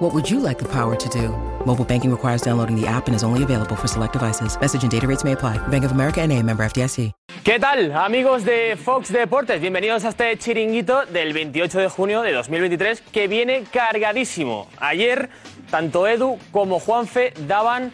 What 0.00 0.14
would 0.14 0.30
you 0.30 0.40
like 0.40 0.58
the 0.58 0.64
power 0.64 0.96
to 0.96 1.08
do? 1.10 1.28
Mobile 1.66 1.84
banking 1.84 2.10
requires 2.10 2.40
downloading 2.40 2.74
the 2.74 2.86
app 2.86 3.06
and 3.06 3.14
is 3.14 3.22
only 3.22 3.42
available 3.42 3.76
for 3.76 3.86
select 3.86 4.14
devices. 4.14 4.58
Message 4.58 4.82
and 4.82 4.90
data 4.90 5.06
rates 5.06 5.24
may 5.24 5.32
apply. 5.32 5.58
Bank 5.68 5.84
of 5.84 5.92
America 5.92 6.22
and 6.22 6.32
a 6.32 6.42
member 6.42 6.64
FDIC. 6.64 7.12
¿Qué 7.44 7.58
tal, 7.58 7.92
amigos 7.92 8.46
de 8.46 8.78
Fox 8.82 9.12
Deportes? 9.12 9.60
Bienvenidos 9.60 10.06
a 10.06 10.08
este 10.08 10.38
chiringuito 10.38 11.04
del 11.04 11.34
28 11.34 11.80
de 11.80 11.88
junio 11.90 12.22
de 12.22 12.32
2023 12.32 13.02
que 13.12 13.28
viene 13.28 13.64
cargadísimo. 13.70 14.68
Ayer, 14.78 15.28
tanto 15.70 16.06
Edu 16.08 16.38
como 16.50 16.80
Juanfe 16.80 17.34
daban 17.46 17.92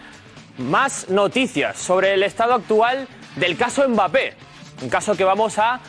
más 0.59 1.09
noticias 1.09 1.77
sobre 1.77 2.14
el 2.14 2.23
estado 2.23 2.55
actual 2.55 3.09
del 3.34 3.56
caso 3.56 3.88
Mbappé. 3.88 4.34
Un 4.80 4.91
caso 4.91 5.16
que 5.16 5.25
vamos 5.25 5.59
a 5.59 5.80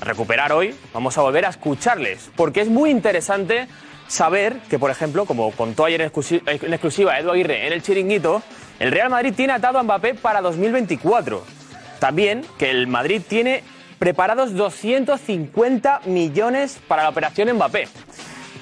recuperar 0.00 0.52
hoy, 0.52 0.76
vamos 0.94 1.18
a 1.18 1.22
volver 1.22 1.44
a 1.44 1.48
escucharles, 1.48 2.30
porque 2.36 2.60
es 2.60 2.68
muy 2.68 2.90
interesante 2.90 3.66
saber 4.10 4.58
que, 4.68 4.78
por 4.78 4.90
ejemplo, 4.90 5.24
como 5.24 5.50
contó 5.52 5.84
ayer 5.84 6.00
en 6.00 6.10
exclusi- 6.10 6.42
en 6.44 6.72
exclusiva 6.74 7.18
Edu 7.18 7.30
Aguirre 7.30 7.66
en 7.68 7.72
el 7.72 7.80
chiringuito, 7.82 8.42
el 8.80 8.90
Real 8.90 9.08
Madrid 9.08 9.32
tiene 9.36 9.52
atado 9.52 9.78
a 9.78 9.82
Mbappé 9.84 10.14
para 10.14 10.40
2024. 10.40 11.44
También 12.00 12.44
que 12.58 12.70
el 12.70 12.86
Madrid 12.88 13.22
tiene 13.26 13.62
preparados 13.98 14.54
250 14.54 16.00
millones 16.06 16.80
para 16.88 17.04
la 17.04 17.10
operación 17.10 17.52
Mbappé. 17.54 17.88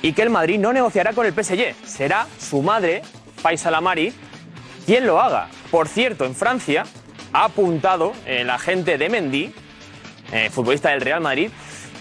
Y 0.02 0.12
que 0.12 0.22
el 0.22 0.30
Madrid 0.30 0.58
no 0.58 0.72
negociará 0.72 1.12
con 1.12 1.24
el 1.26 1.32
PSG. 1.32 1.74
Será 1.84 2.26
su 2.38 2.60
madre, 2.62 3.02
Faisal 3.40 3.74
Amari, 3.74 4.12
quien 4.86 5.06
lo 5.06 5.20
haga. 5.20 5.48
Por 5.70 5.88
cierto, 5.88 6.24
en 6.24 6.34
Francia 6.34 6.84
ha 7.32 7.44
apuntado 7.44 8.12
el 8.26 8.50
agente 8.50 8.98
de 8.98 9.08
Mendy, 9.08 9.52
eh, 10.32 10.50
futbolista 10.50 10.90
del 10.90 11.00
Real 11.00 11.20
Madrid, 11.20 11.50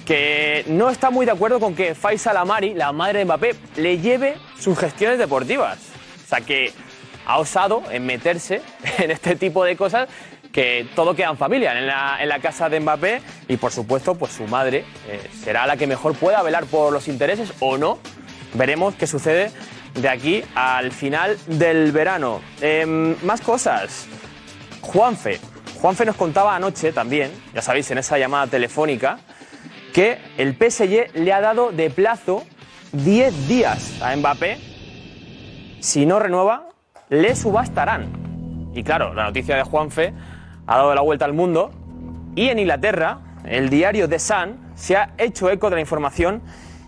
que 0.07 0.63
no 0.67 0.89
está 0.89 1.09
muy 1.09 1.25
de 1.25 1.33
acuerdo 1.33 1.59
con 1.59 1.75
que 1.75 1.93
Faisal 1.93 2.37
Amari, 2.37 2.73
la 2.73 2.93
madre 2.93 3.19
de 3.19 3.25
Mbappé, 3.25 3.55
le 3.75 3.99
lleve 3.99 4.35
sus 4.57 4.79
gestiones 4.79 5.19
deportivas. 5.19 5.79
O 6.25 6.29
sea 6.29 6.39
que 6.39 6.71
ha 7.25 7.37
osado 7.37 7.83
en 7.91 8.05
meterse 8.05 8.61
en 8.99 9.11
este 9.11 9.35
tipo 9.35 9.65
de 9.65 9.75
cosas 9.75 10.07
que 10.53 10.87
todo 10.95 11.13
queda 11.13 11.29
en 11.29 11.37
familia, 11.37 11.77
en 11.77 11.85
la, 12.29 12.39
casa 12.41 12.69
de 12.69 12.79
Mbappé 12.79 13.21
y 13.49 13.57
por 13.57 13.73
supuesto 13.73 14.15
pues 14.15 14.31
su 14.31 14.47
madre 14.47 14.85
eh, 15.09 15.29
será 15.43 15.67
la 15.67 15.75
que 15.75 15.85
mejor 15.87 16.15
pueda 16.15 16.41
velar 16.41 16.65
por 16.67 16.93
los 16.93 17.09
intereses 17.09 17.51
o 17.59 17.77
no. 17.77 17.99
Veremos 18.53 18.95
qué 18.95 19.07
sucede 19.07 19.51
de 19.93 20.07
aquí 20.07 20.41
al 20.55 20.93
final 20.93 21.37
del 21.47 21.91
verano. 21.91 22.39
Em, 22.61 23.13
más 23.23 23.41
cosas. 23.41 24.07
Juanfe. 24.79 25.41
Juanfe 25.81 26.05
nos 26.05 26.15
contaba 26.15 26.55
anoche 26.55 26.93
también, 26.93 27.29
ya 27.53 27.61
sabéis, 27.61 27.91
en 27.91 27.97
esa 27.97 28.17
llamada 28.17 28.47
telefónica, 28.47 29.19
que 29.97 30.19
el 30.37 30.53
PSG 30.53 31.15
le 31.15 31.33
ha 31.33 31.41
dado 31.41 31.71
de 31.71 31.89
plazo 31.89 32.43
10 32.91 33.47
días 33.47 33.99
a 33.99 34.15
Mbappé. 34.15 34.59
Si 35.79 36.05
no 36.05 36.19
renueva, 36.19 36.69
le 37.09 37.35
subastarán. 37.35 38.69
Y 38.75 38.83
claro, 38.83 39.15
la 39.15 39.23
noticia 39.23 39.55
de 39.55 39.63
Juanfe 39.63 40.13
ha 40.67 40.77
dado 40.77 40.93
la 40.93 41.01
vuelta 41.01 41.25
al 41.25 41.33
mundo. 41.33 41.71
Y 42.35 42.49
en 42.49 42.59
Inglaterra, 42.59 43.21
el 43.43 43.71
diario 43.71 44.07
The 44.07 44.19
Sun 44.19 44.59
se 44.75 44.97
ha 44.97 45.15
hecho 45.17 45.49
eco 45.49 45.71
de 45.71 45.77
la 45.77 45.81
información 45.81 46.43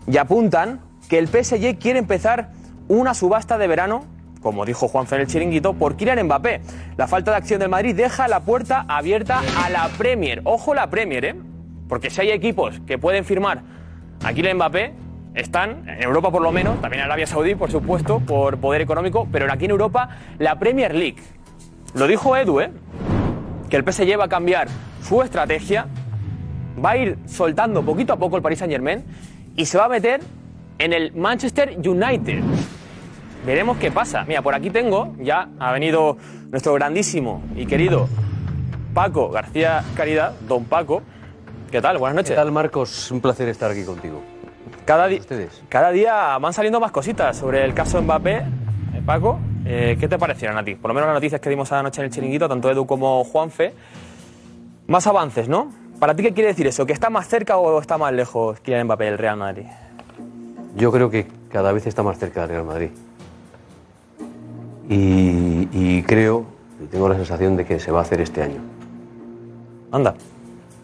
y 0.06 0.18
apuntan 0.18 0.80
que 1.10 1.18
el 1.18 1.30
PSG 1.30 1.80
quiere 1.80 1.98
empezar 1.98 2.52
una 2.90 3.16
subasta 3.16 3.58
de 3.58 3.66
verano, 3.66 4.06
como 4.40 4.66
dijo 4.66 4.88
Juanfe 4.88 5.16
en 5.16 5.22
el 5.22 5.28
chiringuito, 5.28 5.74
por 5.74 5.96
Kylian 5.96 6.28
Mbappé. 6.28 6.62
La 6.96 7.08
falta 7.08 7.32
de 7.32 7.38
acción 7.38 7.60
del 7.60 7.70
Madrid 7.70 7.96
deja 7.96 8.28
la 8.28 8.42
puerta 8.42 8.86
abierta 8.88 9.42
a 9.58 9.72
la 9.72 9.90
Premier. 9.98 10.42
Ojo 10.44 10.76
la 10.76 10.92
Premier, 10.92 11.26
¿eh? 11.26 11.36
Porque 11.90 12.10
si 12.10 12.22
hay 12.22 12.30
equipos 12.30 12.80
que 12.88 12.98
pueden 12.98 13.26
firmar 13.26 13.64
a 14.24 14.32
Kylian 14.32 14.56
Mbappé, 14.56 14.94
están, 15.34 15.90
en 15.90 16.04
Europa 16.04 16.32
por 16.32 16.42
lo 16.42 16.52
menos, 16.52 16.80
también 16.80 17.02
en 17.02 17.06
Arabia 17.06 17.28
Saudí, 17.28 17.56
por 17.56 17.72
supuesto, 17.72 18.20
por 18.20 18.60
poder 18.60 18.82
económico, 18.82 19.28
pero 19.32 19.52
aquí 19.52 19.66
en 19.66 19.72
Europa, 19.72 20.10
la 20.38 20.60
Premier 20.60 20.94
League. 20.94 21.18
Lo 21.96 22.08
dijo 22.08 22.38
Edu, 22.38 22.62
¿eh? 22.62 22.72
Que 23.70 23.78
el 23.78 23.84
PSG 23.84 24.20
va 24.20 24.26
a 24.26 24.30
cambiar 24.30 24.68
su 25.02 25.22
estrategia, 25.24 25.88
va 26.84 26.92
a 26.92 26.98
ir 26.98 27.18
soltando 27.26 27.84
poquito 27.84 28.14
a 28.14 28.18
poco 28.18 28.38
el 28.38 28.44
Paris 28.44 28.60
Saint 28.60 28.72
Germain 28.72 29.04
y 29.56 29.66
se 29.66 29.78
va 29.78 29.86
a 29.86 29.90
meter 29.90 30.22
en 30.78 30.94
el 30.94 31.12
Manchester 31.14 31.76
United. 31.78 32.42
Veremos 33.46 33.78
qué 33.78 33.92
pasa. 33.92 34.26
Mira, 34.28 34.42
por 34.42 34.54
aquí 34.54 34.70
tengo, 34.70 35.16
ya 35.20 35.50
ha 35.60 35.72
venido 35.72 36.18
nuestro 36.52 36.74
grandísimo 36.74 37.42
y 37.56 37.66
querido 37.66 38.08
Paco 38.94 39.30
García 39.30 39.84
Caridad, 39.96 40.34
don 40.48 40.66
Paco. 40.66 41.02
¿Qué 41.72 41.82
tal? 41.82 41.98
Buenas 41.98 42.16
noches. 42.16 42.32
¿Qué 42.32 42.36
tal, 42.36 42.52
Marcos? 42.52 43.12
Un 43.12 43.22
placer 43.22 43.48
estar 43.50 43.70
aquí 43.72 43.84
contigo. 43.84 44.22
Cada, 44.86 45.08
di- 45.08 45.20
Ustedes. 45.20 45.62
cada 45.70 45.92
día 45.92 46.38
van 46.40 46.52
saliendo 46.54 46.80
más 46.80 46.92
cositas 46.92 47.38
sobre 47.38 47.64
el 47.64 47.74
caso 47.74 48.02
Mbappé. 48.02 48.38
Eh, 48.38 48.44
Paco, 49.06 49.40
eh, 49.66 49.96
¿qué 50.00 50.08
te 50.08 50.18
parecieron 50.18 50.58
a 50.58 50.64
ti? 50.64 50.76
Por 50.76 50.90
lo 50.90 50.96
menos 50.96 51.08
las 51.08 51.16
noticias 51.16 51.40
que 51.40 51.50
dimos 51.50 51.72
anoche 51.72 52.02
en 52.02 52.06
el 52.06 52.12
chiringuito, 52.12 52.50
tanto 52.50 52.72
Edu 52.72 52.88
como 52.88 53.24
Juanfe. 53.24 53.74
Más 54.88 55.06
avances, 55.06 55.48
¿no? 55.48 55.72
¿Para 56.00 56.16
ti 56.16 56.24
qué 56.24 56.34
quiere 56.34 56.48
decir 56.50 56.66
eso? 56.66 56.86
¿Que 56.88 56.94
está 56.94 57.10
más 57.12 57.28
cerca 57.28 57.58
o 57.58 57.80
está 57.80 57.98
más 58.00 58.14
lejos 58.14 58.60
Kylian 58.62 58.86
Mbappé 58.86 59.06
del 59.06 59.18
Real 59.20 59.38
Madrid? 59.38 59.66
Yo 60.76 60.92
creo 60.92 61.10
que 61.12 61.28
cada 61.52 61.72
vez 61.72 61.86
está 61.86 62.02
más 62.02 62.18
cerca 62.18 62.42
del 62.42 62.50
Real 62.50 62.64
Madrid. 62.66 62.90
Y, 64.90 65.68
y 65.72 66.02
creo, 66.04 66.46
y 66.84 66.88
tengo 66.88 67.08
la 67.10 67.16
sensación 67.16 67.56
de 67.58 67.66
que 67.66 67.80
se 67.80 67.92
va 67.92 68.00
a 68.00 68.02
hacer 68.02 68.22
este 68.22 68.42
año. 68.42 68.62
Anda. 69.92 70.16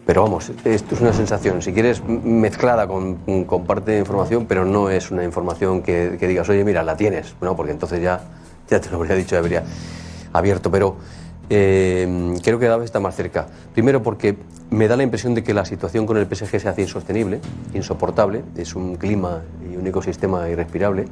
Pero 0.06 0.22
vamos, 0.22 0.52
esto 0.64 0.94
es 0.94 1.00
una 1.00 1.12
sensación, 1.12 1.60
si 1.62 1.72
quieres, 1.72 2.00
mezclada 2.06 2.86
con, 2.86 3.44
con 3.44 3.64
parte 3.64 3.90
de 3.90 3.98
información, 3.98 4.46
pero 4.46 4.64
no 4.64 4.88
es 4.88 5.10
una 5.10 5.24
información 5.24 5.82
que, 5.82 6.16
digas, 6.16 6.48
oye, 6.48 6.64
mira, 6.64 6.84
la 6.84 6.96
tienes. 6.96 7.34
No, 7.40 7.56
porque 7.56 7.72
entonces 7.72 8.00
ya, 8.00 8.20
ya 8.70 8.80
te 8.80 8.88
lo 8.90 8.98
habría 8.98 9.16
dicho, 9.16 9.34
ya 9.34 9.40
habría 9.40 9.64
abierto. 10.32 10.70
Pero 10.70 10.96
eh, 11.50 12.36
creo 12.40 12.60
que 12.60 12.66
cada 12.66 12.84
está 12.84 13.00
más 13.00 13.16
cerca. 13.16 13.48
Primero 13.74 14.00
porque 14.04 14.36
me 14.70 14.86
da 14.86 14.96
la 14.96 15.02
impresión 15.02 15.34
de 15.34 15.42
que 15.42 15.52
la 15.52 15.64
situación 15.64 16.06
con 16.06 16.18
el 16.18 16.26
PSG 16.32 16.60
se 16.60 16.68
hace 16.68 16.82
insostenible, 16.82 17.40
insoportable. 17.74 18.44
Es 18.56 18.76
un 18.76 18.94
clima 18.94 19.42
y 19.68 19.76
un 19.76 19.88
ecosistema 19.88 20.48
irrespirable. 20.48 21.06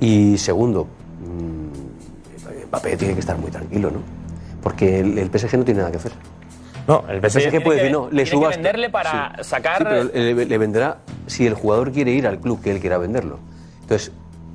Y 0.00 0.36
segundo, 0.36 0.88
mm, 1.20 2.66
Mbappé 2.66 2.96
tiene 2.96 3.14
que 3.14 3.20
estar 3.20 3.38
muy 3.38 3.52
tranquilo, 3.52 3.92
¿no? 3.92 4.00
Porque 4.64 4.98
el 4.98 5.30
PSG 5.30 5.58
no 5.58 5.64
tiene 5.64 5.78
nada 5.78 5.92
que 5.92 5.98
hacer. 5.98 6.12
No, 6.88 7.04
el 7.08 7.20
PSG, 7.20 7.62
puede 7.62 7.78
que- 7.78 7.84
decir, 7.84 7.92
no, 7.92 8.10
le 8.10 8.24
tiene 8.24 8.40
que 8.40 8.48
venderle 8.56 8.90
para 8.90 9.42
sacar- 9.44 9.78
Sí, 9.78 9.84
pero 9.84 10.04
le, 10.04 10.44
le 10.46 10.58
vendrá 10.58 10.98
si 11.26 11.46
el 11.46 11.54
jugador 11.54 11.92
quiere 11.92 12.10
ir 12.12 12.26
al 12.26 12.38
club 12.40 12.60
que 12.60 12.70
él 12.72 12.80
quiera 12.80 12.98
venderlo. 12.98 13.38
Entonces, 13.82 14.10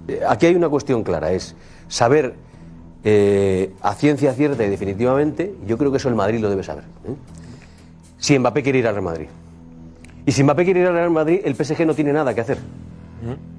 eh, 0.08 0.22
aquí 0.28 0.46
hay 0.48 0.56
una 0.56 0.68
cuestión 0.70 1.04
clara, 1.04 1.32
es 1.32 1.56
saber 1.88 2.36
eh, 3.04 3.72
a 3.82 3.94
ciencia 3.94 4.34
cierta 4.34 4.66
y 4.66 4.70
definitivamente, 4.70 5.54
yo 5.66 5.78
creo 5.78 5.92
que 5.92 5.98
eso 5.98 6.10
el 6.10 6.16
Madrid 6.16 6.40
lo 6.42 6.50
debe 6.50 6.64
saber. 6.64 6.84
¿eh? 7.08 7.14
Si 8.18 8.38
Mbappé 8.38 8.64
quiere 8.64 8.80
ir 8.80 8.88
al 8.88 8.96
Real 8.96 9.04
Madrid. 9.06 9.28
Y 10.26 10.32
si 10.34 10.44
Mbappé 10.44 10.66
quiere 10.66 10.82
ir 10.82 10.88
al 10.88 10.94
Real 10.94 11.12
Madrid, 11.12 11.40
el 11.46 11.56
PSG 11.56 11.86
no 11.86 11.94
tiene 11.94 12.12
nada 12.12 12.34
que 12.34 12.42
hacer. 12.42 12.58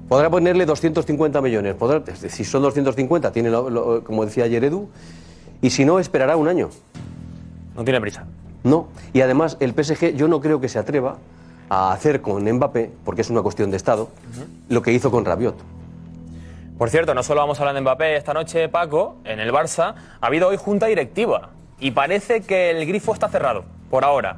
Podrá 0.07 0.29
ponerle 0.29 0.65
250 0.65 1.41
millones. 1.41 1.73
Podrá, 1.75 2.03
si 2.15 2.43
son 2.43 2.61
250, 2.61 3.31
tiene, 3.31 3.49
lo- 3.49 3.69
lo- 3.69 4.03
como 4.03 4.25
decía 4.25 4.43
ayer 4.43 4.63
Edu, 4.63 4.89
y 5.61 5.69
si 5.71 5.85
no, 5.85 5.99
esperará 5.99 6.35
un 6.35 6.47
año. 6.47 6.69
No 7.75 7.83
tiene 7.83 7.99
prisa. 8.01 8.25
No. 8.63 8.87
Y 9.13 9.21
además, 9.21 9.57
el 9.59 9.71
PSG 9.71 10.15
yo 10.15 10.27
no 10.27 10.41
creo 10.41 10.59
que 10.59 10.69
se 10.69 10.79
atreva 10.79 11.17
a 11.69 11.91
hacer 11.91 12.21
con 12.21 12.43
Mbappé, 12.43 12.91
porque 13.05 13.21
es 13.21 13.29
una 13.29 13.41
cuestión 13.41 13.71
de 13.71 13.77
Estado, 13.77 14.09
lo 14.69 14.81
que 14.81 14.91
hizo 14.91 15.11
con 15.11 15.25
Rabiot. 15.25 15.55
Por 16.77 16.89
cierto, 16.89 17.13
no 17.13 17.23
solo 17.23 17.41
vamos 17.41 17.59
a 17.59 17.63
hablar 17.63 17.75
de 17.75 17.81
Mbappé 17.81 18.15
esta 18.15 18.33
noche, 18.33 18.69
Paco, 18.69 19.17
en 19.25 19.39
el 19.39 19.51
Barça 19.51 19.95
ha 20.19 20.25
habido 20.25 20.47
hoy 20.47 20.57
junta 20.57 20.87
directiva 20.87 21.49
y 21.79 21.91
parece 21.91 22.41
que 22.41 22.71
el 22.71 22.85
grifo 22.87 23.13
está 23.13 23.29
cerrado, 23.29 23.65
por 23.89 24.03
ahora. 24.03 24.37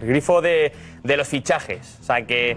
El 0.00 0.08
grifo 0.08 0.40
de, 0.40 0.72
de 1.02 1.16
los 1.16 1.28
fichajes. 1.28 1.98
O 2.00 2.04
sea 2.04 2.26
que 2.26 2.56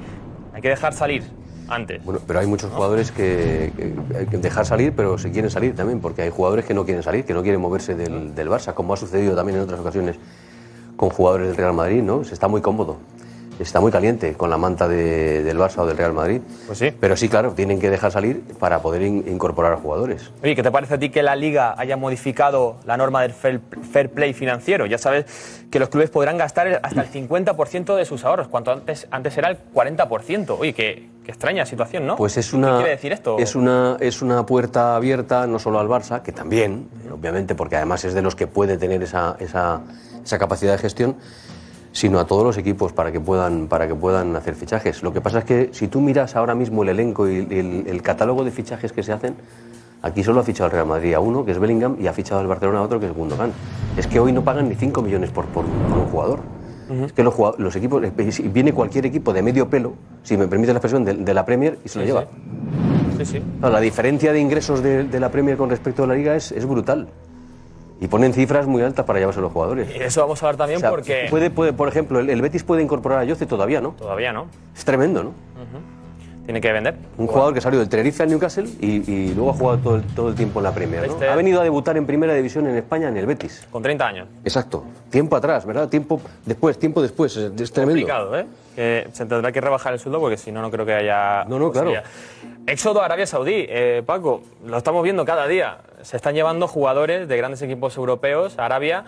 hay 0.53 0.61
que 0.61 0.69
dejar 0.69 0.93
salir 0.93 1.23
antes. 1.67 2.03
Bueno, 2.03 2.21
pero 2.25 2.39
hay 2.39 2.47
muchos 2.47 2.71
jugadores 2.71 3.11
que, 3.11 3.71
hay 4.17 4.25
que 4.27 4.37
dejar 4.37 4.65
salir, 4.65 4.93
pero 4.95 5.17
se 5.17 5.31
quieren 5.31 5.51
salir 5.51 5.75
también, 5.75 5.99
porque 5.99 6.21
hay 6.21 6.29
jugadores 6.29 6.65
que 6.65 6.73
no 6.73 6.85
quieren 6.85 7.03
salir, 7.03 7.25
que 7.25 7.33
no 7.33 7.41
quieren 7.41 7.59
moverse 7.59 7.95
del, 7.95 8.33
del 8.33 8.49
Barça, 8.49 8.73
como 8.73 8.93
ha 8.93 8.97
sucedido 8.97 9.35
también 9.35 9.57
en 9.57 9.63
otras 9.63 9.79
ocasiones 9.79 10.17
con 10.97 11.09
jugadores 11.09 11.47
del 11.47 11.55
Real 11.57 11.73
Madrid, 11.73 12.01
¿no? 12.03 12.23
Se 12.25 12.33
está 12.33 12.47
muy 12.49 12.61
cómodo. 12.61 12.97
está 13.59 13.79
muy 13.79 13.91
caliente 13.91 14.35
con 14.35 14.51
la 14.51 14.57
manta 14.59 14.87
de- 14.87 15.41
del 15.41 15.57
Barça 15.57 15.79
o 15.79 15.87
del 15.87 15.97
Real 15.97 16.13
Madrid. 16.13 16.41
Pues 16.67 16.77
sí. 16.77 16.91
Pero 16.91 17.17
sí, 17.17 17.27
claro, 17.27 17.53
tienen 17.53 17.79
que 17.79 17.89
dejar 17.89 18.11
salir 18.11 18.43
para 18.59 18.83
poder 18.83 19.01
in- 19.01 19.23
incorporar 19.27 19.73
a 19.73 19.77
jugadores. 19.77 20.29
Oye, 20.43 20.55
¿qué 20.55 20.61
te 20.61 20.69
parece 20.69 20.93
a 20.93 20.99
ti 20.99 21.09
que 21.09 21.23
la 21.23 21.35
Liga 21.35 21.73
haya 21.75 21.97
modificado 21.97 22.75
la 22.85 22.97
norma 22.97 23.23
del 23.23 23.31
fair, 23.31 23.59
fair 23.91 24.11
play 24.11 24.33
financiero? 24.35 24.85
Ya 24.85 24.99
sabes 24.99 25.65
que 25.71 25.79
los 25.79 25.89
clubes 25.89 26.11
podrán 26.11 26.37
gastar 26.37 26.79
hasta 26.83 27.01
el 27.01 27.07
50% 27.09 27.95
de 27.95 28.05
sus 28.05 28.25
ahorros, 28.25 28.47
cuanto 28.47 28.71
antes, 28.71 29.07
antes 29.09 29.35
era 29.39 29.49
el 29.49 29.57
40%. 29.73 30.55
Oye, 30.59 30.73
qué, 30.73 31.09
qué 31.25 31.31
extraña 31.31 31.65
situación, 31.65 32.05
¿no? 32.05 32.15
Pues 32.15 32.37
es 32.37 32.51
¿Qué 32.51 32.57
una, 32.57 32.75
quiere 32.75 32.91
decir 32.91 33.11
esto? 33.11 33.37
Es 33.39 33.55
una, 33.55 33.97
es 33.99 34.21
una 34.21 34.45
puerta 34.45 34.95
abierta 34.95 35.47
no 35.47 35.57
solo 35.57 35.79
al 35.79 35.87
Barça, 35.87 36.21
que 36.21 36.31
también, 36.31 36.87
obviamente, 37.11 37.55
porque 37.55 37.75
además 37.77 38.05
es 38.05 38.13
de 38.13 38.21
los 38.21 38.35
que 38.35 38.45
puede 38.45 38.77
tener 38.77 39.01
esa, 39.01 39.35
esa, 39.39 39.81
esa 40.27 40.37
capacidad 40.37 40.73
de 40.73 40.77
gestión, 40.77 41.15
sino 41.93 42.19
a 42.19 42.27
todos 42.27 42.43
los 42.43 42.57
equipos 42.57 42.93
para 42.93 43.11
que, 43.11 43.19
puedan, 43.19 43.67
para 43.67 43.87
que 43.87 43.95
puedan 43.95 44.35
hacer 44.35 44.55
fichajes. 44.55 45.01
Lo 45.01 45.11
que 45.13 45.21
pasa 45.21 45.39
es 45.39 45.45
que 45.45 45.69
si 45.71 45.87
tú 45.87 46.01
miras 46.01 46.35
ahora 46.35 46.53
mismo 46.53 46.83
el 46.83 46.89
elenco 46.89 47.27
y 47.27 47.37
el, 47.37 47.85
el 47.87 48.01
catálogo 48.01 48.43
de 48.43 48.51
fichajes 48.51 48.91
que 48.91 49.01
se 49.01 49.13
hacen, 49.13 49.35
aquí 50.01 50.23
solo 50.23 50.41
ha 50.41 50.43
fichado 50.43 50.65
el 50.67 50.73
Real 50.73 50.85
Madrid 50.85 51.13
a 51.13 51.19
uno, 51.19 51.43
que 51.43 51.51
es 51.51 51.59
Bellingham, 51.59 51.95
y 51.99 52.07
ha 52.07 52.13
fichado 52.13 52.41
el 52.41 52.47
Barcelona 52.47 52.79
a 52.79 52.81
otro, 52.83 52.99
que 52.99 53.07
es 53.07 53.13
Gundogan. 53.13 53.51
Es 53.95 54.05
que 54.05 54.19
hoy 54.19 54.31
no 54.31 54.43
pagan 54.43 54.69
ni 54.69 54.75
5 54.75 55.01
millones 55.01 55.31
por, 55.31 55.45
por, 55.45 55.65
por 55.65 55.97
un 55.97 56.05
jugador. 56.05 56.39
Es 57.05 57.11
que 57.11 57.23
los, 57.23 57.33
los 57.57 57.75
equipos, 57.75 58.01
eh, 58.03 58.11
viene 58.53 58.73
cualquier 58.73 59.05
equipo 59.05 59.33
de 59.33 59.41
medio 59.41 59.69
pelo, 59.69 59.93
si 60.23 60.37
me 60.37 60.47
permite 60.47 60.71
la 60.71 60.77
expresión, 60.77 61.03
de, 61.03 61.15
de 61.15 61.33
la 61.33 61.45
Premier 61.45 61.79
y 61.83 61.89
se 61.89 61.99
lo 61.99 62.05
lleva. 62.05 62.27
sí. 63.17 63.25
Sí, 63.25 63.43
la 63.59 63.79
diferencia 63.79 64.31
de 64.31 64.39
ingresos 64.39 64.83
de, 64.83 65.03
de 65.03 65.19
la 65.19 65.29
Premier 65.29 65.57
con 65.57 65.69
respecto 65.69 66.03
a 66.03 66.07
la 66.07 66.13
Liga 66.13 66.35
es, 66.35 66.51
es 66.51 66.65
brutal. 66.65 67.07
Y 67.99 68.07
ponen 68.07 68.33
cifras 68.33 68.67
muy 68.67 68.81
altas 68.83 69.05
para 69.05 69.19
llevarse 69.19 69.39
a 69.39 69.43
los 69.43 69.51
jugadores. 69.51 69.89
Y 69.95 69.99
eso 70.01 70.21
vamos 70.21 70.41
a 70.43 70.45
hablar 70.45 70.57
también 70.57 70.77
O 70.77 70.81
sea, 70.81 70.89
porque... 70.91 71.27
puede, 71.29 71.49
puede, 71.49 71.73
por 71.73 71.87
ejemplo, 71.87 72.19
el, 72.19 72.29
el 72.29 72.41
Betis 72.41 72.63
puede 72.63 72.83
incorporar 72.83 73.19
a 73.19 73.23
Yoce 73.23 73.45
todavía, 73.47 73.81
¿no? 73.81 73.91
Todavía 73.91 74.31
no. 74.31 74.47
Es 74.75 74.85
tremendo, 74.85 75.23
¿no? 75.23 75.31
Tiene 76.45 76.61
que 76.61 76.71
vender. 76.71 76.95
Un 77.17 77.27
jugador 77.27 77.53
que 77.53 77.59
salió 77.59 77.77
del 77.77 77.89
Tenerife 77.89 78.23
al 78.23 78.29
Newcastle 78.29 78.69
y, 78.79 79.11
y 79.11 79.33
luego 79.33 79.49
ha 79.49 79.53
jugado 79.53 79.79
todo 79.79 79.95
el, 79.97 80.03
todo 80.03 80.29
el 80.29 80.35
tiempo 80.35 80.61
en 80.61 80.63
la 80.63 80.71
Premier. 80.73 81.05
¿no? 81.05 81.11
Este- 81.11 81.27
Ha 81.27 81.35
venido 81.35 81.59
a 81.59 81.63
debutar 81.65 81.97
en 81.97 82.05
primera 82.05 82.33
división 82.35 82.65
en 82.67 82.77
España 82.77 83.09
en 83.09 83.17
el 83.17 83.25
Betis. 83.25 83.67
Con 83.69 83.83
30 83.83 84.07
años. 84.07 84.27
Exacto. 84.45 84.85
Tiempo 85.09 85.35
atrás, 85.35 85.65
¿verdad? 85.65 85.89
Tiempo 85.89 86.21
después, 86.45 86.79
tiempo 86.79 87.01
después. 87.01 87.35
Es, 87.35 87.51
es 87.59 87.71
tremendo. 87.73 87.99
complicado, 87.99 88.39
¿eh? 88.39 88.45
Que 88.77 89.09
se 89.11 89.25
tendrá 89.25 89.51
que 89.51 89.59
rebajar 89.59 89.91
el 89.91 89.99
sueldo 89.99 90.21
porque 90.21 90.37
si 90.37 90.53
no, 90.53 90.61
no 90.61 90.71
creo 90.71 90.85
que 90.85 90.93
haya. 90.93 91.43
No, 91.49 91.59
no, 91.59 91.69
claro. 91.69 91.91
Éxodo 92.65 93.01
a 93.01 93.05
Arabia 93.05 93.25
Saudí, 93.27 93.65
eh, 93.67 94.01
Paco, 94.05 94.41
lo 94.65 94.77
estamos 94.77 95.03
viendo 95.03 95.25
cada 95.25 95.47
día. 95.47 95.79
Se 96.07 96.15
están 96.15 96.35
llevando 96.35 96.69
jugadores 96.69 97.27
de 97.27 97.35
grandes 97.35 97.61
equipos 97.61 97.97
europeos 97.97 98.57
a 98.57 98.63
Arabia, 98.65 99.03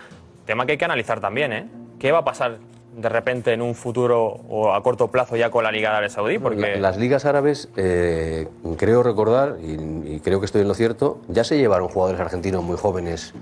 tema 0.45 0.65
que 0.65 0.73
hay 0.73 0.77
que 0.77 0.83
analizar 0.83 1.21
también, 1.21 1.53
¿eh? 1.53 1.65
¿Qué 1.97 2.11
va 2.11 2.17
a 2.17 2.25
pasar 2.25 2.57
de 2.93 3.07
repente 3.07 3.53
en 3.53 3.61
un 3.61 3.73
futuro 3.73 4.25
o 4.49 4.73
a 4.73 4.83
corto 4.83 5.07
plazo 5.07 5.37
ya 5.37 5.49
con 5.49 5.63
la 5.63 5.71
Liga 5.71 5.91
de 5.91 5.95
Arabia 5.95 6.09
Saudí? 6.09 6.39
Porque 6.39 6.59
La- 6.73 6.75
Las 6.89 6.97
ligas 6.97 7.23
árabes, 7.23 7.69
eh, 7.77 8.49
creo 8.77 9.01
recordar, 9.01 9.55
y, 9.63 10.15
y 10.15 10.19
creo 10.21 10.41
que 10.41 10.45
estoy 10.45 10.59
en 10.63 10.67
lo 10.67 10.73
cierto, 10.73 11.19
ya 11.29 11.45
se 11.45 11.57
llevaron 11.57 11.87
jugadores 11.87 12.19
argentinos 12.19 12.63
muy 12.65 12.75
jóvenes 12.75 13.33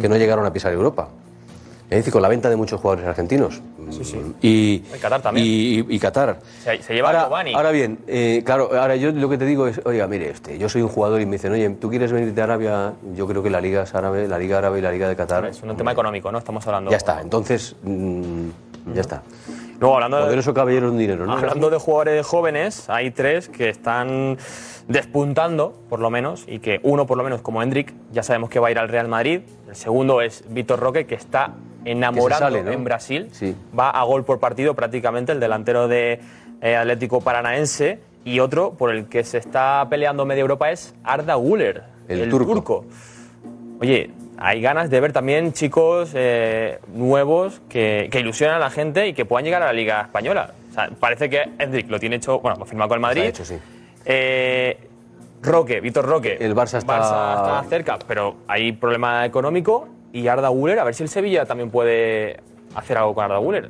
que 0.00 0.08
no 0.08 0.16
llegaron 0.16 0.44
a 0.44 0.52
pisar 0.52 0.72
Europa. 0.72 1.10
Es 1.90 1.98
decir, 1.98 2.12
con 2.12 2.22
la 2.22 2.28
venta 2.28 2.48
de 2.48 2.56
muchos 2.56 2.80
jugadores 2.80 3.06
argentinos. 3.06 3.60
Y, 4.40 4.82
Y 4.94 4.98
Qatar 5.00 5.20
también. 5.20 5.46
Y, 5.46 5.84
y 5.94 5.98
Qatar. 5.98 6.38
se, 6.62 6.82
se 6.82 6.94
lleva 6.94 7.08
a 7.08 7.12
Ahora, 7.12 7.22
Cavani. 7.24 7.54
ahora 7.54 7.70
bien, 7.70 7.98
eh, 8.06 8.42
claro, 8.44 8.70
ahora 8.80 8.96
yo 8.96 9.12
lo 9.12 9.28
que 9.28 9.36
te 9.38 9.44
digo 9.44 9.66
es, 9.66 9.80
oiga, 9.84 10.06
mire, 10.06 10.30
este, 10.30 10.58
yo 10.58 10.68
soy 10.68 10.82
un 10.82 10.88
jugador 10.88 11.20
y 11.20 11.26
me 11.26 11.32
dicen, 11.32 11.52
oye, 11.52 11.68
¿tú 11.70 11.90
quieres 11.90 12.10
venir 12.10 12.32
de 12.32 12.42
Arabia? 12.42 12.94
Yo 13.14 13.26
creo 13.26 13.42
que 13.42 13.50
la 13.50 13.60
Liga 13.60 13.82
es 13.82 13.94
árabe, 13.94 14.26
la 14.26 14.38
Liga 14.38 14.58
árabe 14.58 14.78
y 14.78 14.82
la 14.82 14.90
Liga 14.90 15.08
de 15.08 15.16
Qatar. 15.16 15.44
es 15.46 15.62
un 15.62 15.76
tema 15.76 15.92
económico, 15.92 16.32
¿no? 16.32 16.38
Estamos 16.38 16.66
hablando. 16.66 16.90
Ya 16.90 16.96
está, 16.96 17.20
entonces, 17.20 17.76
mm, 17.82 18.48
ya 18.94 19.00
está. 19.02 19.22
Luego, 19.78 19.96
hablando 19.96 20.16
de, 20.16 20.22
Poderoso 20.24 20.54
caballero 20.54 20.90
un 20.90 20.96
dinero, 20.96 21.26
¿no? 21.26 21.34
Hablando 21.34 21.68
de 21.68 21.78
jugadores 21.78 22.24
jóvenes, 22.26 22.88
hay 22.88 23.10
tres 23.10 23.48
que 23.48 23.68
están 23.68 24.38
despuntando, 24.88 25.74
por 25.88 26.00
lo 26.00 26.10
menos, 26.10 26.44
y 26.46 26.60
que 26.60 26.80
uno, 26.82 27.06
por 27.06 27.18
lo 27.18 27.24
menos, 27.24 27.42
como 27.42 27.62
Hendrik, 27.62 27.92
ya 28.12 28.22
sabemos 28.22 28.50
que 28.50 28.60
va 28.60 28.68
a 28.68 28.70
ir 28.70 28.78
al 28.78 28.88
Real 28.88 29.08
Madrid. 29.08 29.40
El 29.68 29.76
segundo 29.76 30.20
es 30.22 30.44
Víctor 30.48 30.78
Roque, 30.80 31.06
que 31.06 31.14
está 31.16 31.52
enamorando 31.84 32.44
sale, 32.46 32.62
¿no? 32.62 32.72
en 32.72 32.84
Brasil. 32.84 33.28
Sí. 33.32 33.54
Va 33.78 33.90
a 33.90 34.02
gol 34.04 34.24
por 34.24 34.40
partido 34.40 34.74
prácticamente, 34.74 35.32
el 35.32 35.40
delantero 35.40 35.88
de 35.88 36.20
eh, 36.60 36.76
Atlético 36.76 37.20
Paranaense. 37.20 37.98
Y 38.26 38.40
otro 38.40 38.72
por 38.72 38.90
el 38.90 39.06
que 39.06 39.22
se 39.22 39.36
está 39.36 39.86
peleando 39.90 40.24
media 40.24 40.40
Europa 40.40 40.70
es 40.70 40.94
Arda 41.04 41.34
Güler, 41.34 41.82
El 42.08 42.30
turco. 42.30 42.54
turco. 42.54 42.84
Oye, 43.80 44.10
hay 44.38 44.62
ganas 44.62 44.88
de 44.88 44.98
ver 45.00 45.12
también 45.12 45.52
chicos 45.52 46.12
eh, 46.14 46.78
nuevos 46.94 47.60
que, 47.68 48.08
que 48.10 48.20
ilusionan 48.20 48.56
a 48.56 48.58
la 48.60 48.70
gente 48.70 49.08
y 49.08 49.12
que 49.12 49.26
puedan 49.26 49.44
llegar 49.44 49.62
a 49.62 49.66
la 49.66 49.72
Liga 49.74 50.00
Española. 50.00 50.54
O 50.70 50.74
sea, 50.74 50.88
parece 50.98 51.28
que 51.28 51.42
Hendrik 51.58 51.90
lo 51.90 52.00
tiene 52.00 52.16
hecho, 52.16 52.40
bueno, 52.40 52.56
lo 52.58 52.64
firma 52.64 52.88
con 52.88 52.94
el 52.96 53.00
Madrid. 53.02 53.24
Hecho, 53.24 53.44
sí. 53.44 53.58
Eh, 54.06 54.78
Roque, 55.42 55.80
Víctor 55.82 56.06
Roque. 56.06 56.38
El 56.40 56.54
Barça 56.54 56.78
está- 56.78 56.96
está 57.60 57.64
cerca, 57.68 57.98
pero 58.08 58.36
hay 58.48 58.72
problema 58.72 59.26
económico. 59.26 59.86
Y 60.14 60.28
Arda 60.28 60.48
Güler, 60.48 60.78
a 60.78 60.84
ver 60.84 60.94
si 60.94 61.02
el 61.02 61.08
Sevilla 61.08 61.44
también 61.44 61.70
puede 61.70 62.40
hacer 62.76 62.96
algo 62.96 63.16
con 63.16 63.24
Arda 63.24 63.38
Güler. 63.38 63.68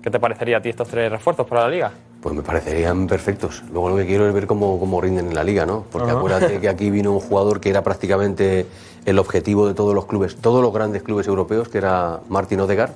¿Qué 0.00 0.08
te 0.08 0.20
parecería 0.20 0.58
a 0.58 0.62
ti 0.62 0.68
estos 0.68 0.86
tres 0.86 1.10
refuerzos 1.10 1.48
para 1.48 1.62
la 1.62 1.68
Liga? 1.68 1.90
Pues 2.20 2.32
me 2.32 2.42
parecerían 2.42 3.08
perfectos. 3.08 3.64
Luego 3.72 3.90
lo 3.90 3.96
que 3.96 4.06
quiero 4.06 4.28
es 4.28 4.32
ver 4.32 4.46
cómo, 4.46 4.78
cómo 4.78 5.00
rinden 5.00 5.26
en 5.26 5.34
la 5.34 5.42
liga, 5.42 5.66
¿no? 5.66 5.84
Porque 5.90 6.12
acuérdate 6.12 6.60
que 6.60 6.68
aquí 6.68 6.90
vino 6.90 7.10
un 7.10 7.18
jugador 7.18 7.60
que 7.60 7.70
era 7.70 7.82
prácticamente 7.82 8.66
el 9.04 9.18
objetivo 9.18 9.66
de 9.66 9.74
todos 9.74 9.96
los 9.96 10.06
clubes, 10.06 10.36
todos 10.36 10.62
los 10.62 10.72
grandes 10.72 11.02
clubes 11.02 11.26
europeos, 11.26 11.68
que 11.68 11.78
era 11.78 12.20
Martin 12.28 12.60
Odegaard. 12.60 12.92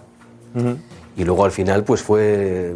Y 1.17 1.25
luego 1.25 1.45
al 1.45 1.51
final, 1.51 1.83
pues 1.83 2.01
fue, 2.01 2.73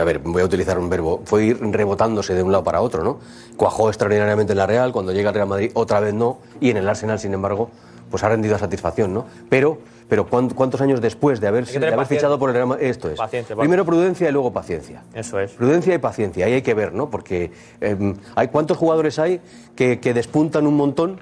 a 0.00 0.04
ver, 0.04 0.20
voy 0.20 0.42
a 0.42 0.44
utilizar 0.44 0.78
un 0.78 0.88
verbo, 0.88 1.20
fue 1.24 1.46
ir 1.46 1.58
rebotándose 1.60 2.32
de 2.34 2.44
un 2.44 2.52
lado 2.52 2.62
para 2.62 2.80
otro, 2.80 3.02
¿no? 3.02 3.18
Cuajó 3.56 3.88
extraordinariamente 3.88 4.52
en 4.52 4.58
la 4.58 4.66
Real, 4.66 4.92
cuando 4.92 5.12
llega 5.12 5.30
al 5.30 5.34
Real 5.34 5.48
Madrid 5.48 5.72
otra 5.74 5.98
vez 5.98 6.14
no, 6.14 6.38
y 6.60 6.70
en 6.70 6.76
el 6.76 6.88
Arsenal, 6.88 7.18
sin 7.18 7.34
embargo, 7.34 7.70
pues 8.10 8.22
ha 8.24 8.28
rendido 8.28 8.54
a 8.56 8.58
satisfacción, 8.58 9.12
¿no? 9.12 9.26
Pero, 9.48 9.78
pero 10.08 10.26
¿cuán- 10.26 10.48
¿cuántos 10.50 10.80
años 10.80 11.00
después 11.00 11.40
de 11.40 11.48
haber, 11.48 11.64
que 11.64 11.78
de 11.78 11.86
haber 11.88 12.06
fichado 12.06 12.38
por 12.38 12.50
el 12.50 12.54
Real 12.54 12.68
Madrid? 12.68 12.86
Esto 12.86 13.10
es. 13.10 13.18
Primero 13.62 13.84
prudencia 13.84 14.28
y 14.28 14.32
luego 14.32 14.52
paciencia. 14.52 15.02
Eso 15.14 15.40
es. 15.40 15.52
Prudencia 15.52 15.94
y 15.94 15.98
paciencia, 15.98 16.46
ahí 16.46 16.52
hay 16.54 16.62
que 16.62 16.74
ver, 16.74 16.92
¿no? 16.92 17.10
Porque 17.10 17.50
eh, 17.80 18.14
hay 18.34 18.48
cuántos 18.48 18.76
jugadores 18.76 19.18
hay 19.18 19.40
que, 19.74 19.98
que 20.00 20.14
despuntan 20.14 20.66
un 20.66 20.76
montón 20.76 21.20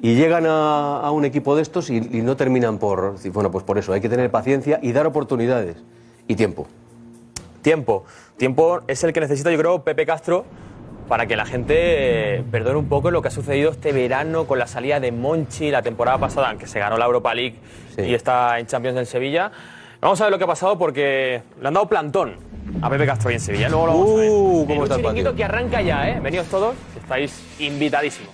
y 0.00 0.14
llegan 0.16 0.46
a, 0.46 0.98
a 1.00 1.10
un 1.12 1.24
equipo 1.24 1.54
de 1.54 1.62
estos 1.62 1.90
y, 1.90 1.96
y 1.98 2.22
no 2.22 2.36
terminan 2.36 2.78
por. 2.78 3.14
Bueno, 3.32 3.50
pues 3.50 3.64
por 3.64 3.78
eso, 3.78 3.92
hay 3.92 4.00
que 4.00 4.08
tener 4.08 4.30
paciencia 4.30 4.80
y 4.82 4.92
dar 4.92 5.06
oportunidades 5.06 5.76
y 6.26 6.34
tiempo. 6.36 6.66
Tiempo. 7.62 8.04
Tiempo 8.36 8.80
es 8.88 9.04
el 9.04 9.12
que 9.12 9.20
necesita, 9.20 9.50
yo 9.52 9.58
creo, 9.58 9.84
Pepe 9.84 10.04
Castro 10.04 10.44
para 11.12 11.26
que 11.26 11.36
la 11.36 11.44
gente 11.44 11.74
eh, 12.38 12.42
perdone 12.50 12.78
un 12.78 12.88
poco 12.88 13.10
lo 13.10 13.20
que 13.20 13.28
ha 13.28 13.30
sucedido 13.30 13.70
este 13.70 13.92
verano 13.92 14.46
con 14.46 14.58
la 14.58 14.66
salida 14.66 14.98
de 14.98 15.12
Monchi 15.12 15.70
la 15.70 15.82
temporada 15.82 16.16
pasada, 16.16 16.48
aunque 16.48 16.66
se 16.66 16.78
ganó 16.78 16.96
la 16.96 17.04
Europa 17.04 17.34
League 17.34 17.56
Sí. 17.94 18.00
y 18.00 18.14
está 18.14 18.58
en 18.58 18.66
Champions 18.66 18.96
del 18.96 19.06
Sevilla. 19.06 19.52
Vamos 20.00 20.18
a 20.22 20.24
ver 20.24 20.30
lo 20.30 20.38
que 20.38 20.44
ha 20.44 20.46
pasado 20.46 20.78
porque 20.78 21.42
le 21.60 21.68
han 21.68 21.74
dado 21.74 21.86
plantón 21.86 22.36
a 22.80 22.88
Pepe 22.88 23.04
Castro 23.04 23.28
ahí 23.28 23.34
en 23.34 23.40
Sevilla. 23.42 23.68
Luego 23.68 23.86
lo 23.88 23.92
vamos 23.92 24.10
a 24.10 24.14
ver. 24.14 24.30
Uh, 24.30 24.60
En 24.62 24.66
cómo 24.68 24.80
un 24.80 24.90
está 24.90 25.10
el 25.30 25.34
que 25.36 25.44
arranca 25.44 25.82
ya, 25.82 26.08
¿eh? 26.08 26.18
Venidos 26.18 26.46
todos, 26.46 26.74
estáis 26.98 27.44
invitadísimos. 27.58 28.32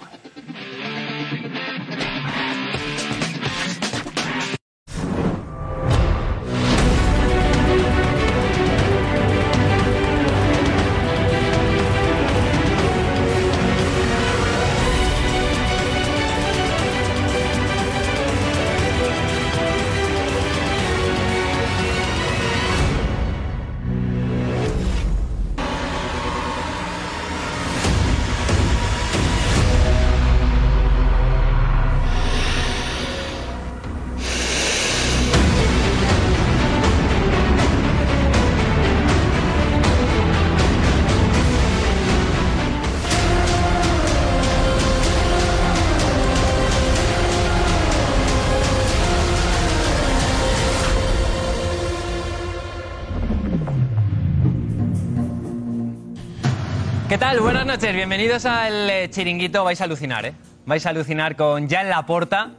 Buenas 57.36 57.66
noches, 57.66 57.94
bienvenidos 57.94 58.46
al 58.46 58.88
eh, 58.88 59.10
chiringuito. 59.10 59.62
Vais 59.62 59.80
a 59.80 59.84
alucinar, 59.84 60.24
¿eh? 60.24 60.34
Vais 60.64 60.84
a 60.86 60.90
alucinar 60.90 61.36
con 61.36 61.68
ya 61.68 61.82
en 61.82 61.90
la 61.90 62.06
porta 62.06 62.52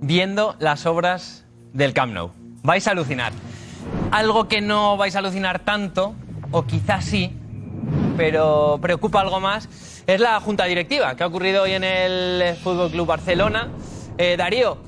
viendo 0.00 0.54
las 0.60 0.86
obras 0.86 1.44
del 1.72 1.92
Camp 1.92 2.12
Nou. 2.14 2.30
Vais 2.62 2.86
a 2.86 2.92
alucinar. 2.92 3.32
algo 4.12 4.48
que 4.48 4.60
no 4.60 4.96
vais 4.96 5.16
a 5.16 5.18
alucinar 5.18 5.58
tanto, 5.58 6.14
o 6.50 6.64
quizás 6.64 7.04
sí, 7.04 7.36
pero 8.16 8.78
preocupa 8.80 9.20
algo 9.20 9.40
más, 9.40 9.68
es 10.06 10.20
la 10.20 10.40
junta 10.40 10.64
directiva 10.64 11.16
que 11.16 11.24
ha 11.24 11.26
ocurrido 11.26 11.64
hoy 11.64 11.72
en 11.72 11.84
el 11.84 12.56
Fútbol 12.56 12.90
Club 12.90 13.06
Barcelona. 13.06 13.68
Eh, 14.18 14.36
Darío, 14.36 14.78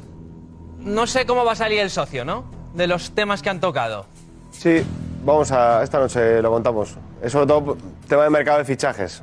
no 0.78 1.06
sé 1.06 1.26
cómo 1.26 1.44
va 1.44 1.52
a 1.52 1.56
salir 1.56 1.80
el 1.80 1.90
socio, 1.90 2.24
¿no? 2.24 2.44
De 2.74 2.86
los 2.86 3.10
temas 3.12 3.42
que 3.42 3.50
han 3.50 3.60
tocado. 3.60 4.06
Sí, 4.50 4.82
vamos 5.24 5.50
a. 5.52 5.82
Esta 5.82 5.98
noche 5.98 6.40
lo 6.40 6.50
contamos. 6.50 6.96
Es 7.22 7.30
sobre 7.30 7.46
todo 7.46 7.76
tema 8.08 8.24
de 8.24 8.30
mercado 8.30 8.58
de 8.58 8.64
fichajes. 8.64 9.22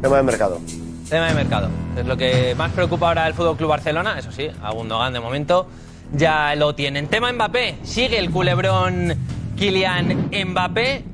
Tema 0.00 0.18
de 0.18 0.22
mercado. 0.22 0.60
Tema 1.08 1.26
de 1.26 1.34
mercado. 1.34 1.68
Es 1.96 2.06
lo 2.06 2.16
que 2.16 2.54
más 2.56 2.70
preocupa 2.70 3.08
ahora 3.08 3.26
el 3.26 3.34
Fútbol 3.34 3.56
Club 3.56 3.70
Barcelona. 3.70 4.16
Eso 4.16 4.30
sí, 4.30 4.48
a 4.62 4.70
Gundogan 4.70 5.12
de 5.12 5.18
momento 5.18 5.66
ya 6.12 6.54
lo 6.54 6.76
tienen. 6.76 7.08
Tema 7.08 7.32
Mbappé. 7.32 7.78
Sigue 7.82 8.18
el 8.18 8.30
culebrón 8.30 9.14
Kylian 9.56 10.30
Mbappé. 10.46 11.04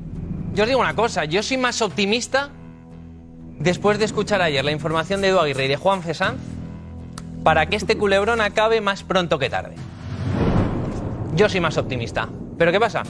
Yo 0.53 0.65
os 0.65 0.69
digo 0.69 0.81
una 0.81 0.95
cosa. 0.95 1.25
Yo 1.25 1.43
soy 1.43 1.57
más 1.57 1.81
optimista 1.81 2.51
después 3.59 3.99
de 3.99 4.05
escuchar 4.05 4.43
ayer 4.43 4.63
la 4.63 4.73
información 4.73 5.23
de 5.23 5.29
Edu 5.29 5.39
Aguirre 5.39 5.65
y 5.65 5.69
de 5.69 5.77
Juan 5.77 6.03
Fesán 6.03 6.37
para 7.43 7.65
que 7.65 7.77
este 7.77 7.97
culebrón 7.97 8.43
acabe 8.43 8.83
más 8.83 9.05
pronto 9.05 9.39
que 9.39 9.49
tarde. 9.49 9.75
Yo 11.35 11.49
soy 11.49 11.61
más 11.61 11.79
optimista. 11.79 12.29
¿Pero 12.59 12.73
qué 12.73 12.81
pasa? 12.81 13.05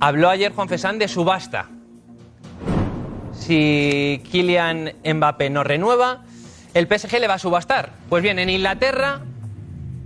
Habló 0.00 0.28
ayer 0.28 0.52
Juan 0.52 0.68
Fesán 0.68 0.98
de 0.98 1.08
subasta. 1.08 1.68
Si 3.32 4.22
Kylian 4.30 4.92
Mbappé 5.04 5.50
no 5.50 5.64
renueva, 5.64 6.22
el 6.72 6.86
PSG 6.86 7.20
le 7.20 7.28
va 7.28 7.34
a 7.34 7.38
subastar. 7.38 7.90
Pues 8.08 8.22
bien, 8.22 8.38
en 8.38 8.50
Inglaterra 8.50 9.20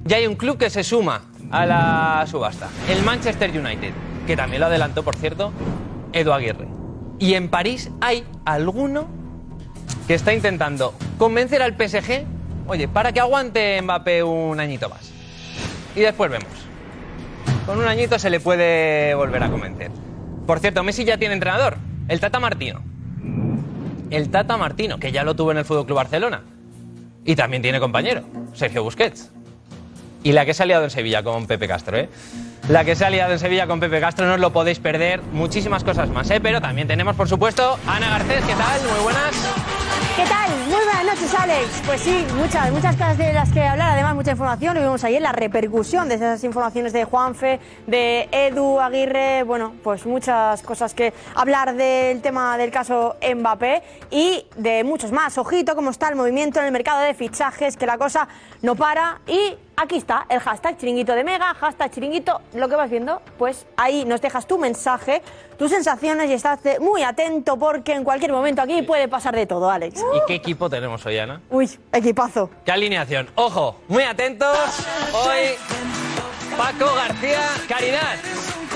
ya 0.04 0.16
hay 0.16 0.26
un 0.26 0.36
club 0.36 0.58
que 0.58 0.70
se 0.70 0.84
suma 0.84 1.22
a 1.50 1.66
la 1.66 2.24
subasta. 2.26 2.68
El 2.88 3.02
Manchester 3.02 3.50
United, 3.50 3.92
que 4.26 4.36
también 4.36 4.60
lo 4.60 4.66
adelantó, 4.66 5.02
por 5.02 5.16
cierto, 5.16 5.52
Edu 6.12 6.32
Aguirre. 6.32 6.68
Y 7.18 7.34
en 7.34 7.48
París 7.48 7.90
hay 8.00 8.24
alguno 8.44 9.08
que 10.06 10.14
está 10.14 10.32
intentando 10.32 10.94
convencer 11.18 11.62
al 11.62 11.74
PSG, 11.74 12.24
oye, 12.66 12.88
para 12.88 13.12
que 13.12 13.20
aguante 13.20 13.80
Mbappé 13.82 14.22
un 14.22 14.60
añito 14.60 14.88
más. 14.88 15.10
Y 15.96 16.00
después 16.00 16.30
vemos. 16.30 16.67
Con 17.68 17.80
un 17.80 17.86
añito 17.86 18.18
se 18.18 18.30
le 18.30 18.40
puede 18.40 19.12
volver 19.14 19.42
a 19.42 19.50
convencer. 19.50 19.90
Por 20.46 20.58
cierto, 20.58 20.82
Messi 20.82 21.04
ya 21.04 21.18
tiene 21.18 21.34
entrenador, 21.34 21.76
el 22.08 22.18
Tata 22.18 22.40
Martino. 22.40 22.80
El 24.08 24.30
Tata 24.30 24.56
Martino, 24.56 24.98
que 24.98 25.12
ya 25.12 25.22
lo 25.22 25.36
tuvo 25.36 25.50
en 25.52 25.58
el 25.58 25.66
Fútbol 25.66 25.84
Club 25.84 25.96
Barcelona. 25.96 26.40
Y 27.26 27.36
también 27.36 27.60
tiene 27.60 27.78
compañero, 27.78 28.22
Sergio 28.54 28.82
Busquets. 28.82 29.30
Y 30.22 30.32
la 30.32 30.46
que 30.46 30.54
se 30.54 30.62
ha 30.62 30.66
liado 30.66 30.84
en 30.84 30.88
Sevilla 30.88 31.22
con 31.22 31.46
Pepe 31.46 31.68
Castro, 31.68 31.98
¿eh? 31.98 32.08
La 32.70 32.86
que 32.86 32.96
se 32.96 33.04
ha 33.04 33.10
liado 33.10 33.34
en 33.34 33.38
Sevilla 33.38 33.66
con 33.66 33.80
Pepe 33.80 34.00
Castro, 34.00 34.26
no 34.26 34.32
os 34.32 34.40
lo 34.40 34.50
podéis 34.50 34.78
perder. 34.78 35.20
Muchísimas 35.34 35.84
cosas 35.84 36.08
más, 36.08 36.30
¿eh? 36.30 36.40
Pero 36.40 36.62
también 36.62 36.88
tenemos, 36.88 37.16
por 37.16 37.28
supuesto, 37.28 37.78
Ana 37.86 38.08
Garcés. 38.08 38.46
¿Qué 38.46 38.54
tal? 38.54 38.80
Muy 38.80 39.02
buenas. 39.02 39.54
¿Qué 40.16 40.24
tal? 40.24 40.57
Noches, 41.08 41.34
Alex. 41.38 41.82
Pues 41.86 42.02
sí, 42.02 42.26
muchas, 42.36 42.70
muchas 42.70 42.94
cosas 42.94 43.16
de 43.16 43.32
las 43.32 43.50
que 43.50 43.62
hablar, 43.62 43.92
además 43.92 44.14
mucha 44.14 44.32
información. 44.32 44.74
Lo 44.74 44.82
vimos 44.82 45.02
ayer, 45.04 45.22
la 45.22 45.32
repercusión 45.32 46.06
de 46.06 46.16
esas 46.16 46.44
informaciones 46.44 46.92
de 46.92 47.06
Juanfe, 47.06 47.60
de 47.86 48.28
Edu 48.30 48.78
Aguirre, 48.78 49.42
bueno, 49.42 49.72
pues 49.82 50.04
muchas 50.04 50.60
cosas 50.60 50.92
que 50.92 51.14
hablar 51.34 51.74
del 51.76 52.20
tema 52.20 52.58
del 52.58 52.70
caso 52.70 53.16
Mbappé 53.22 53.82
y 54.10 54.44
de 54.56 54.84
muchos 54.84 55.10
más. 55.10 55.38
Ojito 55.38 55.74
cómo 55.74 55.88
está 55.88 56.10
el 56.10 56.16
movimiento 56.16 56.60
en 56.60 56.66
el 56.66 56.72
mercado 56.72 57.00
de 57.00 57.14
fichajes, 57.14 57.78
que 57.78 57.86
la 57.86 57.96
cosa 57.96 58.28
no 58.60 58.74
para 58.74 59.22
y 59.26 59.56
aquí 59.78 59.96
está 59.96 60.26
el 60.28 60.40
hashtag 60.40 60.76
chiringuito 60.76 61.14
de 61.14 61.24
Mega, 61.24 61.54
hashtag 61.54 61.90
chiringuito, 61.90 62.40
lo 62.54 62.68
que 62.68 62.76
vas 62.76 62.90
viendo, 62.90 63.22
pues 63.38 63.66
ahí 63.76 64.04
nos 64.04 64.20
dejas 64.20 64.46
tu 64.46 64.58
mensaje, 64.58 65.22
tus 65.56 65.70
sensaciones 65.70 66.28
y 66.28 66.32
estás 66.32 66.58
muy 66.80 67.02
atento 67.02 67.56
porque 67.58 67.92
en 67.92 68.04
cualquier 68.04 68.32
momento 68.32 68.60
aquí 68.60 68.82
puede 68.82 69.08
pasar 69.08 69.34
de 69.36 69.46
todo, 69.46 69.70
Alex. 69.70 70.00
¿Y 70.00 70.26
qué 70.26 70.34
equipo 70.34 70.68
tenemos 70.68 71.04
hoy, 71.06 71.18
Ana? 71.18 71.40
Uy, 71.48 71.70
equipazo. 71.92 72.50
¿Qué 72.64 72.72
alineación? 72.72 73.30
Ojo, 73.36 73.76
muy 73.86 74.02
atentos. 74.02 74.56
Hoy, 75.12 75.54
Paco 76.56 76.92
García, 76.94 77.40
Caridad. 77.68 78.16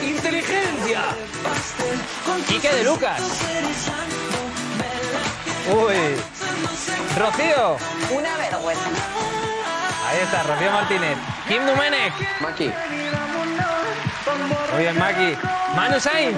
Inteligencia. 0.03 1.03
Quique 2.49 2.69
de 2.69 2.85
Lucas. 2.85 3.21
Uy. 5.69 6.17
Rocío. 7.17 7.77
Una 8.17 8.37
vergüenza. 8.37 9.42
Ahí 10.23 10.29
está, 10.29 10.45
Rocío 10.45 10.71
Martínez. 10.71 11.19
Kim 11.49 11.67
Dumenech. 11.67 12.41
Maki. 12.41 12.73
Muy 14.73 14.79
bien, 14.79 14.97
Maki. 14.97 15.37
Manu 15.75 15.99
Sainz. 15.99 16.37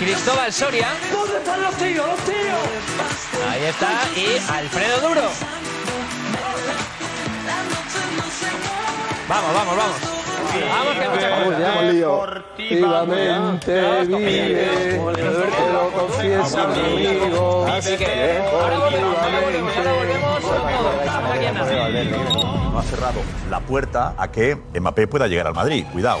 Cristóbal 0.00 0.52
Soria. 0.52 0.88
¿Dónde 1.12 1.36
están 1.36 1.62
los 1.62 1.76
tíos, 1.76 2.04
los 2.04 2.18
tíos? 2.24 3.48
Ahí 3.48 3.62
está. 3.62 4.08
Y 4.16 4.52
Alfredo 4.52 5.08
Duro. 5.08 5.30
Vamos, 9.28 9.54
vamos, 9.54 9.76
vamos. 9.76 10.23
Vamos, 10.60 10.94
que 10.94 11.08
mucha 11.08 11.30
Vamos 11.30 11.58
ya, 11.58 11.72
hemos 11.72 11.94
lío. 11.94 12.22
Activamente 12.22 14.04
vive, 14.06 14.98
te 15.14 15.72
lo 15.72 15.90
confieso, 15.90 16.60
amigo. 16.60 17.66
Así 17.66 17.96
que 17.96 18.38
ahora 18.52 18.78
volvemos, 18.78 19.18
ahora 19.18 19.40
volvemos, 19.40 19.76
ahora 19.76 19.92
volvemos 19.92 20.40
con 20.40 20.42
todo. 20.42 21.02
Estamos 21.04 21.30
aquí 21.32 21.44
en 21.46 21.54
Nación. 21.54 22.72
No 22.72 22.78
ha 22.78 22.82
cerrado 22.82 23.20
la 23.50 23.60
puerta 23.60 24.14
a 24.16 24.30
que 24.30 24.56
Mbappé 24.78 25.06
pueda 25.06 25.26
llegar 25.26 25.46
al 25.46 25.54
Madrid. 25.54 25.84
Cuidado. 25.92 26.20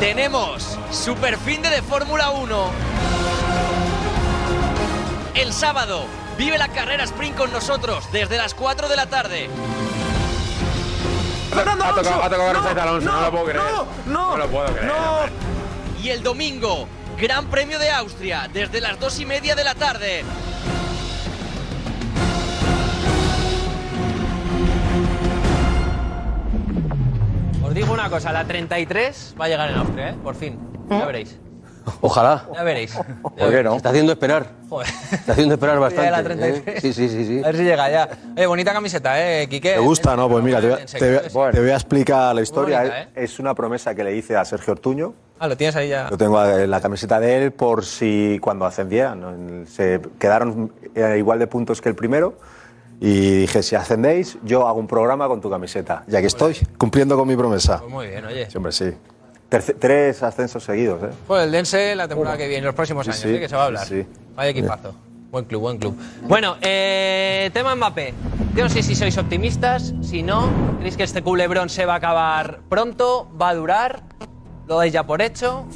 Tenemos 0.00 0.78
super 0.90 1.38
fin 1.38 1.62
de 1.62 1.80
Fórmula 1.80 2.30
1. 2.30 2.70
El 5.34 5.52
sábado, 5.54 6.04
vive 6.36 6.58
la 6.58 6.68
carrera 6.68 7.04
sprint 7.04 7.34
con 7.34 7.50
nosotros 7.50 8.04
desde 8.12 8.36
las 8.36 8.52
4 8.52 8.88
de 8.88 8.96
la 8.96 9.06
tarde. 9.06 9.48
Ha 11.50 11.64
tocado, 11.64 12.22
ha 12.22 12.28
tocado 12.28 12.52
Mercedes 12.52 12.82
Alonso, 12.82 13.10
no, 13.10 13.20
lo 13.22 13.30
puedo 13.30 13.44
creer. 13.44 13.60
No, 13.64 13.86
No 14.06 14.36
lo 14.36 14.48
puedo 14.48 14.66
creer. 14.66 14.92
Y 16.02 16.10
el 16.10 16.22
domingo, 16.22 16.86
Gran 17.18 17.46
Premio 17.46 17.78
de 17.78 17.90
Austria 17.90 18.50
desde 18.52 18.82
las 18.82 19.00
2 19.00 19.20
y 19.20 19.24
media 19.24 19.54
de 19.54 19.64
la 19.64 19.74
tarde. 19.74 20.24
Digo 27.76 27.92
una 27.92 28.08
cosa, 28.10 28.32
la 28.32 28.44
33 28.44 29.34
va 29.40 29.44
a 29.44 29.48
llegar 29.48 29.70
en 29.70 29.76
Austria, 29.76 30.08
¿eh? 30.10 30.14
Por 30.22 30.34
fin. 30.34 30.58
Ya 30.90 31.04
veréis. 31.04 31.36
Ojalá. 32.00 32.44
Ya 32.52 32.62
veréis. 32.64 32.98
¿Por 33.22 33.50
qué 33.50 33.62
no? 33.62 33.70
Se 33.72 33.76
está 33.76 33.90
haciendo 33.90 34.10
esperar. 34.12 34.46
Joder. 34.68 34.88
Está 35.12 35.32
haciendo 35.32 35.54
esperar 35.54 35.78
bastante. 35.80 36.04
Ya 36.06 36.10
la 36.10 36.20
¿eh? 36.20 36.24
33. 36.62 36.82
Sí, 36.82 36.92
sí, 36.92 37.08
sí, 37.08 37.24
sí. 37.26 37.40
A 37.44 37.46
ver 37.46 37.56
si 37.56 37.62
llega 37.62 37.88
ya. 37.90 38.08
Eh, 38.34 38.46
bonita 38.46 38.72
camiseta, 38.72 39.14
¿eh, 39.42 39.46
Quique? 39.48 39.74
¿Te 39.74 39.78
gusta, 39.78 40.16
no? 40.16 40.28
Pues 40.28 40.42
mira, 40.42 40.60
te, 40.60 40.68
voy 40.68 40.80
a- 40.80 40.84
te 40.86 41.18
voy 41.32 41.48
a- 41.48 41.50
te 41.52 41.60
voy 41.60 41.70
a 41.70 41.74
explicar 41.74 42.34
la 42.34 42.42
historia. 42.42 42.78
bonita, 42.78 43.02
¿eh? 43.02 43.08
Es 43.14 43.38
una 43.38 43.54
promesa 43.54 43.94
que 43.94 44.02
le 44.02 44.16
hice 44.16 44.36
a 44.36 44.44
Sergio 44.44 44.72
Ortuño. 44.72 45.14
Ah, 45.38 45.46
lo 45.46 45.56
tienes 45.56 45.76
ahí 45.76 45.90
ya. 45.90 46.08
Lo 46.10 46.16
tengo 46.18 46.42
en 46.44 46.70
la 46.70 46.80
camiseta 46.80 47.20
de 47.20 47.44
él 47.44 47.52
por 47.52 47.84
si 47.84 48.38
cuando 48.40 48.64
ascendieran. 48.64 49.20
¿no? 49.20 49.30
En- 49.30 49.66
Se 49.68 50.00
quedaron 50.18 50.72
eh, 50.94 51.16
igual 51.18 51.38
de 51.38 51.46
puntos 51.46 51.80
que 51.80 51.88
el 51.90 51.94
primero. 51.94 52.34
Y 53.00 53.40
dije, 53.40 53.62
si 53.62 53.74
ascendéis, 53.76 54.38
yo 54.42 54.66
hago 54.66 54.78
un 54.80 54.86
programa 54.86 55.28
con 55.28 55.40
tu 55.40 55.50
camiseta. 55.50 56.04
Ya 56.06 56.20
que 56.20 56.26
estoy 56.28 56.56
cumpliendo 56.78 57.16
con 57.16 57.28
mi 57.28 57.36
promesa. 57.36 57.78
Pues 57.80 57.90
muy 57.92 58.06
bien, 58.08 58.24
oye. 58.24 58.50
Sí, 58.50 58.56
hombre, 58.56 58.72
sí. 58.72 58.90
Terce- 59.50 59.74
tres 59.78 60.22
ascensos 60.22 60.64
seguidos, 60.64 61.02
¿eh? 61.02 61.10
Pues 61.26 61.44
el 61.44 61.52
Dense 61.52 61.94
la 61.94 62.08
temporada 62.08 62.36
que 62.38 62.48
viene, 62.48 62.64
los 62.66 62.74
próximos 62.74 63.04
Sí, 63.04 63.10
años, 63.10 63.22
sí, 63.22 63.28
¿eh? 63.28 63.40
que 63.40 63.48
se 63.48 63.54
va 63.56 63.62
a 63.62 63.66
hablar. 63.66 63.86
sí, 63.86 64.02
sí. 64.02 64.08
Vaya 64.34 64.50
equipazo. 64.50 64.94
Buen 65.30 65.44
club, 65.44 65.60
buen 65.60 65.78
club. 65.78 65.94
Bueno, 66.22 66.56
eh, 66.62 67.50
tema 67.52 67.74
Mbappé. 67.74 68.14
Yo 68.54 68.64
no 68.64 68.70
sé 68.70 68.82
si 68.82 68.94
sois 68.94 69.16
optimistas, 69.18 69.92
si 70.02 70.22
no, 70.22 70.48
¿creéis 70.78 70.96
que 70.96 71.02
este 71.02 71.22
culebrón 71.22 71.68
se 71.68 71.84
va 71.84 71.94
a 71.94 71.96
acabar 71.96 72.60
pronto? 72.70 73.28
¿Va 73.40 73.50
a 73.50 73.54
durar? 73.54 74.02
¿Lo 74.66 74.78
dais 74.78 74.92
ya 74.92 75.04
por 75.04 75.20
hecho? 75.20 75.66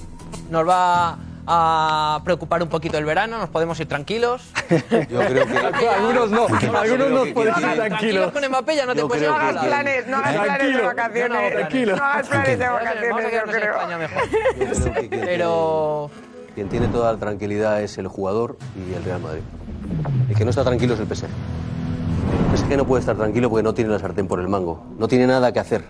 ¿Nos 0.50 0.66
va 0.66 1.18
a 1.52 2.20
preocupar 2.24 2.62
un 2.62 2.68
poquito 2.68 2.96
el 2.96 3.04
verano? 3.04 3.38
¿Nos 3.38 3.48
podemos 3.48 3.78
ir 3.80 3.88
tranquilos? 3.88 4.42
Yo 4.70 5.18
creo 5.20 5.46
que. 5.46 5.88
Algunos 5.88 6.30
no, 6.30 6.46
algunos 6.76 7.10
nos 7.10 7.28
pueden 7.28 7.54
ir 7.54 7.60
Tranquilos 7.60 7.76
tranquilos. 7.88 8.32
con 8.32 8.48
Mbappé 8.48 8.76
ya 8.76 8.86
no 8.86 8.94
te 8.94 9.04
puedes 9.04 9.28
No 9.28 9.34
hagas 9.34 9.64
planes, 9.66 10.06
no 10.06 10.16
hagas 10.18 10.36
planes 10.36 10.76
de 10.76 10.82
vacaciones. 10.82 11.52
tranquilo. 11.52 11.96
No 11.96 12.04
hagas 12.04 12.28
planes 12.28 12.58
de 12.58 12.68
vacaciones, 12.68 13.26
yo 13.32 13.52
creo. 13.52 13.98
Mejor. 13.98 15.10
Pero... 15.10 16.10
quien 16.54 16.68
tiene 16.68 16.88
toda 16.88 17.12
la 17.12 17.18
tranquilidad 17.18 17.82
es 17.82 17.98
el 17.98 18.06
jugador 18.08 18.56
y 18.76 18.94
el 18.94 19.04
Real 19.04 19.20
Madrid. 19.20 19.42
El 20.28 20.36
que 20.36 20.44
no 20.44 20.50
está 20.50 20.62
tranquilo 20.64 20.94
es 20.94 21.00
el 21.00 21.06
PSG. 21.06 21.24
El 21.24 22.58
PSG 22.58 22.76
no 22.76 22.86
puede 22.86 23.00
estar 23.00 23.16
tranquilo 23.16 23.50
porque 23.50 23.62
no 23.64 23.74
tiene 23.74 23.90
la 23.90 23.98
sartén 23.98 24.28
por 24.28 24.38
el 24.40 24.48
mango. 24.48 24.84
No 24.98 25.08
tiene 25.08 25.26
nada 25.26 25.52
que 25.52 25.58
hacer. 25.60 25.84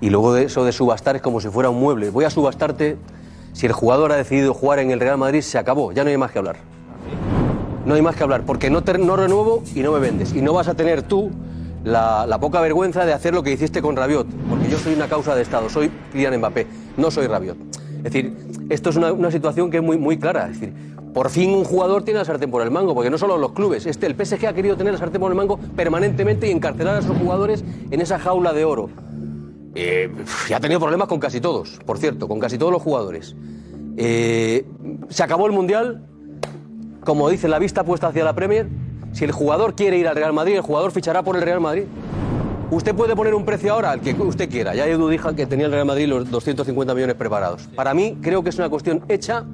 Y 0.00 0.10
luego 0.10 0.32
de 0.34 0.44
eso 0.44 0.64
de 0.64 0.72
subastar 0.72 1.16
es 1.16 1.22
como 1.22 1.40
si 1.40 1.48
fuera 1.48 1.70
un 1.70 1.80
mueble. 1.80 2.10
Voy 2.10 2.24
a 2.24 2.30
subastarte. 2.30 2.96
Si 3.58 3.66
el 3.66 3.72
jugador 3.72 4.12
ha 4.12 4.16
decidido 4.16 4.54
jugar 4.54 4.78
en 4.78 4.92
el 4.92 5.00
Real 5.00 5.18
Madrid, 5.18 5.40
se 5.40 5.58
acabó. 5.58 5.90
Ya 5.90 6.04
no 6.04 6.10
hay 6.10 6.16
más 6.16 6.30
que 6.30 6.38
hablar. 6.38 6.58
No 7.84 7.94
hay 7.94 8.02
más 8.02 8.14
que 8.14 8.22
hablar, 8.22 8.44
porque 8.46 8.70
no, 8.70 8.82
no 8.82 9.16
renuevo 9.16 9.64
y 9.74 9.80
no 9.80 9.90
me 9.90 9.98
vendes. 9.98 10.32
Y 10.32 10.42
no 10.42 10.52
vas 10.52 10.68
a 10.68 10.74
tener 10.74 11.02
tú 11.02 11.32
la, 11.82 12.38
poca 12.40 12.60
vergüenza 12.60 13.04
de 13.04 13.12
hacer 13.12 13.34
lo 13.34 13.42
que 13.42 13.50
hiciste 13.50 13.82
con 13.82 13.96
Rabiot, 13.96 14.28
porque 14.48 14.68
yo 14.70 14.78
soy 14.78 14.94
una 14.94 15.08
causa 15.08 15.34
de 15.34 15.42
Estado, 15.42 15.68
soy 15.68 15.90
Kylian 16.12 16.38
Mbappé, 16.38 16.68
no 16.96 17.10
soy 17.10 17.26
Rabiot. 17.26 17.56
Es 17.96 18.04
decir, 18.04 18.36
esto 18.68 18.90
es 18.90 18.96
una, 18.96 19.12
una 19.12 19.32
situación 19.32 19.72
que 19.72 19.78
es 19.78 19.82
muy, 19.82 19.98
muy 19.98 20.18
clara. 20.18 20.46
Es 20.46 20.60
decir, 20.60 20.72
por 21.12 21.28
fin 21.28 21.50
un 21.50 21.64
jugador 21.64 22.04
tiene 22.04 22.20
la 22.20 22.24
sartén 22.24 22.52
por 22.52 22.62
el 22.62 22.70
mango, 22.70 22.94
porque 22.94 23.10
no 23.10 23.18
solo 23.18 23.38
los 23.38 23.54
clubes, 23.54 23.86
este, 23.86 24.06
el 24.06 24.14
PSG 24.14 24.46
ha 24.46 24.52
querido 24.52 24.76
tener 24.76 24.92
la 24.92 25.00
sartén 25.00 25.20
por 25.20 25.32
el 25.32 25.36
mango 25.36 25.58
permanentemente 25.74 26.46
y 26.46 26.52
encarcelar 26.52 26.94
a 26.94 27.02
sus 27.02 27.16
jugadores 27.16 27.64
en 27.90 28.00
esa 28.00 28.20
jaula 28.20 28.52
de 28.52 28.64
oro. 28.64 28.88
Eh, 29.80 30.10
ha 30.52 30.58
tenido 30.58 30.80
problemas 30.80 31.06
con 31.06 31.20
casi 31.20 31.40
todos, 31.40 31.78
por 31.86 31.98
cierto, 31.98 32.26
con 32.26 32.40
casi 32.40 32.58
todos 32.58 32.72
los 32.72 32.82
jugadores. 32.82 33.36
Eh, 33.96 34.66
se 35.08 35.22
acabó 35.22 35.46
el 35.46 35.52
Mundial, 35.52 36.04
como 37.04 37.30
dice 37.30 37.46
la 37.46 37.60
vista 37.60 37.84
puesta 37.84 38.08
hacia 38.08 38.24
la 38.24 38.34
Premier, 38.34 38.66
si 39.12 39.24
el 39.24 39.30
jugador 39.30 39.76
quiere 39.76 39.96
ir 39.96 40.08
al 40.08 40.16
Real 40.16 40.32
Madrid, 40.32 40.56
el 40.56 40.62
jugador 40.62 40.90
fichará 40.90 41.22
por 41.22 41.36
el 41.36 41.42
Real 41.42 41.60
Madrid. 41.60 41.84
Usted 42.72 42.92
puede 42.92 43.14
poner 43.14 43.36
un 43.36 43.44
precio 43.44 43.72
ahora 43.72 43.92
al 43.92 44.00
que 44.00 44.14
usted 44.14 44.50
quiera. 44.50 44.74
Ya 44.74 44.84
Edu 44.84 45.08
dijo 45.08 45.32
que 45.36 45.46
tenía 45.46 45.66
el 45.66 45.72
Real 45.72 45.86
Madrid 45.86 46.08
los 46.08 46.28
250 46.28 46.92
millones 46.92 47.14
preparados. 47.14 47.68
Para 47.76 47.94
mí 47.94 48.18
creo 48.20 48.42
que 48.42 48.50
es 48.50 48.58
una 48.58 48.68
cuestión 48.68 49.04
hecha 49.08 49.46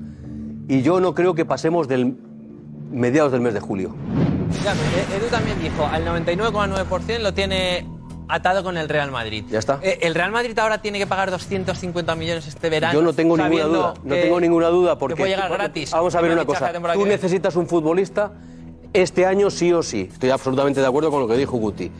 y 0.68 0.80
yo 0.80 1.00
no 1.00 1.14
creo 1.14 1.34
que 1.34 1.44
pasemos 1.44 1.86
del 1.86 2.16
mediados 2.90 3.30
del 3.30 3.42
mes 3.42 3.52
de 3.52 3.60
julio. 3.60 3.94
Edu 5.14 5.26
también 5.30 5.60
dijo, 5.60 5.84
al 5.86 6.06
99,9% 6.06 7.18
lo 7.18 7.34
tiene 7.34 7.86
atado 8.28 8.62
con 8.62 8.76
el 8.76 8.88
Real 8.88 9.10
Madrid. 9.10 9.44
Ya 9.50 9.58
está. 9.58 9.80
Eh, 9.82 9.98
¿El 10.02 10.14
Real 10.14 10.32
Madrid 10.32 10.58
ahora 10.58 10.80
tiene 10.80 10.98
que 10.98 11.06
pagar 11.06 11.30
250 11.30 12.14
millones 12.14 12.46
este 12.46 12.70
verano? 12.70 12.94
Yo 12.94 13.02
no 13.02 13.12
tengo 13.12 13.36
ninguna 13.36 13.64
duda, 13.64 13.94
no 14.02 14.14
tengo 14.14 14.40
ninguna 14.40 14.68
duda 14.68 14.98
porque 14.98 15.14
que 15.14 15.22
puede 15.22 15.34
llegar 15.34 15.50
gratis. 15.50 15.90
Vamos 15.90 16.14
a 16.14 16.20
ver 16.20 16.32
una 16.32 16.44
cosa. 16.44 16.72
Tú 16.92 17.06
necesitas 17.06 17.56
un 17.56 17.66
futbolista 17.66 18.32
este 18.92 19.26
año 19.26 19.50
sí 19.50 19.72
o 19.72 19.82
sí. 19.82 20.08
Estoy 20.10 20.30
absolutamente 20.30 20.80
de 20.80 20.86
acuerdo 20.86 21.10
con 21.10 21.20
lo 21.20 21.28
que 21.28 21.36
dijo 21.36 21.56
Guti. 21.56 21.90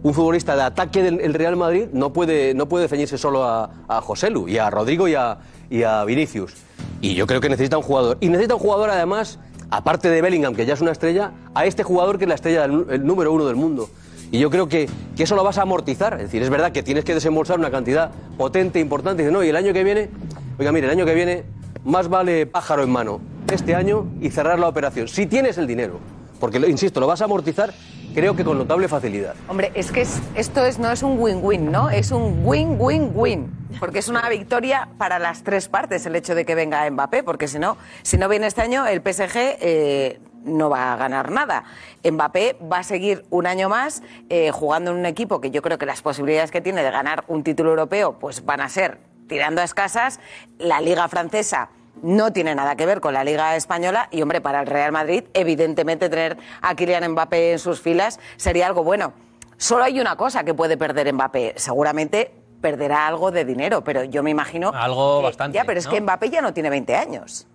Un 0.00 0.14
futbolista 0.14 0.54
de 0.54 0.62
ataque 0.62 1.02
del 1.02 1.20
el 1.20 1.34
Real 1.34 1.56
Madrid 1.56 1.88
no 1.92 2.12
puede, 2.12 2.54
no 2.54 2.68
puede 2.68 2.86
ceñirse 2.86 3.18
solo 3.18 3.44
a, 3.44 3.70
a 3.88 4.00
Joselu 4.00 4.48
y 4.48 4.56
a 4.56 4.70
Rodrigo 4.70 5.08
y 5.08 5.16
a, 5.16 5.38
y 5.68 5.82
a 5.82 6.04
Vinicius. 6.04 6.54
Y 7.00 7.14
yo 7.14 7.26
creo 7.26 7.40
que 7.40 7.48
necesita 7.48 7.76
un 7.76 7.82
jugador. 7.82 8.16
Y 8.20 8.28
necesita 8.28 8.54
un 8.54 8.60
jugador 8.60 8.90
además, 8.90 9.40
aparte 9.70 10.08
de 10.08 10.22
Bellingham, 10.22 10.54
que 10.54 10.66
ya 10.66 10.74
es 10.74 10.80
una 10.80 10.92
estrella, 10.92 11.32
a 11.52 11.66
este 11.66 11.82
jugador 11.82 12.18
que 12.18 12.24
es 12.24 12.28
la 12.28 12.36
estrella 12.36 12.62
del, 12.62 12.86
el 12.90 13.04
número 13.04 13.32
uno 13.32 13.46
del 13.46 13.56
mundo. 13.56 13.90
Y 14.30 14.38
yo 14.38 14.50
creo 14.50 14.68
que, 14.68 14.88
que 15.16 15.22
eso 15.22 15.34
lo 15.36 15.44
vas 15.44 15.58
a 15.58 15.62
amortizar. 15.62 16.14
Es 16.14 16.20
decir, 16.22 16.42
es 16.42 16.50
verdad 16.50 16.72
que 16.72 16.82
tienes 16.82 17.04
que 17.04 17.14
desembolsar 17.14 17.58
una 17.58 17.70
cantidad 17.70 18.10
potente, 18.36 18.78
importante. 18.80 19.22
Y 19.22 19.26
dice, 19.26 19.32
no, 19.32 19.42
y 19.42 19.48
el 19.48 19.56
año 19.56 19.72
que 19.72 19.84
viene, 19.84 20.10
oiga, 20.58 20.72
mire, 20.72 20.86
el 20.86 20.92
año 20.92 21.06
que 21.06 21.14
viene 21.14 21.44
más 21.84 22.08
vale 22.08 22.46
pájaro 22.46 22.82
en 22.82 22.90
mano 22.90 23.20
este 23.50 23.74
año 23.74 24.06
y 24.20 24.30
cerrar 24.30 24.58
la 24.58 24.68
operación. 24.68 25.08
Si 25.08 25.26
tienes 25.26 25.56
el 25.58 25.66
dinero, 25.66 25.98
porque, 26.40 26.58
insisto, 26.68 27.00
lo 27.00 27.06
vas 27.06 27.22
a 27.22 27.24
amortizar, 27.24 27.72
creo 28.14 28.36
que 28.36 28.44
con 28.44 28.58
notable 28.58 28.88
facilidad. 28.88 29.34
Hombre, 29.48 29.72
es 29.74 29.90
que 29.90 30.02
es- 30.02 30.20
esto 30.34 30.64
es, 30.64 30.78
no 30.78 30.90
es 30.92 31.02
un 31.02 31.18
win-win, 31.18 31.72
¿no? 31.72 31.88
Es 31.88 32.10
un 32.10 32.42
win-win-win. 32.44 33.50
Porque 33.80 34.00
es 34.00 34.08
una 34.08 34.28
victoria 34.28 34.88
para 34.98 35.18
las 35.18 35.42
tres 35.44 35.68
partes 35.68 36.04
el 36.06 36.16
hecho 36.16 36.34
de 36.34 36.44
que 36.44 36.54
venga 36.54 36.88
Mbappé, 36.90 37.22
porque 37.22 37.48
si 37.48 37.58
no, 37.58 37.76
si 38.02 38.16
no 38.18 38.28
viene 38.28 38.46
este 38.46 38.60
año, 38.62 38.86
el 38.86 39.00
PSG 39.00 39.36
eh, 39.60 40.20
no 40.48 40.70
va 40.70 40.92
a 40.92 40.96
ganar 40.96 41.30
nada. 41.30 41.64
Mbappé 42.10 42.56
va 42.72 42.78
a 42.78 42.82
seguir 42.82 43.24
un 43.30 43.46
año 43.46 43.68
más 43.68 44.02
eh, 44.28 44.50
jugando 44.50 44.90
en 44.90 44.98
un 44.98 45.06
equipo 45.06 45.40
que 45.40 45.50
yo 45.50 45.62
creo 45.62 45.78
que 45.78 45.86
las 45.86 46.02
posibilidades 46.02 46.50
que 46.50 46.60
tiene 46.60 46.82
de 46.82 46.90
ganar 46.90 47.24
un 47.28 47.42
título 47.44 47.70
europeo 47.70 48.18
pues 48.18 48.44
van 48.44 48.60
a 48.60 48.68
ser 48.68 48.98
tirando 49.28 49.60
a 49.60 49.64
escasas. 49.64 50.20
La 50.58 50.80
Liga 50.80 51.06
Francesa 51.08 51.68
no 52.02 52.32
tiene 52.32 52.54
nada 52.54 52.76
que 52.76 52.86
ver 52.86 53.00
con 53.00 53.12
la 53.14 53.24
Liga 53.24 53.56
Española 53.56 54.08
y, 54.10 54.22
hombre, 54.22 54.40
para 54.40 54.60
el 54.60 54.66
Real 54.66 54.92
Madrid, 54.92 55.24
evidentemente 55.34 56.08
tener 56.08 56.38
a 56.62 56.74
Kylian 56.74 57.10
Mbappé 57.12 57.52
en 57.52 57.58
sus 57.58 57.80
filas 57.80 58.20
sería 58.36 58.66
algo 58.66 58.84
bueno. 58.84 59.12
Solo 59.56 59.82
hay 59.84 60.00
una 60.00 60.14
cosa 60.16 60.44
que 60.44 60.54
puede 60.54 60.76
perder 60.76 61.12
Mbappé. 61.12 61.54
Seguramente 61.56 62.32
perderá 62.60 63.06
algo 63.08 63.30
de 63.32 63.44
dinero, 63.44 63.82
pero 63.82 64.04
yo 64.04 64.22
me 64.22 64.30
imagino... 64.30 64.70
Algo 64.74 65.18
que- 65.18 65.24
bastante, 65.26 65.56
Ya, 65.56 65.64
pero 65.64 65.78
es 65.80 65.86
¿no? 65.86 65.92
que 65.92 66.00
Mbappé 66.00 66.30
ya 66.30 66.40
no 66.40 66.52
tiene 66.54 66.70
20 66.70 66.94
años. 66.96 67.46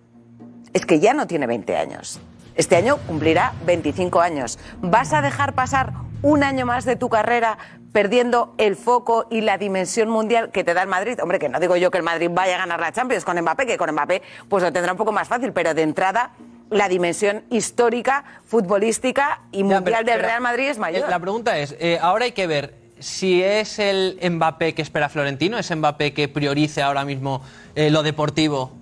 Es 0.74 0.84
que 0.84 1.00
ya 1.00 1.14
no 1.14 1.26
tiene 1.26 1.46
20 1.46 1.76
años. 1.76 2.20
Este 2.54 2.76
año 2.76 2.98
cumplirá 3.06 3.52
25 3.66 4.20
años. 4.20 4.58
¿Vas 4.80 5.12
a 5.12 5.22
dejar 5.22 5.54
pasar 5.54 5.92
un 6.22 6.42
año 6.44 6.66
más 6.66 6.84
de 6.84 6.96
tu 6.96 7.08
carrera 7.08 7.58
perdiendo 7.92 8.54
el 8.58 8.76
foco 8.76 9.26
y 9.30 9.40
la 9.40 9.58
dimensión 9.58 10.08
mundial 10.08 10.50
que 10.50 10.62
te 10.64 10.72
da 10.74 10.82
el 10.82 10.88
Madrid? 10.88 11.18
Hombre, 11.22 11.38
que 11.38 11.48
no 11.48 11.58
digo 11.60 11.76
yo 11.76 11.90
que 11.90 11.98
el 11.98 12.04
Madrid 12.04 12.30
vaya 12.32 12.54
a 12.56 12.58
ganar 12.58 12.80
la 12.80 12.92
Champions 12.92 13.24
con 13.24 13.40
Mbappé, 13.40 13.66
que 13.66 13.76
con 13.76 13.90
Mbappé 13.90 14.22
pues 14.48 14.62
lo 14.62 14.72
tendrá 14.72 14.92
un 14.92 14.98
poco 14.98 15.12
más 15.12 15.26
fácil, 15.28 15.52
pero 15.52 15.74
de 15.74 15.82
entrada 15.82 16.30
la 16.70 16.88
dimensión 16.88 17.44
histórica, 17.50 18.24
futbolística 18.46 19.40
y 19.52 19.58
Ya, 19.58 19.64
mundial 19.64 20.02
pero- 20.04 20.16
del 20.16 20.20
Real 20.26 20.40
Madrid 20.40 20.68
es 20.70 20.78
mayor. 20.78 21.04
eh, 21.04 21.10
La 21.10 21.18
pregunta 21.18 21.58
es, 21.58 21.76
eh, 21.78 21.98
ahora 22.00 22.24
hay 22.24 22.32
que 22.32 22.46
ver 22.46 22.74
si 23.00 23.42
es 23.42 23.78
el 23.78 24.18
Mbappé 24.30 24.74
que 24.74 24.82
espera 24.82 25.08
Florentino, 25.08 25.58
es 25.58 25.70
Mbappé 25.74 26.14
que 26.14 26.28
priorice 26.28 26.82
ahora 26.82 27.04
mismo 27.04 27.42
eh, 27.74 27.90
lo 27.90 28.02
deportivo 28.02 28.72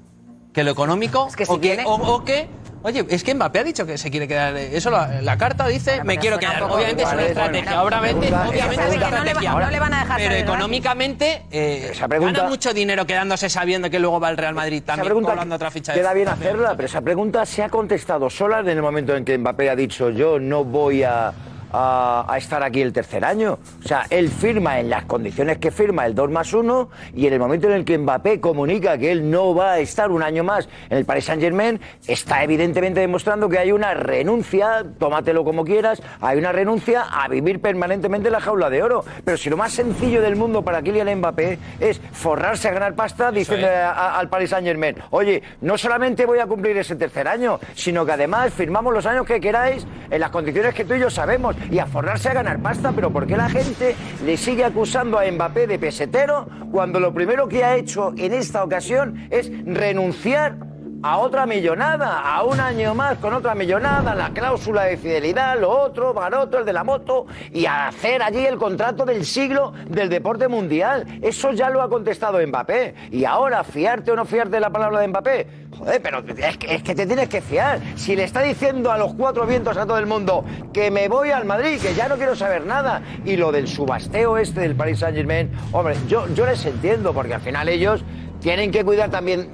que 0.52 0.62
lo 0.64 0.70
económico, 0.70 1.28
que 1.34 1.46
si 1.46 1.52
o, 1.52 1.60
que, 1.60 1.82
o, 1.86 1.94
o 1.94 2.24
que... 2.24 2.48
Oye, 2.84 3.06
es 3.08 3.22
que 3.22 3.34
Mbappé 3.34 3.60
ha 3.60 3.64
dicho 3.64 3.86
que 3.86 3.96
se 3.96 4.10
quiere 4.10 4.26
quedar. 4.26 4.56
eh, 4.56 4.76
Eso 4.76 4.90
la, 4.90 5.20
la 5.22 5.36
carta 5.38 5.66
dice, 5.68 6.02
me 6.04 6.18
quiero 6.18 6.38
quedar. 6.38 6.62
Obviamente 6.64 7.02
es 7.04 7.08
una 7.12 7.22
igual, 7.22 7.26
estrategia. 7.28 7.80
Bueno, 7.82 7.96
obviamente, 7.98 8.26
pregunta- 8.26 8.48
obviamente 8.48 8.58
esa 8.58 8.72
es 8.72 8.76
una 8.76 8.86
pregunta- 8.86 9.10
no 9.18 9.24
le 9.24 9.30
estrategia. 9.30 9.52
no 9.66 9.70
le 9.70 9.78
van 9.80 9.94
a 9.94 10.00
dejar 10.00 10.16
Pero 10.20 10.34
económicamente 10.34 11.42
eh, 11.50 11.88
Esa 11.92 12.08
pregunta- 12.08 12.38
gana 12.38 12.50
mucho 12.50 12.74
dinero 12.74 13.06
quedándose 13.06 13.48
sabiendo 13.50 13.88
que 13.90 13.98
luego 13.98 14.18
va 14.20 14.28
al 14.28 14.36
Real 14.36 14.54
Madrid 14.54 14.78
Esa 14.78 14.86
también 14.86 15.06
pregunta 15.06 15.30
cobrando 15.30 15.54
otra 15.54 15.70
ficha. 15.70 15.92
queda 15.94 16.12
bien 16.12 16.28
hacerla, 16.28 16.74
pero 16.76 16.86
esa 16.86 17.00
pregunta 17.00 17.46
se 17.46 17.62
ha 17.62 17.68
contestado 17.68 18.28
sola 18.30 18.60
en 18.60 18.68
el 18.68 18.82
momento 18.82 19.14
en 19.14 19.24
que 19.24 19.38
Mbappé 19.38 19.70
ha 19.70 19.76
dicho 19.76 20.10
yo 20.10 20.38
no 20.38 20.64
voy 20.64 21.02
a, 21.04 21.32
a- 21.72 22.24
a 22.28 22.38
estar 22.38 22.62
aquí 22.62 22.80
el 22.82 22.92
tercer 22.92 23.24
año. 23.24 23.58
O 23.84 23.88
sea, 23.88 24.06
él 24.10 24.28
firma 24.30 24.78
en 24.80 24.90
las 24.90 25.04
condiciones 25.04 25.58
que 25.58 25.70
firma 25.70 26.06
el 26.06 26.14
2 26.14 26.30
más 26.30 26.52
1 26.52 26.90
y 27.14 27.26
en 27.26 27.32
el 27.32 27.38
momento 27.38 27.66
en 27.68 27.74
el 27.74 27.84
que 27.84 27.96
Mbappé 27.98 28.40
comunica 28.40 28.98
que 28.98 29.10
él 29.12 29.30
no 29.30 29.54
va 29.54 29.72
a 29.72 29.78
estar 29.78 30.10
un 30.10 30.22
año 30.22 30.44
más 30.44 30.68
en 30.90 30.98
el 30.98 31.04
Paris 31.04 31.24
Saint 31.24 31.42
Germain, 31.42 31.80
está 32.06 32.42
evidentemente 32.44 33.00
demostrando 33.00 33.48
que 33.48 33.58
hay 33.58 33.72
una 33.72 33.94
renuncia, 33.94 34.84
tómatelo 34.98 35.44
como 35.44 35.64
quieras, 35.64 36.02
hay 36.20 36.38
una 36.38 36.52
renuncia 36.52 37.02
a 37.10 37.28
vivir 37.28 37.60
permanentemente 37.60 38.28
en 38.28 38.32
la 38.32 38.40
jaula 38.40 38.70
de 38.70 38.82
oro. 38.82 39.04
Pero 39.24 39.36
si 39.36 39.50
lo 39.50 39.56
más 39.56 39.72
sencillo 39.72 40.20
del 40.22 40.36
mundo 40.36 40.62
para 40.62 40.82
Kylian 40.82 41.18
Mbappé 41.18 41.58
es 41.80 42.00
forrarse 42.12 42.68
a 42.68 42.72
ganar 42.72 42.94
pasta 42.94 43.30
diciendo 43.30 43.66
al 43.66 44.28
Paris 44.28 44.50
Saint 44.50 44.66
Germain, 44.66 44.96
oye, 45.10 45.42
no 45.60 45.76
solamente 45.78 46.26
voy 46.26 46.38
a 46.38 46.46
cumplir 46.46 46.76
ese 46.76 46.96
tercer 46.96 47.26
año, 47.28 47.58
sino 47.74 48.04
que 48.06 48.12
además 48.12 48.52
firmamos 48.52 48.92
los 48.92 49.06
años 49.06 49.26
que 49.26 49.40
queráis 49.40 49.86
en 50.10 50.20
las 50.20 50.30
condiciones 50.30 50.74
que 50.74 50.84
tú 50.84 50.94
y 50.94 51.00
yo 51.00 51.10
sabemos 51.10 51.56
y 51.70 51.78
a 51.78 51.86
forrarse 51.86 52.28
a 52.28 52.34
ganar 52.34 52.60
pasta, 52.60 52.92
pero 52.92 53.12
¿por 53.12 53.26
qué 53.26 53.36
la 53.36 53.48
gente 53.48 53.94
le 54.24 54.36
sigue 54.36 54.64
acusando 54.64 55.18
a 55.18 55.30
Mbappé 55.30 55.66
de 55.66 55.78
pesetero 55.78 56.48
cuando 56.70 57.00
lo 57.00 57.12
primero 57.12 57.48
que 57.48 57.64
ha 57.64 57.76
hecho 57.76 58.12
en 58.16 58.32
esta 58.32 58.64
ocasión 58.64 59.26
es 59.30 59.50
renunciar 59.66 60.71
a 61.02 61.18
otra 61.18 61.46
millonada, 61.46 62.20
a 62.20 62.44
un 62.44 62.60
año 62.60 62.94
más 62.94 63.18
con 63.18 63.34
otra 63.34 63.54
millonada, 63.54 64.14
la 64.14 64.30
cláusula 64.30 64.84
de 64.84 64.96
fidelidad, 64.96 65.58
lo 65.58 65.70
otro, 65.70 66.14
Baroto, 66.14 66.58
el 66.58 66.64
de 66.64 66.72
la 66.72 66.84
moto, 66.84 67.26
y 67.52 67.66
a 67.66 67.88
hacer 67.88 68.22
allí 68.22 68.46
el 68.46 68.56
contrato 68.56 69.04
del 69.04 69.24
siglo 69.24 69.72
del 69.88 70.08
deporte 70.08 70.46
mundial. 70.46 71.04
Eso 71.20 71.50
ya 71.52 71.70
lo 71.70 71.82
ha 71.82 71.88
contestado 71.88 72.44
Mbappé. 72.46 72.94
Y 73.10 73.24
ahora, 73.24 73.64
fiarte 73.64 74.12
o 74.12 74.16
no 74.16 74.24
fiarte 74.24 74.52
de 74.52 74.60
la 74.60 74.70
palabra 74.70 75.00
de 75.00 75.08
Mbappé, 75.08 75.46
joder, 75.76 76.00
pero 76.00 76.20
es 76.20 76.56
que, 76.56 76.74
es 76.74 76.82
que 76.82 76.94
te 76.94 77.04
tienes 77.04 77.28
que 77.28 77.40
fiar. 77.40 77.80
Si 77.96 78.14
le 78.14 78.22
está 78.24 78.42
diciendo 78.42 78.92
a 78.92 78.98
los 78.98 79.14
cuatro 79.14 79.44
vientos 79.44 79.76
a 79.76 79.84
todo 79.84 79.98
el 79.98 80.06
mundo 80.06 80.44
que 80.72 80.92
me 80.92 81.08
voy 81.08 81.30
al 81.30 81.44
Madrid, 81.44 81.80
que 81.80 81.94
ya 81.94 82.08
no 82.08 82.16
quiero 82.16 82.36
saber 82.36 82.64
nada, 82.64 83.02
y 83.24 83.36
lo 83.36 83.50
del 83.50 83.66
subasteo 83.66 84.38
este 84.38 84.60
del 84.60 84.76
Paris 84.76 85.00
Saint 85.00 85.16
Germain, 85.16 85.50
hombre, 85.72 85.96
yo, 86.06 86.28
yo 86.34 86.46
les 86.46 86.64
entiendo, 86.64 87.12
porque 87.12 87.34
al 87.34 87.40
final 87.40 87.68
ellos 87.68 88.04
tienen 88.40 88.70
que 88.70 88.84
cuidar 88.84 89.10
también 89.10 89.50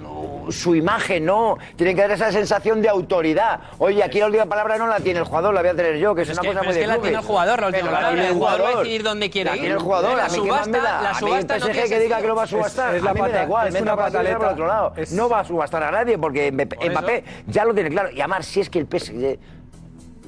su 0.51 0.75
imagen, 0.75 1.25
no. 1.25 1.57
Tienen 1.77 1.95
que 1.97 2.03
dar 2.03 2.11
esa 2.13 2.31
sensación 2.33 2.81
de 2.83 2.89
autoridad. 2.89 3.61
Oye, 3.79 4.03
aquí 4.03 4.19
la 4.21 4.27
última 4.27 4.47
palabra 4.47 4.77
no 4.79 4.87
la 4.87 5.01
tiene 5.01 5.21
el 5.21 5.25
jugador, 5.25 5.55
la 5.55 5.61
voy 5.61 5.71
a 5.71 5.75
tener 5.75 5.97
yo, 5.99 6.15
que 6.15 6.23
es, 6.23 6.29
Es 6.31 6.35
una 6.39 6.43
que- 6.43 6.49
cosa 6.49 6.63
muy 6.63 6.73
es 6.73 6.79
que 6.79 6.87
la 6.87 6.99
tiene 6.99 7.19
el 7.19 7.25
jugador, 7.25 7.61
la 7.61 7.67
última 7.69 7.91
palabra. 7.91 8.27
El 8.29 8.35
jugador 8.35 8.61
va 8.63 8.69
a 8.69 8.77
decidir 8.79 9.03
dónde 9.03 9.31
quiere 9.31 9.51
La 9.51 9.57
ir. 9.57 9.61
tiene 9.63 9.75
el 9.77 9.81
jugador, 9.81 10.17
La 10.17 10.25
a 10.25 10.29
mí 10.29 10.35
qué 10.35 10.41
más 10.51 10.67
subasta- 10.67 10.71
me 10.71 10.79
da. 10.79 11.03
la 11.03 11.15
subasta 11.15 11.59
no 11.59 11.67
que 11.67 12.01
diga 12.01 12.21
que 12.21 12.27
lo 12.27 12.35
va 12.37 12.43
a 12.43 12.47
subastar, 12.47 12.95
es 12.95 13.03
la 13.03 13.15
me 13.15 13.21
da 13.21 13.27
pata- 13.27 13.43
igual, 13.45 13.69
es 13.69 13.81
una 13.81 13.97
pataleta. 13.97 14.39
para 14.39 14.53
otro 14.53 14.67
lado. 14.67 14.93
No 15.13 15.29
va 15.29 15.41
a 15.41 15.45
subastar 15.45 15.83
a 15.83 15.91
nadie 15.91 16.19
porque 16.19 16.53
Por 16.53 16.91
Mbappé 16.91 17.25
ya 17.47 17.65
lo 17.65 17.75
tiene 17.75 17.91
claro. 17.91 18.11
Y 18.11 18.21
además, 18.21 18.47
si 18.47 18.61
es 18.61 18.71
que 18.71 18.79
el 18.79 18.87
PSG 18.87 19.39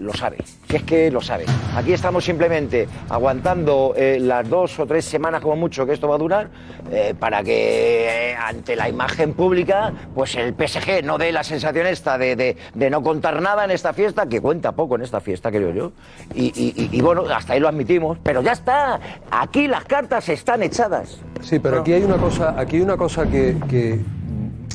lo 0.00 0.12
sabe, 0.14 0.38
si 0.68 0.76
es 0.76 0.82
que 0.82 1.10
lo 1.10 1.20
sabe. 1.20 1.44
Aquí 1.76 1.92
estamos 1.92 2.24
simplemente 2.24 2.88
aguantando 3.08 3.92
eh, 3.96 4.18
las 4.20 4.48
dos 4.48 4.78
o 4.78 4.86
tres 4.86 5.04
semanas 5.04 5.40
como 5.42 5.56
mucho 5.56 5.86
que 5.86 5.92
esto 5.92 6.08
va 6.08 6.14
a 6.14 6.18
durar 6.18 6.48
eh, 6.90 7.14
para 7.18 7.42
que 7.42 8.30
eh, 8.30 8.34
ante 8.36 8.76
la 8.76 8.88
imagen 8.88 9.34
pública 9.34 9.92
pues 10.14 10.34
el 10.36 10.54
PSG 10.54 11.04
no 11.04 11.18
dé 11.18 11.32
la 11.32 11.44
sensación 11.44 11.86
esta 11.86 12.18
de, 12.18 12.36
de- 12.74 12.90
no 12.90 13.02
contar 13.02 13.40
nada 13.40 13.64
en 13.64 13.70
esta 13.70 13.92
fiesta, 13.92 14.26
que 14.26 14.40
cuenta 14.40 14.72
poco 14.72 14.96
en 14.96 15.02
esta 15.02 15.20
fiesta 15.20 15.50
creo 15.50 15.72
yo. 15.72 15.92
Y, 16.34 16.52
y- 16.92 17.00
bueno, 17.00 17.22
hasta 17.32 17.52
ahí 17.52 17.60
lo 17.60 17.68
admitimos, 17.68 18.18
pero 18.22 18.42
ya 18.42 18.52
está, 18.52 18.98
aquí 19.30 19.68
las 19.68 19.84
cartas 19.84 20.28
están 20.28 20.62
echadas. 20.62 21.18
Sí, 21.40 21.58
pero 21.58 21.80
aquí 21.80 21.92
hay 21.92 22.02
una 22.02 22.16
cosa, 22.16 22.54
aquí 22.58 22.76
hay 22.76 22.82
una 22.82 22.96
cosa 22.96 23.26
que, 23.26 23.56
que, 23.68 24.00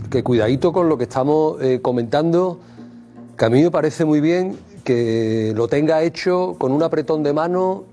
que 0.10 0.24
cuidadito 0.24 0.72
con 0.72 0.88
lo 0.90 0.98
que 0.98 1.04
estamos 1.04 1.58
comentando, 1.82 2.60
que 3.38 3.46
a 3.46 3.50
mí 3.50 3.62
me 3.64 3.72
parece 3.72 4.06
muy 4.06 4.22
bien 4.22 4.58
que 4.86 5.52
lo 5.56 5.68
tenga 5.68 6.04
hecho 6.04 6.56
con 6.58 6.72
un 6.72 6.82
apretón 6.84 7.24
de 7.24 7.34
mano, 7.34 7.84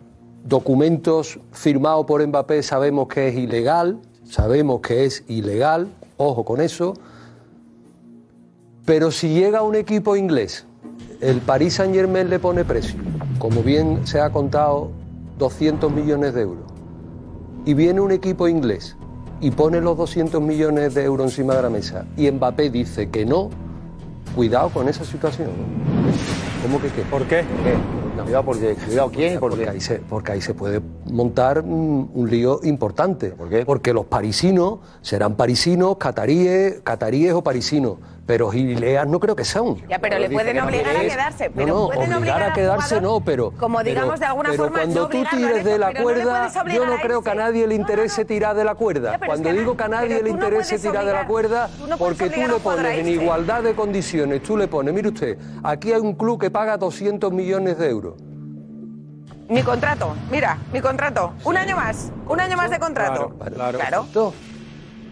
documentos 0.45 1.41
firmados 1.51 2.07
por 2.07 2.25
Mbappé, 2.25 2.63
sabemos 2.63 3.09
que 3.09 3.29
es 3.29 3.35
ilegal, 3.35 3.99
sabemos 4.25 4.81
que 4.81 5.07
es 5.07 5.25
ilegal, 5.27 5.89
ojo 6.19 6.45
con 6.45 6.61
eso, 6.61 6.95
pero 8.85 9.11
si 9.11 9.31
llega 9.31 9.63
un 9.63 9.75
equipo 9.75 10.17
inglés, 10.17 10.67
el 11.21 11.41
Paris 11.41 11.75
Saint 11.75 11.95
Germain 11.95 12.29
le 12.29 12.39
pone 12.39 12.65
precio, 12.65 13.01
como 13.39 13.63
bien 13.63 14.07
se 14.07 14.21
ha 14.21 14.31
contado, 14.31 14.91
200 15.39 15.91
millones 15.91 16.35
de 16.35 16.43
euros 16.43 16.73
y 17.65 17.75
viene 17.75 18.01
un 18.01 18.13
equipo 18.13 18.49
inglés 18.49 18.97
y 19.41 19.51
pone 19.51 19.81
los 19.81 19.97
200 19.97 20.43
millones 20.43 20.95
de 20.95 21.05
euros 21.05 21.31
encima 21.31 21.55
de 21.55 21.63
la 21.63 21.71
mesa 21.71 22.05
y 22.17 22.31
Mbappé 22.31 22.71
dice 22.71 23.09
que 23.09 23.25
no, 23.25 23.51
cuidado 24.35 24.69
con 24.69 24.89
esa 24.89 25.05
situación. 25.05 25.51
¿Cómo 26.63 26.81
que 26.81 26.89
qué? 26.89 27.03
¿Por 27.03 27.25
qué? 27.25 27.45
Cuidado, 28.23 28.45
porque, 28.45 28.75
cuidado, 28.75 29.11
¿quién? 29.11 29.41
Porque 29.41 29.69
ahí, 29.69 29.81
se, 29.81 29.97
porque 29.97 30.33
ahí 30.33 30.41
se 30.41 30.55
puede 30.55 30.81
montar 31.11 31.61
un, 31.63 32.09
un 32.15 32.31
lío 32.31 32.61
importante. 32.63 33.31
¿Por 33.31 33.49
qué? 33.49 33.65
Porque 33.65 33.93
los 33.93 34.07
parisinos 34.07 34.79
serán 35.01 35.35
parisinos, 35.35 35.97
cataríes, 35.97 36.81
cataríes 36.85 37.33
o 37.33 37.43
parisinos, 37.43 37.97
pero 38.33 38.51
gileas 38.51 39.07
no 39.07 39.21
creo 39.21 39.37
que 39.37 39.45
sean. 39.45 39.77
Ya, 39.91 39.99
pero 39.99 40.19
le 40.19 40.31
pueden 40.31 40.59
obligar 40.59 40.97
a 40.97 41.01
quedarse. 41.01 41.51
Pero 41.51 41.67
no, 41.67 41.75
no, 41.83 41.89
pueden 41.91 42.15
obligar 42.15 42.43
a 42.43 42.53
quedarse 42.55 42.95
jugador, 42.95 43.03
no, 43.21 43.25
pero... 43.27 43.51
Como 43.51 43.77
pero- 43.77 43.91
digamos 43.91 44.21
de 44.21 44.25
alguna 44.25 44.49
pero 44.49 44.63
forma. 44.63 44.79
cuando 44.79 45.01
no 45.03 45.09
tú 45.09 45.25
tires 45.31 45.63
de 45.63 45.79
la 45.79 45.89
pero 45.89 45.99
no 45.99 46.05
cuerda, 46.05 46.51
yo 46.73 46.87
no 46.87 46.97
creo 46.97 47.23
que 47.23 47.29
a 47.31 47.35
nadie 47.35 47.67
le 47.67 47.75
interese 47.75 48.25
tirar 48.25 48.57
de 48.57 48.65
la 48.65 48.75
cuerda. 48.75 49.11
pero 49.21 49.25
es 49.25 49.29
Cuando 49.29 49.51
que 49.51 49.59
digo 49.59 49.77
que 49.77 49.85
a 49.85 49.89
nadie 49.89 50.09
pero 50.09 50.23
le 50.25 50.31
interese 50.31 50.79
tirar 50.79 51.05
de 51.05 51.13
la 51.13 51.27
cuerda, 51.27 51.69
tú 51.77 51.85
porque 51.99 52.31
tú 52.31 52.41
le 52.41 52.55
pones 52.55 52.99
en 53.01 53.09
igualdad 53.09 53.63
de 53.65 53.75
condiciones, 53.75 54.43
tú 54.43 54.57
le 54.57 54.67
pones, 54.67 54.95
mire 54.95 55.09
usted, 55.09 55.37
aquí 55.63 55.93
hay 55.93 56.01
un 56.01 56.15
club 56.15 56.41
que 56.41 56.51
paga 56.51 56.79
200 56.79 57.31
millones 57.35 57.77
de 57.77 57.91
euros. 57.91 58.15
Mi 59.51 59.63
contrato, 59.63 60.15
mira, 60.31 60.57
mi 60.73 60.81
contrato. 60.81 61.35
Un 61.45 61.59
año 61.59 61.77
más, 61.77 62.11
un 62.27 62.41
año 62.41 62.57
más 62.57 62.71
de 62.71 62.79
contrato. 62.79 63.37
Claro, 63.55 63.79
Claro. 63.79 64.33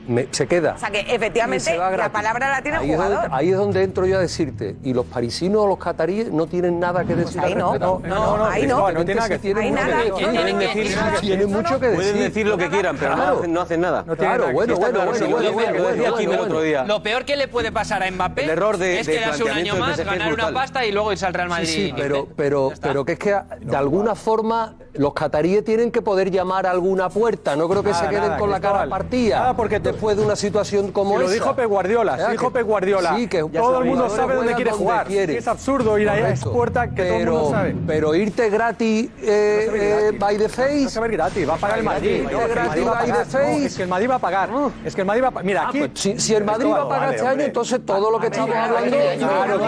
Me- 0.08 0.26
se 0.30 0.46
queda. 0.48 0.74
O 0.74 0.78
sea 0.78 0.90
que 0.90 1.00
efectivamente 1.00 1.76
la 1.76 2.10
palabra 2.10 2.50
la 2.50 2.62
tiene 2.62 2.78
el 2.78 2.82
ahí 2.84 2.90
es, 2.92 2.96
donde, 2.98 3.14
jugador. 3.14 3.30
ahí 3.38 3.50
es 3.50 3.56
donde 3.56 3.82
entro 3.82 4.06
yo 4.06 4.16
a 4.16 4.20
decirte. 4.20 4.76
Y 4.82 4.92
los 4.92 5.06
parisinos 5.06 5.62
o 5.62 5.68
los 5.68 5.78
cataríes 5.78 6.32
no 6.32 6.46
tienen 6.46 6.80
nada 6.80 7.04
que 7.04 7.14
decir. 7.14 7.40
ahí 7.40 7.52
al 7.52 7.58
no. 7.58 7.72
respecto. 7.72 8.02
No, 8.08 8.36
no, 8.38 8.44
ahí 8.46 8.66
no. 8.66 8.90
No 8.90 9.04
tiene 9.04 9.14
nada 9.14 9.26
sí 9.28 9.32
que 9.34 9.38
tienen 9.38 9.74
decir. 9.74 9.84
mucho 9.84 9.96
Ahí 10.00 10.04
que 10.10 10.26
nada. 10.26 10.72
que 10.72 10.80
decir. 10.80 11.20
tienen 11.20 11.52
mucho 11.52 11.80
que 11.80 11.86
decir. 11.86 11.96
Pueden 11.96 12.18
decir 12.18 12.46
lo 12.46 12.56
que 12.58 12.68
quieran, 12.68 12.96
pero 12.98 13.16
no 13.16 13.22
hacen- 13.22 13.52
no 13.52 13.60
hacen 13.60 13.80
nada. 13.80 14.04
Claro, 14.04 14.50
bueno, 14.52 14.76
bueno, 14.76 14.76
claro, 14.76 15.10
bueno, 15.10 15.26
bueno, 15.28 15.52
bueno, 15.52 15.82
bueno, 15.82 16.18
el 16.18 16.26
bueno. 16.26 16.42
otro 16.42 16.62
día. 16.62 16.84
Lo 16.84 17.02
peor 17.02 17.24
que 17.24 17.36
le 17.36 17.46
puede 17.48 17.70
pasar 17.70 18.02
a 18.02 18.10
Mbappé 18.10 18.44
El 18.44 18.50
error 18.50 18.78
de- 18.78 19.00
es 19.00 19.06
de 19.06 19.12
quedarse 19.18 19.44
un 19.44 19.50
año 19.50 19.76
más, 19.76 19.98
es 19.98 20.04
ganar 20.06 20.32
una 20.32 20.52
pasta 20.52 20.84
y 20.84 20.92
luego 20.92 21.12
irse 21.12 21.26
al 21.26 21.34
Real 21.34 21.48
Madrid. 21.48 21.66
sí, 21.68 21.92
pero, 21.96 22.26
pero, 22.36 22.72
pero 22.80 23.04
que 23.04 23.12
es 23.12 23.18
que 23.18 23.36
de 23.60 23.76
alguna 23.76 24.14
forma 24.14 24.74
los 24.94 25.12
cataríes 25.14 25.64
tienen 25.64 25.90
que 25.90 26.02
poder 26.02 26.30
llamar 26.30 26.66
a 26.66 26.70
alguna 26.72 27.08
puerta. 27.08 27.54
No 27.56 27.68
creo 27.68 27.82
que 27.82 27.90
Nada, 27.90 28.02
se 28.02 28.08
queden 28.08 28.24
nada, 28.24 28.38
con 28.38 28.50
la 28.50 28.60
cara 28.60 28.86
partida. 28.88 29.38
Nada, 29.40 29.56
porque 29.56 29.78
después 29.80 30.16
de 30.16 30.24
una 30.24 30.36
situación 30.36 30.90
como 30.92 31.12
Si 31.12 31.18
lo 31.20 31.24
esa. 31.26 31.34
dijo 31.34 31.54
Pep 31.54 31.68
Guardiola, 31.68 32.12
¿Verdad 32.12 32.26
si 32.26 32.32
dijo 32.32 32.48
que- 32.48 32.58
Pep 32.58 32.66
Guardiola, 32.66 33.16
Sí, 33.16 33.28
que 33.28 33.38
todo 33.44 33.78
el 33.80 33.84
mundo 33.84 34.10
sabe 34.10 34.34
dónde 34.34 34.54
quiere 34.54 34.72
jugar. 34.72 35.06
quiere. 35.06 35.36
Es 35.38 35.46
absurdo 35.48 35.96
ir 35.98 36.08
a 36.08 36.14
esa 36.18 36.22
Correcto. 36.24 36.52
puerta 36.52 36.90
que 36.90 37.04
todo 37.04 37.16
el 37.18 37.26
mundo 37.26 37.40
Pero- 37.40 37.50
sabe. 37.50 37.76
Pero 37.86 38.14
irte 38.14 38.50
gratis 38.50 39.10
eh, 39.22 40.10
eh, 40.12 40.16
by 40.18 40.36
the 40.38 40.48
face. 40.48 40.80
No 40.82 40.88
se 40.90 41.00
va 41.00 41.06
a 41.06 41.08
ir 41.08 41.14
gratis, 41.16 41.48
va 41.48 41.54
a 41.54 41.58
pagar 41.58 41.78
el 41.78 41.84
Madrid. 41.84 42.22
No, 42.22 42.28
que 42.28 42.34
el 42.34 42.48
gratis 42.50 42.68
Madrid 42.68 42.86
va 42.86 42.90
a 42.90 42.94
by 42.94 43.04
the 43.06 43.10
pagar. 43.12 43.26
No, 43.26 43.32
face. 43.32 43.64
es 43.66 43.76
que 43.76 43.82
el 43.82 43.88
Madrid 43.88 44.10
va 44.10 44.14
a 44.14 44.18
pagar. 44.18 44.50
Es 44.84 44.94
que 44.94 45.00
el 45.00 45.06
Madrid 45.06 45.22
va 45.22 45.28
a 45.28 45.30
pagar. 45.30 45.44
Mira, 45.46 45.62
Ah, 45.62 45.68
aquí. 45.68 45.78
pues 45.78 45.90
si, 45.94 46.18
si 46.20 46.34
el 46.34 46.44
Madrid 46.44 46.70
va 46.70 46.82
a 46.82 46.88
pagar 46.88 47.14
este 47.14 47.26
año, 47.26 47.42
entonces 47.42 47.80
todo 47.86 48.10
lo 48.10 48.18
que 48.18 48.26
estamos 48.26 48.54
hablando. 48.56 48.96
Claro 49.18 49.58
que 49.58 49.64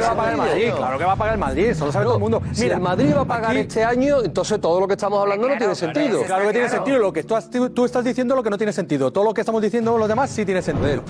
va 0.00 0.10
a 0.10 0.14
pagar 0.16 0.32
el 0.32 0.36
Madrid. 0.38 0.70
Claro 0.76 0.98
que 0.98 1.04
va 1.04 1.12
a 1.12 1.16
pagar 1.16 1.34
el 1.34 1.40
Madrid. 1.40 1.66
Eso 1.66 1.86
lo 1.86 1.92
sabe 1.92 2.04
todo 2.04 2.14
el 2.14 2.20
mundo. 2.20 2.42
Si 2.52 2.66
el 2.66 2.80
Madrid 2.80 3.14
va 3.16 3.20
a 3.22 3.24
pagar 3.26 3.56
este 3.56 3.84
año, 3.84 4.22
entonces 4.22 4.60
todo 4.62 4.80
lo 4.80 4.88
que 4.88 4.94
estamos 4.94 5.20
hablando 5.20 5.46
no 5.48 5.58
tiene 5.58 5.74
sentido. 5.74 6.22
Claro 6.24 6.46
que 6.46 6.52
tiene 6.52 6.68
sentido. 6.70 6.98
Lo 6.98 7.12
que 7.12 7.22
tú, 7.24 7.34
has- 7.36 7.50
tú 7.50 7.84
estás 7.84 8.02
diciendo 8.04 8.34
lo 8.34 8.42
que 8.42 8.48
no 8.48 8.56
tiene 8.56 8.72
sentido. 8.72 9.12
Todo 9.12 9.24
lo 9.24 9.34
que 9.34 9.42
estamos 9.42 9.60
diciendo 9.60 9.98
los 9.98 10.08
demás 10.08 10.30
sí 10.30 10.46
tiene 10.46 10.62
sentido. 10.62 11.02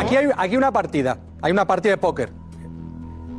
Aquí 0.00 0.16
hay 0.16 0.28
aquí 0.36 0.56
una 0.58 0.70
partida. 0.70 1.16
Hay 1.40 1.52
una 1.52 1.64
partida 1.66 1.92
de 1.92 1.96
póker. 1.98 2.30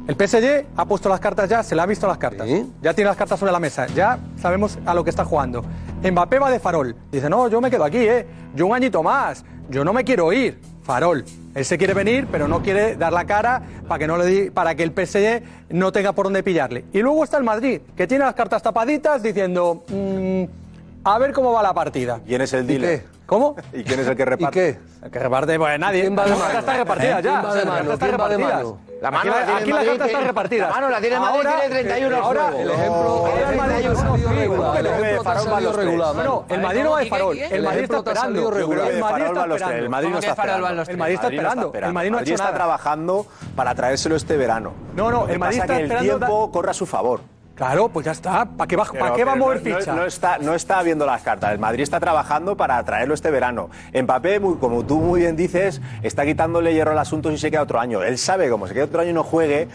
El 0.05 0.15
PSG 0.15 0.65
ha 0.75 0.85
puesto 0.85 1.07
las 1.07 1.19
cartas 1.21 1.49
ya, 1.49 1.63
se 1.63 1.75
le 1.75 1.81
ha 1.81 1.85
visto 1.85 2.07
las 2.07 2.17
cartas. 2.17 2.45
Ya 2.81 2.93
tiene 2.93 3.07
las 3.09 3.15
cartas 3.17 3.39
sobre 3.39 3.51
la 3.53 3.59
mesa. 3.59 3.85
Ya 3.87 4.19
sabemos 4.41 4.77
a 4.85 4.93
lo 4.93 5.03
que 5.03 5.09
está 5.09 5.23
jugando. 5.23 5.63
Mbappé 6.03 6.39
va 6.39 6.49
de 6.51 6.59
farol. 6.59 6.95
Dice, 7.11 7.29
no, 7.29 7.47
yo 7.47 7.61
me 7.61 7.69
quedo 7.71 7.85
aquí, 7.85 7.99
¿eh? 7.99 8.25
Yo 8.55 8.65
un 8.67 8.75
añito 8.75 9.01
más. 9.03 9.45
Yo 9.69 9.85
no 9.85 9.93
me 9.93 10.03
quiero 10.03 10.33
ir. 10.33 10.59
Farol. 10.83 11.23
Él 11.55 11.65
se 11.65 11.77
quiere 11.77 11.93
venir, 11.93 12.27
pero 12.31 12.47
no 12.47 12.61
quiere 12.61 12.95
dar 12.95 13.13
la 13.13 13.25
cara 13.25 13.61
para 13.87 13.99
que, 13.99 14.07
no 14.07 14.17
le 14.17 14.25
di- 14.25 14.49
para 14.49 14.75
que 14.75 14.83
el 14.83 14.91
PSG 14.91 15.43
no 15.69 15.91
tenga 15.91 16.11
por 16.13 16.25
dónde 16.25 16.43
pillarle. 16.43 16.85
Y 16.93 16.99
luego 16.99 17.23
está 17.23 17.37
el 17.37 17.43
Madrid, 17.43 17.81
que 17.95 18.07
tiene 18.07 18.25
las 18.25 18.33
cartas 18.33 18.61
tapaditas 18.61 19.21
diciendo, 19.23 19.83
"Mm, 19.87 20.43
a 21.05 21.17
ver 21.19 21.31
cómo 21.33 21.51
va 21.53 21.61
la 21.63 21.73
partida. 21.73 22.19
¿Quién 22.25 22.41
es 22.41 22.53
el 22.53 22.65
dealer? 22.67 23.05
¿Cómo? 23.25 23.55
¿Y 23.73 23.83
quién 23.83 23.99
es 23.99 24.07
el 24.07 24.15
que 24.15 24.25
reparte? 24.25 24.59
qué? 24.73 24.79
El 25.05 25.11
que 25.11 25.19
reparte, 25.19 25.57
pues 25.57 25.79
nadie. 25.79 26.01
¿Quién 26.01 26.17
va 26.17 26.23
de 26.25 26.29
Las 26.31 26.39
mano? 26.39 26.53
cartas 26.53 26.63
están 26.73 26.77
repartidas 26.77 27.19
¿Eh? 27.19 27.23
ya. 27.23 27.31
¿Quién 27.41 28.19
va 28.19 28.29
de 28.29 28.37
mano? 28.37 28.77
Cartas 29.11 29.23
están 29.23 29.23
¿Quién 29.23 29.35
va 29.35 29.39
de 29.39 29.45
repartidas. 29.47 29.49
mano? 29.49 29.49
La 29.53 29.57
Aquí 29.57 29.71
mano 29.71 29.75
la 29.75 29.79
tiene 29.79 29.79
aquí 29.79 29.87
cartas 29.97 30.07
están 30.07 30.21
que- 30.21 30.27
repartidas. 30.27 30.67
la 30.69 30.73
mano 30.75 30.89
la 30.89 31.01
tiene 31.01 31.19
Madrid, 31.19 31.37
Ahora, 31.45 31.59
tiene 31.59 31.69
31 31.83 32.15
eh, 32.15 32.19
Ahora, 32.23 32.47
el 32.57 32.69
ejemplo, 32.71 32.93
ahora 32.93 33.49
el 33.49 33.57
Madrid 33.57 33.85
no 33.85 34.15
el 34.75 34.85
ejemplo 34.85 35.03
de 35.03 35.19
Farol 35.23 35.53
va 35.53 36.13
No, 36.13 36.23
no, 36.23 36.45
el 36.49 36.61
Madrid 36.61 36.83
no 36.83 36.91
va 36.91 36.99
de 36.99 37.05
farol. 37.09 37.35
¿Qué, 37.35 37.49
qué, 37.49 37.55
El? 37.55 37.63
Madrid 37.63 37.83
está 37.83 37.97
esperando. 37.97 38.39
El 38.57 38.99
Madrid 38.99 39.25
está 39.25 39.41
esperando. 39.43 39.55
El 39.73 39.89
Madrid 39.89 40.07
¿Cómo 40.07 40.19
que 40.19 40.33
Farol 40.35 40.63
va 40.63 40.69
a 40.69 40.73
los 40.73 40.89
El 40.89 40.97
Madrid 40.97 41.15
está 41.15 41.27
esperando. 41.27 41.71
El 41.73 41.93
Madrid 41.93 42.11
no 42.11 42.17
ha 42.17 42.21
hecho 42.21 42.33
está 42.33 42.53
trabajando 42.53 43.25
para 43.55 43.75
traérselo 43.75 44.15
este 44.15 44.37
verano. 44.37 44.73
No, 44.95 45.11
no, 45.11 45.27
el 45.27 45.39
Madrid 45.39 45.59
está 45.59 45.73
que 45.75 45.79
el 45.83 45.91
esperando. 45.91 46.17
tiempo 46.19 46.51
corre 46.51 46.71
a 46.71 46.73
su 46.73 46.85
favor. 46.85 47.21
Claro, 47.55 47.89
pues 47.89 48.05
ya 48.05 48.13
está. 48.13 48.45
¿Para 48.45 48.67
qué 48.67 48.75
va, 48.75 48.85
Pero- 48.91 48.99
¿para 49.05 49.15
qué 49.15 49.23
va 49.23 49.33
a 49.33 49.35
mover 49.35 49.57
no- 49.63 49.77
ficha? 49.77 49.93
No, 49.93 50.05
está, 50.05 50.37
no 50.39 50.55
está 50.55 50.81
viendo 50.81 51.05
las 51.05 51.21
cartas. 51.21 51.51
El 51.51 51.59
Madrid 51.59 51.83
está 51.83 51.99
trabajando 51.99 52.57
para 52.57 52.83
traerlo 52.83 53.13
este 53.13 53.29
verano. 53.29 53.69
Mbappé, 53.93 54.39
muy- 54.39 54.57
como 54.57 54.83
tú 54.85 54.99
muy 54.99 55.19
bien 55.21 55.35
dices, 55.35 55.79
está 56.01 56.25
quitándole 56.25 56.73
hierro 56.73 56.91
al 56.91 56.99
asunto 56.99 57.29
si 57.29 57.37
se 57.37 57.51
queda 57.51 57.61
otro 57.61 57.79
año. 57.79 58.01
Él 58.01 58.17
sabe 58.17 58.49
como 58.49 58.67
se 58.67 58.73
queda 58.73 58.85
otro 58.85 59.01
año 59.01 59.11
y 59.11 59.13
no 59.13 59.23
juegue. 59.23 59.67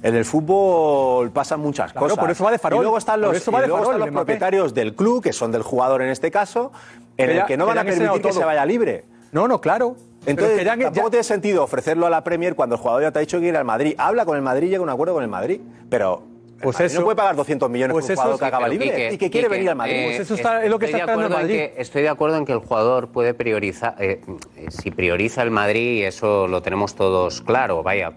En 0.00 0.14
el 0.14 0.24
fútbol 0.24 1.32
pasan 1.32 1.58
muchas 1.58 1.90
Claro, 1.90 2.06
cosas. 2.06 2.18
por 2.20 2.30
eso 2.30 2.44
va 2.44 2.52
de 2.52 2.58
farol. 2.60 2.78
Y 2.78 2.82
luego 2.82 2.98
están 2.98 3.20
los, 3.20 3.36
eso 3.36 3.50
va 3.50 3.58
y 3.58 3.62
de 3.62 3.66
luego 3.66 3.82
farol, 3.82 3.94
están 4.00 4.14
los 4.14 4.16
propietarios 4.24 4.72
del 4.72 4.94
club, 4.94 5.20
que 5.20 5.32
son 5.32 5.50
del 5.50 5.62
jugador 5.62 6.02
en 6.02 6.10
este 6.10 6.30
caso, 6.30 6.70
en 7.16 7.26
Que 7.26 7.32
el 7.32 7.38
ya- 7.38 7.46
que 7.46 7.56
no 7.56 7.66
van 7.66 7.78
a 7.78 7.84
permitir 7.84 8.22
que 8.22 8.32
se 8.32 8.44
vaya 8.44 8.64
libre. 8.64 9.04
No, 9.32 9.48
no, 9.48 9.60
claro. 9.60 9.96
Entonces, 10.24 10.64
ya- 10.64 10.76
tampoco 10.76 11.06
ya- 11.06 11.10
tiene 11.10 11.24
sentido 11.24 11.64
ofrecerlo 11.64 12.06
a 12.06 12.10
la 12.10 12.22
Premier 12.22 12.54
cuando 12.54 12.76
el 12.76 12.80
jugador 12.80 13.02
ya 13.02 13.10
te 13.10 13.18
ha 13.18 13.20
dicho 13.20 13.40
que 13.40 13.46
ir 13.46 13.56
al 13.56 13.64
Madrid. 13.64 13.96
Habla 13.98 14.24
con 14.24 14.36
el 14.36 14.42
Madrid 14.42 14.68
y 14.68 14.70
llega 14.70 14.80
a 14.80 14.84
un 14.84 14.90
acuerdo 14.90 15.14
con 15.14 15.24
el 15.24 15.28
Madrid. 15.28 15.60
Pero 15.90 16.22
Pues 16.62 16.80
eso- 16.80 16.98
no 17.00 17.04
puede 17.04 17.16
pagar 17.16 17.36
200 17.36 17.70
millones 17.70 17.92
pues 17.92 18.04
por 18.06 18.10
un 18.12 18.16
jugador 18.16 18.38
que 18.40 18.44
acaba 18.46 18.68
libre 18.68 18.86
Quique, 18.90 19.06
y 19.14 19.18
que 19.18 19.30
quiere 19.30 19.46
Quique, 19.46 19.56
venir 19.56 19.70
al 19.70 19.76
Madrid. 19.76 19.94
eh, 19.94 20.04
Pues 20.06 20.20
eso 20.20 20.34
está- 20.34 20.64
es 20.64 20.70
lo 20.70 20.78
que 20.78 20.86
está 20.86 20.98
esperando 20.98 21.26
el 21.26 21.32
Madrid. 21.32 21.54
que- 21.54 21.74
estoy 21.78 22.02
de 22.02 22.08
acuerdo 22.08 22.36
en 22.36 22.44
que 22.44 22.52
el 22.52 22.58
jugador 22.58 23.08
puede 23.08 23.32
priorizar, 23.34 23.94
eh, 24.00 24.20
eh, 24.56 24.66
si 24.70 24.90
prioriza 24.90 25.42
el 25.42 25.50
Madrid, 25.52 26.04
eso 26.04 26.48
lo 26.48 26.60
tenemos 26.62 26.94
todos 26.96 27.42
claro, 27.42 27.82
vaya. 27.82 28.12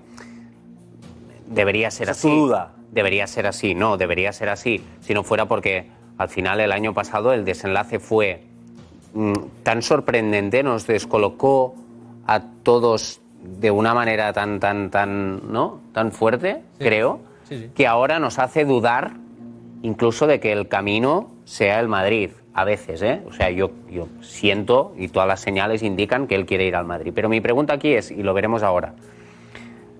Debería 1.47 1.91
ser 1.91 2.04
Esa 2.06 2.12
es 2.13 2.21
tu 2.21 2.27
así. 2.30 2.38
duda. 2.38 2.73
Debería 2.91 3.27
ser 3.27 3.47
así, 3.47 3.75
no, 3.75 3.97
debería 3.97 4.34
ser 4.34 4.49
así. 4.49 4.84
Si 5.01 5.13
no 5.13 5.23
fuera 5.23 5.45
porque 5.45 5.88
al 6.17 6.30
final 6.30 6.60
el 6.60 6.71
año 6.71 6.93
pasado 6.93 7.34
el 7.34 7.45
desenlace 7.45 7.99
fue 7.99 8.43
mm, 9.13 9.34
tan 9.63 9.82
sorprendente, 9.82 10.63
nos 10.63 10.88
descolocó 10.88 11.75
a 12.27 12.41
todos 12.63 13.19
de 13.43 13.69
una 13.71 13.93
manera 13.93 14.32
tan, 14.32 14.60
tan, 14.60 14.89
tan, 14.89 15.51
¿no? 15.51 15.82
Tan 15.93 16.12
fuerte, 16.13 16.62
creo, 16.80 17.19
Que 17.75 17.87
ahora 17.87 18.19
nos 18.19 18.39
hace 18.39 18.65
dudar 18.65 19.11
incluso 19.81 20.27
de 20.27 20.39
que 20.39 20.51
el 20.51 20.67
camino 20.67 21.31
sea 21.43 21.79
el 21.79 21.87
Madrid. 21.87 22.31
A 22.53 22.65
veces, 22.65 23.01
¿eh? 23.01 23.21
O 23.27 23.31
sea, 23.31 23.49
yo, 23.49 23.71
yo 23.89 24.09
siento 24.21 24.93
y 24.97 25.07
todas 25.07 25.27
las 25.27 25.39
señales 25.39 25.83
indican 25.83 26.27
que 26.27 26.35
él 26.35 26.45
quiere 26.45 26.65
ir 26.65 26.75
al 26.75 26.85
Madrid. 26.85 27.13
Pero 27.15 27.29
mi 27.29 27.39
pregunta 27.39 27.75
aquí 27.75 27.93
es, 27.93 28.11
y 28.11 28.23
lo 28.23 28.33
veremos 28.33 28.61
ahora, 28.61 28.93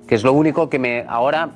que 0.06 0.16
es 0.16 0.24
lo 0.26 0.34
único 0.34 0.70
que 0.70 0.78
me 0.78 1.06
ahora, 1.08 1.52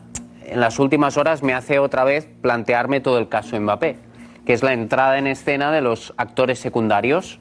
en 0.45 0.61
las 0.61 0.79
últimas 0.79 1.17
horas, 1.17 1.43
me 1.43 1.53
hace 1.53 1.79
otra 1.79 2.05
vez 2.05 2.29
plantearme 2.41 3.01
todo 3.01 3.17
el 3.17 3.27
caso 3.27 3.59
Mbappé, 3.59 3.97
que 4.45 4.53
es 4.53 4.63
la 4.63 4.71
entrada 4.71 5.17
en 5.17 5.27
escena 5.27 5.69
de 5.71 5.81
los 5.81 6.13
actores 6.15 6.59
secundarios 6.59 7.39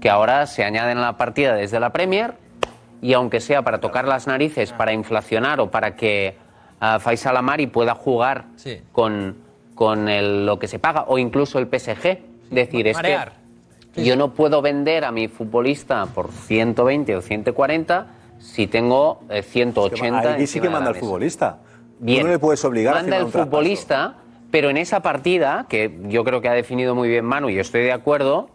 que 0.00 0.10
ahora 0.10 0.46
se 0.46 0.64
añaden 0.64 0.98
a 0.98 1.02
la 1.02 1.16
partida 1.16 1.54
desde 1.54 1.78
la 1.78 1.90
Premier 1.90 2.34
y 3.02 3.12
aunque 3.12 3.40
sea 3.40 3.62
para 3.62 3.78
tocar 3.78 4.08
las 4.08 4.26
narices, 4.26 4.72
para 4.72 4.92
inflacionar 4.92 5.60
o 5.60 5.70
para 5.70 5.94
que 5.94 6.36
ah, 6.82 6.98
Faisal 6.98 7.36
Amari 7.36 7.68
pueda 7.68 7.94
jugar 7.94 8.46
con, 8.90 9.36
con 9.76 10.08
el- 10.08 10.44
lo 10.44 10.58
que 10.58 10.66
se 10.66 10.78
paga 10.80 11.04
o 11.06 11.16
incluso 11.16 11.58
el 11.60 11.66
PSG, 11.68 12.18
decir, 12.50 12.86
es 12.88 12.96
que 12.98 13.12
yo 14.04 14.16
no 14.16 14.32
puedo 14.34 14.60
vender 14.62 15.04
a 15.04 15.12
mi 15.12 15.28
futbolista 15.28 16.06
por 16.06 16.30
120 16.32 17.14
o 17.16 17.22
140 17.22 18.06
si 18.40 18.66
tengo 18.66 19.20
eh, 19.30 19.42
180 19.42 20.34
Ahí 20.34 20.46
sí 20.46 20.60
que 20.60 20.68
manda 20.68 20.90
el 20.90 20.96
futbolista. 20.96 21.58
Bien. 22.00 22.20
Tú 22.22 22.26
no 22.26 22.32
le 22.32 22.38
puedes 22.40 22.64
obligar 22.64 22.94
a 22.94 23.00
Manda 23.00 23.16
el 23.18 23.26
futbolista, 23.28 24.14
pero 24.50 24.70
en 24.70 24.76
esa 24.76 25.00
partida, 25.00 25.66
que 25.68 26.00
yo 26.08 26.24
creo 26.24 26.40
que 26.40 26.48
ha 26.48 26.52
definido 26.52 26.94
muy 26.96 27.08
bien 27.08 27.24
Manu 27.24 27.48
y 27.48 27.58
estoy 27.60 27.82
de 27.82 27.92
acuerdo, 27.92 28.48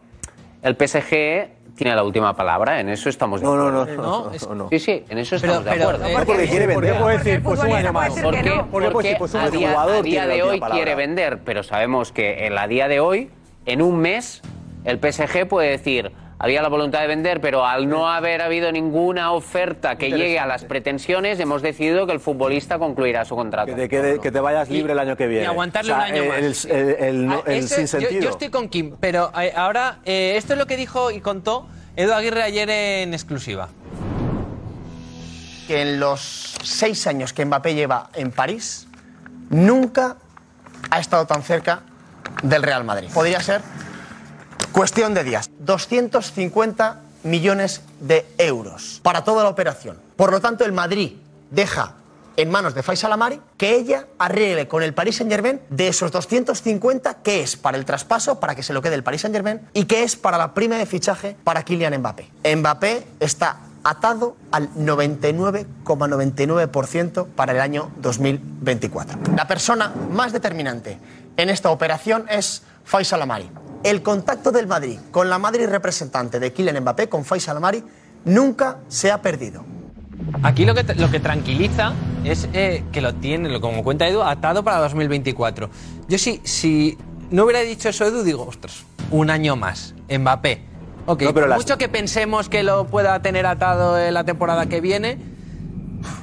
el 0.63 0.76
PSG 0.76 1.50
tiene 1.78 1.96
la 1.96 2.04
última 2.04 2.36
palabra, 2.36 2.80
en 2.82 2.90
eso 2.90 3.08
estamos 3.08 3.40
de 3.40 3.46
acuerdo. 3.48 3.72
no, 3.72 3.86
no, 3.86 4.32
no, 4.32 4.56
no. 4.56 4.70
Sí, 4.70 4.80
sí, 4.80 5.06
en 5.08 5.18
eso 5.20 5.38
Pero- 5.40 5.54
estamos 5.54 5.66
de 5.66 5.72
pero, 5.72 5.84
acuerdo. 5.84 6.06
eh, 6.08 6.13
No, 6.18 6.26
porque 6.26 6.48
quiere 6.48 6.68
vender. 6.68 6.74
¿Por 6.76 6.84
qué 6.98 7.04
puede 7.04 7.18
decir, 7.20 7.44
pues 7.44 7.60
un 7.63 7.72
año 7.72 7.94
más. 7.94 8.10
¿Por 8.13 8.22
Porque 8.24 8.42
qué? 8.42 8.50
no. 8.50 8.68
Porque 8.68 8.90
puede 8.90 9.08
decir, 9.10 9.18
pues 9.20 9.34
un 9.36 9.40
a 9.42 9.50
día, 9.50 9.82
a 9.82 10.02
día 10.02 10.28
de 10.28 10.44
hoy 10.44 10.60
quiere 10.60 10.96
vender, 10.96 11.40
pero 11.46 11.62
sabemos 11.63 12.12
que 12.12 12.48
en 12.48 12.56
la 12.56 12.68
día 12.68 12.88
de 12.88 13.00
hoy, 13.00 13.30
en 13.68 13.82
un 13.84 13.98
mes, 14.00 14.42
el 14.86 14.98
PSG 15.00 15.48
puede 15.48 15.70
decir, 15.70 16.12
había 16.39 16.62
la 16.62 16.69
voluntad 16.69 17.02
de 17.02 17.08
vender, 17.08 17.41
pero 17.41 17.65
al 17.65 17.89
no 17.89 18.10
haber 18.10 18.41
habido 18.41 18.71
ninguna 18.71 19.32
oferta 19.32 19.95
que 19.97 20.10
llegue 20.12 20.38
a 20.39 20.45
las 20.45 20.63
pretensiones, 20.65 21.39
hemos 21.39 21.62
decidido 21.63 22.06
que 22.06 22.13
el 22.13 22.19
futbolista 22.19 22.78
concluirá 22.78 23.26
su 23.26 23.36
contrato. 23.36 23.65
Que 23.67 23.73
te, 23.73 23.89
quede- 23.89 24.19
que 24.19 24.32
te 24.32 24.39
vayas 24.39 24.69
libre 24.69 24.93
el 24.93 25.00
año 25.00 25.17
que 25.17 25.26
viene. 25.28 25.43
Y 25.45 25.47
aguantarle 25.47 25.93
O 25.93 25.95
sea, 25.95 26.06
un 26.08 26.13
año 26.13 26.23
el, 26.34 26.43
más. 26.50 26.65
El, 26.65 26.71
el- 26.71 26.95
el- 27.02 27.32
Ah, 27.32 27.41
sinsentido. 27.67 28.12
Yo, 28.12 28.19
yo 28.21 28.30
estoy 28.30 28.50
con 28.50 28.69
Kim, 28.69 28.95
pero 29.00 29.32
eh, 29.41 29.52
ahora 29.56 30.00
eh, 30.06 30.36
esto 30.38 30.54
es 30.54 30.60
lo 30.60 30.67
que 30.67 30.78
dijo 30.78 31.10
y 31.12 31.21
contó 31.21 31.67
Edu 31.95 32.13
Aguirre 32.13 32.43
ayer 32.43 32.69
en 32.69 33.13
exclusiva. 33.13 33.69
que 35.67 35.82
en 35.82 36.00
los 36.00 36.56
seis 36.63 37.08
años 37.08 37.34
que 37.34 37.43
Mbappé 37.45 37.73
lleva 37.76 38.10
en 38.13 38.32
París, 38.32 38.88
nunca 39.50 40.15
ha 40.91 41.00
estado 41.00 41.26
tan 41.26 41.43
cerca 41.43 41.82
del 42.43 42.63
Real 42.63 42.84
Madrid. 42.86 43.10
Podría 43.13 43.41
ser 43.41 43.62
cuestión 44.71 45.13
de 45.13 45.23
días. 45.23 45.49
250 45.60 47.01
millones 47.23 47.82
de 47.99 48.25
euros 48.38 48.99
para 49.03 49.23
toda 49.23 49.43
la 49.43 49.49
operación. 49.49 49.97
Por 50.15 50.32
lo 50.32 50.41
tanto, 50.41 50.65
el 50.65 50.71
Madrid 50.71 51.13
deja 51.51 51.95
en 52.38 52.49
manos 52.51 52.75
de 52.75 52.84
Faisal 52.84 53.12
Amari 53.12 53.41
que 53.58 53.75
ella 53.75 54.06
arregle 54.19 54.67
con 54.67 54.84
el 54.84 54.93
Paris 54.93 55.15
Saint 55.17 55.32
Germain 55.32 55.60
de 55.69 55.88
esos 55.88 56.12
250 56.12 57.15
que 57.15 57.41
es 57.41 57.58
para 57.58 57.77
el 57.77 57.86
traspaso, 57.86 58.39
para 58.39 58.53
que 58.56 58.62
se 58.63 58.73
lo 58.73 58.82
quede 58.82 58.95
el 58.95 59.03
Paris 59.03 59.21
Saint 59.21 59.36
Germain 59.36 59.62
y 59.73 59.84
que 59.86 60.03
es 60.03 60.15
para 60.15 60.38
la 60.38 60.53
prima 60.53 60.77
de 60.77 60.86
fichaje 60.86 61.36
para 61.43 61.63
Kylian 61.63 61.97
Mbappé. 61.97 62.30
Mbappé 62.56 63.08
está 63.19 63.58
atado 63.84 64.38
al 64.51 64.69
99,99% 64.75 67.25
para 67.36 67.53
el 67.53 67.60
año 67.60 67.91
2024. 67.97 69.17
La 69.36 69.47
persona 69.47 69.91
más 70.12 70.32
determinante 70.32 70.99
en 71.38 71.49
esta 71.49 71.71
operación 71.71 72.27
es 72.30 72.62
Faisal 72.84 73.23
Amari. 73.23 73.49
El 73.84 74.02
contacto 74.02 74.52
del 74.52 74.68
Madrid 74.68 75.00
con 75.12 75.30
la 75.30 75.38
Madrid 75.38 75.68
representante 75.68 76.40
de 76.40 76.52
Kylian 76.52 76.82
Mbappé, 76.82 77.08
con 77.10 77.24
Faisal 77.26 77.58
Amari, 77.58 77.84
nunca 78.26 78.80
se 78.88 79.12
ha 79.12 79.22
perdido. 79.22 79.63
Aquí 80.44 80.66
lo 80.66 80.74
que, 80.74 80.84
lo 80.96 81.10
que 81.10 81.20
tranquiliza 81.20 81.94
es 82.24 82.50
eh, 82.54 82.84
que 82.92 83.02
lo 83.02 83.13
tiene, 83.16 83.50
lo- 83.50 83.62
como 83.62 83.84
cuenta 83.84 84.08
Edu, 84.08 84.24
atado 84.24 84.63
para 84.63 84.78
2024. 84.80 85.70
Yo 86.10 86.18
sí, 86.18 86.42
si 86.44 86.98
no 87.32 87.44
hubiera 87.46 87.62
dicho 87.62 87.88
eso 87.90 88.06
Edu, 88.06 88.24
digo, 88.24 88.44
ostras, 88.48 88.84
un 89.12 89.30
año 89.30 89.56
más, 89.56 89.94
Mbappé. 90.10 90.63
Ok, 91.06 91.22
No, 91.22 91.34
pero 91.34 91.46
por 91.46 91.50
las- 91.50 91.60
mucho 91.60 91.78
que 91.78 91.88
pensemos 91.88 92.50
que 92.50 92.63
lo 92.63 92.88
pueda 92.88 93.22
tener 93.22 93.46
atado 93.46 93.98
en 93.98 94.13
la 94.13 94.26
temporada 94.26 94.66
que 94.66 94.82
viene, 94.82 95.18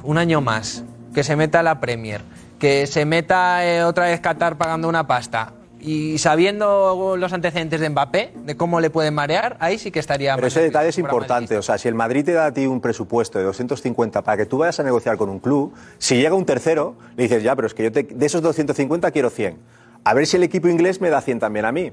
un 0.03 0.17
año 0.19 0.41
más, 0.41 0.83
que 1.13 1.23
se 1.23 1.35
meta 1.35 1.61
a 1.61 1.63
la 1.63 1.79
Premier, 1.79 2.21
que 2.59 2.85
se 2.85 3.05
meta 3.05 3.65
eh, 3.65 3.83
otra 3.83 4.05
vez 4.05 4.19
Qatar 4.19 4.57
pagando 4.57 4.87
una 4.87 5.07
pasta. 5.07 5.53
Y 5.87 6.17
sabiendo 6.17 7.15
los 7.15 7.31
antecedentes 7.31 7.79
de 7.79 7.89
Mbappé, 7.91 8.33
de 8.43 8.57
cómo 8.57 8.79
le 8.79 8.89
pueden 8.89 9.13
marear, 9.13 9.55
ahí 9.59 9.77
sí 9.77 9.91
que 9.91 9.99
estaría 9.99 10.33
Pero 10.35 10.47
ese 10.47 10.61
detalle 10.61 10.89
es 10.89 10.97
importante. 10.97 11.55
O 11.57 11.61
sea, 11.61 11.77
si 11.77 11.87
el 11.87 11.93
Madrid 11.93 12.25
te 12.25 12.33
da 12.33 12.47
a 12.47 12.51
ti 12.53 12.65
un 12.65 12.81
presupuesto 12.81 13.37
de 13.37 13.45
250 13.45 14.23
para 14.23 14.35
que 14.37 14.47
tú 14.47 14.57
vayas 14.57 14.79
a 14.79 14.83
negociar 14.83 15.15
con 15.15 15.29
un 15.29 15.37
club, 15.39 15.73
si 15.99 16.15
llega 16.17 16.33
un 16.33 16.45
tercero, 16.45 16.95
le 17.15 17.23
dices, 17.23 17.43
ya, 17.43 17.55
pero 17.55 17.67
es 17.67 17.75
que 17.75 17.83
yo 17.83 17.91
te- 17.91 18.01
de 18.03 18.25
esos 18.25 18.41
250 18.41 19.11
quiero 19.11 19.29
100. 19.29 19.57
A 20.03 20.13
ver 20.15 20.25
si 20.25 20.37
el 20.37 20.43
equipo 20.43 20.67
inglés 20.69 21.01
me 21.01 21.11
da 21.11 21.21
100 21.21 21.39
también 21.39 21.65
a 21.65 21.71
mí. 21.71 21.91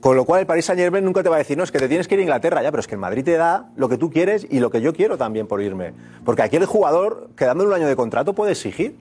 Con 0.00 0.14
lo 0.16 0.24
cual 0.26 0.40
el 0.40 0.46
Paris 0.46 0.66
Saint 0.66 0.80
Germain 0.80 1.02
nunca 1.04 1.22
te 1.22 1.30
va 1.30 1.36
a 1.36 1.38
decir, 1.38 1.56
no, 1.56 1.64
es 1.64 1.72
que 1.72 1.78
te 1.78 1.88
tienes 1.88 2.08
que 2.08 2.16
ir 2.16 2.20
a 2.20 2.22
Inglaterra, 2.24 2.62
ya, 2.62 2.70
pero 2.70 2.80
es 2.80 2.86
que 2.86 2.96
el 2.96 3.00
Madrid 3.00 3.24
te 3.24 3.36
da 3.38 3.70
lo 3.76 3.88
que 3.88 3.96
tú 3.96 4.10
quieres 4.10 4.46
y 4.50 4.60
lo 4.60 4.70
que 4.70 4.82
yo 4.82 4.92
quiero 4.92 5.16
también 5.16 5.46
por 5.46 5.62
irme. 5.62 5.94
Porque 6.24 6.42
aquí 6.42 6.56
el 6.56 6.66
jugador, 6.66 7.30
quedándole 7.36 7.68
un 7.70 7.76
año 7.76 7.86
de 7.86 7.96
contrato, 7.96 8.34
puede 8.34 8.52
exigir. 8.52 8.96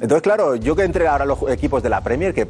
Entonces, 0.00 0.22
claro, 0.22 0.56
yo 0.56 0.74
que 0.74 0.84
entre 0.84 1.06
ahora 1.06 1.24
a 1.24 1.26
los 1.26 1.38
equipos 1.50 1.82
de 1.82 1.90
la 1.90 2.02
Premier, 2.02 2.32
que 2.34 2.46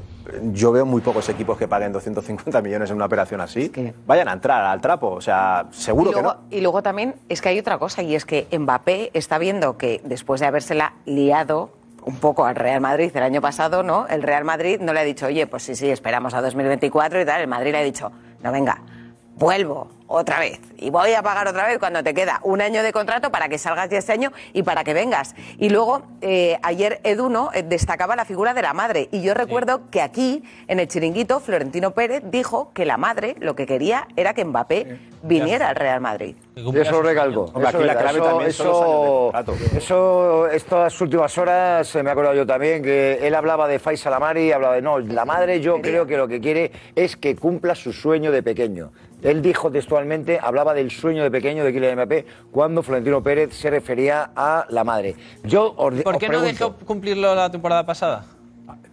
yo 0.52 0.72
veo 0.72 0.86
muy 0.86 1.00
pocos 1.00 1.28
equipos 1.28 1.58
que 1.58 1.68
paguen 1.68 1.92
250 1.92 2.60
millones 2.62 2.90
en 2.90 2.96
una 2.96 3.06
operación 3.06 3.40
así, 3.40 3.70
vayan 4.06 4.28
a 4.28 4.32
entrar 4.32 4.64
al 4.64 4.80
trapo. 4.80 5.10
O 5.10 5.20
sea, 5.20 5.66
seguro 5.70 6.10
y 6.10 6.14
que 6.14 6.22
no. 6.22 6.36
y 6.50 6.60
luego 6.60 6.82
también 6.82 7.16
es 7.28 7.40
que 7.40 7.48
hay 7.50 7.58
otra 7.58 7.78
cosa 7.78 8.02
y 8.02 8.14
es 8.14 8.24
que 8.24 8.46
Mbappé 8.56 9.10
está 9.14 9.38
viendo 9.38 9.76
que 9.76 10.00
después 10.04 10.40
de 10.40 10.46
habérsela 10.46 10.94
liado 11.04 11.70
un 12.04 12.16
poco 12.16 12.44
al 12.44 12.54
Real 12.54 12.80
Madrid 12.80 13.10
el 13.14 13.22
año 13.22 13.40
pasado, 13.40 13.82
¿no? 13.82 14.06
El 14.08 14.22
Real 14.22 14.44
Madrid 14.44 14.80
no 14.80 14.92
le 14.92 15.00
ha 15.00 15.04
dicho, 15.04 15.26
oye, 15.26 15.46
pues 15.46 15.64
sí, 15.64 15.74
sí, 15.74 15.90
esperamos 15.90 16.34
a 16.34 16.40
2024 16.40 17.20
y 17.20 17.24
tal. 17.24 17.40
El 17.40 17.48
Madrid 17.48 17.72
le 17.72 17.78
ha 17.78 17.82
dicho, 17.82 18.12
no, 18.42 18.52
venga, 18.52 18.80
vuelvo 19.36 19.88
otra 20.08 20.38
vez 20.38 20.60
y 20.78 20.90
voy 20.90 21.12
a 21.14 21.22
pagar 21.22 21.48
otra 21.48 21.66
vez 21.66 21.78
cuando 21.78 22.02
te 22.02 22.14
queda 22.14 22.40
un 22.44 22.60
año 22.60 22.82
de 22.82 22.92
contrato 22.92 23.30
para 23.30 23.48
que 23.48 23.58
salgas 23.58 23.90
ya 23.90 23.98
este 23.98 24.12
año 24.12 24.32
y 24.52 24.62
para 24.62 24.84
que 24.84 24.94
vengas. 24.94 25.34
Y 25.58 25.68
luego, 25.70 26.02
eh, 26.20 26.58
ayer 26.62 27.00
Edu 27.02 27.28
¿no? 27.28 27.50
Eh, 27.52 27.62
destacaba 27.62 28.14
la 28.14 28.24
figura 28.24 28.54
de 28.54 28.62
la 28.62 28.72
madre 28.72 29.08
y 29.10 29.20
yo 29.22 29.34
recuerdo 29.34 29.82
que 29.90 30.00
aquí, 30.00 30.44
en 30.68 30.78
el 30.80 30.88
chiringuito, 30.88 31.40
Florentino 31.40 31.90
Pérez 31.90 32.22
dijo 32.26 32.70
que 32.72 32.84
la 32.84 32.96
madre 32.96 33.36
lo 33.40 33.56
que 33.56 33.66
quería 33.66 34.06
era 34.16 34.32
que 34.32 34.44
Mbappé 34.44 34.98
viniera 35.22 35.68
al 35.68 35.76
Real 35.76 36.00
Madrid. 36.00 36.36
Eso 36.54 37.02
recalco. 37.02 37.50
Hombre, 37.52 37.68
Eso 37.68 37.78
aquí 37.78 37.86
la 37.86 37.98
clave 37.98 38.18
Eso- 38.18 38.28
también 38.28 38.52
son 38.52 38.66
los 38.68 39.34
años 39.34 39.60
de 39.60 39.78
eso, 39.78 40.46
eso, 40.46 40.48
estas 40.48 41.00
últimas 41.00 41.36
horas, 41.36 41.94
eh, 41.94 42.02
me 42.02 42.10
he 42.10 42.12
acordado 42.12 42.34
yo 42.36 42.46
también, 42.46 42.82
que 42.82 43.18
él 43.26 43.34
hablaba 43.34 43.66
de 43.66 43.78
Faisal 43.78 44.14
Amari, 44.14 44.52
hablaba 44.52 44.76
de, 44.76 44.82
no, 44.82 44.98
la 45.00 45.24
madre 45.24 45.60
yo 45.60 45.80
creo 45.82 46.06
que 46.06 46.16
lo 46.16 46.28
que 46.28 46.40
quiere 46.40 46.70
es 46.94 47.16
que 47.16 47.34
cumpla 47.34 47.74
su 47.74 47.92
sueño 47.92 48.30
de 48.30 48.42
pequeño. 48.42 48.92
Él 49.26 49.42
dijo 49.42 49.72
textualmente, 49.72 50.38
hablaba 50.40 50.72
del 50.72 50.88
sueño 50.88 51.24
de 51.24 51.32
pequeño 51.32 51.64
de 51.64 51.72
Kylian 51.72 51.96
Mbappé 51.96 52.26
cuando 52.52 52.80
Florentino 52.84 53.20
Pérez 53.24 53.52
se 53.56 53.68
refería 53.70 54.30
a 54.36 54.64
la 54.68 54.84
madre. 54.84 55.16
Yo 55.42 55.74
os, 55.76 56.00
¿Por 56.02 56.14
os 56.14 56.20
qué 56.20 56.28
no 56.28 56.40
dejó 56.40 56.74
cumplirlo 56.76 57.34
la 57.34 57.50
temporada 57.50 57.84
pasada? 57.84 58.24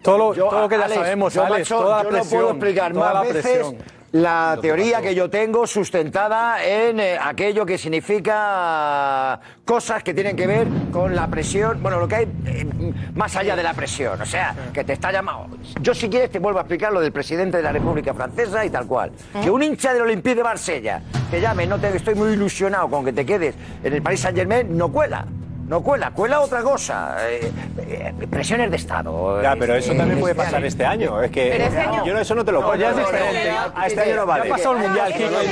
Todo 0.02 0.18
lo, 0.18 0.34
Yo, 0.34 0.50
todo 0.50 0.62
lo 0.62 0.70
que 0.70 0.78
ya 0.80 0.86
Alex, 0.86 1.00
sabemos, 1.00 1.34
yo, 1.36 1.44
Alex, 1.46 1.70
macho, 1.70 1.84
toda 1.84 1.98
la 1.98 2.04
yo 2.04 2.10
presión. 2.10 2.32
no 2.42 2.48
puedo 2.48 2.50
explicar 2.50 2.94
toda 2.94 3.06
más 3.06 3.14
la 3.14 3.22
veces 3.22 3.44
presión. 3.44 3.78
La 4.14 4.54
que 4.56 4.68
teoría 4.68 5.02
que 5.02 5.16
yo 5.16 5.28
tengo 5.28 5.66
sustentada 5.66 6.64
en 6.64 7.00
eh, 7.00 7.18
aquello 7.20 7.66
que 7.66 7.80
significa 7.80 9.40
cosas 9.66 10.04
que 10.04 10.14
tienen 10.14 10.36
que 10.36 10.46
ver 10.46 10.68
con 10.92 11.16
la 11.16 11.28
presión, 11.28 11.82
bueno, 11.82 12.00
lo 12.00 12.08
que 12.08 12.16
hay 12.16 12.28
eh, 12.46 12.94
más 13.16 13.36
allá 13.36 13.56
de 13.56 13.64
la 13.64 13.74
presión, 13.74 14.22
o 14.22 14.26
sea, 14.26 14.56
que 14.72 14.84
te 14.84 14.94
está 14.94 15.12
llamando. 15.12 15.58
Yo 15.82 15.96
si 15.96 16.10
quieres 16.10 16.30
te 16.30 16.38
vuelvo 16.38 16.60
a 16.60 16.62
explicar 16.62 16.94
lo 16.94 17.02
del 17.02 17.12
presidente 17.12 17.58
de 17.58 17.64
la 17.64 17.72
República 17.72 18.14
Francesa 18.14 18.64
y 18.64 18.70
tal 18.70 18.86
cual. 18.86 19.12
Que 19.42 19.50
un 19.50 19.64
hincha 19.64 19.94
del 19.94 20.04
Olympique 20.04 20.36
de 20.36 20.44
Marsella 20.44 21.02
te 21.32 21.42
llame, 21.42 21.66
no 21.66 21.80
te 21.80 21.96
estoy 21.96 22.14
muy 22.14 22.34
ilusionado 22.34 22.88
con 22.90 23.04
que 23.04 23.14
te 23.14 23.26
quedes 23.26 23.56
en 23.84 23.94
el 23.94 24.04
Paris 24.04 24.20
Saint-Germain, 24.20 24.78
no 24.78 24.92
cuela. 24.92 25.26
No 25.74 25.82
cuela, 25.82 26.12
cuela 26.12 26.40
otra 26.42 26.62
cosa. 26.62 27.16
eh, 27.28 27.52
eh, 27.80 28.14
presiones 28.30 28.70
de 28.70 28.78
Estado. 28.78 29.42
Ya, 29.42 29.56
pero 29.58 29.74
eso 29.74 29.94
eh, 29.94 29.98
también 29.98 30.20
puede 30.20 30.34
eh, 30.34 30.36
pasar 30.38 30.64
este 30.64 30.86
año. 30.86 31.20
Es 31.20 31.32
que 31.32 31.50
Pero 31.52 31.64
este 31.64 31.80
año- 31.80 32.06
yo 32.06 32.14
no- 32.14 32.20
eso 32.20 32.36
no 32.36 32.46
te 32.46 32.52
lo 32.52 32.60
No, 32.62 32.68
compro. 32.68 32.80
ya 32.80 32.90
es 32.92 32.96
No, 32.96 33.02
diferente. 33.08 33.50
A 33.76 33.88
este 33.88 34.02
año 34.02 34.16
no 34.18 34.26
vale. 34.28 34.44
Ya 34.48 34.54
ha 34.54 34.58
pasado 34.58 34.76
el 34.76 34.82
mundial, 34.84 35.06
Hay 35.08 35.14
Kiko, 35.14 35.30
cosas- 35.32 35.44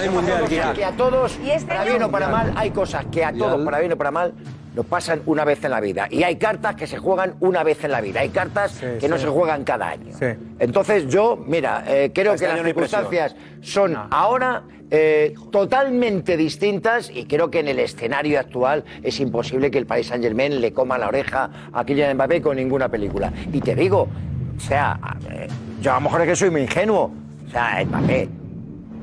hay 0.00 0.08
mundial, 0.08 0.74
que 0.74 0.84
a 0.84 0.90
todos, 0.90 1.38
para 1.68 1.84
bien 1.84 2.02
o 2.02 2.10
para 2.10 2.28
mal, 2.28 2.52
hay 2.56 2.70
cosas 2.72 3.04
que 3.12 3.24
a 3.24 3.32
todos, 3.32 3.64
para 3.64 3.78
bien 3.78 3.92
o 3.92 3.96
para 3.96 4.10
mal, 4.10 4.34
nos 4.74 4.86
pasan 4.86 5.22
una 5.26 5.44
vez 5.44 5.64
en 5.64 5.70
la 5.70 5.80
vida. 5.80 6.06
Y 6.10 6.22
hay 6.22 6.36
cartas 6.36 6.76
que 6.76 6.86
se 6.86 6.98
juegan 6.98 7.34
una 7.40 7.62
vez 7.62 7.82
en 7.84 7.90
la 7.90 8.00
vida. 8.00 8.20
Hay 8.20 8.30
cartas 8.30 8.80
que 9.00 9.08
no 9.08 9.18
se 9.18 9.26
juegan 9.28 9.64
cada 9.64 9.90
año. 9.90 10.12
Sí. 10.18 10.26
Entonces 10.58 11.08
yo, 11.08 11.36
mira, 11.46 11.84
eh, 11.86 12.10
creo 12.14 12.34
Este 12.34 12.46
que 12.46 12.52
las 12.52 12.62
circunstancias 12.62 13.36
son 13.60 13.96
ahora 14.10 14.62
eh, 14.92 15.34
totalmente 15.52 16.36
distintas 16.36 17.10
y 17.14 17.26
creo 17.26 17.50
que 17.50 17.60
en 17.60 17.68
el 17.68 17.78
escenario 17.78 18.40
actual 18.40 18.84
es 19.02 19.20
imposible 19.20 19.70
que 19.70 19.78
el 19.78 19.86
Paris 19.86 20.08
Saint 20.08 20.24
Germain 20.24 20.60
le 20.60 20.72
coma 20.72 20.98
la 20.98 21.08
oreja 21.08 21.50
a 21.72 21.84
Kylian 21.84 22.16
Mbappé 22.16 22.42
con 22.42 22.56
ninguna 22.56 22.88
película. 22.88 23.32
Y 23.52 23.60
te 23.60 23.74
digo, 23.74 24.08
o 24.56 24.60
sea, 24.60 24.98
eh, 25.30 25.46
yo 25.80 25.92
a 25.92 25.94
lo 25.94 26.00
mejor 26.02 26.22
es 26.22 26.28
que 26.28 26.36
soy 26.36 26.50
muy 26.50 26.62
ingenuo. 26.62 27.12
O 27.46 27.50
sea, 27.50 27.84
Mbappé. 27.84 28.28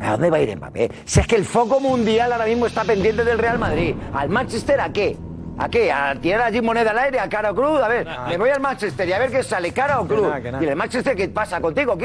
¿A 0.02 0.12
dónde 0.12 0.30
va 0.30 0.38
a 0.38 0.42
ir 0.42 0.56
Mbappé? 0.56 0.92
Si 1.06 1.20
es 1.20 1.28
que 1.28 1.36
el 1.38 1.46
foco 1.46 1.80
mundial 1.80 2.32
ahora 2.32 2.46
mismo 2.46 2.68
está 2.68 2.84
pendiente 2.84 3.24
del 3.24 3.40
Real 3.40 3.58
Madrid. 3.58 3.96
¿Al 4.14 4.30
Manchester 4.30 4.80
a 4.82 4.92
qué? 4.92 5.18
¿A 5.60 5.70
qué? 5.70 5.92
¿A 5.92 6.14
tirar 6.16 6.42
allí 6.42 6.62
moneda 6.62 6.92
al 6.92 7.00
aire, 7.00 7.20
a 7.20 7.28
cara 7.28 7.52
o 7.52 7.56
cruz? 7.56 7.82
A 7.82 7.88
ver, 7.88 8.08
me 8.28 8.38
voy 8.38 8.50
al 8.50 8.60
Manchester 8.60 9.08
y 9.08 9.14
a 9.14 9.20
ver 9.20 9.32
qué 9.32 9.42
sale, 9.44 9.72
cara 9.72 10.00
o 10.00 10.08
cruz. 10.08 10.22
nada, 10.22 10.42
que 10.42 10.52
nada. 10.52 10.64
¿Y 10.64 10.68
el 10.68 10.76
Manchester 10.76 11.16
qué 11.16 11.28
pasa 11.30 11.60
contigo, 11.60 11.98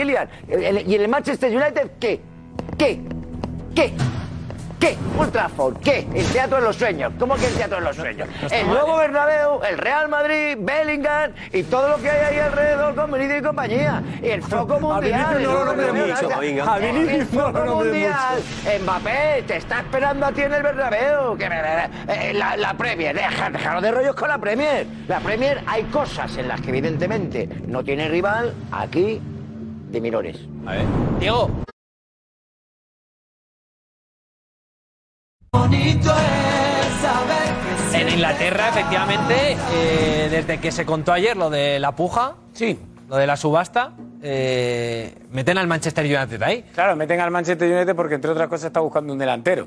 el- 0.78 0.88
¿Y 0.90 0.94
en 0.94 1.00
el 1.02 1.08
Manchester 1.08 1.50
United 1.54 1.90
qué? 2.00 2.20
¿Qué? 2.78 3.00
¿Qué? 3.74 3.92
¿Qué? 4.82 4.96
Old 5.16 5.30
Trafford, 5.30 5.76
¿qué? 5.76 6.08
El 6.12 6.26
teatro 6.32 6.56
de 6.56 6.64
los 6.64 6.74
sueños. 6.74 7.12
¿Cómo 7.16 7.36
que 7.36 7.46
el 7.46 7.54
teatro 7.54 7.76
de 7.76 7.84
los 7.84 7.94
sueños? 7.94 8.28
El 8.50 8.66
mal, 8.66 8.74
nuevo 8.74 8.96
¿eh? 8.96 9.06
Bernabéu, 9.06 9.60
el 9.62 9.78
Real 9.78 10.08
Madrid, 10.08 10.56
Bellingham 10.58 11.30
y 11.52 11.62
todo 11.62 11.90
lo 11.90 12.02
que 12.02 12.10
hay 12.10 12.34
ahí 12.34 12.38
alrededor 12.40 12.92
con 12.96 13.12
Vinicius 13.12 13.38
y 13.38 13.42
compañía. 13.42 14.02
Y 14.20 14.30
el 14.30 14.42
foco 14.42 14.80
mundial. 14.80 15.36
Vinicius 15.36 15.54
no 15.54 15.64
lo 15.64 16.42
el 16.74 17.08
El 17.10 17.26
foco 17.26 17.64
mundial. 17.76 18.42
Mbappé 18.82 19.44
te 19.46 19.56
está 19.58 19.78
esperando 19.78 20.26
a 20.26 20.32
ti 20.32 20.42
en 20.42 20.52
el 20.52 20.62
Bernabéu. 20.64 21.36
Que, 21.36 21.44
eh, 21.44 22.32
la, 22.34 22.56
la 22.56 22.74
Premier, 22.74 23.14
deja, 23.14 23.50
déjalo 23.50 23.80
de 23.82 23.92
rollos 23.92 24.16
con 24.16 24.30
la 24.30 24.38
Premier. 24.38 24.84
La 25.06 25.20
Premier 25.20 25.62
hay 25.64 25.84
cosas 25.84 26.36
en 26.38 26.48
las 26.48 26.60
que 26.60 26.70
evidentemente 26.70 27.48
no 27.68 27.84
tiene 27.84 28.08
rival 28.08 28.52
aquí 28.72 29.20
de 29.92 30.00
menores. 30.00 30.40
A 30.66 30.72
ver. 30.72 30.84
Diego. 31.20 31.62
En 37.94 38.08
Inglaterra, 38.08 38.70
efectivamente, 38.70 39.56
eh, 39.74 40.28
desde 40.30 40.58
que 40.58 40.72
se 40.72 40.86
contó 40.86 41.12
ayer 41.12 41.36
lo 41.36 41.50
de 41.50 41.78
la 41.78 41.92
puja, 41.92 42.34
sí. 42.54 42.78
lo 43.08 43.16
de 43.16 43.26
la 43.26 43.36
subasta, 43.36 43.92
eh, 44.22 45.14
meten 45.30 45.58
al 45.58 45.66
Manchester 45.66 46.04
United 46.06 46.42
ahí. 46.42 46.62
Claro, 46.74 46.96
meten 46.96 47.20
al 47.20 47.30
Manchester 47.30 47.70
United 47.70 47.94
porque, 47.94 48.14
entre 48.14 48.30
otras 48.30 48.48
cosas, 48.48 48.66
está 48.68 48.80
buscando 48.80 49.12
un 49.12 49.18
delantero. 49.18 49.66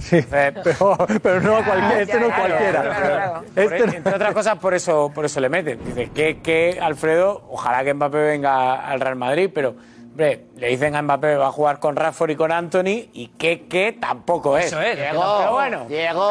Sí, 0.00 0.18
pero, 0.30 0.96
pero 1.22 1.40
no 1.40 1.52
cualquiera, 1.64 2.00
este 2.00 2.18
no 2.20 2.26
es 2.26 2.34
Claro, 2.34 2.48
cualquiera. 2.48 2.80
claro, 2.82 3.06
claro. 3.06 3.42
Este 3.54 3.86
no- 3.86 3.92
entre 3.92 4.14
otras 4.14 4.34
cosas, 4.34 4.58
por 4.58 4.74
eso, 4.74 5.12
por 5.14 5.24
eso 5.24 5.38
le 5.40 5.48
meten. 5.48 5.78
Dice 5.84 6.10
que, 6.12 6.40
que 6.40 6.78
Alfredo, 6.82 7.46
ojalá 7.50 7.84
que 7.84 7.94
Mbappé 7.94 8.18
venga 8.18 8.74
al 8.86 8.98
Real 9.00 9.16
Madrid, 9.16 9.48
pero 9.54 9.76
hombre, 10.14 10.46
le 10.56 10.68
dicen 10.68 10.94
a 10.94 11.02
Mbappé 11.02 11.34
va 11.36 11.48
a 11.48 11.52
jugar 11.52 11.80
con 11.80 11.96
Rashford 11.96 12.30
y 12.30 12.36
con 12.36 12.52
Anthony 12.52 13.10
y 13.12 13.32
que, 13.36 13.66
que 13.66 13.92
tampoco 13.92 14.56
es. 14.56 14.66
Eso 14.66 14.80
es. 14.80 14.96
Diego, 14.96 15.36
pero 15.38 15.52
bueno. 15.52 15.84
Diego, 15.88 16.30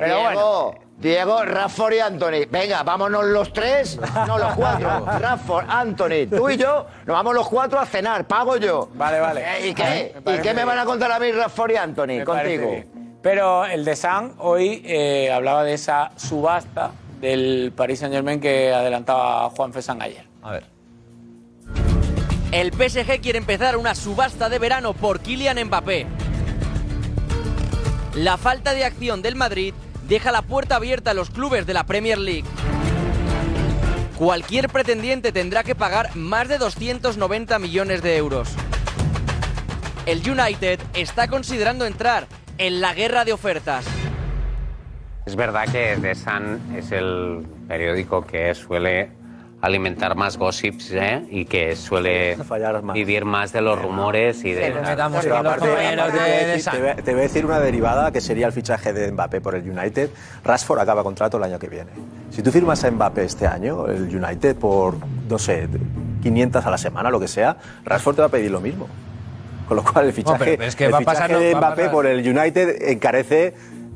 Pero 0.00 0.06
Diego, 0.06 0.22
bueno. 0.22 0.84
Diego, 0.96 1.44
Rafford 1.44 1.92
y 1.94 1.98
Anthony. 2.00 2.48
Venga, 2.50 2.82
vámonos 2.82 3.24
los 3.26 3.52
tres, 3.52 4.00
no 4.26 4.36
los 4.38 4.54
cuatro. 4.54 5.06
Rafford, 5.20 5.66
Anthony, 5.68 6.26
tú 6.28 6.50
y 6.50 6.56
yo, 6.56 6.86
nos 7.06 7.14
vamos 7.14 7.34
los 7.34 7.48
cuatro 7.48 7.78
a 7.78 7.86
cenar, 7.86 8.26
pago 8.26 8.56
yo. 8.56 8.88
Vale, 8.94 9.20
vale. 9.20 9.42
Eh, 9.42 9.66
¿Y 9.66 9.68
Me 9.68 9.74
qué? 9.74 10.14
¿Y 10.16 10.20
parece 10.20 10.42
qué 10.42 10.54
me 10.54 10.64
van 10.64 10.78
a 10.78 10.84
contar 10.84 11.12
a 11.12 11.20
mí 11.20 11.30
Rafford 11.30 11.70
y 11.70 11.76
Anthony 11.76 12.06
Me 12.06 12.24
contigo? 12.24 12.70
Pero 13.22 13.64
el 13.64 13.84
de 13.84 13.94
San 13.96 14.34
hoy 14.38 14.82
eh, 14.84 15.30
hablaba 15.32 15.62
de 15.62 15.74
esa 15.74 16.10
subasta 16.16 16.90
del 17.20 17.72
Paris 17.76 18.00
Saint 18.00 18.12
Germain 18.12 18.40
que 18.40 18.72
adelantaba 18.72 19.50
Juan 19.50 19.72
Fesán 19.72 20.02
ayer. 20.02 20.26
A 20.42 20.50
ver. 20.50 20.73
El 22.54 22.70
PSG 22.72 23.20
quiere 23.20 23.38
empezar 23.38 23.76
una 23.76 23.96
subasta 23.96 24.48
de 24.48 24.60
verano 24.60 24.92
por 24.92 25.18
Kylian 25.18 25.58
Mbappé. 25.64 26.06
La 28.14 28.36
falta 28.36 28.74
de 28.74 28.84
acción 28.84 29.22
del 29.22 29.34
Madrid 29.34 29.74
deja 30.06 30.30
la 30.30 30.42
puerta 30.42 30.76
abierta 30.76 31.10
a 31.10 31.14
los 31.14 31.30
clubes 31.30 31.66
de 31.66 31.74
la 31.74 31.84
Premier 31.84 32.16
League. 32.16 32.44
Cualquier 34.16 34.68
pretendiente 34.68 35.32
tendrá 35.32 35.64
que 35.64 35.74
pagar 35.74 36.14
más 36.14 36.46
de 36.46 36.58
290 36.58 37.58
millones 37.58 38.02
de 38.02 38.16
euros. 38.18 38.54
El 40.06 40.18
United 40.18 40.78
está 40.94 41.26
considerando 41.26 41.86
entrar 41.86 42.28
en 42.58 42.80
la 42.80 42.94
guerra 42.94 43.24
de 43.24 43.32
ofertas. 43.32 43.84
Es 45.26 45.34
verdad 45.34 45.64
que 45.72 45.98
The 46.00 46.14
Sun 46.14 46.76
es 46.76 46.92
el 46.92 47.44
periódico 47.66 48.24
que 48.24 48.54
suele 48.54 49.23
alimentar 49.64 50.14
más 50.16 50.36
gossips 50.36 50.90
¿eh? 50.92 51.24
y 51.30 51.44
que 51.46 51.74
suele 51.76 52.36
vivir 52.94 53.24
más 53.24 53.52
de 53.52 53.60
los 53.62 53.80
rumores 53.80 54.44
y 54.44 54.52
de... 54.52 54.60
Pero 54.60 54.80
aparte- 55.04 55.28
aparte 55.48 55.66
te, 55.66 55.70
voy 55.72 56.20
a 56.20 56.46
decir- 56.46 56.70
te 56.72 56.80
voy 56.80 56.88
a- 56.88 56.96
te 56.96 57.10
voy 57.12 57.20
a 57.20 57.22
decir 57.22 57.46
una 57.46 57.60
derivada 57.60 58.12
que 58.12 58.20
sería 58.20 58.46
el 58.46 58.52
fichaje 58.52 58.92
de 58.92 59.10
Mbappé 59.12 59.40
por 59.40 59.54
el 59.54 59.68
United. 59.68 60.10
Rashford 60.44 60.78
acaba 60.80 61.02
contrato 61.02 61.36
el 61.38 61.44
año 61.44 61.58
que 61.58 61.68
viene. 61.68 61.90
Si 62.30 62.42
tú 62.42 62.50
firmas 62.50 62.84
a 62.84 62.90
Mbappé 62.90 63.24
este 63.24 63.46
año, 63.46 63.86
el 63.88 64.02
United 64.14 64.56
por, 64.56 64.96
no 65.28 65.38
sé, 65.38 65.68
500 66.22 66.64
a 66.66 66.70
la 66.70 66.78
semana, 66.78 67.10
lo 67.10 67.18
que 67.20 67.28
sea, 67.28 67.56
Rashford 67.84 68.16
te 68.16 68.22
va 68.22 68.28
a 68.28 68.30
pedir 68.30 68.50
lo 68.50 68.60
mismo. 68.60 68.86
Con 69.68 69.78
lo 69.78 69.82
cual 69.82 70.06
el 70.06 70.12
fichaje, 70.12 70.56
pero 70.58 70.64
es 70.64 70.76
que 70.76 70.84
el 70.86 70.92
va 70.92 70.98
a 70.98 71.00
fichaje 71.00 71.16
pasar 71.20 71.38
de 71.38 71.52
va 71.52 71.58
a 71.58 71.60
Mbappé 71.60 71.82
pasar- 71.84 71.90
por 71.92 72.06
el 72.06 72.18
United 72.38 72.90
encarece 72.90 73.54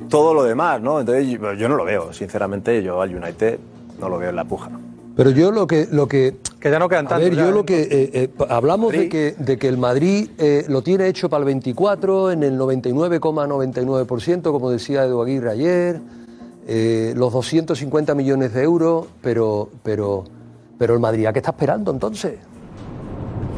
todo 0.09 0.33
lo 0.33 0.45
demás, 0.45 0.81
¿no? 0.81 0.99
Entonces 1.01 1.27
yo, 1.29 1.53
yo 1.53 1.69
no 1.69 1.77
lo 1.77 1.85
veo, 1.85 2.13
sinceramente, 2.15 2.83
yo 2.83 3.03
al 3.03 3.15
United 3.15 3.59
no 4.01 4.09
lo 4.09 4.17
veo 4.17 4.31
en 4.31 4.37
la 4.37 4.45
puja. 4.45 4.71
Pero 5.19 5.31
yo 5.31 5.51
lo 5.51 5.67
que... 5.67 5.89
Lo 5.91 6.07
que, 6.07 6.37
que 6.61 6.71
ya 6.71 6.79
no 6.79 6.89
quedan 6.89 7.07
A 7.07 7.09
tantos 7.09 7.31
ver, 7.31 7.37
ya, 7.37 7.43
yo 7.43 7.49
¿eh? 7.49 7.53
lo 7.53 7.67
que... 7.67 7.83
eh, 7.83 8.11
eh, 8.13 8.31
hablamos 8.49 8.93
de 8.93 9.09
que, 9.09 9.35
de 9.37 9.59
que 9.59 9.67
el 9.67 9.77
Madrid 9.77 10.31
eh, 10.39 10.65
lo 10.69 10.83
tiene 10.83 11.09
hecho 11.09 11.29
para 11.29 11.41
el 11.41 11.47
24, 11.47 12.31
en 12.31 12.45
el 12.45 12.57
99,99%, 12.57 14.43
como 14.53 14.71
decía 14.71 15.03
Edu 15.03 15.21
Aguirre 15.21 15.51
ayer, 15.51 16.01
eh, 16.69 17.15
los 17.17 17.33
250 17.33 18.15
millones 18.15 18.55
de 18.55 18.63
euros, 18.63 19.09
pero, 19.21 19.71
pero, 19.83 20.23
pero 20.79 20.95
el 20.95 21.01
Madrid, 21.01 21.27
¿a 21.27 21.33
qué 21.33 21.41
está 21.41 21.51
esperando 21.51 21.91
entonces? 21.91 22.35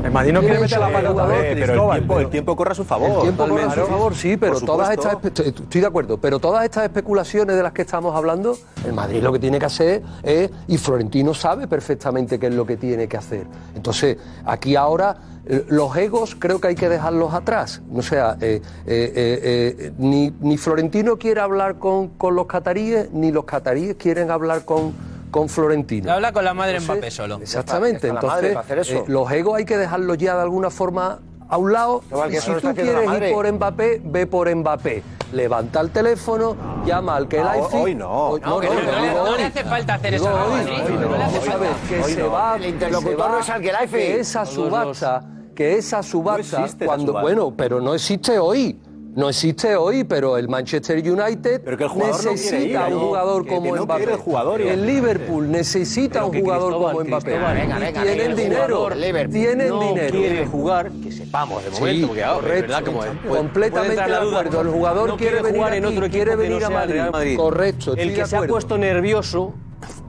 El 0.05 0.11
Madrid 0.13 0.33
no 0.33 0.41
quiere 0.41 0.59
meter 0.61 0.79
la 0.81 0.91
pata 0.93 1.09
jugador 1.11 1.37
pero 1.41 1.93
el 1.93 1.99
tiempo, 1.99 2.21
el 2.21 2.31
tiempo 2.31 2.57
corre 2.57 2.73
a 2.73 2.75
su 2.75 2.85
favor. 2.85 3.11
El 3.17 3.21
tiempo 3.23 3.47
corre 3.49 3.63
a 3.65 3.71
su 3.75 3.81
favor, 3.87 4.15
sí, 4.15 4.37
pero 4.37 4.61
todas 4.61 4.91
estas 4.91 5.15
espe- 5.15 5.47
estoy 5.63 5.81
de 5.81 5.87
acuerdo, 5.87 6.17
pero 6.19 6.39
todas 6.39 6.65
estas 6.65 6.85
especulaciones 6.85 7.55
de 7.57 7.63
las 7.63 7.73
que 7.73 7.83
estamos 7.83 8.17
hablando, 8.17 8.57
el 8.87 8.93
Madrid 8.93 9.23
lo 9.23 9.33
que 9.33 9.39
tiene 9.39 9.59
que 9.59 9.67
hacer 9.67 10.03
es, 10.23 10.51
y 10.69 10.79
Florentino 10.79 11.35
sabe 11.35 11.69
perfectamente 11.69 12.39
qué 12.39 12.47
es 12.47 12.55
lo 12.55 12.65
que 12.67 12.77
tiene 12.77 13.09
que 13.09 13.17
hacer. 13.17 13.47
Entonces, 13.75 14.17
aquí 14.47 14.75
ahora 14.75 15.17
eh, 15.47 15.65
los 15.69 15.95
egos 15.97 16.35
creo 16.39 16.61
que 16.61 16.69
hay 16.69 16.75
que 16.75 16.89
dejarlos 16.89 17.33
atrás. 17.35 17.83
O 17.95 18.03
sea, 18.03 18.37
eh, 18.41 18.63
eh, 18.87 19.13
eh, 19.15 19.77
eh, 19.79 19.93
ni, 19.99 20.33
ni 20.41 20.57
Florentino 20.57 21.19
quiere 21.19 21.41
hablar 21.41 21.79
con, 21.79 22.09
con 22.09 22.35
los 22.35 22.47
cataríes, 22.47 23.11
ni 23.13 23.31
los 23.33 23.45
cataríes 23.45 23.97
quieren 23.97 24.31
hablar 24.31 24.65
con, 24.65 24.93
con 25.31 25.49
Florentino. 25.49 26.13
Habla 26.13 26.33
con 26.33 26.45
la 26.45 26.55
madre 26.55 26.79
Entonces, 26.79 26.97
Mbappé 26.97 27.11
solo. 27.11 27.39
Exactamente, 27.41 28.09
Está 28.09 28.21
la 28.21 28.29
madre 28.29 28.49
entonces 28.49 28.55
para 28.55 28.61
hacer 28.65 28.79
eso. 28.97 29.05
eh, 29.05 29.05
los 29.09 29.31
egos 29.33 29.55
hay 29.57 29.65
que 29.65 29.77
dejarlos 29.79 30.19
ya 30.19 30.35
de 30.37 30.43
alguna 30.43 30.71
forma 30.71 31.21
a 31.49 31.57
un 31.57 31.73
lado. 31.73 32.03
Igual 32.11 32.29
que 32.31 32.35
y 32.35 32.39
eso 32.39 32.47
si 32.47 32.51
lo 32.53 32.57
está 32.59 32.69
tú 32.69 32.81
haciendo 32.81 32.93
la 32.93 32.99
quieres 32.99 33.11
madre. 33.15 33.29
ir 33.31 33.35
por 33.35 33.53
Mbappé, 33.53 34.03
ve 34.05 34.27
por 34.27 34.55
Mbappé. 34.55 35.03
Levanta 35.33 35.81
el 35.81 35.91
teléfono, 35.91 36.57
llama 36.85 37.15
al 37.15 37.29
que 37.29 37.39
No, 37.39 37.45
la 37.45 37.53
hoy 37.59 37.95
no. 37.95 38.39
no, 38.39 38.59
que 38.61 38.67
no, 38.67 38.75
no, 38.75 38.81
no, 38.81 38.93
no 38.93 39.01
le- 39.01 39.09
digo 39.09 39.19
no 39.25 39.25
le 39.25 39.31
hoy. 39.37 39.43
hace 39.43 39.65
falta 39.65 39.95
hacer 39.95 40.15
eso 40.15 40.29
a 40.29 40.45
hoy, 40.45 40.51
Madrid, 40.61 40.73
hoy 40.87 40.93
no 40.95 41.17
le 41.17 41.23
hace 41.25 41.37
a 41.51 41.57
ver, 41.57 41.71
falta. 41.71 41.89
que 41.89 42.01
Hoy 42.03 42.13
se 42.13 42.21
no. 42.21 42.31
va, 42.33 42.57
El 42.57 42.63
que 42.63 42.69
interlocutor 42.69 43.11
se 43.13 43.17
va- 43.23 43.29
no 43.29 43.39
es 43.39 43.51
Alquelaifi. 43.51 43.93
que 43.97 44.21
esa 44.21 44.41
Los 44.41 44.49
subasta, 44.51 45.25
que 45.55 45.79
esa 45.79 46.03
subasta, 46.03 46.41
existe 46.63 46.85
esa 46.85 46.87
cuando, 46.87 47.07
subasta. 47.13 47.23
bueno, 47.23 47.55
pero 47.57 47.81
no 47.81 47.95
existe 47.95 48.39
hoy. 48.41 48.81
No 49.17 49.29
existe 49.29 49.75
hoy, 49.75 50.05
pero 50.05 50.37
el 50.39 50.49
Manchester 50.49 50.97
United 50.99 51.63
Pero 51.65 51.77
que 51.77 51.83
el 51.83 51.91
jugador 51.91 52.25
no 52.25 52.31
necesita 52.31 52.89
ir, 52.89 52.95
un 52.95 53.01
jugador 53.01 53.43
Que- 53.43 53.49
como 53.51 53.63
que 53.73 53.79
no 53.79 53.85
Mbappé. 53.85 54.05
el 54.05 54.17
jugador, 54.17 54.61
el. 54.61 54.87
Liverpool 54.87 55.51
necesita 55.51 56.25
un 56.25 56.39
jugador 56.39 56.69
Cristóbal, 56.69 56.93
como 56.95 57.09
Mbappé. 57.09 57.31
Venga, 57.39 57.91
y 57.91 57.93
tienen 57.93 58.37
dinero. 58.37 58.91
Liverpool. 58.91 59.33
Tienen 59.35 59.69
no 59.69 59.81
dinero. 59.81 60.11
quiere 60.17 60.47
jugar, 60.47 60.91
que 61.03 61.11
sepamos 61.11 61.65
de 61.65 61.71
Sí, 61.73 61.81
momento, 61.81 62.07
porque 62.07 62.25
ahora, 62.25 62.39
es 62.39 62.45
correcto. 62.45 62.69
verdad 62.69 62.85
como 63.25 63.37
Completamente 63.37 63.95
de 64.11 64.15
acuerdo. 64.17 64.61
El 64.61 64.69
jugador 64.69 65.09
no 65.09 65.17
quiere 65.17 65.43
venir 65.43 65.57
jugar 65.59 65.75
en 65.75 65.85
aquí, 65.85 65.93
otro 65.95 66.07
equipo 66.07 66.17
quiere 66.25 66.37
venir 66.37 66.65
a 66.65 66.71
Madrid. 66.71 67.01
Madrid. 67.11 67.37
Correcto, 67.37 67.95
El 67.97 68.15
que 68.15 68.27
se 68.27 68.37
ha 68.37 68.43
puesto 68.47 68.79
nervioso, 68.79 69.55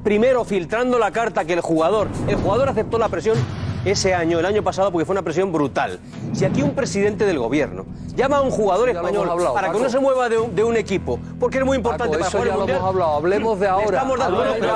primero 0.03 0.45
filtrando 0.45 0.99
la 0.99 1.09
carta 1.11 1.43
que 1.43 1.53
el 1.53 1.61
jugador, 1.61 2.07
el 2.27 2.35
jugador 2.35 2.69
aceptó 2.69 2.99
la 2.99 3.09
presión 3.09 3.35
ese 3.85 4.13
año, 4.13 4.39
el 4.39 4.45
año 4.45 4.63
pasado, 4.63 4.91
porque 4.91 5.05
fue 5.05 5.13
una 5.13 5.21
presión 5.23 5.51
brutal. 5.51 5.99
Si 6.33 6.45
aquí 6.45 6.61
un 6.61 6.71
presidente 6.75 7.25
del 7.25 7.39
gobierno 7.39 7.85
llama 8.15 8.37
a 8.37 8.41
un 8.41 8.51
jugador 8.51 8.91
Ya 8.91 8.99
español 8.99 9.29
hablado, 9.29 9.53
para 9.53 9.71
que 9.71 9.79
no 9.79 9.89
se 9.89 9.99
mueva 9.99 10.29
de 10.29 10.37
un, 10.37 10.55
de 10.55 10.63
un 10.63 10.75
equipo, 10.77 11.19
porque 11.39 11.57
es 11.59 11.65
muy 11.65 11.77
importante 11.77 12.17
Paco, 12.17 12.19
para 12.19 12.27
eso 12.29 12.37
jugar 12.37 12.47
el 12.47 12.51
ya 12.51 12.53
lo 12.53 12.59
mundial. 12.59 12.77
hemos 12.77 12.89
hablado. 12.89 13.15
Hablemos 13.15 13.59
de 13.59 13.67
ahora. 13.67 13.97
Estamos 13.97 14.19
dando 14.19 14.41
de 14.41 14.49
Te 14.51 14.55
estoy 14.59 14.69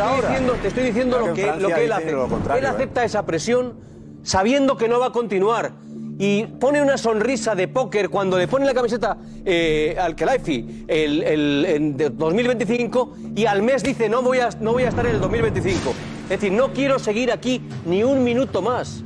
ahora. 0.00 0.28
diciendo- 0.28 0.52
Te 0.62 0.68
estoy 0.68 0.84
diciendo 0.84 1.16
Creo 1.16 1.26
lo 1.28 1.34
que 1.34 1.46
lo 1.62 1.68
que 1.68 1.84
él 1.84 1.92
hace. 1.92 2.12
lo 2.12 2.28
contrario, 2.28 2.58
él 2.60 2.64
¿eh? 2.64 2.74
acepta 2.76 3.04
esa 3.04 3.24
presión 3.24 3.74
sabiendo 4.22 4.76
que 4.76 4.88
no 4.88 4.98
va 5.00 5.06
a 5.06 5.12
continuar. 5.12 5.72
Y 6.18 6.44
pone 6.44 6.80
una 6.82 6.98
sonrisa 6.98 7.54
de 7.54 7.66
póker 7.68 8.08
cuando 8.10 8.36
le 8.38 8.46
pone 8.46 8.64
la 8.66 8.74
camiseta 8.74 9.16
eh, 9.44 9.96
al 9.98 10.14
Kelaifi 10.14 10.84
el, 10.86 11.22
el, 11.22 11.64
en 11.66 11.96
de 11.96 12.10
2025 12.10 13.14
y 13.34 13.46
al 13.46 13.62
mes 13.62 13.82
dice 13.82 14.08
no 14.08 14.22
voy, 14.22 14.38
a, 14.38 14.50
no 14.60 14.72
voy 14.72 14.84
a 14.84 14.88
estar 14.88 15.04
en 15.06 15.14
el 15.16 15.20
2025. 15.20 15.92
Es 16.32 16.40
decir, 16.40 16.56
no 16.56 16.72
quiero 16.72 16.98
seguir 16.98 17.30
aquí 17.30 17.60
ni 17.84 18.02
un 18.02 18.24
minuto 18.24 18.62
más. 18.62 19.04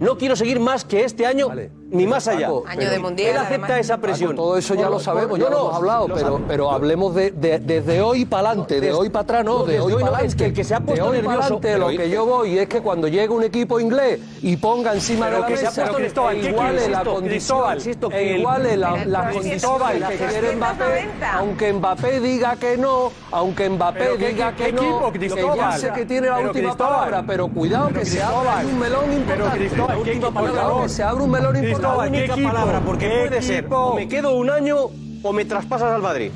No 0.00 0.16
quiero 0.16 0.34
seguir 0.34 0.58
más 0.58 0.82
que 0.82 1.04
este 1.04 1.26
año 1.26 1.48
ni 1.90 2.06
más 2.06 2.28
allá. 2.28 2.48
Paco, 2.48 2.64
Año 2.66 2.90
de 2.90 2.98
mundial, 2.98 3.30
él 3.30 3.36
acepta 3.36 3.66
además. 3.66 3.80
esa 3.80 3.98
presión. 3.98 4.30
Paco, 4.30 4.42
todo 4.42 4.58
eso 4.58 4.74
ya 4.74 4.90
lo 4.90 5.00
sabemos, 5.00 5.30
por, 5.30 5.38
ya 5.38 5.44
no, 5.46 5.50
lo 5.50 5.60
hemos 5.60 5.76
hablado, 5.76 6.08
lo 6.08 6.14
pero, 6.14 6.40
pero 6.46 6.70
hablemos 6.70 7.14
de, 7.14 7.30
de, 7.30 7.58
desde 7.58 8.00
hoy 8.00 8.24
para 8.24 8.48
adelante, 8.50 8.80
de 8.80 8.92
hoy 8.92 9.08
para 9.08 9.22
atrás 9.22 9.44
no, 9.44 9.64
de 9.64 9.80
hoy 9.80 9.92
para 9.94 10.06
adelante. 10.06 10.26
Es 10.26 10.34
que 10.34 10.44
el 10.46 10.52
que 10.52 10.64
se 10.64 10.74
ha 10.74 10.80
puesto 10.80 11.12
nervioso... 11.12 11.60
lo 11.78 11.88
que 11.88 12.10
yo 12.10 12.26
voy 12.26 12.58
es 12.58 12.68
que 12.68 12.80
cuando 12.82 13.08
llega 13.08 13.32
un 13.32 13.44
equipo 13.44 13.80
inglés 13.80 14.20
y 14.42 14.56
ponga 14.56 14.92
encima 14.92 15.30
de 15.30 15.40
la 15.40 15.48
mesa 15.48 15.72
que 15.72 16.48
iguale 16.48 16.88
la 16.88 17.04
condición, 17.04 17.78
iguale 18.20 18.76
las 18.76 19.34
condiciones 19.34 20.08
que 20.08 20.26
quiere 20.26 20.56
Mbappé, 20.56 21.08
aunque 21.34 21.72
Mbappé 21.72 22.20
diga 22.20 22.56
que 22.56 22.76
no, 22.76 23.10
aunque 23.30 23.68
Mbappé 23.68 24.16
diga 24.16 24.54
que 24.54 24.72
no, 24.72 25.12
que 25.12 25.28
ya 25.28 25.72
sé 25.72 25.92
que 25.92 26.04
tiene 26.04 26.28
la 26.28 26.40
última 26.40 26.76
palabra, 26.76 27.24
pero 27.26 27.48
cuidado 27.48 27.88
que 27.88 28.04
se 28.04 28.22
abre 28.22 28.66
un 28.66 28.78
melón 28.78 29.12
importante. 29.12 29.68
Cuidado 29.68 30.82
que 30.82 30.88
se 30.88 31.02
abre 31.02 31.22
un 31.22 31.30
melón 31.30 31.56
importante. 31.56 31.77
La 31.80 31.96
única 31.96 32.34
palabra, 32.34 32.80
porque 32.84 33.08
puede 33.08 33.42
ser 33.42 33.66
o 33.70 33.94
me 33.94 34.08
quedo 34.08 34.34
un 34.34 34.50
año 34.50 34.76
o 35.22 35.32
me 35.32 35.44
traspasas 35.44 35.92
al 35.92 36.02
Madrid. 36.02 36.30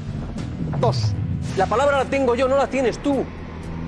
Dos. 0.81 1.15
La 1.57 1.67
palabra 1.67 1.99
la 1.99 2.05
tengo 2.05 2.35
yo, 2.35 2.49
no 2.49 2.57
la 2.57 2.69
tienes 2.69 2.99
tú. 2.99 3.25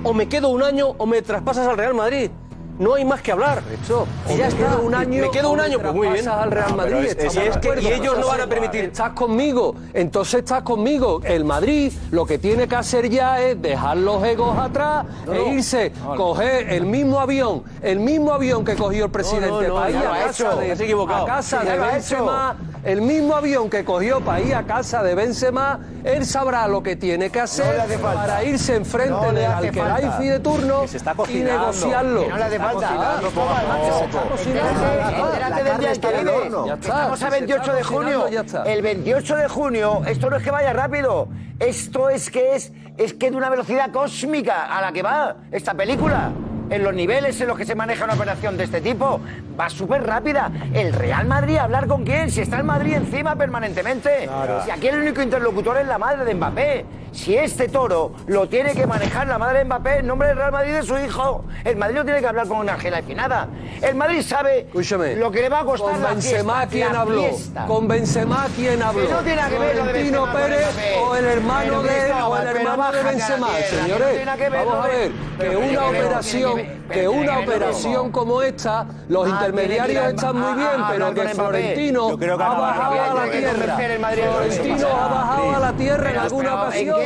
O 0.03 0.13
me 0.13 0.27
quedo 0.27 0.49
un 0.49 0.63
año 0.63 0.89
o 0.97 1.05
me 1.05 1.21
traspasas 1.21 1.67
al 1.67 1.77
Real 1.77 1.93
Madrid 1.93 2.29
no 2.79 2.95
hay 2.95 3.05
más 3.05 3.21
que 3.21 3.31
hablar. 3.31 3.63
Eso. 3.83 4.07
Y 4.33 4.37
ya 4.37 4.47
está. 4.47 4.77
Un 4.77 4.93
año, 4.93 5.21
me 5.21 5.31
quedo 5.31 5.51
un 5.51 5.59
año, 5.59 5.79
pues 5.79 5.93
muy 5.93 6.09
bien. 6.09 6.27
al 6.27 6.51
Real 6.51 6.67
ah, 6.71 6.75
Madrid. 6.75 7.09
Y 7.81 7.87
ellos 7.87 8.17
no 8.19 8.27
van 8.27 8.41
a 8.41 8.47
permitir. 8.47 8.85
Estás 8.85 9.11
conmigo, 9.11 9.75
entonces 9.93 10.41
estás 10.41 10.63
conmigo. 10.63 11.21
El 11.23 11.45
Madrid 11.45 11.91
lo 12.11 12.25
que 12.25 12.37
tiene 12.37 12.67
que 12.67 12.75
hacer 12.75 13.09
ya 13.09 13.41
es 13.41 13.61
dejar 13.61 13.97
los 13.97 14.23
egos 14.23 14.57
atrás 14.57 15.05
e 15.31 15.53
irse, 15.53 15.91
no, 16.03 16.15
coger 16.15 16.69
el 16.69 16.85
mismo 16.85 17.19
avión, 17.19 17.63
el 17.81 17.99
mismo 17.99 18.31
avión 18.31 18.63
que 18.65 18.75
cogió 18.75 19.05
el 19.05 19.11
presidente 19.11 19.69
para 19.71 19.89
ir 19.89 19.97
a 19.97 20.25
casa, 20.25 20.55
de, 20.55 20.71
a 20.71 21.25
casa 21.25 21.63
de 21.63 21.77
el 22.85 23.01
mismo 23.01 23.35
avión 23.35 23.69
que 23.69 23.83
cogió 23.83 24.21
para 24.21 24.39
ir 24.41 24.53
a 24.53 24.63
casa 24.63 25.01
de 25.01 25.15
Benzema, 25.15 25.79
él 26.03 26.25
sabrá 26.25 26.67
lo 26.67 26.83
que 26.83 26.95
tiene 26.95 27.31
que 27.31 27.41
hacer 27.41 27.83
no 27.89 27.99
para 27.99 28.43
irse 28.43 28.75
enfrente 28.75 29.09
no 29.09 29.31
de 29.31 29.45
al 29.45 29.63
de 30.19 30.39
turno 30.39 30.85
y 31.27 31.37
negociarlo. 31.39 32.23
Que 32.23 32.29
no 32.29 32.37
le 32.37 32.43
hace 32.43 32.59
falta. 32.59 33.21
Estamos 36.79 37.23
a 37.23 37.29
28 37.29 37.73
de 37.73 37.83
junio. 37.83 38.25
El 38.65 38.81
28 38.83 39.35
de 39.35 39.47
junio, 39.47 40.01
esto 40.05 40.29
no 40.29 40.37
es 40.37 40.43
que 40.43 40.51
vaya 40.51 40.71
rápido, 40.71 41.27
esto 41.59 42.09
es 42.09 42.29
que 42.29 42.55
es, 42.55 42.71
es 42.97 43.13
que 43.13 43.31
de 43.31 43.37
una 43.37 43.49
velocidad 43.49 43.91
cósmica 43.91 44.77
a 44.77 44.81
la 44.81 44.91
que 44.91 45.01
va 45.01 45.37
esta 45.51 45.73
película 45.73 46.31
en 46.69 46.83
los 46.83 46.93
niveles 46.93 47.39
en 47.41 47.47
los 47.47 47.57
que 47.57 47.65
se 47.65 47.75
maneja 47.75 48.05
una 48.05 48.13
operación 48.13 48.57
de 48.57 48.65
este 48.65 48.81
tipo. 48.81 49.19
Va 49.59 49.69
súper 49.69 50.03
rápida. 50.03 50.51
El 50.73 50.93
Real 50.93 51.25
Madrid, 51.27 51.57
¿hablar 51.57 51.87
con 51.87 52.03
quién? 52.03 52.29
Si 52.29 52.41
está 52.41 52.57
el 52.57 52.63
Madrid 52.63 52.93
encima 52.95 53.35
permanentemente. 53.35 54.29
Si 54.65 54.71
aquí 54.71 54.87
el 54.87 54.99
único 54.99 55.21
interlocutor 55.21 55.77
es 55.77 55.87
la 55.87 55.97
madre 55.97 56.25
de 56.25 56.33
Mbappé. 56.35 56.85
Si 57.11 57.33
este 57.33 57.69
toro 57.69 58.11
lo 58.27 58.49
tiene 58.49 58.73
que 58.73 58.85
manejar 58.85 59.25
la 59.27 59.37
madre 59.37 59.59
de 59.59 59.65
Mbappé 59.65 59.99
en 59.99 60.07
nombre 60.07 60.27
del 60.27 60.37
Real 60.37 60.51
Madrid 60.51 60.73
de 60.73 60.83
su 60.83 60.97
hijo, 60.97 61.45
el 61.63 61.77
Madrid 61.77 61.95
no 61.95 62.03
tiene 62.03 62.19
que 62.19 62.27
hablar 62.27 62.45
con 62.45 62.57
una 62.57 62.77
gela 62.77 63.01
finada. 63.03 63.47
El 63.81 63.95
Madrid 63.95 64.21
sabe 64.21 64.67
lo 65.15 65.31
que 65.31 65.41
le 65.41 65.47
va 65.47 65.61
a 65.61 65.63
costar. 65.63 65.93
Con 65.93 66.03
la 66.03 66.09
Benzema, 66.09 66.67
¿quién 66.67 66.93
habló? 66.93 67.21
Fiesta. 67.21 67.65
Con 67.67 67.87
Benzema, 67.87 68.47
¿quién 68.53 68.81
habló? 68.83 69.05
Si 69.05 69.11
no 69.13 69.19
tiene 69.19 69.41
que 69.49 69.59
ver 69.59 69.75
lo 69.77 69.85
de 69.85 69.93
Benzema, 69.93 70.33
Pérez 70.33 70.67
o 70.99 71.15
el 71.15 71.25
hermano 71.25 71.83
de, 71.83 72.11
o 72.11 72.37
el 72.37 72.47
hermano 72.47 72.91
de 72.91 73.03
Benzema. 73.03 73.47
Señores, 73.69 74.25
vamos 74.51 74.75
a 74.75 74.87
ver 74.87 75.11
que 75.39 75.55
una 75.55 75.85
operación 75.85 76.54
que 76.91 77.07
una 77.07 77.39
operación 77.39 78.11
como 78.11 78.41
esta, 78.41 78.85
los 79.09 79.27
intermediarios 79.27 80.13
están 80.13 80.39
muy 80.39 80.53
bien, 80.53 80.69
pero 80.89 81.13
que 81.13 81.27
Florentino 81.29 82.09
ha 82.09 82.35
bajado 82.35 83.01
a 83.01 83.25
la 83.25 83.31
tierra. 83.31 83.77
Florentino 83.77 84.87
ha 84.87 85.07
bajado 85.07 85.55
a 85.55 85.59
la 85.59 85.73
tierra 85.73 86.11
en 86.11 86.17
alguna 86.17 86.55
ocasión. 86.55 87.01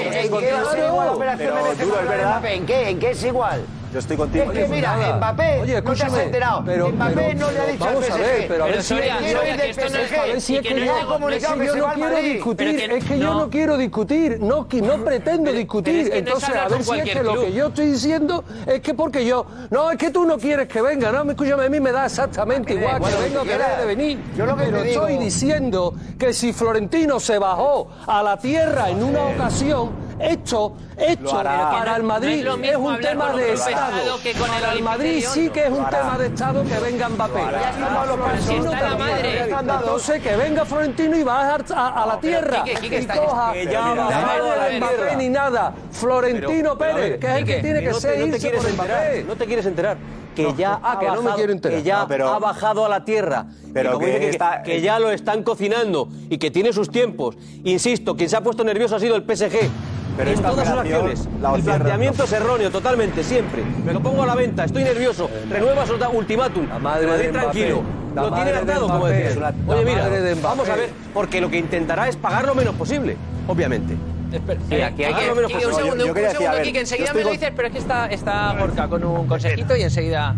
¿En 2.43 2.65
qué 2.99 3.09
es 3.11 3.23
igual? 3.23 3.63
Yo 3.91 3.99
estoy 3.99 4.17
contigo. 4.17 4.45
Es 4.45 4.51
que 4.51 4.59
pues 4.59 4.69
mira, 4.69 4.95
nada. 4.95 5.17
Mbappé 5.17 5.61
Oye, 5.61 5.81
no 5.81 5.93
te. 5.93 6.39
Pero, 6.65 6.89
Mbappé 6.89 7.35
no 7.35 7.51
le 7.51 7.59
ha 7.59 7.65
dicho 7.65 7.85
vamos 7.85 8.03
al 8.03 8.11
PSG. 8.11 8.13
A 8.13 8.17
ver, 8.17 8.47
pero 8.47 8.63
a 8.63 8.67
ver 8.67 8.83
si 8.83 8.95
que 8.95 9.01
PSG, 9.01 9.89
es 9.99 10.13
a 10.17 10.23
ver 10.25 10.41
si 10.41 10.55
es 10.57 10.61
que, 10.61 10.89
ha 10.89 11.05
comunicado 11.05 11.59
que, 11.59 11.65
yo 11.65 11.75
no 11.75 11.93
quiero 11.93 12.17
discutir, 12.17 12.91
es 12.91 13.03
que 13.03 13.19
yo 13.19 13.33
no 13.33 13.49
quiero 13.49 13.77
discutir, 13.77 14.39
no, 14.39 14.67
pretendo 15.03 15.51
discutir. 15.51 16.11
Entonces, 16.13 16.49
a 16.49 16.67
ver 16.67 16.83
si 16.83 16.99
es 16.99 17.09
que 17.09 17.23
lo 17.23 17.41
que 17.41 17.51
yo 17.51 17.67
estoy 17.67 17.87
diciendo 17.87 18.43
es 18.67 18.81
que 18.81 18.93
porque 18.93 19.25
yo, 19.25 19.45
no, 19.71 19.89
es 19.91 19.97
que 19.97 20.11
tú 20.11 20.25
no 20.25 20.37
quieres 20.37 20.67
que 20.67 20.81
venga, 20.81 21.11
no, 21.11 21.29
escúchame, 21.29 21.65
a 21.65 21.69
mí 21.69 21.79
me 21.79 21.91
da 21.91 22.05
exactamente 22.05 22.73
ah, 22.73 22.75
igual 22.75 23.01
que 23.01 23.21
venga 23.23 23.41
o 23.41 23.43
que 23.43 23.57
deje 23.57 23.77
de 23.79 23.85
venir. 23.85 24.19
Yo 24.37 24.45
lo 24.45 24.55
que 24.55 24.65
pero 24.65 24.83
estoy 24.83 25.17
diciendo 25.17 25.95
que 26.17 26.33
si 26.33 26.53
Florentino 26.53 27.19
se 27.19 27.39
bajó 27.39 27.89
a 28.05 28.21
la 28.21 28.37
tierra 28.37 28.89
en 28.89 29.03
una 29.03 29.23
ocasión 29.25 30.08
esto, 30.19 30.75
esto 30.97 31.39
eh, 31.39 31.43
para 31.43 31.95
el 31.95 32.03
Madrid 32.03 32.43
no 32.43 32.55
es, 32.55 32.69
es, 32.71 32.75
un 32.75 32.99
tema 32.99 33.33
de 33.33 33.53
Estado. 33.53 34.17
Para 34.39 34.73
el, 34.73 34.83
Madrid 34.83 35.25
sí 35.25 35.49
que 35.49 35.65
es 35.65 35.71
un 35.71 35.85
tema 35.89 36.17
de 36.17 36.27
Estado 36.27 36.63
que 36.63 36.79
venga 36.79 37.09
Mbappé. 37.09 37.41
Entonces 39.59 40.21
que 40.21 40.35
venga 40.35 40.65
Florentino 40.65 41.17
y 41.17 41.23
va 41.23 41.55
a, 41.55 42.05
la 42.05 42.19
tierra. 42.19 42.63
Quique, 42.63 42.79
Quique, 42.81 42.99
y 43.01 43.07
coja 43.07 43.53
que 43.53 43.65
ya 43.65 43.95
Mbappé 43.95 45.15
ni 45.17 45.29
nada. 45.29 45.73
Florentino 45.91 46.77
Pérez, 46.77 47.19
que 47.19 47.27
es 47.27 47.33
el 47.37 47.45
que 47.45 47.61
tiene 47.61 47.81
que 47.81 47.93
ser 47.93 48.73
Mbappé. 48.73 49.23
No 49.25 49.35
te 49.35 49.45
quieres 49.45 49.65
enterar 49.65 49.97
que 50.35 50.53
ya, 50.55 50.79
ha, 50.81 50.99
que 50.99 51.05
bajado, 51.05 51.21
no 51.21 51.35
me 51.35 51.61
que 51.61 51.83
ya 51.83 52.01
ha 52.01 52.39
bajado 52.39 52.85
a 52.85 52.89
la 52.89 53.03
tierra, 53.03 53.47
que, 54.63 54.81
ya 54.81 54.99
lo 54.99 55.11
están 55.11 55.43
cocinando 55.43 56.09
y 56.29 56.37
que 56.37 56.51
tiene 56.51 56.73
sus 56.73 56.89
tiempos. 56.89 57.37
Insisto, 57.63 58.15
quien 58.15 58.29
se 58.29 58.37
ha 58.37 58.41
puesto 58.41 58.63
nervioso 58.63 58.95
ha 58.95 58.99
sido 58.99 59.15
el 59.15 59.23
PSG 59.23 59.69
en 60.19 60.41
todas 60.41 60.67
sus 60.67 60.77
acciones. 60.77 61.29
La 61.41 61.55
el 61.55 61.63
planteamiento 61.63 62.23
es 62.23 62.31
erróneo, 62.33 62.69
totalmente, 62.69 63.23
siempre. 63.23 63.63
Me 63.85 63.93
lo 63.93 64.01
pongo 64.01 64.23
a 64.23 64.25
la 64.25 64.35
venta, 64.35 64.65
estoy 64.65 64.83
nervioso. 64.83 65.29
Renueva 65.49 65.85
su 65.85 65.95
ultimátum. 66.13 66.67
La 66.67 66.79
madre 66.79 67.07
Madrid 67.07 67.29
tranquilo. 67.31 67.81
La 68.15 68.23
lo 68.23 68.33
tiene 68.33 68.51
atado, 68.51 68.87
como 68.87 69.07
decías. 69.07 69.53
Oye, 69.67 69.85
mira, 69.85 70.09
vamos 70.41 70.67
a 70.67 70.75
ver, 70.75 70.89
porque 71.13 71.39
lo 71.39 71.49
que 71.49 71.57
intentará 71.57 72.07
es 72.07 72.15
pagar 72.15 72.45
lo 72.45 72.55
menos 72.55 72.75
posible, 72.75 73.15
obviamente. 73.47 73.95
Sí, 74.69 74.81
aquí 74.81 75.03
hay 75.03 75.13
que, 75.13 75.31
un 75.31 75.73
segundo, 75.73 76.05
yo, 76.05 76.13
yo 76.13 76.21
un 76.21 76.31
segundo, 76.31 76.61
Kike, 76.61 76.79
enseguida 76.81 77.13
me 77.13 77.23
lo 77.23 77.31
dices, 77.31 77.51
pero 77.55 77.67
es 77.67 77.73
que 77.73 77.79
está, 77.79 78.05
está 78.07 78.55
Gorka 78.59 78.87
con 78.87 79.03
un 79.03 79.27
consejito 79.27 79.75
y 79.75 79.81
enseguida... 79.81 80.35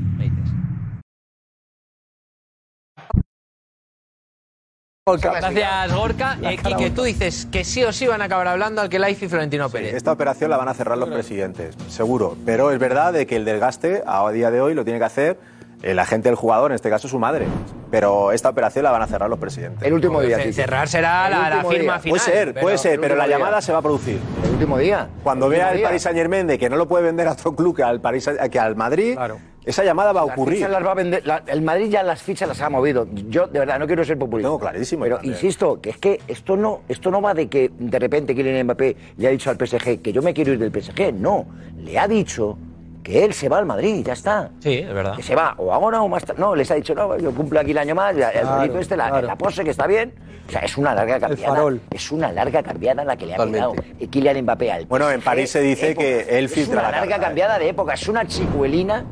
Gracias, 5.19 5.93
Gorka. 5.93 6.37
Eh, 6.41 6.57
Quique, 6.57 6.89
tú 6.91 7.03
dices 7.03 7.47
que 7.51 7.63
sí 7.63 7.83
o 7.83 7.91
sí 7.91 8.07
van 8.07 8.21
a 8.21 8.25
acabar 8.25 8.47
hablando 8.47 8.81
Alquelaiz 8.81 9.21
y 9.21 9.27
Florentino 9.27 9.69
Pérez. 9.69 9.93
Esta 9.93 10.11
operación 10.11 10.49
la 10.49 10.57
van 10.57 10.67
a 10.67 10.73
cerrar 10.73 10.97
los 10.97 11.09
presidentes, 11.09 11.75
seguro. 11.89 12.37
Pero 12.45 12.71
es 12.71 12.79
verdad 12.79 13.13
de 13.13 13.25
que 13.25 13.35
el 13.35 13.45
desgaste 13.45 14.03
a 14.05 14.29
día 14.31 14.51
de 14.51 14.61
hoy 14.61 14.73
lo 14.73 14.83
tiene 14.83 14.99
que 14.99 15.05
hacer 15.05 15.37
el 15.81 15.97
agente 15.99 16.29
del 16.29 16.35
jugador, 16.35 16.71
en 16.71 16.75
este 16.75 16.89
caso 16.89 17.07
su 17.07 17.19
madre. 17.19 17.47
Pero 17.89 18.31
esta 18.31 18.49
operación 18.49 18.83
la 18.83 18.91
van 18.91 19.01
a 19.01 19.07
cerrar 19.07 19.29
los 19.29 19.39
presidentes. 19.39 19.85
El 19.85 19.93
último 19.93 20.21
día. 20.21 20.39
Cerrar 20.53 20.87
será 20.87 21.29
la, 21.29 21.63
firma 21.65 21.99
final. 21.99 22.19
Puede 22.19 22.19
ser, 22.19 22.53
puede 22.59 22.77
ser, 22.77 22.99
pero 22.99 23.15
la 23.15 23.27
llamada 23.27 23.61
se 23.61 23.71
va 23.71 23.79
a 23.79 23.81
producir. 23.81 24.19
El 24.43 24.51
último 24.51 24.77
día. 24.77 25.09
Cuando 25.23 25.49
vea 25.49 25.71
el. 25.73 25.81
Paris 25.81 26.03
Saint 26.03 26.17
Germain 26.17 26.47
de 26.47 26.57
que 26.57 26.69
no 26.69 26.77
lo 26.77 26.87
puede 26.87 27.03
vender 27.03 27.27
a 27.27 27.31
otro 27.31 27.55
club 27.55 27.75
que 27.75 27.83
al, 27.83 27.99
Paris, 27.99 28.29
que 28.51 28.59
al 28.59 28.75
Madrid, 28.75 29.15
Claro. 29.15 29.39
Esa 29.63 29.83
llamada 29.83 30.11
va 30.11 30.21
a 30.21 30.25
ocurrir. 30.25 30.61
Las 30.61 30.71
las 30.71 30.85
va 30.85 30.91
a 30.91 30.95
vender, 30.95 31.25
la, 31.25 31.43
el 31.45 31.61
Madrid 31.61 31.89
ya 31.89 32.01
las 32.01 32.21
fichas 32.21 32.47
las 32.47 32.61
ha 32.61 32.69
movido. 32.69 33.07
Yo, 33.29 33.47
de 33.47 33.59
verdad, 33.59 33.77
no 33.77 33.85
quiero 33.85 34.03
ser 34.03 34.17
populista. 34.17 34.49
No, 34.49 34.57
clarísimo. 34.57 35.03
Pero 35.03 35.17
también. 35.17 35.35
insisto, 35.35 35.79
que 35.79 35.91
es 35.91 35.97
que 35.97 36.19
esto 36.27 36.57
no, 36.57 36.81
esto 36.87 37.11
no 37.11 37.21
va 37.21 37.33
de 37.33 37.47
que 37.47 37.71
de 37.77 37.99
repente 37.99 38.33
Kylian 38.33 38.65
Mbappé 38.65 38.95
le 39.17 39.27
ha 39.27 39.31
dicho 39.31 39.49
al 39.51 39.57
PSG 39.57 40.01
que 40.01 40.11
yo 40.11 40.21
me 40.21 40.33
quiero 40.33 40.53
ir 40.53 40.59
del 40.59 40.71
PSG. 40.71 41.13
No, 41.13 41.45
le 41.77 41.99
ha 41.99 42.07
dicho 42.07 42.57
que 43.03 43.23
él 43.23 43.33
se 43.33 43.49
va 43.49 43.59
al 43.59 43.65
Madrid, 43.65 44.03
ya 44.03 44.13
está. 44.13 44.49
Sí, 44.59 44.79
es 44.79 44.93
verdad. 44.93 45.15
Que 45.15 45.23
se 45.23 45.35
va, 45.35 45.53
o 45.57 45.71
ahora 45.71 46.01
o 46.01 46.07
más 46.07 46.25
tarde. 46.25 46.41
No, 46.41 46.55
les 46.55 46.69
ha 46.71 46.75
dicho, 46.75 46.95
no, 46.95 47.17
yo 47.17 47.31
cumplo 47.31 47.59
aquí 47.59 47.71
el 47.71 47.77
año 47.77 47.93
más, 47.93 48.15
el 48.15 48.21
claro, 48.21 48.55
bonito 48.57 48.79
este, 48.79 48.97
la, 48.97 49.09
claro. 49.09 49.27
la, 49.27 49.35
pose 49.35 49.63
que 49.63 49.71
está 49.71 49.85
bien. 49.85 50.13
O 50.47 50.51
sea, 50.51 50.61
es 50.61 50.77
una 50.77 50.95
larga 50.95 51.19
cambiada. 51.19 51.71
Es 51.91 52.11
una 52.11 52.31
larga 52.31 52.63
cambiada 52.63 53.03
la 53.05 53.15
que 53.15 53.25
le 53.27 53.35
ha 53.35 53.37
quedado 53.37 53.73
Kylian 54.09 54.41
Mbappé 54.41 54.71
al 54.71 54.81
PSG 54.81 54.89
Bueno, 54.89 55.11
en 55.11 55.21
París 55.21 55.51
se 55.51 55.61
dice 55.61 55.95
que 55.95 56.25
él 56.29 56.49
filtra. 56.49 56.81
Es 56.81 56.87
una 56.87 56.91
larga 56.91 57.19
cambiada 57.19 57.59
de 57.59 57.69
época, 57.69 57.93
es 57.93 58.07
una 58.07 58.25
chicuelina 58.25 59.05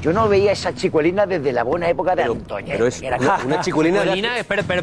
yo 0.00 0.12
no 0.12 0.28
veía 0.28 0.52
esa 0.52 0.72
chicuelina 0.74 1.26
desde 1.26 1.52
la 1.52 1.64
buena 1.64 1.88
época 1.88 2.14
de 2.14 2.22
Antoña. 2.22 2.72
Pero 2.72 2.86
es 2.86 3.00
una, 3.00 3.16
una 3.44 3.60
chicuelina. 3.60 4.02
chicuelina 4.02 4.38
espera, 4.38 4.60
espera, 4.60 4.82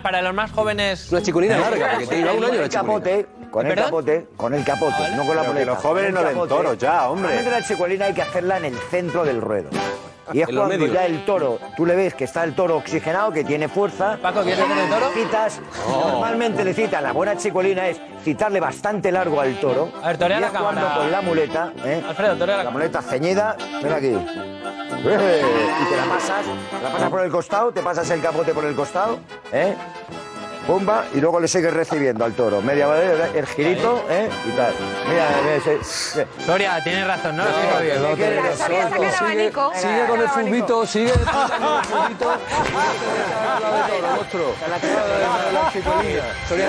para, 0.00 0.22
los 0.22 0.34
más, 0.34 0.52
jóvenes. 0.52 1.10
Una 1.10 1.20
chicuelina 1.20 1.58
larga, 1.58 1.90
porque 1.92 2.06
te 2.06 2.18
iba 2.20 2.32
un 2.32 2.44
año 2.44 2.60
la 2.60 2.68
capote, 2.68 3.26
Con 3.50 3.66
el 3.66 3.74
capote, 3.74 4.26
con 4.36 4.54
el 4.54 4.64
capote, 4.64 5.16
no 5.16 5.26
con 5.26 5.36
la 5.36 5.44
poleta. 5.44 5.66
Los 5.66 5.78
jóvenes 5.78 6.12
no 6.12 6.22
ven 6.22 6.48
toros 6.48 6.78
ya, 6.78 7.10
hombre. 7.10 7.42
La 7.42 7.62
chicuelina 7.62 8.06
hay 8.06 8.14
que 8.14 8.22
hacerla 8.22 8.58
en 8.58 8.66
el 8.66 8.76
centro 8.90 9.24
del 9.24 9.40
ruedo. 9.40 9.68
Y 10.32 10.40
es 10.40 10.46
cuando 10.46 10.68
medios. 10.68 10.92
ya 10.92 11.06
el 11.06 11.24
toro, 11.24 11.58
tú 11.76 11.84
le 11.86 11.94
ves 11.96 12.14
que 12.14 12.24
está 12.24 12.44
el 12.44 12.54
toro 12.54 12.76
oxigenado, 12.76 13.30
que 13.32 13.44
tiene 13.44 13.68
fuerza. 13.68 14.18
Paco, 14.20 14.42
¿quieres 14.42 14.60
hacer 14.64 14.78
el 14.78 14.88
toro? 14.90 15.10
Citas, 15.14 15.60
Oh. 15.86 16.08
Normalmente 16.12 16.64
le 16.64 16.74
citan, 16.74 17.02
la 17.02 17.12
buena 17.12 17.36
chicuelina 17.36 17.88
es 17.88 18.00
citarle 18.24 18.60
bastante 18.60 19.10
largo 19.12 19.40
al 19.40 19.58
toro. 19.60 19.90
A 20.02 20.08
ver, 20.08 20.18
torea 20.18 20.38
y 20.38 20.40
la 20.40 20.46
es 20.48 20.52
cuando 20.52 20.80
cámara. 20.80 20.96
con 20.98 21.10
la 21.10 21.20
muleta, 21.22 21.72
¿eh? 21.84 22.02
Alfredo, 22.08 22.36
torea 22.36 22.56
la 22.58 22.64
la 22.64 22.70
muleta 22.70 23.02
ceñida, 23.02 23.56
ven 23.82 23.92
aquí. 23.92 24.06
Eh, 25.04 25.42
y 25.82 25.90
te 25.90 25.96
la 25.96 26.04
pasas, 26.04 26.44
la 26.82 26.92
pasas 26.92 27.10
por 27.10 27.20
el 27.22 27.30
costado, 27.30 27.72
te 27.72 27.82
pasas 27.82 28.08
el 28.10 28.20
capote 28.20 28.52
por 28.54 28.64
el 28.64 28.74
costado, 28.76 29.18
¿eh? 29.52 29.74
Pumba, 30.66 31.04
y 31.12 31.20
luego 31.20 31.40
le 31.40 31.48
sigues 31.48 31.72
recibiendo 31.74 32.24
al 32.24 32.32
toro. 32.34 32.62
Media 32.62 32.86
vez 32.86 33.34
el 33.34 33.46
girito, 33.46 34.04
¿eh? 34.08 34.28
Y 34.46 34.50
tal. 34.56 34.72
Mira, 35.08 35.26
mira, 35.42 35.56
ese- 35.56 36.26
Soria, 36.46 36.80
tienes 36.84 37.06
razón, 37.06 37.36
¿no? 37.36 37.44
Explico 37.44 37.80
bien. 37.82 38.02
No, 38.02 38.08
tiene 38.16 38.40
razón, 38.40 38.66
sigue, 38.66 39.52
sigue 39.74 40.06
con 40.06 40.20
el 40.20 40.28
fubito, 40.28 40.86
sigue 40.86 41.10
con 41.12 41.20
el 41.20 41.84
fubito. 41.84 42.32
Soria 46.48 46.68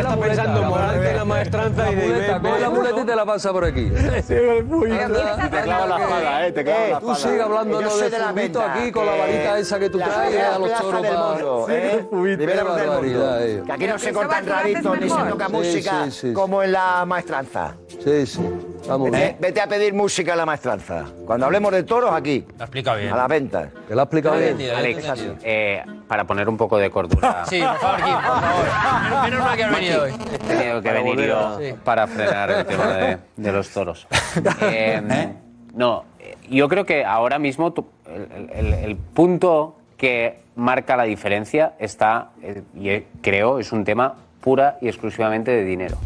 está 0.00 0.16
pensando, 0.16 0.92
en 0.94 1.04
en 1.06 1.16
la 1.16 1.24
maestranza 1.24 1.90
y 1.90 1.94
de 1.94 2.06
muleta, 2.06 2.40
coge 2.40 2.60
la 2.60 2.70
muleta 2.70 3.00
y 3.00 3.04
te 3.04 3.16
la 3.16 3.24
pasa 3.24 3.52
por 3.52 3.64
aquí. 3.64 3.90
Te 4.28 5.62
clava 5.62 5.86
la 5.86 5.98
espada, 6.00 6.46
¿eh? 6.46 6.52
Te 6.52 6.64
clava 6.64 6.86
la 6.88 7.00
Tú 7.00 7.12
espada. 7.12 7.30
sigue 7.30 7.42
hablando 7.42 7.80
Yo 7.80 7.88
de 7.88 7.94
soy 7.94 8.10
de 8.10 8.18
la 8.18 8.28
fubito 8.28 8.58
venta, 8.60 8.72
aquí 8.74 8.92
con 8.92 9.06
la 9.06 9.12
que 9.12 9.18
varita 9.20 9.58
esa 9.58 9.78
que 9.78 9.90
tú 9.90 9.98
la 9.98 10.06
traes 10.06 10.28
primera 10.30 10.54
a 10.54 10.58
los 10.58 10.68
plaza 10.68 10.82
toros 10.82 11.02
del 11.02 11.12
para... 11.14 11.26
mundo, 11.26 11.66
¿eh? 11.70 12.06
Primera 12.10 12.63
del 12.74 12.90
mundo. 12.90 13.38
eh. 13.40 13.62
Que 13.66 13.72
aquí 13.72 13.86
no 13.86 13.98
se 13.98 14.12
cortan 14.12 14.48
a 14.48 14.62
raditos 14.62 15.00
ni 15.00 15.08
se 15.10 15.16
toca 15.16 15.46
Sí, 15.46 15.52
música 15.52 16.04
sí, 16.06 16.10
sí. 16.28 16.32
como 16.32 16.62
en 16.62 16.72
la 16.72 17.04
maestranza. 17.06 17.74
Sí, 18.02 18.26
sí, 18.26 18.40
vamos 18.88 19.10
Vete, 19.10 19.24
bien. 19.24 19.36
vete 19.40 19.60
a 19.60 19.66
pedir 19.66 19.94
música 19.94 20.32
en 20.32 20.38
la 20.38 20.46
maestranza. 20.46 21.04
Cuando 21.26 21.46
hablemos 21.46 21.72
de 21.72 21.82
toros, 21.84 22.12
aquí. 22.12 22.44
Lo 22.58 22.64
explica 22.64 22.94
bien. 22.94 23.12
A 23.12 23.16
la 23.16 23.28
venta. 23.28 23.70
Que 23.88 23.94
lo 23.94 24.00
ha 24.00 24.04
explicado 24.04 24.36
bien. 24.38 24.56
Alex, 24.76 25.04
eh, 25.42 25.82
para 26.08 26.24
poner 26.24 26.48
un 26.48 26.56
poco 26.56 26.78
de 26.78 26.90
cordura. 26.90 27.44
Sí, 27.48 27.60
por 27.60 27.76
favor, 27.78 27.96
Kim, 28.04 28.14
por 28.14 28.22
favor. 28.22 29.24
Menos- 29.24 29.40
mal 29.40 29.56
que 29.56 29.64
has 29.64 29.70
venido 29.74 30.02
hoy. 30.02 30.10
He 30.12 30.38
tenido 30.38 30.82
que 30.82 30.88
Para 30.88 31.02
venir 31.02 31.20
yo 31.28 31.38
a- 31.38 31.58
Sí. 31.58 31.74
para 31.84 32.06
frenar 32.06 32.50
el 32.50 32.66
tema 32.66 32.86
de, 32.88 33.18
de 33.36 33.52
los 33.52 33.68
toros. 33.70 34.06
Eh, 34.62 35.32
No, 35.74 36.04
yo 36.48 36.68
creo 36.68 36.84
que 36.84 37.04
ahora 37.04 37.38
mismo 37.38 37.72
tu- 37.72 37.86
el, 38.06 38.50
el- 38.52 38.74
el 38.74 38.96
punto 38.96 39.76
que 39.96 40.40
marca 40.56 40.96
la 40.96 41.04
diferencia 41.04 41.74
está, 41.78 42.30
eh, 42.42 42.62
y 42.74 43.00
creo, 43.20 43.58
es 43.58 43.72
un 43.72 43.84
tema 43.84 44.14
pura 44.40 44.78
y 44.80 44.88
exclusivamente 44.88 45.50
de 45.50 45.64
dinero. 45.64 45.96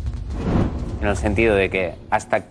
En 1.01 1.09
el 1.09 1.17
sentido 1.17 1.55
de 1.55 1.71
que 1.71 1.95
hasta 2.11 2.45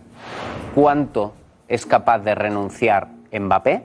cuánto 0.75 1.33
es 1.67 1.85
capaz 1.85 2.19
de 2.19 2.35
renunciar 2.35 3.07
Mbappé 3.31 3.83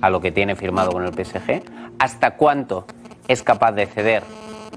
a 0.00 0.10
lo 0.10 0.20
que 0.20 0.32
tiene 0.32 0.56
firmado 0.56 0.92
con 0.92 1.04
el 1.04 1.12
PSG, 1.12 1.62
hasta 1.98 2.32
cuánto 2.32 2.86
es 3.28 3.42
capaz 3.42 3.72
de 3.72 3.86
ceder 3.86 4.22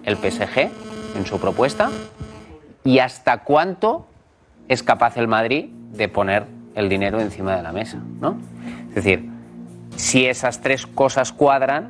el 0.05 0.15
PSG 0.15 0.69
en 1.15 1.25
su 1.25 1.39
propuesta 1.39 1.89
y 2.83 2.99
hasta 2.99 3.39
cuánto 3.39 4.07
es 4.67 4.83
capaz 4.83 5.17
el 5.17 5.27
Madrid 5.27 5.65
de 5.91 6.07
poner 6.07 6.45
el 6.75 6.89
dinero 6.89 7.19
encima 7.19 7.55
de 7.55 7.63
la 7.63 7.71
mesa, 7.71 7.99
¿no? 8.21 8.37
Es 8.89 8.95
decir, 8.95 9.29
si 9.97 10.25
esas 10.25 10.61
tres 10.61 10.85
cosas 10.85 11.33
cuadran, 11.33 11.89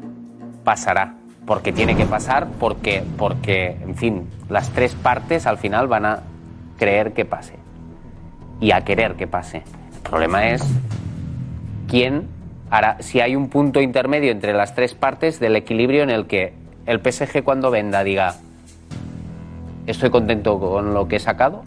pasará, 0.64 1.16
porque 1.46 1.72
tiene 1.72 1.96
que 1.96 2.06
pasar, 2.06 2.48
porque, 2.60 3.04
porque, 3.18 3.78
en 3.82 3.96
fin, 3.96 4.30
las 4.50 4.70
tres 4.70 4.96
partes 4.96 5.46
al 5.46 5.58
final 5.58 5.88
van 5.88 6.06
a 6.06 6.24
creer 6.78 7.14
que 7.14 7.26
pase 7.26 7.56
y 8.60 8.72
a 8.72 8.84
querer 8.84 9.16
que 9.16 9.28
pase. 9.28 9.64
El 9.94 10.02
problema 10.10 10.48
es 10.50 10.64
quién 11.88 12.28
hará, 12.70 12.98
si 13.02 13.20
hay 13.20 13.36
un 13.36 13.50
punto 13.50 13.82
intermedio 13.82 14.32
entre 14.32 14.54
las 14.54 14.74
tres 14.74 14.94
partes 14.94 15.40
del 15.40 15.56
equilibrio 15.56 16.04
en 16.04 16.10
el 16.10 16.28
que 16.28 16.54
el 16.86 17.00
PSG 17.00 17.44
cuando 17.44 17.72
venda 17.72 18.04
diga 18.04 18.36
estoy 19.86 20.10
contento 20.10 20.60
con 20.60 20.94
lo 20.94 21.08
que 21.08 21.18
he 21.18 21.20
sacado, 21.20 21.64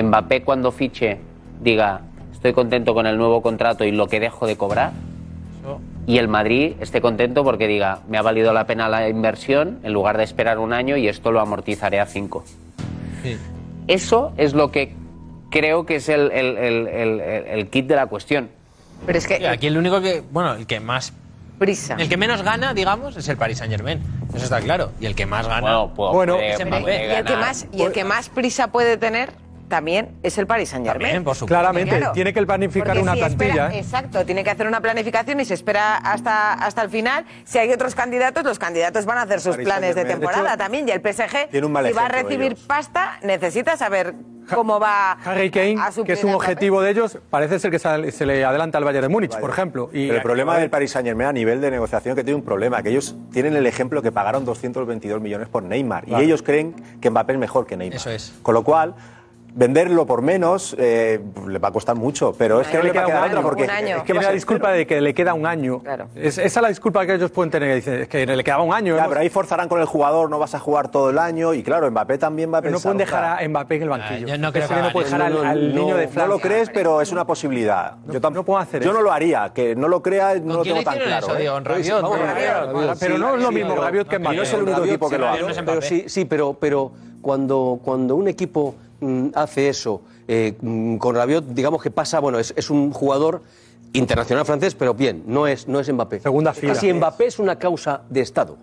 Mbappé 0.00 0.42
cuando 0.42 0.72
fiche 0.72 1.18
diga 1.60 2.02
estoy 2.32 2.52
contento 2.52 2.92
con 2.92 3.06
el 3.06 3.16
nuevo 3.18 3.40
contrato 3.40 3.84
y 3.84 3.92
lo 3.92 4.08
que 4.08 4.20
dejo 4.20 4.46
de 4.46 4.56
cobrar, 4.56 4.92
y 6.06 6.18
el 6.18 6.28
Madrid 6.28 6.74
esté 6.80 7.00
contento 7.00 7.42
porque 7.44 7.66
diga 7.66 8.00
me 8.08 8.16
ha 8.18 8.22
valido 8.22 8.52
la 8.52 8.66
pena 8.66 8.88
la 8.88 9.08
inversión 9.08 9.80
en 9.82 9.92
lugar 9.92 10.16
de 10.18 10.24
esperar 10.24 10.58
un 10.58 10.72
año 10.72 10.96
y 10.96 11.08
esto 11.08 11.32
lo 11.32 11.40
amortizaré 11.40 11.98
a 12.00 12.06
cinco. 12.06 12.44
Eso 13.88 14.32
es 14.36 14.54
lo 14.54 14.70
que 14.70 14.94
creo 15.50 15.86
que 15.86 15.96
es 15.96 16.08
el, 16.08 16.30
el- 16.32 16.56
el- 16.58 16.88
el- 16.88 17.20
el 17.20 17.68
kit 17.68 17.86
de 17.86 17.96
la 17.96 18.06
cuestión. 18.06 18.48
Pero 19.04 19.18
es 19.18 19.26
que 19.26 19.36
Sí, 19.38 19.44
aquí 19.46 19.66
el 19.66 19.76
único 19.78 20.00
que, 20.00 20.22
bueno, 20.32 20.54
el 20.54 20.66
que 20.66 20.80
más, 20.80 21.12
prisa. 21.58 21.96
el 21.98 22.08
que 22.08 22.16
menos 22.16 22.42
gana, 22.42 22.74
digamos, 22.74 23.16
es 23.16 23.28
el 23.28 23.36
Paris 23.36 23.58
Saint 23.58 23.72
Germain. 23.72 24.00
Eso 24.34 24.44
está 24.44 24.60
claro. 24.60 24.90
Y 25.00 25.06
el 25.06 25.14
que 25.14 25.26
más 25.26 25.46
gana. 25.46 25.60
Bueno, 25.60 25.92
pues, 25.94 26.12
Bueno, 26.12 26.34
puede- 26.36 26.66
puede. 26.66 27.06
Y 27.08 27.16
el 27.16 27.24
que 27.24 27.36
más, 27.36 27.66
y 27.72 27.82
el 27.82 27.92
que 27.92 28.04
más 28.04 28.28
prisa 28.28 28.68
puede 28.68 28.96
tener 28.96 29.30
también 29.68 30.16
es 30.22 30.38
el 30.38 30.46
Paris 30.46 30.68
Saint 30.70 30.86
Germain. 30.86 31.02
También, 31.06 31.24
por 31.24 31.34
supuesto. 31.34 31.46
Claramente, 31.58 32.00
tiene 32.14 32.32
que 32.32 32.44
planificar 32.46 32.88
Porque 32.88 33.02
una 33.02 33.14
si 33.14 33.20
espera- 33.20 33.36
plantilla, 33.54 33.74
¿eh? 33.74 33.78
Exacto, 33.78 34.24
tiene 34.24 34.44
que 34.44 34.50
hacer 34.50 34.66
una 34.66 34.80
planificación 34.80 35.40
y 35.40 35.44
se 35.44 35.54
espera 35.54 35.96
hasta, 35.96 36.52
hasta 36.54 36.82
el 36.82 36.90
final. 36.90 37.24
Si 37.44 37.58
hay 37.58 37.72
otros 37.72 37.94
candidatos, 37.94 38.44
los 38.44 38.58
candidatos 38.58 39.04
van 39.06 39.18
a 39.18 39.22
hacer 39.22 39.40
sus 39.40 39.52
Paris 39.56 39.66
planes 39.66 39.94
de 39.94 40.04
temporada 40.04 40.42
De 40.42 40.48
hecho, 40.48 40.56
también. 40.58 40.88
Y 40.88 40.92
el 40.92 41.00
PSG, 41.00 41.48
tiene 41.50 41.66
un 41.66 41.72
mal 41.72 41.86
si 41.86 41.92
va 41.92 42.06
a 42.06 42.08
recibir 42.08 42.52
ellos. 42.52 42.60
pasta, 42.66 43.18
necesita 43.22 43.76
saber 43.76 44.14
cómo 44.54 44.78
va 44.78 45.12
Harry 45.24 45.50
Kane, 45.50 45.74
a 45.80 45.90
que 46.04 46.12
es 46.12 46.22
un 46.22 46.32
objetivo 46.32 46.80
de 46.80 46.92
ellos, 46.92 47.18
parece 47.30 47.58
ser 47.58 47.72
que 47.72 47.80
se, 47.80 48.12
se 48.12 48.24
le 48.26 48.44
adelanta 48.44 48.78
al 48.78 48.84
Bayern 48.84 49.02
de 49.02 49.08
Múnich, 49.08 49.36
por 49.40 49.50
ejemplo. 49.50 49.90
Y 49.92 50.06
Pero 50.06 50.18
el 50.18 50.22
problema 50.22 50.56
del 50.58 50.70
Paris 50.70 50.92
Saint 50.92 51.04
Germain 51.08 51.28
a 51.30 51.32
nivel 51.32 51.60
de 51.60 51.68
negociación 51.72 52.14
que 52.14 52.22
tiene 52.22 52.36
un 52.36 52.44
problema, 52.44 52.80
que 52.80 52.90
ellos 52.90 53.16
tienen 53.32 53.56
el 53.56 53.66
ejemplo 53.66 54.02
que 54.02 54.12
pagaron 54.12 54.44
222 54.44 55.20
millones 55.20 55.48
por 55.48 55.64
Neymar 55.64 56.04
Claro. 56.04 56.22
y 56.22 56.26
ellos 56.26 56.42
creen 56.42 56.74
que 57.00 57.10
Mbappé 57.10 57.32
es 57.32 57.38
mejor 57.40 57.66
que 57.66 57.76
Neymar. 57.76 57.96
Eso 57.96 58.10
es. 58.10 58.34
Con 58.42 58.54
lo 58.54 58.62
cual, 58.62 58.94
venderlo 59.56 60.04
por 60.04 60.20
menos 60.20 60.76
eh, 60.78 61.18
le 61.48 61.58
va 61.58 61.68
a 61.68 61.72
costar 61.72 61.96
mucho, 61.96 62.34
pero 62.36 62.60
es 62.60 62.68
que 62.68 62.76
no 62.76 62.82
le 62.84 62.92
va 62.92 63.02
a 63.02 63.06
quedar 63.06 63.26
otra 63.28 63.40
porque 63.40 63.64
es 63.64 63.70
que 63.70 63.76
Tiene 64.04 64.20
va 64.20 64.26
a 64.26 64.28
la 64.28 64.32
disculpa 64.34 64.70
de 64.70 64.86
que 64.86 65.00
le 65.00 65.14
queda 65.14 65.32
un 65.32 65.46
año. 65.46 65.82
Es, 66.14 66.36
esa 66.36 66.42
es 66.44 66.62
la 66.62 66.68
disculpa 66.68 67.06
que 67.06 67.14
ellos 67.14 67.30
pueden 67.30 67.50
tener. 67.50 67.74
Dicen, 67.74 68.02
es 68.02 68.08
que 68.08 68.26
le 68.26 68.44
quedaba 68.44 68.62
un 68.62 68.74
año. 68.74 68.94
Ya, 68.94 69.00
hemos- 69.00 69.08
pero 69.08 69.20
ahí 69.22 69.30
forzarán 69.30 69.66
con 69.68 69.80
el 69.80 69.86
jugador, 69.86 70.28
no 70.28 70.38
vas 70.38 70.54
a 70.54 70.58
jugar 70.58 70.90
todo 70.90 71.08
el 71.08 71.18
año 71.18 71.54
y 71.54 71.62
claro, 71.62 71.90
Mbappé 71.90 72.18
también 72.18 72.52
va 72.52 72.58
a 72.58 72.60
Pero 72.60 72.72
no 72.72 72.76
pensar. 72.76 72.92
pueden 72.92 72.98
dejar 72.98 73.24
"Ostras, 73.24 73.42
a 73.44 73.48
Mbappé 73.48 73.74
en 73.76 73.82
el 73.82 73.88
banquillo. 73.88 74.26
yo 74.28 74.38
no 74.38 74.52
creo 74.52 74.68
que 74.68 74.74
no 74.74 74.92
puede 74.92 75.04
dejar 75.06 75.18
No, 75.20 75.24
al, 75.26 75.32
no, 75.34 75.42
al 75.50 75.74
no, 75.74 75.80
niño 75.80 75.96
de 75.96 76.06
No 76.06 76.12
Francia. 76.12 76.26
lo 76.26 76.38
crees, 76.38 76.70
pero 76.70 77.00
es 77.00 77.10
una 77.12 77.26
posibilidad. 77.26 77.94
yo 78.08 78.20
tampoco, 78.20 78.44
puedo 78.44 78.58
hacer 78.60 78.82
yo 78.82 78.90
eso. 78.90 78.98
no 78.98 79.02
lo 79.02 79.10
haría, 79.10 79.52
que 79.54 79.74
no 79.74 79.88
lo 79.88 80.02
crea, 80.02 80.34
no 80.34 80.58
lo 80.58 80.62
tengo 80.64 80.82
tan 80.82 80.98
claro. 80.98 81.28
¿eh? 81.38 81.46
¿no? 81.46 82.92
Pero 83.00 83.18
no 83.18 83.36
es 83.36 83.42
lo 83.42 83.50
mismo 83.52 83.74
Rabiot 83.74 84.06
que 84.08 84.16
Y 84.16 84.18
no 84.18 84.30
Mbappé. 84.30 84.42
es 84.42 84.52
el 84.52 84.62
único 84.62 84.84
equipo 84.84 85.08
que 85.08 85.18
lo 85.18 85.28
hace. 85.28 85.62
pero 85.62 85.80
sí, 85.80 86.04
sí, 86.08 86.24
pero, 86.26 86.54
pero 86.60 86.92
cuando, 87.22 87.80
cuando 87.82 88.14
un 88.16 88.28
equipo 88.28 88.74
hace 89.34 89.68
eso, 89.68 90.02
eh, 90.28 90.56
mm, 90.60 90.96
con 90.96 91.14
Rabiot, 91.14 91.44
digamos 91.48 91.82
que 91.82 91.90
pasa, 91.90 92.20
bueno, 92.20 92.38
es, 92.38 92.52
es 92.56 92.70
un 92.70 92.92
jugador 92.92 93.42
internacional 93.92 94.44
francés, 94.44 94.74
pero 94.74 94.94
bien, 94.94 95.22
no 95.26 95.46
es, 95.46 95.68
no 95.68 95.80
es 95.80 95.92
Mbappé. 95.92 96.20
Segunda 96.20 96.52
fila. 96.52 96.74
Si 96.74 96.92
Mbappé 96.92 97.26
es 97.26 97.38
una 97.38 97.58
causa 97.58 98.02
de 98.10 98.20
Estado, 98.20 98.56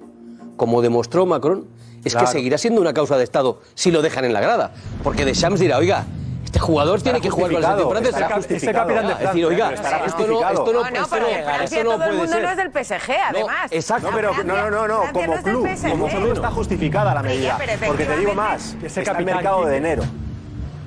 como 0.58 0.82
demostró 0.82 1.26
Macron, 1.26 1.66
es 2.04 2.12
Claro. 2.14 2.28
que 2.28 2.34
seguirá 2.34 2.58
siendo 2.58 2.82
una 2.82 2.94
causa 2.94 3.18
de 3.18 3.24
Estado 3.24 3.62
si 3.76 3.90
lo 3.92 4.02
dejan 4.02 4.26
en 4.26 4.34
la 4.34 4.42
grada. 4.42 4.74
Porque 5.04 5.24
Deschamps 5.26 5.60
dirá, 5.60 5.78
oiga, 5.78 6.06
este 6.54 6.60
jugador 6.60 7.02
tiene 7.02 7.20
que 7.20 7.32
jugar 7.32 7.52
con 7.52 7.62
la 7.62 7.68
selección 7.70 7.90
francesa. 7.90 8.36
justificado. 8.36 8.88
capitán 8.88 9.08
de 9.08 9.14
Es 9.14 9.20
decir, 9.20 9.46
oiga, 9.46 9.74
esto 9.74 9.90
no, 9.90 10.06
esto 10.06 10.74
no, 10.74 10.84
No, 10.84 11.08
pero 11.10 11.26
Francia 11.26 11.64
esto 11.64 11.84
no 11.84 11.90
todo 11.90 11.94
el 11.94 11.98
puede 12.10 12.18
mundo 12.20 12.34
ser. 12.34 12.44
no 12.44 12.50
es 12.50 12.58
del 12.58 12.72
PSG, 12.72 13.12
además. 13.28 13.72
exacto. 13.72 14.12
No, 14.12 14.16
pero 14.16 14.34
no, 14.44 14.44
no, 14.44 14.70
no, 14.70 14.88
no, 14.88 15.02
Francia 15.02 15.14
como 15.14 15.42
club, 15.42 15.68
como 15.90 16.08
club 16.10 16.34
está 16.34 16.52
justificada 16.52 17.16
la 17.16 17.24
medida. 17.24 17.58
Porque 17.88 18.06
te 18.06 18.18
digo 18.18 18.36
más, 18.36 18.76
está 18.84 19.18
el 19.18 19.26
mercado 19.26 19.66
de 19.66 19.78
enero. 19.78 20.04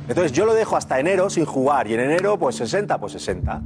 Entonces 0.09 0.31
yo 0.31 0.47
lo 0.47 0.55
dejo 0.55 0.77
hasta 0.77 1.01
enero 1.01 1.29
sin 1.31 1.45
jugar 1.45 1.89
y 1.89 1.95
en 1.95 2.01
enero 2.01 2.39
pues 2.39 2.55
60, 2.55 2.97
pues 2.99 3.15
60. 3.15 3.61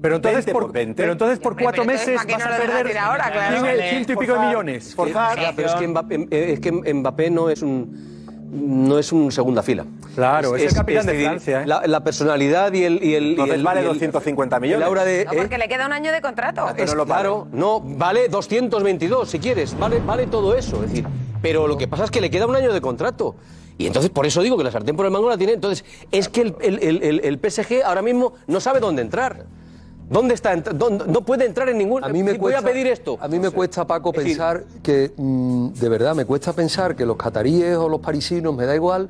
Pero 0.00 0.16
entonces, 0.16 0.46
20 0.46 0.52
por, 0.52 0.62
por 0.62 0.72
20. 0.72 1.02
pero 1.02 1.12
entonces 1.12 1.38
por 1.38 1.56
cuatro 1.58 1.82
pero 1.82 1.92
entonces, 1.92 2.08
meses 2.08 2.16
¿para 2.16 2.26
qué 2.26 2.42
vas 2.42 2.58
no 2.58 2.64
a 2.64 2.74
perder 2.74 2.98
ahora, 2.98 3.30
claro? 3.30 3.66
ciento 3.90 4.12
y 4.12 4.16
pico 4.16 4.32
de 4.32 4.38
millones. 4.38 4.94
forzar. 4.94 5.38
Pero 5.54 5.68
es 5.68 5.74
que 5.74 5.88
Mbappé, 5.88 6.28
es 6.30 6.60
que 6.60 6.72
Mbappé 6.72 7.30
no 7.30 7.50
es 7.50 7.60
un 7.60 8.15
no 8.56 8.98
es 8.98 9.12
un 9.12 9.30
segunda 9.30 9.62
fila. 9.62 9.84
Claro, 10.14 10.56
es 10.56 10.64
el 10.64 10.74
capitán 10.74 11.06
de 11.06 11.22
Francia, 11.24 11.62
¿eh? 11.62 11.66
La, 11.66 11.82
la 11.86 12.02
personalidad 12.02 12.72
y 12.72 12.84
el 12.84 13.02
y 13.04 13.14
el 13.14 13.24
y 13.24 13.30
Entonces 13.32 13.54
el- 13.56 13.62
vale 13.64 13.80
y 13.80 13.82
el- 13.84 13.88
250 13.88 14.56
el 14.56 14.62
millones. 14.62 14.88
de 15.04 15.24
No, 15.26 15.32
eh, 15.32 15.36
porque 15.36 15.58
le 15.58 15.68
queda 15.68 15.86
un 15.86 15.92
año 15.92 16.10
de 16.12 16.20
contrato. 16.20 16.66
es 16.76 16.90
no 16.90 16.94
lo 16.96 17.06
vale. 17.06 17.20
claro, 17.22 17.48
no, 17.52 17.80
vale 17.80 18.28
222 18.28 19.28
si 19.30 19.38
quieres, 19.38 19.78
vale, 19.78 20.00
vale 20.04 20.26
todo 20.26 20.54
eso, 20.56 20.76
es 20.82 20.88
decir, 20.90 21.06
pero 21.42 21.66
lo 21.68 21.76
que 21.76 21.86
pasa 21.88 22.04
es 22.04 22.10
que 22.10 22.20
le 22.20 22.30
queda 22.30 22.46
un 22.46 22.56
año 22.56 22.72
de 22.72 22.80
contrato. 22.80 23.36
Y 23.78 23.86
entonces 23.86 24.10
por 24.10 24.24
eso 24.24 24.40
digo 24.40 24.56
que 24.56 24.64
la 24.64 24.70
sartén 24.70 24.96
por 24.96 25.04
el 25.04 25.12
mango 25.12 25.28
la 25.28 25.36
tiene. 25.36 25.52
Entonces, 25.52 25.84
es 26.10 26.30
que 26.30 26.40
el- 26.40 26.54
el- 26.62 27.02
el- 27.02 27.20
el 27.22 27.38
PSG 27.38 27.82
ahora 27.84 28.00
mismo 28.00 28.32
no 28.46 28.58
sabe 28.58 28.80
dónde 28.80 29.02
entrar. 29.02 29.44
¿Dónde 30.08 30.34
está? 30.34 30.54
Dónde- 30.56 31.04
no 31.06 31.20
puede 31.22 31.46
entrar 31.46 31.68
en 31.68 31.78
ningún. 31.78 32.04
A 32.04 32.08
mí 32.08 32.22
me 32.22 32.32
si 32.32 32.38
voy 32.38 32.52
a 32.52 32.56
cuesta- 32.56 32.70
pedir 32.72 32.86
esto. 32.86 33.18
A 33.20 33.28
mí 33.28 33.38
me 33.38 33.50
cuesta, 33.50 33.86
Paco, 33.86 34.10
Es 34.10 34.16
decir, 34.18 34.32
pensar 34.36 34.64
que, 34.82 35.12
mm, 35.16 35.68
de 35.74 35.88
verdad, 35.88 36.14
me 36.14 36.24
cuesta 36.24 36.52
pensar 36.52 36.94
que 36.94 37.04
los 37.04 37.16
cataríes 37.16 37.76
o 37.76 37.88
los 37.88 38.00
parisinos, 38.00 38.54
me 38.54 38.66
da 38.66 38.74
igual, 38.74 39.08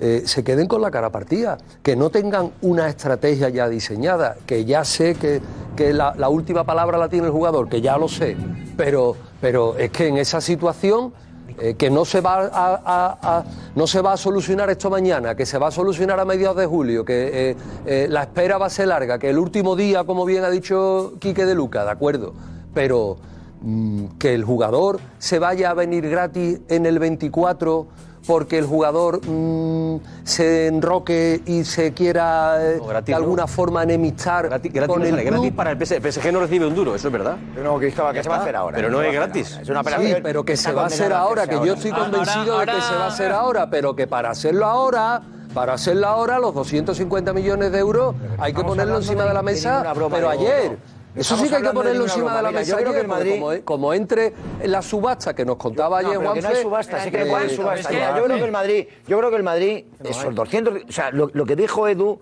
eh, 0.00 0.22
se 0.26 0.44
queden 0.44 0.66
con 0.68 0.82
la 0.82 0.90
cara 0.90 1.10
partida, 1.10 1.58
que 1.82 1.96
no 1.96 2.10
tengan 2.10 2.52
una 2.62 2.86
estrategia 2.88 3.48
ya 3.48 3.68
diseñada, 3.68 4.36
que 4.46 4.64
ya 4.64 4.84
sé 4.84 5.14
que, 5.14 5.40
que 5.74 5.92
la, 5.92 6.14
la 6.16 6.28
última 6.28 6.64
palabra 6.64 6.98
la 6.98 7.08
tiene 7.08 7.26
el 7.26 7.32
jugador, 7.32 7.68
que 7.68 7.80
ya 7.80 7.96
lo 7.96 8.06
sé, 8.06 8.36
pero, 8.76 9.16
pero 9.40 9.76
es 9.78 9.90
que 9.90 10.08
en 10.08 10.18
esa 10.18 10.40
situación 10.40 11.12
eh, 11.58 11.74
que 11.74 11.90
no 11.90 12.04
se, 12.04 12.20
va 12.20 12.50
a, 12.52 13.44
no 13.74 13.86
se 13.86 14.02
va 14.02 14.12
a 14.12 14.16
solucionar 14.18 14.68
esto 14.68 14.90
mañana, 14.90 15.34
que 15.34 15.46
se 15.46 15.56
va 15.56 15.68
a 15.68 15.70
solucionar 15.70 16.20
a 16.20 16.24
mediados 16.26 16.58
de 16.58 16.66
julio, 16.66 17.04
que 17.04 17.50
eh, 17.50 17.56
eh, 17.86 18.06
la 18.10 18.22
espera 18.22 18.58
va 18.58 18.66
a 18.66 18.70
ser 18.70 18.88
larga, 18.88 19.18
que 19.18 19.30
el 19.30 19.38
último 19.38 19.74
día, 19.74 20.04
como 20.04 20.26
bien 20.26 20.44
ha 20.44 20.50
dicho 20.50 21.14
Quique 21.18 21.46
de 21.46 21.54
Luca, 21.54 21.84
de 21.84 21.90
acuerdo, 21.90 22.34
pero 22.74 23.16
mm, 23.62 24.18
que 24.18 24.34
el 24.34 24.44
jugador 24.44 25.00
se 25.18 25.38
vaya 25.38 25.70
a 25.70 25.74
venir 25.74 26.08
gratis 26.08 26.60
en 26.68 26.84
el 26.84 26.98
24 26.98 27.86
porque 28.26 28.58
el 28.58 28.66
jugador 28.66 29.20
mm, 29.26 30.00
se 30.24 30.66
enroque 30.66 31.40
y 31.46 31.64
se 31.64 31.92
quiera 31.94 32.56
eh, 32.60 32.80
de 33.04 33.14
alguna 33.14 33.46
forma 33.46 33.82
enemistar 33.84 34.48
Gratis 34.48 34.72
con 34.86 35.00
no 35.00 35.06
el 35.06 35.14
club. 35.14 35.24
gratis 35.26 35.52
para 35.52 35.70
el 35.70 35.78
PSG. 35.86 35.94
El 36.04 36.12
PSG 36.12 36.32
no 36.32 36.40
recibe 36.40 36.66
un 36.66 36.74
duro, 36.74 36.94
eso 36.94 37.08
es 37.08 37.12
verdad. 37.12 37.36
No, 37.62 37.78
¿qué 37.78 37.90
Ya 37.90 38.22
se 38.22 38.28
va 38.28 38.36
a 38.36 38.40
hacer 38.40 38.56
ahora? 38.56 38.76
Pero 38.76 38.90
no 38.90 38.98
¿Qué 39.00 39.08
es 39.08 39.12
se 39.12 39.18
va 39.18 39.24
a 39.24 39.26
hacer 39.26 39.32
gratis. 39.32 39.52
ahora? 39.52 39.62
Es 39.62 39.68
una 39.68 39.82
Sí, 40.16 40.20
pero 40.22 40.44
que 40.44 40.56
se 40.56 40.72
va 40.72 40.82
a 40.82 40.86
hacer 40.86 41.12
ahora, 41.12 41.46
que 41.46 41.54
yo 41.64 41.74
estoy 41.74 41.90
Ahora- 41.92 42.04
convencido 42.04 42.58
de 42.58 42.66
que 42.66 42.80
se 42.80 42.94
va 42.94 43.04
a 43.04 43.08
hacer 43.08 43.32
ahora, 43.32 43.70
pero 43.70 43.94
que 43.96 44.06
para 44.06 44.30
hacerlo 44.30 44.66
ahora, 44.66 45.22
para 45.54 45.74
hacerlo 45.74 46.06
ahora, 46.06 46.38
los 46.38 46.54
250 46.54 47.32
millones 47.32 47.72
de 47.72 47.78
euros 47.78 48.14
hay 48.38 48.52
que 48.52 48.62
ponerlo 48.64 48.96
encima 48.96 49.24
de 49.24 49.34
la 49.34 49.42
mesa, 49.42 49.92
pero 50.10 50.28
ayer. 50.28 50.76
Eso 51.16 51.36
sí 51.36 51.48
que 51.48 51.56
hay 51.56 51.62
que 51.62 51.68
de 51.68 51.74
ponerlo 51.74 52.04
encima 52.04 52.36
de 52.36 52.42
la 52.42 52.50
mesa 52.50 52.70
yo 52.70 52.76
creo 52.76 52.92
que 52.92 52.98
porque 52.98 53.06
Madrid- 53.08 53.40
como, 53.40 53.64
como 53.64 53.94
entre 53.94 54.32
en 54.60 54.70
la 54.72 54.82
subasta 54.82 55.34
que 55.34 55.44
nos 55.44 55.56
contaba 55.56 56.02
No, 56.02 56.08
ayer 56.08 56.18
que 56.20 56.24
no 56.24 56.30
hay 56.32 56.40
Juanfe, 56.42 56.62
subasta, 56.62 57.04
sí 57.04 57.10
que 57.10 57.22
eh, 57.22 57.24
no 57.24 57.36
hay 57.36 57.50
subasta. 57.50 57.90
Yo 58.16 58.24
creo 58.24 58.36
que 58.38 58.44
el 58.44 58.52
Madrid, 58.52 58.86
yo 59.06 59.18
creo 59.18 59.30
que 59.30 59.36
el 59.36 59.42
Madrid, 59.42 59.84
esos 60.04 60.34
200, 60.34 60.74
o 60.88 60.92
sea, 60.92 61.10
lo, 61.10 61.30
lo 61.32 61.46
que 61.46 61.56
dijo 61.56 61.88
Edu 61.88 62.20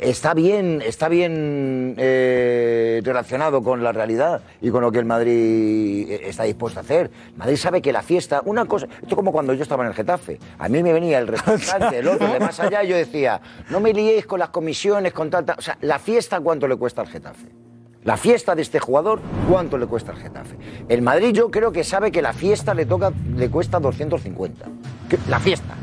está 0.00 0.32
bien, 0.32 0.82
está 0.84 1.08
bien 1.08 1.94
eh, 1.98 3.02
relacionado 3.04 3.62
con 3.62 3.82
la 3.84 3.92
realidad 3.92 4.40
y 4.62 4.70
con 4.70 4.80
lo 4.80 4.90
que 4.90 4.98
el 4.98 5.04
Madrid 5.04 6.10
eh, 6.10 6.20
está 6.24 6.44
dispuesto 6.44 6.80
a 6.80 6.82
hacer. 6.82 7.10
El 7.32 7.36
Madrid 7.36 7.56
sabe 7.56 7.82
que 7.82 7.92
la 7.92 8.02
fiesta, 8.02 8.40
una 8.46 8.64
cosa, 8.64 8.86
esto 8.86 9.08
es 9.10 9.14
como 9.14 9.30
cuando 9.30 9.52
yo 9.52 9.62
estaba 9.62 9.84
en 9.84 9.90
el 9.90 9.94
Getafe. 9.94 10.38
A 10.58 10.68
mí 10.70 10.82
me 10.82 10.92
venía 10.92 11.18
el 11.18 11.28
representante, 11.28 11.98
el 11.98 12.08
otro 12.08 12.26
de 12.32 12.40
más 12.40 12.58
allá, 12.60 12.82
y 12.82 12.88
yo 12.88 12.96
decía, 12.96 13.40
no 13.70 13.78
me 13.80 13.92
liéis 13.92 14.26
con 14.26 14.38
las 14.40 14.48
comisiones, 14.48 15.12
con 15.12 15.28
tanta, 15.30 15.54
o 15.58 15.60
sea, 15.62 15.76
la 15.82 15.98
fiesta 15.98 16.40
cuánto 16.40 16.66
le 16.66 16.76
cuesta 16.76 17.02
al 17.02 17.08
Getafe. 17.08 17.48
La 18.04 18.16
fiesta 18.18 18.54
de 18.54 18.60
este 18.62 18.78
jugador, 18.80 19.20
¿cuánto 19.50 19.78
le 19.78 19.86
cuesta 19.86 20.12
al 20.12 20.18
Getafe? 20.18 20.56
El 20.90 21.00
Madrid 21.00 21.30
yo 21.32 21.50
creo 21.50 21.72
que 21.72 21.82
sabe 21.84 22.12
que 22.12 22.20
la 22.20 22.34
fiesta 22.34 22.74
le 22.74 22.84
toca, 22.84 23.12
le 23.34 23.48
cuesta 23.48 23.80
250. 23.80 24.66
Que- 25.08 25.18
La 25.28 25.38
fiesta. 25.40 25.74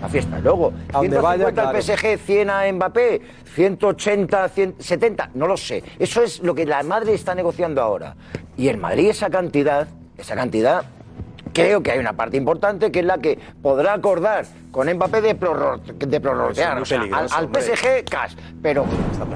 La 0.00 0.08
fiesta. 0.08 0.38
Luego, 0.38 0.72
A 0.92 0.98
donde 0.98 1.18
vaya, 1.18 1.46
150 1.48 1.68
al. 1.68 1.82
PSG, 1.82 2.18
100 2.24 2.50
a 2.50 2.72
Mbappé, 2.72 3.20
180, 3.54 4.48
170, 4.48 5.30
no 5.34 5.46
lo 5.46 5.56
sé. 5.56 5.82
Eso 5.98 6.22
es 6.22 6.40
lo 6.42 6.54
que 6.54 6.64
la 6.64 6.82
Madrid 6.82 7.12
está 7.12 7.34
negociando 7.34 7.82
ahora. 7.82 8.14
Y 8.56 8.68
el 8.68 8.78
Madrid 8.78 9.10
esa 9.10 9.28
cantidad, 9.28 9.86
esa 10.16 10.34
cantidad, 10.34 10.84
creo 11.52 11.82
que 11.82 11.90
hay 11.90 11.98
una 11.98 12.14
parte 12.14 12.36
importante 12.38 12.90
que 12.90 13.00
es 13.00 13.04
la 13.04 13.18
que 13.18 13.38
podrá 13.60 13.92
acordar 13.92 14.46
con 14.76 14.92
Mbappé 14.92 15.22
de, 15.22 15.34
prorro- 15.40 15.80
de 15.80 16.20
prorrotear. 16.20 16.74
muy 16.74 16.82
O 16.82 16.84
sea, 16.84 17.00
al. 17.00 17.48
PSG, 17.48 18.04
cash. 18.10 18.34
Pero, 18.62 18.84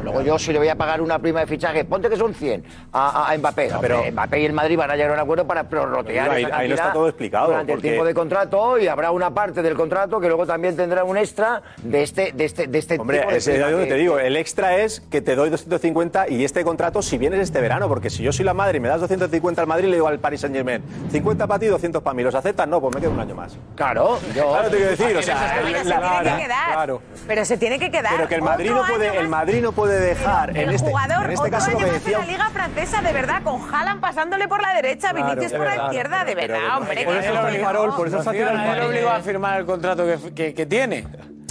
luego 0.05 0.21
yo 0.21 0.39
si 0.39 0.53
le 0.53 0.59
voy 0.59 0.69
a 0.69 0.75
pagar 0.77 1.01
una 1.01 1.19
prima 1.19 1.41
de 1.41 1.47
fichaje, 1.47 1.85
ponte 1.87 2.11
que 2.11 2.17
son 2.17 2.35
100 2.35 2.63
a, 2.93 3.31
a- 3.33 3.39
Mbappé. 3.39 3.71
pero- 3.81 3.97
Hombre, 3.97 4.13
Mbappé 4.13 4.41
y 4.41 4.45
el 4.45 4.53
Madrid 4.53 4.77
van 4.77 4.91
a 4.91 4.97
llegar 4.97 5.13
a 5.13 5.15
un 5.15 5.21
acuerdo 5.21 5.47
para 5.47 5.69
prorrotear 5.69 6.31
Ahí- 6.31 6.69
no 6.69 6.75
está 6.75 6.93
todo 6.93 7.09
explicado, 7.09 7.47
Durante 7.49 7.73
el 7.73 7.79
porque- 7.79 7.89
tiempo 7.89 8.05
de 8.05 8.13
contrato 8.15 8.79
y 8.79 8.87
habrá 8.87 9.11
una 9.13 9.33
parte 9.33 9.63
del 9.63 9.75
contrato 9.75 10.21
que 10.21 10.27
luego 10.27 10.47
también 10.47 10.77
tendrá 10.77 11.05
un 11.05 11.17
extra 11.17 11.63
de 11.83 12.03
este, 12.03 12.33
de 12.33 12.45
este, 12.45 12.67
de 12.67 12.79
este 12.79 12.99
Hombre, 13.01 13.19
tipo 13.21 13.31
de 13.31 13.39
ese 13.39 13.53
es 13.53 13.57
prima 13.57 13.71
lo 13.71 13.79
que 13.79 13.85
que- 13.85 13.91
te 13.91 13.97
digo, 13.97 14.19
el 14.19 14.37
extra 14.37 14.77
es 14.77 15.01
que 15.11 15.23
te 15.23 15.35
doy 15.37 15.49
250 15.49 16.29
y 16.29 16.45
este 16.45 16.63
contrato 16.65 17.01
si 17.01 17.17
vienes 17.17 17.41
este 17.41 17.61
verano, 17.63 17.89
porque 17.89 18.11
si 18.11 18.23
yo 18.23 18.31
soy 18.33 18.45
la 18.45 18.53
madre 18.53 18.77
y 18.77 18.81
me 18.81 18.89
das 18.89 19.01
250 19.01 19.63
al 19.63 19.67
Madrid, 19.69 19.87
le 19.89 19.95
digo 19.97 20.07
al 20.09 20.19
Paris 20.19 20.41
Saint 20.43 20.55
Germain, 20.55 20.83
50 21.11 21.47
para 21.47 21.59
ti, 21.59 21.67
200 21.67 22.03
para 22.03 22.13
mí, 22.15 22.23
¿los 22.23 22.35
aceptas? 22.35 22.69
No, 22.69 22.79
pues 22.81 22.95
me 22.95 23.01
quedo 23.01 23.13
un 23.13 23.21
año 23.21 23.35
más. 23.35 23.57
Claro, 23.75 24.19
yo... 24.35 24.51
Claro, 24.51 24.69
te 24.69 24.77
quiero 24.77 24.91
decir, 24.91 25.17
o 25.17 25.23
sea, 25.23 25.30
Pero 25.35 25.85
se 25.85 25.99
tiene 25.99 26.23
que 26.37 26.43
quedar. 26.43 26.67
Claro. 26.73 27.03
Pero 27.27 27.45
se 27.45 27.57
tiene 27.59 27.79
que 27.79 27.91
quedar. 27.91 28.13
Pero 28.17 28.29
que 28.29 28.35
el 28.35 28.43
Madrid 28.43 28.71
no 28.71 28.87
puede, 28.87 29.07
el 29.19 29.29
más. 29.29 29.41
Madrid 29.41 29.63
no 29.63 29.73
puede 29.73 30.01
dejar 30.01 30.51
el 30.51 30.57
en 30.57 30.71
este, 30.71 30.89
jugador, 30.91 31.25
en 31.27 31.31
este 31.33 31.41
otro 31.47 31.51
caso 31.53 31.71
lo 31.71 31.77
año 31.79 31.87
que 31.87 31.93
más 31.93 31.97
en 31.97 32.05
decía 32.05 32.19
la 32.19 32.25
Liga 32.27 32.51
Francesa, 32.51 33.03
de 33.03 33.13
verdad, 33.13 33.43
con 33.43 33.75
Haaland 33.75 34.01
pasándole 34.01 34.49
por 34.49 34.63
la 34.63 34.75
derecha, 34.75 35.11
Claro, 35.11 35.27
Vinicius 35.27 35.53
de 35.53 35.59
por 35.59 35.67
la 35.67 35.85
izquierda, 35.85 36.25
de 36.25 36.35
pero- 36.35 36.53
verdad, 36.55 36.77
hombre. 36.77 37.05
Por 37.05 37.15
que 37.15 37.21
eso 37.21 37.35
está 37.35 37.49
el 37.51 37.61
farol, 37.61 37.97
por 37.97 38.09
eso 38.09 38.19
está 38.19 38.31
el 38.31 38.83
obligó 38.83 39.11
a 39.11 39.21
firmar 39.21 39.61
el 39.61 39.67
contrato 39.67 40.05
que, 40.07 40.35
que- 40.35 40.55
que 40.55 40.67
tiene. 40.67 41.07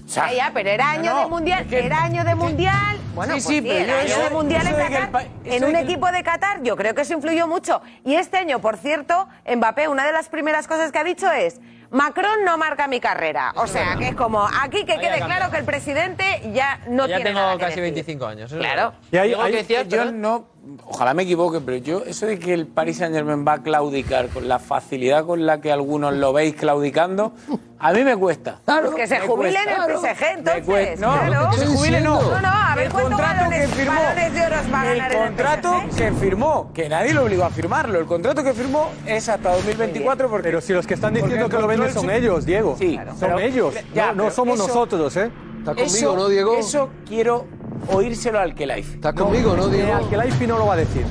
O 0.06 0.12
sea, 0.12 0.28
Ya, 0.32 0.34
ya, 0.48 0.52
pero 0.56 0.70
era 0.70 0.90
año 0.90 1.14
No, 1.14 1.20
de 1.20 1.26
mundial, 1.28 1.62
es 1.64 1.68
que- 1.68 1.86
era 1.86 2.04
año 2.04 2.24
de 2.24 2.34
mundial. 2.34 2.98
Bueno, 3.14 3.36
Sí, 3.36 3.42
pues 3.42 3.44
sí, 3.48 3.56
sí, 3.56 3.62
pero 3.62 3.76
era 3.84 4.06
yo 4.06 4.16
año 4.16 4.24
de 4.24 4.30
mundial 4.32 4.68
en 4.68 4.76
que 4.76 4.82
el 4.82 4.88
Qatar. 4.92 5.12
pa- 5.12 5.22
En 5.22 5.64
un 5.66 5.72
que 5.72 5.80
el- 5.80 5.84
equipo 5.86 6.12
de 6.12 6.24
Qatar, 6.24 6.64
yo 6.64 6.76
creo 6.76 6.96
que 6.96 7.02
eso 7.02 7.14
influyó 7.14 7.48
mucho. 7.48 7.82
Y 8.04 8.16
este 8.16 8.38
año, 8.38 8.60
por 8.60 8.78
cierto, 8.78 9.28
Mbappé, 9.56 9.88
una 9.88 10.06
de 10.06 10.12
las 10.12 10.30
primeras 10.30 10.68
cosas 10.68 10.92
que 10.92 10.98
ha 10.98 11.04
dicho 11.04 11.30
es. 11.32 11.60
Macron 11.92 12.46
no 12.46 12.58
marca 12.58 12.88
mi 12.88 13.00
carrera. 13.00 13.52
O 13.56 13.66
sea, 13.66 13.96
que 13.98 14.10
es 14.10 14.16
como 14.16 14.48
aquí 14.62 14.86
que 14.86 14.98
quede 15.00 15.20
claro 15.22 15.50
que 15.52 15.58
el 15.58 15.66
presidente 15.66 16.24
ya 16.54 16.80
no 16.88 17.08
ya 17.08 17.16
tiene 17.18 17.32
tengo 17.32 17.40
nada 17.40 17.54
que 17.54 17.60
casi 17.60 17.70
decir. 17.82 17.84
25 17.84 18.26
años. 18.28 18.52
eso 18.52 18.56
es 18.62 18.66
Claro. 18.66 18.92
verdad. 18.92 19.00
Y 19.12 19.18
hay- 19.18 19.34
hay- 19.34 19.52
decías, 19.54 19.88
yo 19.88 19.98
perdón. 19.98 20.22
no, 20.22 20.48
ojalá 20.86 21.14
me 21.14 21.24
equivoque, 21.24 21.60
pero 21.62 21.78
yo, 21.78 22.04
eso 22.06 22.26
de 22.26 22.38
que 22.40 22.54
el 22.54 22.68
Paris 22.68 22.98
Saint 22.98 23.14
Germain 23.16 23.46
va 23.48 23.54
a 23.54 23.64
claudicar 23.64 24.30
con 24.30 24.48
la 24.48 24.60
facilidad 24.60 25.26
con 25.26 25.46
la 25.46 25.62
que 25.62 25.72
algunos 25.72 26.14
lo 26.14 26.34
veis 26.34 26.56
claudicando, 26.56 27.34
a 27.80 27.94
mí 27.94 28.04
me 28.04 28.16
cuesta. 28.18 28.60
Pues 28.66 28.92
que 28.96 29.08
se 29.08 29.20
Me 29.20 29.28
jubile 29.28 29.58
en 29.62 29.70
el 29.70 29.98
PSG, 29.98 30.24
entonces. 30.38 30.66
cuesta. 30.66 31.06
No, 31.06 31.26
claro. 31.28 31.50
que 31.52 31.58
se 31.58 31.66
jubile 31.68 32.02
no. 32.02 32.22
No, 32.22 32.42
no, 32.42 32.48
a 32.48 32.76
ver 32.76 32.86
el 32.88 32.92
contrato 32.92 33.24
balones, 33.40 33.62
que 33.70 33.76
firmó. 33.76 33.94
balones 34.02 34.34
de 34.34 34.42
oro 34.46 34.56
va 34.74 34.82
a 34.82 34.86
ganar 34.86 35.12
el 35.12 35.18
contrato 35.18 35.82
PSG. 35.90 35.96
que 35.98 36.12
firmó, 36.14 36.72
que 36.74 36.90
nadie 36.90 37.14
lo 37.14 37.24
obligó 37.24 37.44
a 37.46 37.50
firmarlo. 37.50 38.00
El 38.00 38.06
contrato 38.06 38.44
que 38.44 38.54
firmó 38.54 38.90
es 39.06 39.30
hasta 39.30 39.54
2024 39.54 40.30
porque 40.30 40.44
Pero 40.50 40.62
si 40.62 40.74
los 40.74 40.86
que 40.86 40.94
están 40.96 41.14
diciendo 41.14 41.48
que 41.50 41.58
lo 41.58 41.68
venden 41.68 41.94
son 41.94 42.10
ellos, 42.10 42.46
Diego. 42.46 42.76
Sí, 42.78 42.98
son 43.08 43.16
pero- 43.20 43.40
ellos. 43.40 43.76
ya, 43.94 44.14
no, 44.14 44.30
somos 44.32 44.56
eso- 44.60 44.68
nosotros, 44.68 45.16
¿eh? 45.18 45.32
Está 45.60 45.72
conmigo, 45.76 45.96
eso, 45.98 46.16
¿no, 46.16 46.30
Diego? 46.30 46.58
Eso 46.58 46.90
quiero 47.06 47.46
oírselo 47.88 48.40
al 48.40 48.54
Kelaifi. 48.56 48.96
Está 48.96 49.14
conmigo, 49.14 49.56
¿no, 49.56 49.68
Eh, 49.68 49.78
Diego? 49.78 49.96
Al 49.96 50.10
que 50.10 50.18
Laifi 50.18 50.48
no 50.48 50.58
lo 50.58 50.66
va 50.68 50.74
a 50.74 50.78
decir. 50.78 51.06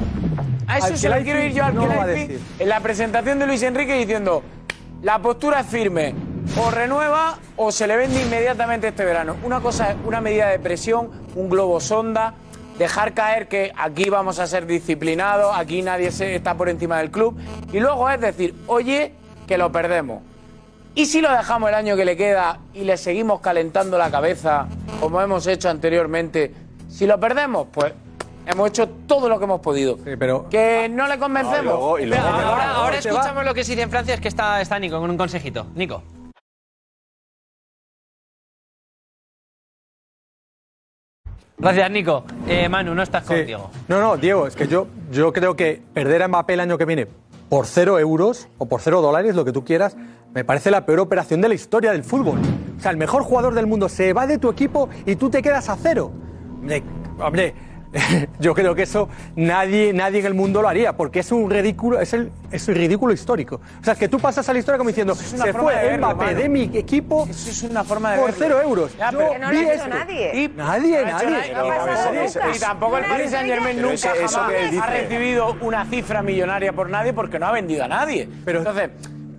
A 0.66 0.78
eso 0.78 0.96
se 0.96 1.08
lo 1.08 1.16
quiero 1.22 1.42
ir 1.42 1.52
yo 1.52 1.64
al 1.64 1.74
no 1.74 1.82
lo 1.86 1.88
va 1.88 2.02
a 2.02 2.06
Kelaifi 2.06 2.32
decir. 2.34 2.46
en 2.58 2.68
la 2.68 2.80
presentación 2.80 3.38
de 3.38 3.46
Luis 3.46 3.62
Enrique 3.62 3.94
diciendo 3.94 4.42
la 5.02 5.18
postura 5.20 5.60
es 5.60 5.66
firme, 5.66 6.14
o 6.60 6.70
renueva 6.70 7.38
o 7.56 7.70
se 7.72 7.86
le 7.86 7.96
vende 7.96 8.22
inmediatamente 8.22 8.88
este 8.88 9.04
verano. 9.04 9.36
Una 9.44 9.60
cosa 9.60 9.90
es 9.90 9.96
una 10.04 10.20
medida 10.20 10.48
de 10.48 10.58
presión, 10.58 11.10
un 11.34 11.48
globo 11.48 11.78
sonda, 11.80 12.34
dejar 12.78 13.14
caer 13.14 13.48
que 13.48 13.72
aquí 13.76 14.08
vamos 14.10 14.38
a 14.38 14.46
ser 14.46 14.66
disciplinados, 14.66 15.54
aquí 15.56 15.82
nadie 15.82 16.10
se 16.10 16.34
está 16.34 16.54
por 16.54 16.68
encima 16.68 16.98
del 16.98 17.10
club, 17.10 17.36
y 17.72 17.80
luego 17.80 18.08
es 18.10 18.20
decir, 18.20 18.54
oye, 18.66 19.12
que 19.46 19.56
lo 19.58 19.70
perdemos. 19.72 20.22
¿Y 20.98 21.06
si 21.06 21.20
lo 21.20 21.30
dejamos 21.30 21.68
el 21.68 21.76
año 21.76 21.94
que 21.94 22.04
le 22.04 22.16
queda 22.16 22.58
y 22.74 22.82
le 22.82 22.96
seguimos 22.96 23.40
calentando 23.40 23.96
la 23.96 24.10
cabeza, 24.10 24.66
como 24.98 25.20
hemos 25.22 25.46
hecho 25.46 25.68
anteriormente? 25.70 26.52
Si 26.88 27.06
lo 27.06 27.20
perdemos, 27.20 27.68
pues 27.72 27.92
hemos 28.44 28.68
hecho 28.70 28.88
todo 29.06 29.28
lo 29.28 29.38
que 29.38 29.44
hemos 29.44 29.60
podido. 29.60 29.96
pero... 30.18 30.48
Que 30.48 30.88
no 30.88 31.06
le 31.06 31.16
convencemos. 31.16 31.62
No, 31.66 31.70
y 31.70 31.72
luego- 31.72 31.98
y 32.00 32.06
luego- 32.06 32.24
Venga, 32.24 32.36
Ahora, 32.36 32.50
ahora- 32.50 32.74
ahora 32.74 32.98
te 33.00 33.12
va. 33.12 33.14
escuchamos 33.20 33.44
lo 33.44 33.54
que 33.54 33.62
se 33.62 33.70
dice 33.72 33.82
en 33.82 33.90
Francia, 33.90 34.14
es 34.14 34.20
que 34.20 34.26
está, 34.26 34.60
está 34.60 34.76
Nico 34.80 34.98
con 34.98 35.08
un 35.08 35.16
consejito. 35.16 35.68
Nico. 35.76 36.02
Gracias, 41.58 41.90
Nico. 41.90 42.24
Eh, 42.46 42.68
Manu, 42.68 42.94
no 42.94 43.02
estás 43.02 43.22
Sí. 43.26 43.34
contigo. 43.34 43.70
No, 43.88 44.00
no, 44.00 44.16
Diego, 44.16 44.46
es 44.46 44.54
que 44.54 44.68
yo, 44.68 44.86
yo 45.10 45.32
creo 45.32 45.56
que 45.56 45.82
perder 45.92 46.22
a 46.22 46.28
Mbappé 46.28 46.54
el 46.54 46.60
año 46.60 46.78
que 46.78 46.84
viene 46.84 47.08
por 47.48 47.66
cero 47.66 47.98
euros 47.98 48.48
o 48.58 48.66
por 48.66 48.80
cero 48.80 49.00
dólares, 49.00 49.34
lo 49.34 49.44
que 49.44 49.52
tú 49.52 49.64
quieras, 49.64 49.96
me 50.34 50.44
parece 50.44 50.70
la 50.70 50.84
peor 50.84 51.00
operación 51.00 51.40
de 51.40 51.48
la 51.48 51.54
historia 51.54 51.92
del 51.92 52.04
fútbol. 52.04 52.38
O 52.76 52.80
sea, 52.80 52.90
el 52.90 52.96
mejor 52.96 53.22
jugador 53.22 53.54
del 53.54 53.66
mundo 53.66 53.88
se 53.88 54.12
va 54.12 54.26
de 54.26 54.38
tu 54.38 54.50
equipo 54.50 54.88
y 55.06 55.16
tú 55.16 55.30
te 55.30 55.42
quedas 55.42 55.68
a 55.68 55.76
cero. 55.76 56.12
Hombre, 56.60 56.82
hombre, 57.18 57.54
yo 58.38 58.54
creo 58.54 58.74
que 58.74 58.82
eso 58.82 59.08
nadie, 59.36 59.92
nadie 59.92 60.20
en 60.20 60.26
el 60.26 60.34
mundo 60.34 60.62
lo 60.62 60.68
haría, 60.68 60.96
porque 60.96 61.20
es 61.20 61.32
un 61.32 61.50
ridículo, 61.50 62.00
es 62.00 62.12
el, 62.12 62.30
es 62.50 62.68
un 62.68 62.74
ridículo 62.74 63.12
histórico. 63.12 63.60
O 63.80 63.84
sea, 63.84 63.94
es 63.94 63.98
que 63.98 64.08
tú 64.08 64.18
pasas 64.18 64.48
a 64.48 64.52
la 64.52 64.58
historia 64.58 64.78
como 64.78 64.88
diciendo, 64.88 65.14
se 65.14 65.52
fue 65.52 65.74
verlo, 65.74 66.08
Mbappé 66.14 66.34
de 66.34 66.48
mi 66.48 66.62
equipo 66.74 67.26
Eso 67.28 67.50
es 67.50 67.62
una 67.62 67.84
forma 67.84 68.12
de 68.12 68.18
por 68.18 68.30
verlo. 68.30 68.44
cero 68.44 68.60
euros. 68.62 68.96
Ya, 68.96 69.10
Yo 69.10 69.18
Que 69.30 69.38
no 69.38 69.50
vi 69.50 69.62
lo 69.62 69.70
ha 69.70 69.74
hecho 69.74 69.88
nadie. 69.88 70.30
Y 70.34 70.48
Nadie, 70.48 71.04
no 71.04 71.10
nadie. 71.12 71.54
No. 71.54 72.54
Y 72.54 72.58
tampoco 72.58 72.98
el 72.98 73.04
Paris 73.04 73.30
Saint 73.30 73.48
Germain 73.48 73.80
nunca 73.80 73.94
eso 73.94 74.38
jamás 74.38 74.52
que 74.52 74.78
ha 74.78 74.86
recibido 74.86 75.56
una 75.60 75.84
cifra 75.86 76.22
millonaria 76.22 76.72
por 76.72 76.90
nadie 76.90 77.12
porque 77.12 77.38
no 77.38 77.46
ha 77.46 77.52
vendido 77.52 77.84
a 77.84 77.88
nadie. 77.88 78.28
Pero- 78.44 78.58
Entonces, 78.58 78.90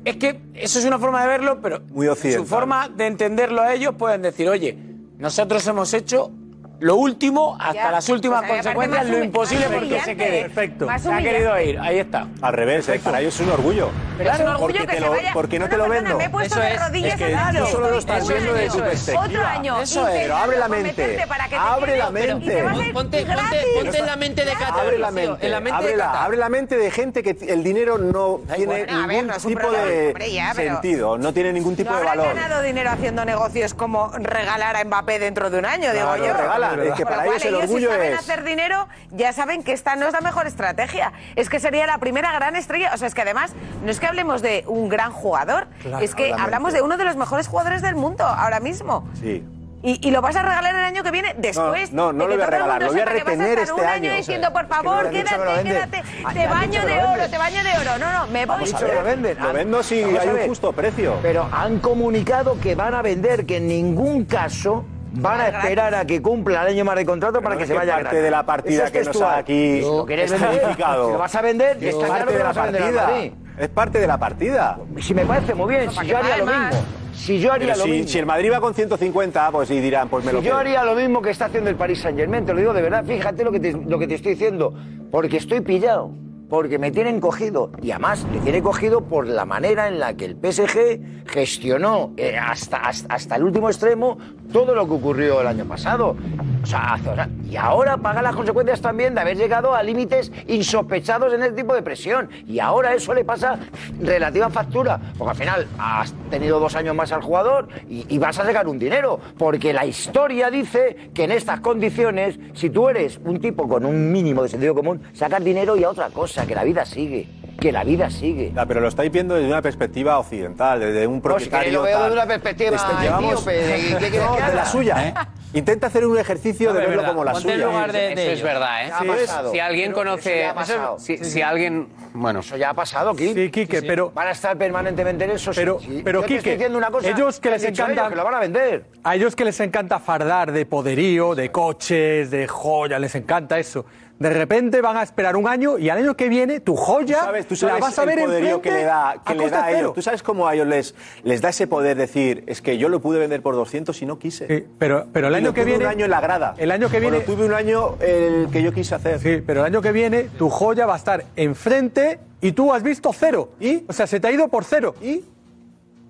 es 0.06 0.16
que 0.18 0.42
eso 0.56 0.80
es 0.80 0.86
una 0.86 0.98
forma 0.98 1.22
de 1.22 1.28
verlo, 1.28 1.60
pero 1.62 1.82
Muy 1.92 2.08
su 2.08 2.46
forma 2.46 2.90
de 2.90 3.08
entenderlo 3.08 3.62
a 3.62 3.74
ellos 3.74 3.96
pueden 3.96 4.22
decir, 4.22 4.48
oye, 4.50 4.78
nosotros 5.18 5.66
hemos 5.68 5.94
hecho 5.94 6.32
lo 6.80 6.96
último 6.96 7.56
hasta 7.60 7.74
Ya, 7.74 7.92
las 7.92 8.10
últimas 8.10 8.40
pues 8.40 8.50
me 8.50 8.50
parece 8.64 8.74
consecuencias, 8.74 9.18
lo 9.18 9.24
imposible 9.24 9.70
más 9.70 9.78
porque 9.80 10.00
se 10.02 10.16
quede. 10.18 10.42
Perfecto. 10.44 10.86
Más 10.86 11.02
Se 11.02 11.14
ha 11.14 11.18
querido 11.18 11.60
ir, 11.62 11.80
ahí 11.80 12.00
está. 12.00 12.28
Al 12.42 12.54
revés, 12.54 12.88
eh, 12.90 13.00
para 13.04 13.20
ellos 13.22 13.36
es 13.36 13.42
un 13.48 13.52
orgullo. 13.54 13.90
Pero 14.18 14.32
es 14.32 14.40
un 14.40 14.48
orgullo 14.48 14.74
porque 14.76 14.88
que 14.88 14.94
se 14.96 15.00
lo, 15.02 15.12
vaya- 15.12 15.34
¿Por 15.34 15.48
qué 15.50 15.60
no 15.60 15.68
Bueno, 15.68 15.84
te 15.84 15.90
lo 15.90 15.90
vendo? 15.94 16.18
me 16.18 16.26
he 16.26 16.30
puesto 16.30 16.60
de 16.60 16.78
rodillas 16.78 17.20
es 17.22 17.28
que 17.28 17.60
tú 17.60 17.66
solo 17.68 17.90
lo 17.92 17.98
estás 18.00 18.28
viendo 18.28 18.54
de 18.54 18.68
tu 18.68 18.74
otro 18.74 18.86
perspectiva. 18.90 19.52
año 19.52 19.82
Eso 19.82 20.08
es, 20.08 20.20
pero 20.22 20.36
abre 20.38 20.58
la 20.58 20.68
mente. 20.68 21.26
Abre 21.58 21.98
la 21.98 22.10
mente. 22.12 22.64
Ponte, 22.64 22.92
ponte, 22.94 23.26
ponte 23.26 23.98
en 24.00 24.06
la 24.06 24.16
mente 24.16 24.46
de 24.46 24.52
Qatar. 24.54 24.80
Abre 24.80 24.98
la 25.00 25.12
mente, 25.12 25.46
en 25.46 25.52
la 25.52 25.60
mente 25.60 25.72
de 25.72 25.84
ábrela, 25.90 26.06
Qatar. 26.06 26.24
abre 26.26 26.38
la 26.38 26.50
mente 26.50 26.78
de 26.78 26.92
gente 26.92 27.24
que 27.24 27.38
el 27.52 27.64
dinero 27.64 27.98
no 27.98 28.42
tiene 28.56 28.86
ningún 28.86 29.40
tipo 29.46 29.72
de 29.72 30.14
sentido, 30.56 31.18
no 31.18 31.34
tiene 31.34 31.54
ningún 31.54 31.76
tipo 31.76 31.92
¿No 31.92 31.98
de 32.00 32.04
valor. 32.06 32.28
ganado 32.36 32.62
dinero 32.62 32.90
haciendo 32.92 33.26
negocios 33.26 33.74
como 33.74 34.12
regalar 34.18 34.76
a 34.76 34.84
Mbappé 34.84 35.20
dentro 35.20 35.50
de 35.50 35.60
un 35.60 35.66
año, 35.66 35.92
digo 35.94 36.06
Claro, 36.16 36.26
yo? 36.26 36.34
Regalan, 36.72 36.92
es 36.94 36.98
que 36.98 37.06
para 37.06 37.24
cual, 37.24 37.36
ellos 37.38 37.46
el 37.46 37.56
orgullo 37.56 37.88
si 37.90 37.94
saben 37.96 38.14
es- 38.14 38.20
hacer 38.20 38.44
dinero, 38.44 38.88
ya 39.12 39.34
saben 39.34 39.64
que 39.64 39.74
esta 39.74 39.96
no 39.96 40.08
es 40.08 40.14
la 40.14 40.22
mejor 40.22 40.48
estrategia. 40.48 41.12
Es 41.36 41.50
que 41.50 41.60
sería 41.60 41.86
la 41.88 41.98
primera 41.98 42.32
gran 42.34 42.56
estrella. 42.56 42.92
O 42.94 42.98
sea, 42.98 43.08
es 43.08 43.14
que 43.16 43.22
además, 43.22 43.54
no 43.84 43.92
es 43.92 44.00
que 44.00 44.06
hablemos 44.08 44.42
de 44.42 44.64
un 44.68 44.90
gran 44.90 45.12
jugador, 45.12 45.68
Claro, 45.82 46.04
es 46.04 46.16
que 46.16 46.24
obviamente. 46.24 46.44
hablamos 46.44 46.74
de 46.74 46.82
uno 46.82 46.98
de 46.98 47.06
los 47.06 47.16
mejores 47.16 47.48
jugadores 47.48 47.82
del 47.82 47.96
mundo 47.96 48.24
ahora 48.26 48.60
mismo. 48.60 49.08
Sí. 49.20 49.44
Y, 49.82 50.06
y 50.06 50.12
lo 50.12 50.22
vas 50.22 50.36
a 50.36 50.42
regalar 50.42 50.76
el 50.76 50.84
año 50.84 51.04
que 51.04 51.12
viene 51.12 51.34
después. 51.38 51.94
no, 51.94 52.12
no 52.12 52.26
de 52.28 52.32
lo 52.32 52.32
que 52.32 52.36
voy 52.36 52.44
a 52.44 52.48
regalar, 52.48 52.82
lo 52.82 52.88
voy 52.90 53.00
a 53.00 53.04
sepa 53.06 53.12
que 53.16 53.20
vas 53.24 53.26
retener 53.32 53.60
estar 53.60 53.64
este 53.64 53.74
un 53.82 53.88
año. 53.88 54.10
año 54.10 54.18
diciendo, 54.18 54.52
por 54.52 54.64
Es 54.64 54.68
favor, 54.68 55.10
dicho 55.10 55.24
que 55.26 55.38
lo 55.38 55.44
quédate, 55.46 55.64
quédate. 55.70 56.04
Ah, 56.26 56.34
Te 56.34 56.48
baño 56.48 56.86
de 56.86 56.94
oro, 57.02 57.30
te 57.30 57.38
baño 57.38 57.64
de 57.64 57.72
oro. 57.80 57.98
No, 57.98 58.12
no, 58.12 58.28
me 58.28 58.46
voy. 58.46 58.56
Vamos 58.58 58.74
a 58.74 58.80
ver, 58.86 58.94
lo 58.96 59.04
venden. 59.04 59.38
Lo 59.40 59.54
vendo 59.54 59.82
si 59.82 60.02
Vamos 60.04 60.20
hay 60.20 60.28
un 60.28 60.48
justo 60.48 60.74
precio. 60.74 61.16
Pero 61.22 61.48
han 61.54 61.80
comunicado 61.80 62.60
que 62.60 62.76
van 62.76 62.94
a 62.94 63.02
vender, 63.02 63.46
que 63.46 63.56
en 63.56 63.70
ningún 63.70 64.26
caso 64.26 64.84
van 65.14 65.42
a 65.42 65.48
esperar 65.50 65.96
a 65.96 66.06
que 66.06 66.22
cumpla 66.22 66.62
el 66.64 66.68
año 66.76 66.86
más 66.86 66.96
de 66.96 67.06
contrato 67.06 67.42
para 67.42 67.56
que 67.58 67.64
es 67.64 67.70
se 67.70 67.76
vaya 67.76 67.94
parte 67.94 68.04
gratis. 68.04 68.24
de 68.24 68.32
la 68.32 68.46
partida 68.46 68.86
es 68.86 68.92
que 68.92 69.04
nos 69.04 69.22
ha 69.22 69.38
aquí 69.38 69.82
lo 69.82 70.06
quieres 70.06 70.32
está 70.32 70.46
vender, 70.48 70.60
significado. 70.62 71.06
si 71.08 71.12
lo 71.14 71.18
vas 71.20 71.36
a 71.36 71.42
vender, 71.42 71.84
está 71.84 72.06
claro 72.06 72.10
parte 72.10 72.26
que 72.32 72.34
de 72.34 72.40
lo 72.40 72.46
la 72.46 72.54
partida. 72.54 73.12
Es 73.60 73.68
parte 73.70 74.00
de 74.00 74.08
la 74.08 74.18
partida. 74.18 74.80
Si 75.02 75.14
me 75.14 75.26
parece 75.26 75.54
muy 75.54 75.76
bien, 75.76 75.92
si 75.92 76.06
yo 76.08 76.18
haría 76.18 76.38
lo 76.38 76.46
mismo. 76.46 76.70
Si 77.14 77.40
yo 77.40 77.52
haría 77.52 77.68
Pero 77.74 77.80
lo 77.80 77.84
si, 77.84 77.90
mismo. 77.92 78.08
si 78.08 78.20
el 78.20 78.26
Madrid 78.26 78.52
va 78.54 78.62
con 78.62 78.74
150, 78.74 79.52
pues 79.52 79.68
sí 79.68 79.82
dirán, 79.82 80.08
pues 80.08 80.24
me 80.24 80.32
lo 80.32 80.40
Si 80.40 80.46
yo 80.46 80.52
quedo. 80.52 80.60
haría 80.60 80.84
lo 80.86 80.96
mismo 80.96 81.22
que 81.22 81.32
está 81.32 81.46
haciendo 81.46 81.70
el 81.70 81.76
Paris 81.76 82.00
Saint 82.02 82.18
Germain, 82.18 82.46
te 82.46 82.54
lo 82.54 82.60
digo 82.60 82.72
de 82.74 82.82
verdad, 82.82 83.04
fíjate 83.04 83.44
lo 83.44 83.52
que 83.52 83.60
te, 83.60 83.74
lo 83.74 84.00
que 84.00 84.08
te 84.08 84.16
estoy 84.16 84.34
diciendo, 84.36 84.74
porque 85.12 85.36
estoy 85.38 85.60
pillado, 85.60 86.12
porque 86.50 86.80
me 86.80 86.92
tienen 86.92 87.20
cogido, 87.20 87.72
y 87.82 87.92
además 87.92 88.26
me 88.32 88.40
tiene 88.40 88.62
cogido 88.62 89.02
por 89.02 89.28
la 89.28 89.46
manera 89.46 89.88
en 89.88 90.00
la 90.00 90.16
que 90.16 90.26
el 90.26 90.36
PSG 90.36 91.28
gestionó 91.28 92.12
eh, 92.18 92.38
hasta, 92.38 92.78
hasta, 92.78 93.36
el 93.36 93.44
último 93.44 93.70
extremo 93.70 94.18
todo 94.52 94.74
lo 94.74 94.88
que 94.88 94.94
ocurrió 94.94 95.42
el 95.42 95.48
año 95.48 95.66
pasado. 95.66 96.16
O 96.64 96.66
sea, 96.66 96.94
hace- 96.96 97.10
o 97.10 97.16
sea, 97.16 97.30
y 97.48 97.56
ahora 97.56 97.98
paga 97.98 98.22
las 98.22 98.36
consecuencias 98.36 98.82
también 98.82 99.14
de 99.14 99.22
haber 99.22 99.38
llegado 99.38 99.76
a 99.76 99.84
límites 99.84 100.32
insospechados 100.48 101.32
en 101.34 101.44
este 101.44 101.56
tipo 101.62 101.74
de 101.76 101.84
presión. 101.84 102.30
Y 102.48 102.60
ahora 102.60 102.94
eso 102.96 103.14
le 103.14 103.24
pasa 103.24 103.60
relativa 104.02 104.50
factura. 104.50 105.00
Porque 105.18 105.32
al 105.32 105.38
final 105.38 105.68
has 105.78 106.14
tenido 106.32 106.60
dos 106.60 106.76
años 106.76 106.96
más 106.96 107.12
al 107.12 107.22
jugador 107.22 107.68
y, 107.88 108.06
y 108.10 108.18
vas 108.18 108.40
a 108.40 108.46
sacar 108.46 108.68
un 108.68 108.80
dinero. 108.80 109.20
Porque 109.38 109.72
la 109.72 109.86
historia 109.86 110.50
dice 110.50 111.12
que 111.14 111.26
en 111.26 111.32
estas 111.32 111.60
condiciones, 111.60 112.40
si 112.54 112.70
tú 112.72 112.90
eres 112.90 113.20
un 113.24 113.40
tipo 113.40 113.68
con 113.70 113.86
un 113.86 114.12
mínimo 114.12 114.42
de 114.44 114.50
sentido 114.50 114.74
común, 114.74 115.02
sacas 115.14 115.44
dinero 115.44 115.78
y 115.78 115.84
a 115.84 115.90
otra 115.90 116.10
cosa, 116.10 116.39
que 116.46 116.56
la 116.56 116.64
vida 116.64 116.86
sigue. 116.86 117.28
Que 117.60 117.74
la 117.74 117.84
vida 117.84 118.10
sigue. 118.10 118.54
Ya, 118.56 118.66
pero 118.66 118.80
lo 118.80 118.88
estáis 118.88 119.12
viendo 119.12 119.36
desde 119.36 119.48
una 119.50 119.62
perspectiva 119.62 120.18
occidental, 120.18 120.80
desde 120.80 121.06
un 121.08 121.16
No, 121.16 121.20
si 121.20 121.22
propietario. 121.24 121.60
queréis 121.60 121.74
lo 121.74 121.82
veo 121.84 122.00
desde 122.04 122.14
una 122.14 122.26
perspectiva 122.26 122.76
Este, 122.76 122.94
llevamos- 123.02 123.46
¿de 124.00 124.12
qué 124.12 124.18
No, 124.18 124.38
la 124.56 124.66
suya. 124.66 125.08
¿Eh? 125.10 125.14
Intenta 125.54 125.88
hacer 125.88 126.06
un 126.06 126.18
ejercicio 126.18 126.70
No, 126.70 126.74
de 126.76 126.82
verlo 126.82 126.98
verdad. 126.98 127.10
como 127.12 127.24
la 127.26 127.32
Ponte 127.34 127.52
suya. 127.54 127.66
lugar 127.66 127.92
de- 127.92 128.16
de 128.16 128.24
Eso 128.24 128.32
es 128.34 128.44
verdad, 128.44 128.86
¿eh? 128.88 128.92
Sí, 129.02 129.08
pasado. 129.08 129.52
si 129.52 129.60
alguien 129.60 129.92
conoce- 129.92 130.30
eso 130.30 130.40
ya 130.40 130.46
ha 130.48 130.50
eso- 130.52 130.56
pasado. 130.76 131.00
si- 131.00 131.18
si 131.18 131.42
alguien- 131.42 131.88
Bueno. 132.14 132.40
Eso 132.40 132.56
ya 132.56 132.70
ha 132.70 132.74
pasado, 132.74 133.14
Kik. 133.16 133.34
Sí, 133.34 133.52
Quique, 133.52 133.82
pero- 133.82 134.12
Van 134.12 134.28
a 134.28 134.32
estar 134.32 134.58
permanentemente 134.58 135.26
en 135.26 135.32
eso. 135.32 135.52
Pero, 135.54 135.80
sí. 135.80 136.02
pero 136.04 136.20
Yo 136.20 136.22
te 136.22 136.28
Quique, 136.28 136.38
estoy 136.38 136.52
diciendo 136.54 136.78
una 136.78 136.90
cosa 136.92 137.10
ellos 137.10 137.40
que 137.42 137.50
les 137.50 137.64
encanta 137.66 137.92
ellos, 137.94 138.10
que 138.10 138.16
lo 138.16 138.24
van 138.24 138.34
a 138.36 138.40
vender. 138.40 138.86
A 139.04 139.16
ellos 139.16 139.36
que 139.36 139.44
les 139.44 139.60
encanta 139.60 140.00
fardar 140.00 140.52
de 140.54 140.66
poderío, 140.66 141.36
de 141.36 141.52
coches, 141.52 142.32
de 142.32 142.48
joya, 142.48 142.98
les 143.00 143.14
encanta 143.16 143.60
eso. 143.60 143.86
De 144.20 144.30
repente 144.30 144.82
van 144.82 144.98
a 144.98 145.04
esperar 145.04 145.38
un 145.38 145.48
año 145.48 145.78
y 145.78 145.90
al 145.90 145.98
año 146.00 146.16
que 146.16 146.28
viene 146.28 146.60
tu 146.60 146.76
joya 146.76 147.20
Tú 147.20 147.26
sabes, 147.26 147.48
tú 147.48 147.56
sabes 147.56 147.76
la 147.76 147.80
vas 147.80 148.00
a 148.00 148.06
ver 148.06 148.20
el 148.20 148.26
poderío 148.26 148.62
que 148.62 148.72
le 148.72 148.84
da, 148.84 149.16
que 149.26 149.32
a 149.32 149.36
le 149.36 149.50
da 149.50 149.64
a 149.64 149.72
ellos. 149.72 149.94
Tú 149.94 150.02
sabes 150.02 150.22
cómo 150.22 150.46
a 150.46 150.56
ellos 150.56 150.68
les, 150.68 150.94
les 151.24 151.42
da 151.42 151.50
ese 151.50 151.68
poder 151.68 151.96
decir, 151.98 152.44
es 152.48 152.62
que 152.62 152.78
yo 152.78 152.90
lo 152.90 153.00
pude 153.00 153.18
vender 153.18 153.42
por 153.42 153.56
200 153.56 154.00
y 154.02 154.06
no 154.06 154.20
quise. 154.20 154.48
Sí, 154.48 154.66
pero, 154.78 155.08
pero 155.14 155.28
el 155.28 155.34
Y 155.34 155.38
año 155.38 155.48
lo 155.48 155.54
que 155.54 155.62
tuve 155.62 155.72
viene 155.72 155.86
un 155.86 155.92
año 155.92 156.06
en 156.06 156.12
la 156.12 156.20
grada. 156.20 156.54
El 156.58 156.72
año 156.72 156.90
que 156.90 156.98
O 156.98 157.00
viene 157.00 157.20
lo 157.20 157.24
tuve 157.24 157.46
un 157.46 157.54
año 157.54 157.96
el 158.02 158.50
que 158.52 158.62
yo 158.62 158.74
quise 158.74 158.96
hacer. 158.96 159.20
Sí, 159.20 159.42
pero 159.46 159.62
el 159.62 159.68
año 159.68 159.82
que 159.82 159.94
viene 159.94 160.24
tu 160.38 160.50
joya 160.50 160.86
va 160.86 160.96
a 160.96 160.98
estar 160.98 161.24
enfrente 161.38 162.20
y 162.42 162.52
tú 162.52 162.74
has 162.74 162.84
visto 162.84 163.12
cero. 163.14 163.52
¿Y? 163.60 163.86
O 163.88 163.94
sea, 163.94 164.06
se 164.06 164.20
te 164.20 164.28
ha 164.28 164.32
ido 164.32 164.50
por 164.50 164.66
cero. 164.66 164.96
¿Y? 165.02 165.24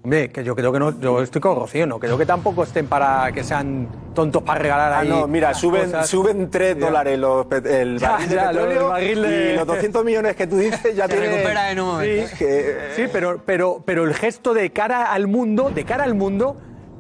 Hombre, 0.01 0.29
que 0.29 0.45
yo 0.45 0.55
creo 0.55 0.71
que 0.71 0.79
no, 0.79 0.97
yo 1.01 1.21
estoy 1.21 1.41
con 1.41 1.57
Rocío, 1.59 1.85
no 1.85 1.99
creo 1.99 2.17
que 2.17 2.25
tampoco 2.25 2.63
estén 2.63 2.87
para 2.87 3.31
que 3.33 3.43
sean 3.43 3.87
tontos 4.15 4.41
para 4.43 4.59
regalar 4.59 4.93
Ah, 4.93 4.99
ahí. 4.99 5.09
no, 5.09 5.27
mira, 5.27 5.53
suben, 5.53 5.85
cosas. 5.87 6.07
suben 6.07 6.49
3 6.49 6.77
Ya. 6.79 6.85
dólares 6.85 7.19
los, 7.19 7.45
el 7.51 7.99
Ya, 7.99 8.11
barril 8.11 8.29
de 8.29 8.35
ya, 8.35 8.51
lo 8.53 8.59
del 8.61 8.67
petróleo 8.69 8.89
barril 8.89 9.21
de- 9.23 9.53
y 9.53 9.57
los 9.57 9.67
200 9.67 10.05
millones 10.05 10.35
que 10.37 10.47
tú 10.47 10.57
dices 10.57 10.95
ya 10.95 11.05
Se 11.07 11.13
tienen... 11.13 11.31
recupera 11.31 11.71
en 11.71 11.79
un 11.81 11.87
momento. 11.87 12.27
Sí, 12.29 12.35
que- 12.37 12.75
Sí, 12.95 13.03
pero, 13.11 13.41
pero, 13.45 13.83
pero 13.85 14.05
el 14.05 14.13
gesto 14.13 14.53
de 14.53 14.69
cara 14.71 15.11
al 15.11 15.27
mundo, 15.27 15.69
de 15.69 15.83
cara 15.83 16.05
al 16.05 16.15
mundo, 16.15 16.55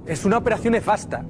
es 0.05 0.25
una 0.25 0.37
operación 0.37 0.73
nefasta. 0.73 1.23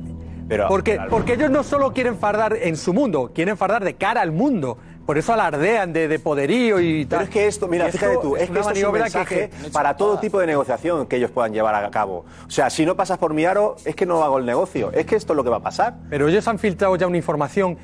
Pero, 0.47 0.67
porque, 0.67 0.95
claro. 0.95 1.11
porque 1.11 1.34
ellos 1.34 1.51
no 1.51 1.61
solo 1.61 1.93
quieren 1.93 2.17
fardar 2.17 2.57
en 2.59 2.76
su 2.78 2.91
mundo, 2.95 3.30
quieren 3.36 3.55
fardar 3.55 3.84
de 3.84 3.93
cara 3.93 4.22
al 4.22 4.32
mundo. 4.32 4.80
Por 5.10 5.18
eso 5.18 5.34
alardean 5.34 5.91
de, 5.91 6.07
de 6.07 6.20
poderío 6.20 6.80
y 6.80 7.03
tal. 7.07 7.18
Pero 7.18 7.24
es 7.24 7.30
que 7.32 7.47
esto, 7.47 7.68
mira, 7.68 7.89
fíjate 7.89 8.18
tú, 8.22 8.36
es, 8.36 8.47
que 8.47 8.60
esto 8.60 8.70
es 8.70 8.84
un 8.84 8.93
que- 8.93 8.99
mensaje 8.99 9.49
que- 9.49 9.70
para 9.72 9.97
todo 9.97 10.20
tipo 10.20 10.39
de 10.39 10.45
negociación 10.45 11.07
que 11.07 11.16
ellos 11.16 11.32
puedan 11.32 11.51
llevar 11.51 11.74
a 11.74 11.89
cabo. 11.89 12.26
O 12.45 12.51
sea, 12.51 12.70
si 12.70 12.86
no 12.86 12.95
pasas 12.95 13.18
por 13.18 13.34
mi 13.34 13.43
aro, 13.43 13.76
es 13.86 13.95
que 13.95 14.05
no 14.05 14.24
hago 14.24 14.38
el 14.38 14.45
negocio. 14.45 14.91
Es 14.91 15.07
que 15.07 15.16
esto 15.16 15.34
es 15.34 15.38
lo 15.38 15.43
que 15.43 15.49
va 15.49 15.57
a 15.57 15.62
pasar. 15.64 15.95
Pero 16.12 16.28
ellos 16.28 16.47
han 16.47 16.60
filtrado 16.60 16.95
ya 16.95 17.07
una 17.07 17.18
información. 17.18 17.76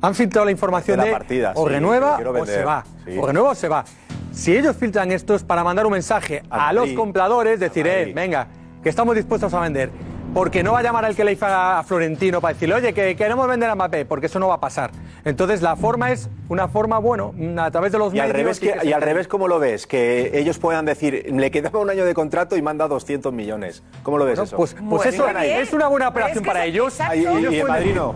Han 0.00 0.16
filtrado 0.16 0.44
la 0.46 0.50
información 0.50 0.98
De 0.98 1.06
la 1.06 1.12
partida, 1.12 1.52
o 1.54 1.68
sí, 1.68 1.74
renueva 1.74 2.18
o 2.20 2.44
se 2.44 2.64
va. 2.64 2.84
sí. 3.04 3.16
O 3.20 3.24
renueva 3.24 3.50
o 3.50 3.54
se 3.54 3.68
va. 3.68 3.84
Si 4.32 4.56
ellos 4.56 4.74
filtran 4.74 5.12
esto 5.12 5.36
es 5.36 5.44
para 5.44 5.62
mandar 5.62 5.86
un 5.86 5.92
mensaje 5.92 6.42
a 6.50 6.72
los 6.72 6.90
compradores, 6.94 7.60
decir, 7.60 7.86
eh, 7.86 8.10
venga, 8.12 8.48
que 8.82 8.88
estamos 8.88 9.14
dispuestos 9.14 9.54
a 9.54 9.60
vender. 9.60 9.90
Porque 10.34 10.62
no 10.62 10.72
va 10.72 10.78
a 10.78 10.82
llamar 10.82 11.04
al 11.04 11.14
que 11.14 11.24
le 11.24 11.32
hizo 11.32 11.44
a 11.46 11.82
Florentino 11.86 12.40
para 12.40 12.54
decirle, 12.54 12.74
oye, 12.76 12.94
que 12.94 13.14
queremos 13.16 13.46
vender 13.46 13.68
a 13.68 13.74
Mbappé, 13.74 14.06
porque 14.06 14.26
eso 14.26 14.38
no 14.38 14.48
va 14.48 14.54
a 14.54 14.60
pasar. 14.60 14.90
Entonces 15.26 15.60
la 15.60 15.76
forma 15.76 16.10
es 16.10 16.30
una 16.48 16.68
forma, 16.68 16.98
bueno, 16.98 17.34
a 17.58 17.70
través 17.70 17.92
de 17.92 17.98
los 17.98 18.14
Y 18.14 18.18
al, 18.18 18.28
medios. 18.28 18.36
revés, 18.42 18.56
y 18.56 18.60
que- 18.66 18.72
que 18.72 18.86
y 18.86 18.88
se- 18.88 18.94
al 18.94 19.02
revés, 19.02 19.28
¿cómo 19.28 19.46
lo 19.46 19.58
ves? 19.58 19.86
Que 19.86 20.30
ellos 20.38 20.58
puedan 20.58 20.86
decir, 20.86 21.26
le 21.30 21.50
quedaba 21.50 21.80
un 21.80 21.90
año 21.90 22.06
de 22.06 22.14
contrato 22.14 22.56
y 22.56 22.62
manda 22.62 22.88
200 22.88 23.30
millones. 23.30 23.82
¿Cómo 24.02 24.16
lo 24.16 24.24
ves 24.24 24.36
Bueno, 24.36 24.44
eso? 24.46 24.56
pues, 24.56 24.74
pues 24.88 25.06
eso 25.14 25.28
es 25.28 25.72
una 25.74 25.88
buena 25.88 26.08
operación 26.08 26.42
para 26.44 26.64
ellos. 26.64 26.98
Y, 27.14 27.18
y- 27.18 27.58
el 27.60 27.68
Madrid 27.68 27.92
no. 27.94 28.14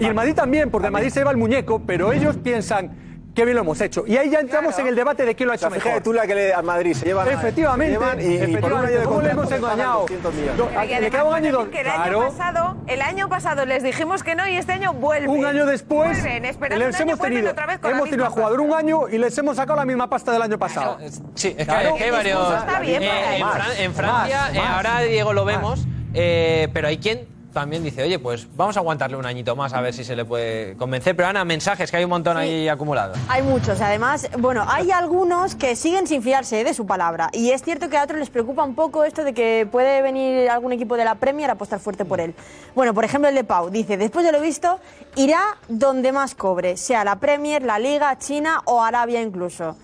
Y 0.00 0.06
el 0.06 0.14
Madrid 0.14 0.34
también, 0.34 0.70
porque 0.70 0.86
el 0.86 0.92
Madrid 0.92 1.10
se 1.10 1.20
lleva 1.20 1.32
el 1.32 1.36
muñeco, 1.36 1.82
pero 1.86 2.12
ellos 2.14 2.36
piensan 2.38 2.92
qué 3.38 3.44
bien 3.44 3.54
lo 3.54 3.60
hemos 3.62 3.80
hecho. 3.80 4.02
Y 4.04 4.16
ahí 4.16 4.30
ya 4.30 4.40
entramos 4.40 4.76
en 4.80 4.88
el 4.88 4.96
debate 4.96 5.24
de 5.24 5.36
quién 5.36 5.46
lo 5.46 5.52
ha 5.52 5.54
O 5.54 5.58
sea, 5.58 5.68
hecho 5.68 5.74
fíjate 5.76 5.88
mejor. 5.90 6.02
tú 6.02 6.12
la 6.12 6.26
que 6.26 6.34
le 6.34 6.52
al 6.52 6.64
Madrid 6.64 6.92
se 6.92 7.06
llevan. 7.06 7.28
Efectivamente, 7.28 7.94
se 7.94 8.00
llevan 8.00 8.20
y- 8.20 8.24
y, 8.24 8.56
por 8.56 8.72
un 8.72 8.80
efectivamente. 8.80 8.88
año 8.88 8.98
de 9.00 9.04
¿Cómo 9.06 9.22
le 9.22 9.30
hemos 9.30 9.52
engañado? 9.52 10.00
200 10.00 10.34
millones. 10.34 10.58
No, 10.74 10.84
Y 10.84 10.88
le 11.00 11.10
queda 11.10 11.22
un 11.24 11.34
año 11.34 11.48
y 11.48 11.52
dos. 11.52 11.68
que 11.68 11.80
el 11.82 11.86
año 11.86 12.02
Claro. 12.02 12.28
pasado, 12.36 12.76
el 12.88 13.00
año 13.02 13.28
pasado 13.28 13.64
les 13.64 13.82
dijimos 13.84 14.24
que 14.24 14.34
no 14.34 14.48
y 14.48 14.56
este 14.56 14.72
año 14.72 14.92
vuelven. 14.92 15.30
Un 15.30 15.44
año 15.46 15.66
después, 15.66 16.20
Vuelven, 16.20 16.44
esperando 16.46 16.84
les 16.84 16.96
un 16.96 17.02
año, 17.02 17.12
hemos 17.12 17.20
tenido, 17.24 17.50
otra 17.52 17.66
vez 17.66 17.78
con 17.78 17.90
la 17.92 17.96
hemos 17.96 18.10
tenido 18.10 18.26
a 18.26 18.30
jugador 18.30 18.60
un 18.60 18.72
año 18.74 19.08
y 19.08 19.18
les 19.18 19.38
hemos 19.38 19.56
sacado 19.56 19.78
la 19.78 19.84
misma 19.84 20.10
pasta 20.10 20.32
del 20.32 20.42
año 20.42 20.58
pasado. 20.58 20.98
Sí, 21.34 21.48
es 21.50 21.54
que, 21.56 21.64
Claro. 21.64 21.90
es 21.90 21.94
que 21.94 22.04
hay 22.04 22.10
varios. 22.10 22.58
está 22.58 22.80
bien, 22.80 23.02
Eh, 23.04 23.36
en, 23.36 23.46
Fran- 23.46 23.78
en 23.78 23.90
más, 23.92 23.96
Francia, 23.96 24.48
eh, 24.52 24.58
más, 24.58 24.70
ahora 24.76 25.00
Diego 25.02 25.32
lo 25.32 25.44
vemos, 25.44 25.86
eh, 26.12 26.68
pero 26.72 26.88
hay 26.88 26.98
quien 26.98 27.28
también 27.52 27.82
dice, 27.82 28.02
oye, 28.02 28.18
pues 28.18 28.46
vamos 28.56 28.76
a 28.76 28.80
aguantarle 28.80 29.16
un 29.16 29.26
añito 29.26 29.56
más 29.56 29.72
a 29.72 29.80
ver 29.80 29.94
si 29.94 30.04
se 30.04 30.14
le 30.14 30.24
puede 30.24 30.76
convencer. 30.76 31.16
Pero 31.16 31.28
Ana, 31.28 31.44
mensajes 31.44 31.90
que 31.90 31.96
hay 31.96 32.04
un 32.04 32.10
montón 32.10 32.36
ahí 32.36 32.68
acumulados. 32.68 33.18
Hay 33.28 33.42
muchos, 33.42 33.80
además, 33.80 34.28
bueno, 34.38 34.64
hay 34.68 34.90
algunos 34.90 35.54
que 35.54 35.76
siguen 35.76 36.06
sin 36.06 36.22
fiarse 36.22 36.62
de 36.64 36.74
su 36.74 36.86
palabra. 36.86 37.30
Y 37.32 37.50
es 37.50 37.62
cierto 37.62 37.88
que 37.88 37.96
a 37.96 38.04
otros 38.04 38.18
les 38.18 38.30
preocupa 38.30 38.62
un 38.64 38.74
poco 38.74 39.04
esto 39.04 39.24
de 39.24 39.34
que 39.34 39.66
puede 39.70 40.02
venir 40.02 40.48
algún 40.50 40.72
equipo 40.72 40.96
de 40.96 41.04
la 41.04 41.14
Premier 41.16 41.50
a 41.50 41.54
apostar 41.54 41.80
fuerte 41.80 42.04
por 42.04 42.20
él. 42.20 42.34
Bueno, 42.74 42.94
por 42.94 43.04
ejemplo, 43.04 43.28
el 43.28 43.34
de 43.34 43.44
Pau 43.44 43.70
dice: 43.70 43.96
después 43.96 44.24
de 44.24 44.32
lo 44.32 44.40
visto, 44.40 44.78
irá 45.16 45.40
donde 45.68 46.12
más 46.12 46.34
cobre, 46.34 46.76
sea 46.76 47.04
la 47.04 47.16
Premier, 47.16 47.62
la 47.62 47.78
Liga, 47.78 48.16
China 48.18 48.60
o 48.64 48.82
Arabia 48.82 49.20
incluso. 49.22 49.76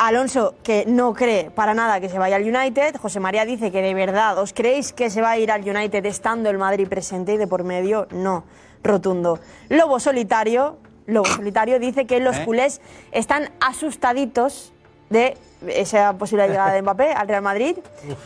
Alonso, 0.00 0.54
que 0.62 0.86
no 0.86 1.12
cree 1.12 1.50
para 1.50 1.74
nada 1.74 2.00
que 2.00 2.08
se 2.08 2.18
vaya 2.18 2.36
al 2.36 2.42
United. 2.42 2.96
José 2.96 3.20
María 3.20 3.44
dice 3.44 3.70
que 3.70 3.82
de 3.82 3.92
verdad, 3.92 4.38
¿os 4.38 4.54
creéis 4.54 4.94
que 4.94 5.10
se 5.10 5.20
va 5.20 5.32
a 5.32 5.38
ir 5.38 5.52
al 5.52 5.60
United 5.60 6.06
estando 6.06 6.48
el 6.48 6.56
Madrid 6.56 6.88
presente 6.88 7.34
y 7.34 7.36
de 7.36 7.46
por 7.46 7.64
medio? 7.64 8.08
No, 8.10 8.44
rotundo. 8.82 9.40
Lobo 9.68 10.00
Solitario, 10.00 10.78
Lobo 11.06 11.26
Solitario 11.26 11.78
dice 11.78 12.06
que 12.06 12.18
los 12.18 12.38
¿Eh? 12.38 12.44
culés 12.46 12.80
están 13.12 13.50
asustaditos 13.60 14.72
de 15.10 15.36
esa 15.68 16.14
posible 16.14 16.48
llegada 16.48 16.72
de 16.72 16.82
Mbappé 16.82 17.12
al 17.12 17.28
Real 17.28 17.42
Madrid. 17.42 17.76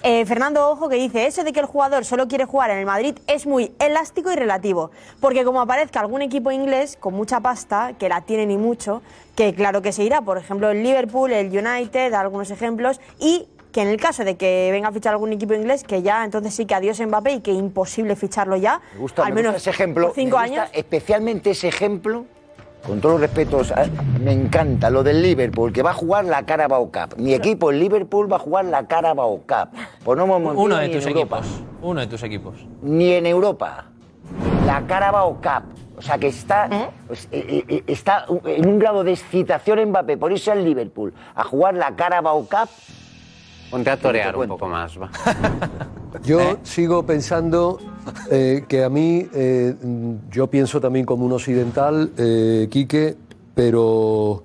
Eh, 0.03 0.25
Fernando 0.27 0.69
Ojo 0.71 0.89
que 0.89 0.97
dice, 0.97 1.27
eso 1.27 1.45
de 1.45 1.53
que 1.53 1.61
el 1.61 1.67
jugador 1.67 2.05
solo 2.05 2.29
quiere 2.29 2.45
jugar 2.45 2.71
en 2.71 2.79
el 2.79 2.87
Madrid 2.87 3.19
es 3.27 3.47
muy 3.47 3.73
elástico 3.79 4.31
y 4.33 4.37
relativo, 4.37 4.91
porque 5.21 5.45
como 5.45 5.61
aparezca 5.61 6.01
algún 6.01 6.23
equipo 6.23 6.51
inglés 6.53 6.97
con 6.99 7.15
mucha 7.15 7.41
pasta, 7.41 7.95
que 7.99 8.09
la 8.09 8.21
tiene 8.21 8.47
ni 8.47 8.57
mucho, 8.57 9.03
que 9.37 9.55
claro 9.55 9.83
que 9.83 9.93
se 9.93 10.05
irá, 10.05 10.23
por 10.23 10.39
ejemplo 10.39 10.71
el 10.71 10.83
Liverpool, 10.83 11.33
el 11.33 11.47
United, 11.49 12.13
algunos 12.15 12.51
ejemplos, 12.51 13.01
y 13.19 13.49
que 13.73 13.83
en 13.83 13.89
el 13.89 13.97
caso 14.01 14.23
de 14.23 14.37
que 14.37 14.69
venga 14.71 14.89
a 14.89 14.93
fichar 14.93 15.15
algún 15.15 15.33
equipo 15.33 15.53
inglés, 15.53 15.83
que 15.83 16.01
ya 16.03 16.25
entonces 16.25 16.55
sí 16.55 16.65
que 16.65 16.77
adiós 16.77 17.01
Mbappé 17.01 17.33
y 17.33 17.41
que 17.41 17.51
imposible 17.51 18.15
ficharlo 18.15 18.55
ya, 18.57 18.81
Me 18.95 19.01
gusta, 19.01 19.23
al 19.25 19.31
me 19.31 19.35
menos 19.43 19.55
gusta 19.55 19.71
ese 19.71 19.77
ejemplo. 19.83 20.13
cinco 20.15 20.39
me 20.39 20.45
gusta 20.45 20.63
años. 20.63 20.71
Especialmente 20.73 21.51
ese 21.51 21.67
ejemplo, 21.67 22.27
con 22.87 23.01
todos 23.01 23.15
los 23.15 23.21
respetos, 23.23 23.73
a- 23.73 23.87
me 24.21 24.33
encanta 24.33 24.91
lo 24.91 25.03
del 25.03 25.23
Liverpool, 25.23 25.73
que 25.73 25.83
va 25.83 25.91
a 25.91 25.95
jugar 25.95 26.25
la 26.27 26.45
Carabao 26.45 26.87
Cup. 26.93 27.17
Mi 27.19 27.33
equipo, 27.35 27.71
el 27.71 27.79
Liverpool, 27.81 28.31
va 28.31 28.37
a 28.37 28.41
jugar 28.41 28.67
la 28.67 28.87
Carabao 28.87 29.39
Cup. 29.39 29.69
Pues 30.05 30.19
no 30.19 30.27
me 30.27 30.35
Uno 30.35 30.77
de 30.77 30.89
tus 30.89 31.07
en 31.07 31.13
Europa. 31.17 31.39
equipos. 31.39 31.63
Uno 31.83 32.01
de 32.01 32.07
tus 32.07 32.23
equipos. 32.23 32.55
Ni 32.83 33.13
en 33.13 33.27
Europa. 33.27 33.87
La 34.67 34.83
Carabao 34.87 35.35
Cup. 35.37 35.65
O 35.97 36.03
sea 36.03 36.19
que 36.19 36.27
está, 36.27 36.69
pues, 37.07 37.29
eh, 37.31 37.65
eh, 37.69 37.85
está 37.87 38.27
en 38.47 38.67
un 38.67 38.79
grado 38.81 39.05
de 39.05 39.13
excitación 39.13 39.83
Mbappé 39.89 40.17
por 40.17 40.33
irse 40.33 40.51
al 40.51 40.65
Liverpool 40.65 41.15
a 41.37 41.45
jugar 41.45 41.75
la 41.75 41.95
Carabao 41.95 42.41
Cup. 42.41 42.69
Ponte 43.75 43.91
a 43.91 43.97
torear 43.97 44.37
un 44.37 44.47
poco 44.47 44.69
más, 44.69 44.97
va. 44.97 45.11
Yo 46.25 46.59
sigo 46.63 47.03
pensando 47.05 47.81
eh, 48.31 48.65
que 48.69 48.85
a 48.85 48.89
mí, 48.89 49.27
eh, 49.35 49.75
yo 50.31 50.47
pienso 50.47 50.81
también 50.81 51.05
como 51.05 51.27
un 51.27 51.33
occidental, 51.33 52.13
eh, 52.17 52.69
Quique, 52.71 53.17
pero 53.57 54.45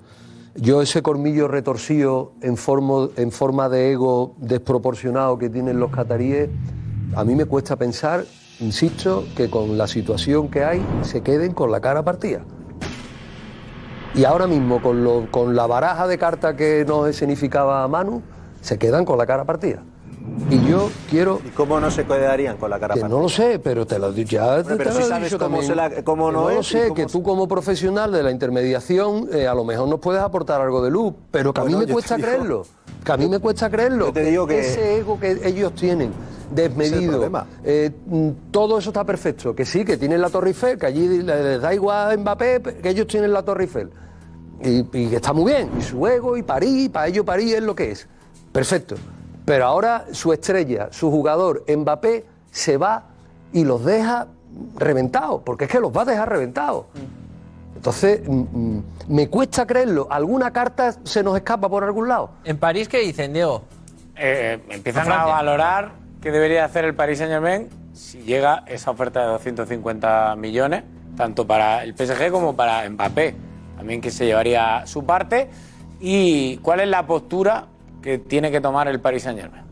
yo 0.55 0.81
ese 0.81 1.03
colmillo 1.03 1.47
retorcido 1.47 2.31
en 2.41 2.57
forma, 2.57 3.09
en 3.17 3.31
forma 3.31 3.69
de 3.69 3.91
ego 3.91 4.33
desproporcionado 4.39 5.37
que 5.37 5.47
tienen 5.51 5.79
los 5.79 5.91
cataríes, 5.91 6.49
a 7.15 7.23
mí 7.23 7.35
me 7.35 7.45
cuesta 7.45 7.75
pensar, 7.75 8.25
insisto, 8.59 9.25
que 9.37 9.47
con 9.51 9.77
la 9.77 9.85
situación 9.85 10.47
que 10.49 10.63
hay 10.63 10.83
se 11.03 11.21
queden 11.21 11.53
con 11.53 11.69
la 11.71 11.79
cara 11.81 12.01
partida. 12.03 12.41
Y 14.15 14.23
ahora 14.25 14.47
mismo, 14.47 14.81
con, 14.81 15.03
lo- 15.03 15.27
con 15.29 15.55
la 15.55 15.67
baraja 15.67 16.07
de 16.07 16.17
cartas 16.17 16.55
que 16.55 16.83
nos 16.87 17.07
escenificaba 17.07 17.87
Manu, 17.87 18.23
se 18.61 18.77
quedan 18.77 19.05
con 19.05 19.17
la 19.17 19.25
cara 19.25 19.45
partida. 19.45 19.83
Y 20.49 20.63
yo 20.69 20.89
quiero. 21.09 21.39
¿Y 21.45 21.49
cómo 21.49 21.79
no 21.79 21.89
se 21.91 22.05
quedarían 22.05 22.57
con 22.57 22.69
la 22.69 22.79
cara 22.79 22.93
Que 22.93 23.01
partida? 23.01 23.17
no 23.17 23.23
lo 23.23 23.29
sé, 23.29 23.59
pero 23.59 23.85
te 23.87 23.97
lo 23.99 24.11
ya 24.13 24.63
te, 24.63 24.75
pero 24.75 24.89
te 24.89 24.91
si 24.95 24.99
lo 24.99 25.05
he 25.05 25.09
sabes 25.09 25.23
dicho 25.25 25.37
cómo 25.39 25.57
también. 25.57 25.67
se 25.71 25.75
la- 25.75 26.03
cómo 26.03 26.27
Que 26.27 26.33
no 26.33 26.41
lo 26.41 26.49
es 26.51 26.67
sé, 26.67 26.83
cómo 26.83 26.93
que 26.95 27.05
tú 27.07 27.23
como 27.23 27.47
profesional 27.47 28.11
de 28.11 28.23
la 28.23 28.31
intermediación 28.31 29.27
eh, 29.33 29.47
a 29.47 29.53
lo 29.53 29.63
mejor 29.63 29.87
nos 29.87 29.99
puedes 29.99 30.21
aportar 30.21 30.61
algo 30.61 30.81
de 30.83 30.91
luz, 30.91 31.13
pero 31.31 31.53
que 31.53 31.61
a 31.61 31.63
Bueno, 31.63 31.79
mí 31.79 31.85
me 31.85 31.91
cuesta 31.93 32.15
digo- 32.15 32.27
creerlo. 32.27 32.65
Que 33.03 33.11
a 33.13 33.17
mí 33.17 33.27
me 33.29 33.39
cuesta 33.39 33.69
creerlo. 33.69 34.07
Yo 34.07 34.13
te 34.13 34.23
digo 34.25 34.45
que- 34.45 34.59
Ese 34.59 34.97
ego 34.97 35.17
que 35.19 35.39
ellos 35.43 35.73
tienen, 35.73 36.11
desmedido. 36.53 37.31
eh, 37.63 37.91
mm, 38.07 38.29
todo 38.51 38.77
eso 38.77 38.89
está 38.89 39.05
perfecto. 39.05 39.55
Que 39.55 39.65
sí, 39.65 39.85
que 39.85 39.95
tienen 39.97 40.21
la 40.21 40.29
Torre 40.29 40.49
Eiffel, 40.49 40.77
que 40.77 40.85
allí 40.85 41.07
le- 41.23 41.43
les 41.43 41.61
da 41.61 41.73
igual 41.73 42.11
a 42.11 42.17
Mbappé, 42.17 42.61
que 42.83 42.89
ellos 42.89 43.07
tienen 43.07 43.31
la 43.31 43.41
Torre 43.43 43.63
Eiffel. 43.63 43.89
Y, 44.61 44.79
y 44.79 45.07
que 45.09 45.15
está 45.15 45.31
muy 45.31 45.53
bien. 45.53 45.69
Y 45.79 45.81
su 45.81 46.05
ego, 46.05 46.35
y 46.35 46.43
París, 46.43 46.89
para 46.89 47.07
ellos 47.07 47.25
París 47.25 47.53
es 47.53 47.63
lo 47.63 47.73
que 47.73 47.91
es. 47.91 48.07
Perfecto. 48.51 48.95
Pero 49.45 49.65
ahora 49.65 50.05
su 50.11 50.31
estrella, 50.31 50.89
su 50.91 51.09
jugador, 51.09 51.63
Mbappé, 51.67 52.25
se 52.51 52.77
va 52.77 53.03
y 53.51 53.63
los 53.63 53.83
deja 53.83 54.27
reventados, 54.75 55.41
porque 55.43 55.65
es 55.65 55.71
que 55.71 55.79
los 55.79 55.95
va 55.95 56.03
a 56.03 56.05
dejar 56.05 56.29
reventados. 56.29 56.85
Entonces, 57.75 58.21
mm, 58.27 58.33
mm, 58.33 58.83
me 59.07 59.29
cuesta 59.29 59.65
creerlo. 59.65 60.07
¿Alguna 60.09 60.51
carta 60.51 60.93
se 61.03 61.23
nos 61.23 61.37
escapa 61.37 61.69
por 61.69 61.83
algún 61.83 62.07
lado? 62.07 62.31
¿En 62.43 62.57
París 62.57 62.87
qué 62.87 62.99
dicen, 62.99 63.33
Diego? 63.33 63.63
Eh, 64.15 64.59
empiezan 64.69 65.11
A 65.11 65.21
a, 65.21 65.25
valorar 65.25 65.93
qué 66.21 66.31
debería 66.31 66.65
hacer 66.65 66.83
el 66.83 66.93
Paris 66.93 67.19
Saint 67.19 67.31
Germain 67.31 67.69
si 67.93 68.19
llega 68.19 68.63
esa 68.67 68.91
oferta 68.91 69.21
de 69.21 69.27
250 69.27 70.35
millones, 70.35 70.83
tanto 71.15 71.47
para 71.47 71.83
el 71.83 71.95
PSG 71.95 72.31
como 72.31 72.55
para 72.55 72.89
Mbappé, 72.89 73.35
también 73.77 74.01
que 74.01 74.11
se 74.11 74.25
llevaría 74.25 74.85
su 74.85 75.05
parte. 75.05 75.49
¿Y 75.99 76.57
cuál 76.57 76.81
es 76.81 76.87
la 76.87 77.05
postura 77.05 77.65
que 78.01 78.17
tiene 78.17 78.51
que 78.51 78.61
tomar 78.61 78.87
el 78.87 78.99
Paris 78.99 79.21
Saint 79.21 79.35
Germain? 79.35 79.69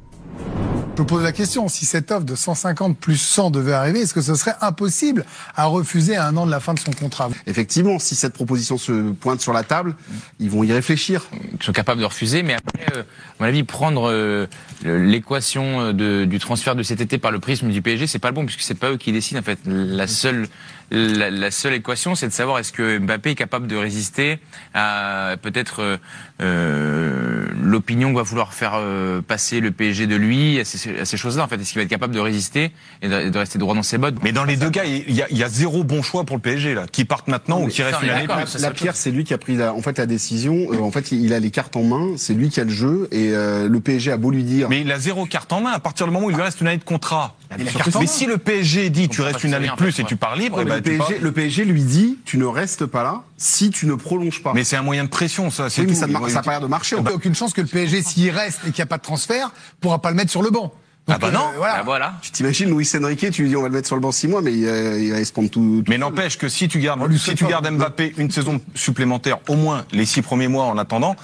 Je 0.98 1.04
me 1.04 1.08
pose 1.08 1.22
la 1.22 1.32
question, 1.32 1.68
si 1.68 1.86
cette 1.86 2.10
offre 2.10 2.26
de 2.26 2.34
150 2.34 2.98
plus 2.98 3.18
100 3.22 3.52
devait 3.52 3.74
arriver, 3.74 4.00
est-ce 4.00 4.16
que 4.16 4.22
ce 4.22 4.34
serait 4.34 4.56
impossible 4.62 5.26
à 5.56 5.66
refuser 5.66 6.16
à 6.16 6.26
un 6.26 6.36
an 6.38 6.48
de 6.48 6.50
la 6.50 6.60
fin 6.60 6.74
de 6.74 6.80
son 6.80 6.90
contrat? 6.90 7.30
Effectivement, 7.46 8.00
si 8.00 8.16
cette 8.16 8.34
proposition 8.34 8.80
se 8.80 9.12
pointe 9.12 9.40
sur 9.40 9.54
la 9.54 9.62
table, 9.62 9.96
ils 10.40 10.50
vont 10.50 10.64
y 10.64 10.74
réfléchir. 10.74 11.28
Ils 11.54 11.64
sont 11.64 11.72
capables 11.72 12.02
de 12.02 12.06
refuser, 12.06 12.42
mais 12.42 12.56
après, 12.56 12.84
euh, 12.96 13.02
à 13.02 13.06
mon 13.40 13.46
avis, 13.46 13.64
prendre 13.64 14.10
euh, 14.10 14.48
l'équation 14.84 15.94
euh, 15.94 16.26
du 16.26 16.40
transfert 16.40 16.76
de 16.76 16.82
cet 16.82 17.00
été 17.00 17.20
par 17.20 17.30
le 17.30 17.38
prisme 17.38 17.70
du 17.70 17.84
PSG, 17.84 18.08
c'est 18.08 18.18
pas 18.18 18.30
le 18.30 18.34
bon, 18.34 18.48
puisque 18.48 18.62
c'est 18.62 18.74
pas 18.74 18.90
eux 18.90 18.98
qui 18.98 19.12
décident. 19.12 19.40
En 19.40 19.44
fait, 19.44 19.60
la 19.68 20.08
seule, 20.08 20.48
la, 20.92 21.30
la 21.30 21.52
seule 21.52 21.74
équation, 21.74 22.16
c'est 22.16 22.28
de 22.28 22.34
savoir 22.34 22.60
est-ce 22.60 22.72
que 22.72 22.98
Mbappé 22.98 23.32
est 23.32 23.36
capable 23.36 23.68
de 23.68 23.76
résister 23.76 24.40
à 24.74 25.36
peut-être 25.42 25.82
euh, 25.82 25.98
euh, 26.42 27.48
l'opinion 27.62 28.12
que 28.12 28.18
va 28.18 28.24
vouloir 28.24 28.54
faire 28.54 28.74
euh, 28.76 29.22
passer 29.22 29.60
le 29.60 29.72
PSG 29.72 30.08
de 30.08 30.16
lui, 30.16 30.60
à 30.60 30.66
ces, 30.66 31.00
à 31.00 31.06
ces 31.06 31.18
choses-là. 31.18 31.44
En 31.44 31.48
fait, 31.48 31.60
est-ce 31.60 31.72
qu'il 31.72 31.80
va 31.80 31.84
être 31.84 31.90
capable 31.90 32.14
de 32.14 32.20
résister 32.20 32.72
et 33.02 33.10
de, 33.10 33.30
de 33.30 33.38
rester 33.38 33.60
droit 33.60 33.76
dans 33.76 33.84
ses 33.84 33.98
bottes? 33.98 34.16
Mais 34.24 34.32
dans 34.32 34.46
les 34.46 34.56
deux 34.56 34.70
cas, 34.70 34.86
il 34.86 35.12
y, 35.14 35.22
a, 35.22 35.28
il 35.30 35.38
y 35.38 35.44
a 35.44 35.50
zéro 35.50 35.84
bon 35.84 36.02
choix 36.02 36.24
pour 36.24 36.36
le 36.36 36.42
PSG 36.42 36.74
là, 36.74 36.86
qui 36.92 37.06
partent 37.06 37.28
maintenant 37.28 37.62
ou 37.62 37.68
qui 37.68 37.84
restent 37.84 38.04
une 38.04 38.10
année. 38.10 38.28
La, 38.28 38.46
la 38.60 38.72
Pierre, 38.72 38.96
c'est 38.96 39.12
lui 39.12 39.24
qui 39.24 39.34
a 39.34 39.38
pris 39.38 39.56
la, 39.56 39.74
en 39.74 39.82
fait 39.82 39.98
la 39.98 40.06
décision. 40.06 40.68
Euh, 40.72 40.80
en 40.80 40.92
fait, 40.92 41.12
il, 41.12 41.34
a 41.34 41.40
les 41.40 41.52
cartes 41.52 41.76
en 41.76 41.84
main. 41.84 42.14
C'est 42.18 42.34
lui 42.34 42.50
qui 42.50 42.60
a 42.60 42.64
le 42.64 42.70
jeu 42.70 43.08
et 43.12 43.32
euh, 43.32 43.68
le 43.68 43.80
PSG 43.80 44.12
a 44.12 44.18
beau 44.18 44.32
lui 44.32 44.44
dire. 44.44 44.70
Mais 44.70 44.82
il 44.82 44.92
a 44.92 45.00
zéro 45.00 45.26
carte 45.26 45.52
en 45.52 45.62
main 45.62 45.72
à 45.72 45.80
partir 45.80 46.06
du 46.06 46.14
moment 46.14 46.28
où 46.28 46.30
il 46.30 46.36
lui 46.36 46.44
reste 46.44 46.62
une 46.62 46.68
année 46.68 46.78
de 46.78 46.84
contrat. 46.84 47.36
Mais 47.58 48.08
si 48.08 48.26
le 48.26 48.38
PSG 48.38 48.90
dit 48.90 49.10
tu 49.10 49.22
restes 49.22 49.44
une 49.44 49.54
année 49.54 49.70
de 49.70 49.76
plus 49.76 50.00
et 50.00 50.04
tu 50.04 50.16
pars 50.16 50.36
libre, 50.36 50.64
Le, 50.78 50.82
PSG, 50.84 50.98
pars- 51.16 51.22
le 51.24 51.32
PSG 51.32 51.66
lui 51.66 51.84
dit 51.84 52.18
tu 52.26 52.38
ne 52.38 52.46
restes 52.46 52.86
pas 52.86 53.04
là 53.04 53.24
si 53.38 53.70
tu 53.70 53.86
ne 53.86 53.96
prolonges 53.96 54.42
pas. 54.42 54.54
Mais 54.54 54.64
c'est 54.64 54.76
un 54.78 54.82
moyen 54.82 55.04
de 55.04 55.10
pression, 55.10 55.50
ça. 55.52 55.70
c'est 55.70 55.82
Oui, 55.82 55.88
mais 55.88 55.94
tout. 55.94 56.00
ça 56.00 56.06
ne 56.08 56.12
Ils 56.12 56.14
mar- 56.14 56.22
vont 56.24 56.28
ça 56.30 56.36
a 56.36 56.38
éviter- 56.40 56.46
pas 56.46 56.52
l'air 56.52 56.62
de 56.62 56.68
marcher. 56.68 56.96
Il 56.98 57.04
n'y 57.04 57.10
a 57.10 57.14
aucune 57.14 57.36
chance 57.36 57.54
que 57.54 57.62
le 57.62 57.68
PSG, 57.68 58.02
s'il 58.02 58.30
reste 58.32 58.60
et 58.68 58.72
qu'il 58.72 58.76
n'y 58.80 58.82
a 58.84 58.86
pas 58.88 58.98
de 58.98 59.04
transfert, 59.04 59.52
pourra 59.82 60.02
pas 60.02 60.10
le 60.10 60.16
mettre 60.16 60.32
sur 60.32 60.42
le 60.42 60.50
banc. 60.50 60.74
Ah 61.10 61.18
bah 61.18 61.32
non, 61.32 61.52
voilà. 61.56 61.84
voilà. 61.84 62.14
Tu 62.22 62.32
t'imagines 62.32 62.70
Luis 62.70 62.90
Enrique, 63.02 63.32
tu 63.32 63.44
lui 63.44 63.50
dis 63.50 63.56
on 63.56 63.62
va 63.62 63.70
le 63.70 63.74
mettre 63.74 63.88
sur 63.88 63.96
le 63.96 64.02
banc 64.02 64.12
six 64.12 64.28
mois, 64.28 64.42
mais 64.42 64.54
il, 64.54 64.66
euh, 64.68 65.00
il 65.00 65.12
va 65.12 65.24
se 65.24 65.32
prendre 65.32 65.50
tout. 65.50 65.84
Mais 65.88 65.98
n'empêche 65.98 66.38
que 66.38 66.50
si 66.50 66.68
tu 66.68 66.80
gardes, 66.80 67.00
si 67.18 67.34
tu 67.36 67.46
gardes 67.46 67.70
Mbappé 67.70 68.14
une 68.18 68.30
saison 68.30 68.60
supplémentaire, 68.76 69.38
au 69.48 69.56
moins 69.56 69.86
les 69.92 70.06
six 70.06 70.22
premiers 70.22 70.48
mois 70.50 70.66
en 70.66 70.78
attendant, 70.78 71.16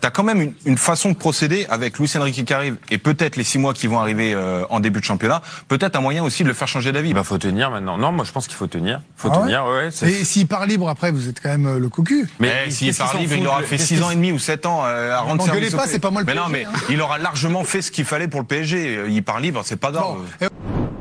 t'as 0.00 0.10
quand 0.10 0.22
même 0.22 0.40
une, 0.40 0.52
une 0.66 0.78
façon 0.78 1.10
de 1.10 1.16
procéder 1.16 1.66
avec 1.68 1.98
Luis 1.98 2.10
Enrique 2.16 2.44
qui 2.44 2.54
arrive 2.54 2.76
et 2.90 2.98
peut-être 2.98 3.36
les 3.36 3.44
six 3.44 3.58
mois 3.58 3.74
qui 3.74 3.86
vont 3.88 3.98
arriver 3.98 4.32
euh, 4.34 4.64
en 4.70 4.78
début 4.80 5.00
de 5.00 5.04
championnat, 5.04 5.42
peut-être 5.68 5.96
un 5.96 6.00
moyen 6.00 6.22
aussi 6.22 6.42
de 6.44 6.48
le 6.48 6.54
faire 6.54 6.68
changer 6.68 6.92
d'avis. 6.92 7.12
Bah 7.12 7.24
faut 7.24 7.38
tenir 7.38 7.70
maintenant. 7.70 7.98
Non, 7.98 8.12
moi 8.12 8.24
je 8.24 8.30
pense 8.32 8.46
qu'il 8.46 8.56
faut 8.56 8.66
tenir. 8.68 9.00
Faut 9.16 9.30
Ah 9.32 9.38
tenir, 9.38 9.64
ouais. 9.66 9.88
ouais, 10.02 10.10
Et 10.10 10.24
s'il 10.24 10.46
part 10.46 10.66
libre 10.66 10.88
après, 10.88 11.10
vous 11.10 11.28
êtes 11.28 11.40
quand 11.40 11.50
même 11.50 11.66
euh, 11.66 11.78
le 11.80 11.88
cocu. 11.88 12.28
Mais 12.38 12.70
s'il 12.70 12.94
part 12.94 13.16
libre, 13.16 13.34
il 13.36 13.46
aura 13.46 13.62
fait 13.62 13.78
6 13.78 14.02
ans 14.02 14.10
et 14.10 14.14
demi 14.14 14.30
ou 14.32 14.38
7 14.38 14.66
ans 14.66 14.82
euh, 14.84 15.12
à 15.12 15.20
rendre 15.20 15.44
service. 15.44 15.74
pas, 15.74 15.86
c'est 15.88 15.98
pas 15.98 16.10
moi 16.10 16.20
le 16.22 16.26
Mais 16.26 16.34
non, 16.34 16.48
mais 16.50 16.64
hein. 16.64 16.72
il 16.88 17.00
aura 17.00 17.18
largement 17.18 17.64
fait 17.64 17.82
ce 17.82 17.90
qu'il 17.90 18.04
fallait 18.04 18.28
pour 18.28 18.40
le 18.40 18.46
PSG. 18.46 19.23
Part 19.24 19.40
libre, 19.40 19.62
c'est 19.64 19.78
pas 19.80 19.92
grave. 19.92 20.18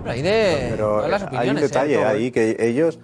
Ahí 0.06 0.22
de 0.22 0.68
Pero 0.72 0.88
todas 0.98 1.10
las 1.10 1.22
eh, 1.24 1.26
hay 1.32 1.50
un 1.50 1.58
opiniones. 1.58 1.64
¿eh? 1.64 1.68
detalle 1.68 1.96
¿eh? 1.96 2.06
ahí 2.06 2.32
que 2.32 2.58
ellos, 2.60 3.00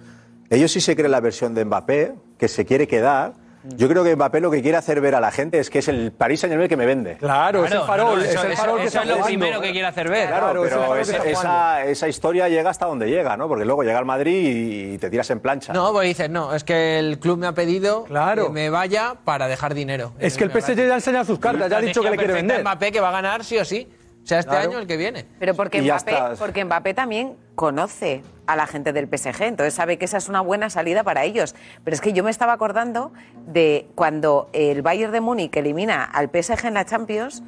ellos 0.50 0.70
sí 0.70 0.80
se 0.80 0.94
creen 0.96 1.10
la 1.12 1.20
versión 1.20 1.54
de 1.54 1.64
Mbappé, 1.64 2.12
que 2.38 2.48
se 2.48 2.64
quiere 2.66 2.86
quedar. 2.86 3.32
Yo 3.76 3.88
creo 3.88 4.02
que 4.02 4.16
Mbappé 4.16 4.40
lo 4.40 4.50
que 4.50 4.62
quiere 4.62 4.78
hacer 4.78 5.02
ver 5.02 5.14
a 5.14 5.20
la 5.20 5.30
gente 5.30 5.58
es 5.58 5.68
que 5.68 5.80
es 5.80 5.88
el 5.88 6.12
Paris 6.12 6.40
Saint 6.40 6.52
Germain 6.52 6.68
que 6.68 6.78
me 6.78 6.86
vende. 6.86 7.16
Claro, 7.18 7.64
es 7.66 7.72
el 7.72 7.80
farol, 7.82 8.18
no, 8.18 8.24
es 8.24 8.30
eso- 8.30 8.42
el 8.46 8.52
eso- 8.52 8.62
farol 8.62 8.76
que 8.80 8.86
eso 8.86 8.88
está 8.88 9.02
es 9.02 9.06
lo 9.08 9.14
jugando. 9.16 9.26
primero 9.38 9.60
que 9.60 9.72
quiere 9.72 9.86
hacer 9.86 10.08
ver. 10.08 10.28
Claro, 10.28 10.46
Claro, 10.46 10.64
es 10.64 10.70
el 10.72 10.78
pero 10.78 10.88
farol 10.88 10.96
que 11.04 11.30
está 11.32 11.82
esa, 11.82 11.84
esa 11.84 12.08
historia 12.08 12.48
llega 12.48 12.70
hasta 12.70 12.86
donde 12.86 13.08
llega, 13.10 13.36
¿no? 13.36 13.48
Porque 13.48 13.66
luego 13.66 13.82
llega 13.82 13.98
al 13.98 14.06
Madrid 14.06 14.92
y 14.94 14.98
te 14.98 15.10
tiras 15.10 15.28
en 15.30 15.40
plancha. 15.40 15.74
No, 15.74 15.92
pues 15.92 16.08
dices, 16.08 16.30
no, 16.30 16.54
es 16.54 16.64
que 16.64 16.98
el 16.98 17.18
club 17.18 17.36
me 17.38 17.46
ha 17.48 17.52
pedido 17.52 18.04
Claro. 18.04 18.46
que 18.46 18.52
me 18.52 18.70
vaya 18.70 19.16
para 19.26 19.46
dejar 19.46 19.74
dinero. 19.74 20.14
Es 20.18 20.38
que 20.38 20.44
el 20.44 20.50
PSG 20.50 20.76
ya 20.76 20.92
ha 20.92 20.96
enseñado 20.96 21.26
sus 21.26 21.38
cartas, 21.38 21.68
ya 21.70 21.76
ha 21.78 21.80
dicho 21.82 22.02
que 22.02 22.10
le 22.10 22.16
quiere 22.16 22.32
vender. 22.32 22.62
Mbappé 22.62 22.92
que 22.92 23.00
va 23.00 23.10
a 23.10 23.12
ganar 23.12 23.44
sí 23.44 23.58
o 23.58 23.64
sí. 23.66 23.86
O 24.22 24.26
sea, 24.26 24.38
este 24.40 24.50
Claro. 24.50 24.68
año 24.70 24.78
el 24.78 24.86
que 24.86 24.96
viene. 24.96 25.26
Pero 25.38 25.54
porque 25.54 25.82
Mbappé, 25.82 26.16
porque 26.38 26.64
Mbappé 26.64 26.94
también 26.94 27.36
conoce 27.54 28.22
a 28.46 28.54
la 28.56 28.66
gente 28.66 28.92
del 28.92 29.06
PSG, 29.08 29.42
entonces 29.44 29.74
sabe 29.74 29.98
que 29.98 30.04
esa 30.04 30.18
es 30.18 30.28
una 30.28 30.40
buena 30.40 30.70
salida 30.70 31.02
para 31.02 31.24
ellos. 31.24 31.54
Pero 31.84 31.94
es 31.94 32.00
que 32.00 32.12
yo 32.12 32.22
me 32.22 32.30
estaba 32.30 32.52
acordando 32.52 33.12
de 33.46 33.88
cuando 33.94 34.48
el 34.52 34.82
Bayern 34.82 35.12
de 35.12 35.20
Múnich 35.20 35.56
elimina 35.56 36.04
al 36.04 36.28
PSG 36.30 36.66
en 36.66 36.74
la 36.74 36.84
Champions, 36.84 37.42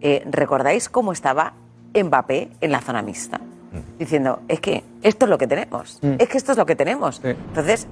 eh, 0.00 0.22
¿recordáis 0.26 0.88
cómo 0.88 1.12
estaba 1.12 1.54
Mbappé 1.94 2.50
en 2.60 2.72
la 2.72 2.80
zona 2.80 3.02
mixta? 3.02 3.40
Diciendo, 3.98 4.40
es 4.48 4.60
que 4.60 4.84
esto 5.02 5.26
es 5.26 5.30
lo 5.30 5.38
que 5.38 5.46
tenemos, 5.46 5.98
Mm. 6.02 6.14
es 6.18 6.28
que 6.28 6.38
esto 6.38 6.52
es 6.52 6.58
lo 6.58 6.64
que 6.66 6.76
tenemos. 6.76 7.20
Entonces, 7.22 7.86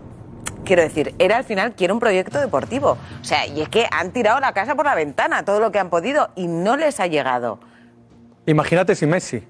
quiero 0.65 0.83
decir, 0.83 1.15
era 1.19 1.37
al 1.37 1.45
final, 1.45 1.75
quiero 1.75 1.93
un 1.95 2.01
proyecto 2.01 2.41
deportivo. 2.41 2.97
O 3.21 3.25
sea, 3.25 3.47
y 3.47 3.61
es 3.61 3.69
que 3.69 3.87
han 3.91 4.11
tirado 4.13 4.41
la 4.41 4.53
casa 4.53 4.75
por 4.75 4.87
la 4.87 4.95
ventana, 4.95 5.45
todo 5.45 5.61
lo 5.61 5.71
que 5.73 5.79
han 5.79 5.91
podido, 5.91 6.31
y 6.37 6.47
no 6.47 6.77
les 6.77 7.01
ha 7.01 7.07
llegado. 7.07 7.59
Imagínate 8.47 8.95
si 8.95 9.07
Messi. 9.07 9.43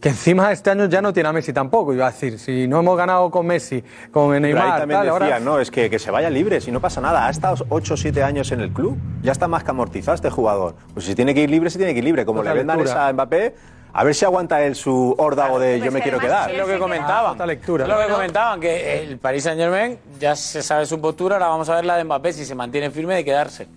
Que 0.00 0.08
encima 0.08 0.50
este 0.50 0.70
año 0.70 0.86
ya 0.86 1.02
no 1.02 1.12
tiene 1.12 1.28
a 1.28 1.32
Messi 1.32 1.52
tampoco, 1.52 1.92
iba 1.92 2.06
a 2.06 2.10
decir. 2.10 2.38
Si 2.38 2.66
no 2.66 2.80
hemos 2.80 2.96
ganado 2.96 3.30
con 3.30 3.46
Messi, 3.46 3.82
con 4.10 4.30
Pero 4.30 4.32
ahí 4.32 4.40
Neymar, 4.40 4.80
también 4.80 5.00
tal, 5.00 5.08
ahora... 5.10 5.26
decían, 5.26 5.44
no, 5.44 5.60
es 5.60 5.70
que, 5.70 5.90
que 5.90 5.98
se 5.98 6.10
vaya 6.10 6.30
libre, 6.30 6.62
si 6.62 6.72
no 6.72 6.80
pasa 6.80 7.02
nada. 7.02 7.26
Ha 7.26 7.30
estado 7.30 7.66
8 7.68 7.94
o 7.94 7.96
7 7.98 8.22
años 8.22 8.50
en 8.50 8.60
el 8.60 8.72
club, 8.72 8.96
ya 9.20 9.32
está 9.32 9.46
más 9.46 9.62
que 9.62 9.72
amortizado 9.72 10.14
este 10.14 10.30
jugador. 10.30 10.74
Pues 10.94 11.04
si 11.04 11.14
tiene 11.14 11.34
que 11.34 11.42
ir 11.42 11.50
libre, 11.50 11.68
se 11.68 11.76
tiene 11.76 11.92
que 11.92 11.98
ir 11.98 12.04
libre. 12.04 12.24
Como 12.24 12.40
Otra 12.40 12.54
le 12.54 12.60
vendan 12.60 12.78
lectura. 12.78 12.98
esa 12.98 13.08
a 13.08 13.12
Mbappé, 13.12 13.54
a 13.92 14.04
ver 14.04 14.14
si 14.14 14.24
aguanta 14.24 14.62
él 14.62 14.74
su 14.74 15.14
órdago 15.18 15.58
de 15.58 15.80
yo 15.80 15.92
me 15.92 16.00
quiero 16.00 16.18
quedar. 16.18 16.50
Es 16.50 16.56
lo 16.56 16.66
que 16.66 16.78
comentaban. 16.78 17.32
Esta 17.32 17.44
lectura. 17.44 17.84
Es 17.84 17.90
lo 17.90 17.98
que 17.98 18.10
comentaban, 18.10 18.58
que 18.58 19.02
el 19.02 19.18
Paris 19.18 19.44
Saint 19.44 19.60
Germain 19.60 19.98
ya 20.18 20.34
se 20.34 20.62
sabe 20.62 20.86
su 20.86 20.98
postura, 20.98 21.36
ahora 21.36 21.48
vamos 21.48 21.68
a 21.68 21.74
ver 21.74 21.84
la 21.84 21.98
de 21.98 22.04
Mbappé 22.04 22.32
si 22.32 22.46
se 22.46 22.54
mantiene 22.54 22.90
firme 22.90 23.16
de 23.16 23.24
quedarse. 23.24 23.68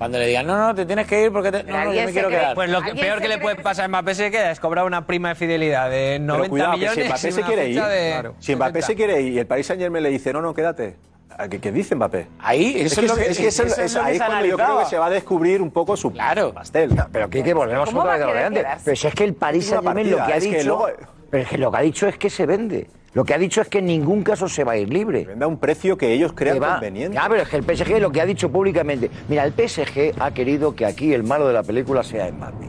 Cuando 0.00 0.18
le 0.18 0.28
digan, 0.28 0.46
no, 0.46 0.56
no, 0.56 0.74
te 0.74 0.86
tienes 0.86 1.06
que 1.06 1.24
ir 1.26 1.30
porque 1.30 1.52
te- 1.52 1.62
no, 1.62 1.84
no, 1.84 1.92
yo 1.92 2.04
me 2.06 2.10
quiero 2.12 2.30
quedar. 2.30 2.54
Pues 2.54 2.70
lo 2.70 2.80
que, 2.80 2.94
peor 2.94 3.20
que 3.20 3.28
le 3.28 3.36
puede 3.36 3.56
pasar 3.56 3.84
a 3.84 3.88
Mbappé 3.88 4.14
se 4.14 4.30
queda 4.30 4.50
es 4.50 4.58
cobrar 4.58 4.86
una 4.86 5.06
prima 5.06 5.28
de 5.28 5.34
fidelidad 5.34 5.90
de 5.90 6.18
90 6.18 6.32
Pero 6.42 6.48
cuidado, 6.50 6.72
que 6.72 6.78
millones 6.78 6.94
si 7.04 7.04
Mbappé 7.04 7.32
se 7.32 7.42
quiere 7.42 7.68
ir, 7.68 7.82
de 7.82 8.10
claro. 8.12 8.34
si 8.38 8.56
Mbappé 8.56 8.80
70. 8.80 8.86
se 8.86 8.94
quiere 8.96 9.20
ir 9.20 9.32
y 9.34 9.38
el 9.40 9.46
Paris 9.46 9.66
Saint 9.66 9.82
Germain 9.82 10.02
le 10.02 10.08
dice, 10.08 10.32
no, 10.32 10.40
no, 10.40 10.54
quédate. 10.54 10.96
¿A 11.36 11.48
¿Qué, 11.48 11.60
qué 11.60 11.70
dice 11.70 11.94
Mbappé? 11.94 12.28
Ahí, 12.38 12.80
es 12.80 12.92
eso 12.92 13.02
que, 13.02 13.06
es 13.06 13.12
lo 13.12 13.16
que- 13.18 13.30
es 13.30 13.38
que 13.38 13.46
eso- 13.48 13.62
eso 13.64 13.72
es 13.74 13.78
es- 13.78 13.94
lo 13.94 14.00
que 14.00 14.06
ahí 14.06 14.16
se 14.16 14.22
es 14.24 14.26
cuando 14.26 14.46
yo 14.46 14.56
creo 14.56 14.78
que 14.78 14.84
se 14.86 14.98
va 14.98 15.06
a 15.06 15.10
descubrir 15.10 15.60
un 15.60 15.70
poco 15.70 15.96
su 15.98 16.12
pastel. 16.54 16.90
Pero 17.12 17.28
que, 17.28 17.42
que 17.44 17.52
volvemos 17.52 17.88
¿Cómo 17.90 18.00
otra 18.00 18.14
vez 18.14 18.22
a 18.22 18.26
lo 18.26 18.32
de 18.32 18.42
antes. 18.44 18.66
Pero 18.82 18.96
si 18.96 19.06
es 19.06 19.14
que 19.14 19.24
el 19.24 19.34
una 19.38 19.62
Saint 19.62 19.82
Germain 19.84 20.10
lo 20.10 20.16
que 20.16 20.22
ha 20.32 20.36
es 20.36 20.44
que 20.46 20.56
dicho. 20.58 20.86
Pero 21.30 21.42
es 21.44 21.48
que 21.48 21.58
lo 21.58 21.70
que 21.70 21.76
ha 21.78 21.80
dicho 21.82 22.06
es 22.08 22.16
que 22.18 22.28
se 22.30 22.46
vende. 22.46 22.88
Lo 23.12 23.24
que 23.24 23.34
ha 23.34 23.38
dicho 23.38 23.60
es 23.60 23.68
que 23.68 23.78
en 23.78 23.86
ningún 23.86 24.22
caso 24.22 24.48
se 24.48 24.62
va 24.62 24.72
a 24.72 24.76
ir 24.76 24.88
libre. 24.88 25.24
Vende 25.24 25.44
a 25.44 25.48
un 25.48 25.58
precio 25.58 25.96
que 25.98 26.12
ellos 26.12 26.32
crean 26.32 26.56
Que 26.56 26.60
va- 26.60 26.72
conveniente. 26.74 27.14
Ya, 27.14 27.26
pero 27.28 27.42
es 27.42 27.48
que 27.48 27.56
el 27.56 27.64
PSG 27.64 28.00
lo 28.00 28.12
que 28.12 28.20
ha 28.20 28.26
dicho 28.26 28.50
públicamente. 28.50 29.10
Mira, 29.28 29.44
el 29.44 29.52
PSG 29.52 30.14
ha 30.20 30.30
querido 30.32 30.74
que 30.76 30.86
aquí 30.86 31.12
el 31.12 31.22
malo 31.24 31.46
de 31.48 31.54
la 31.54 31.62
película 31.62 32.02
sea 32.04 32.30
Mbappé. 32.30 32.66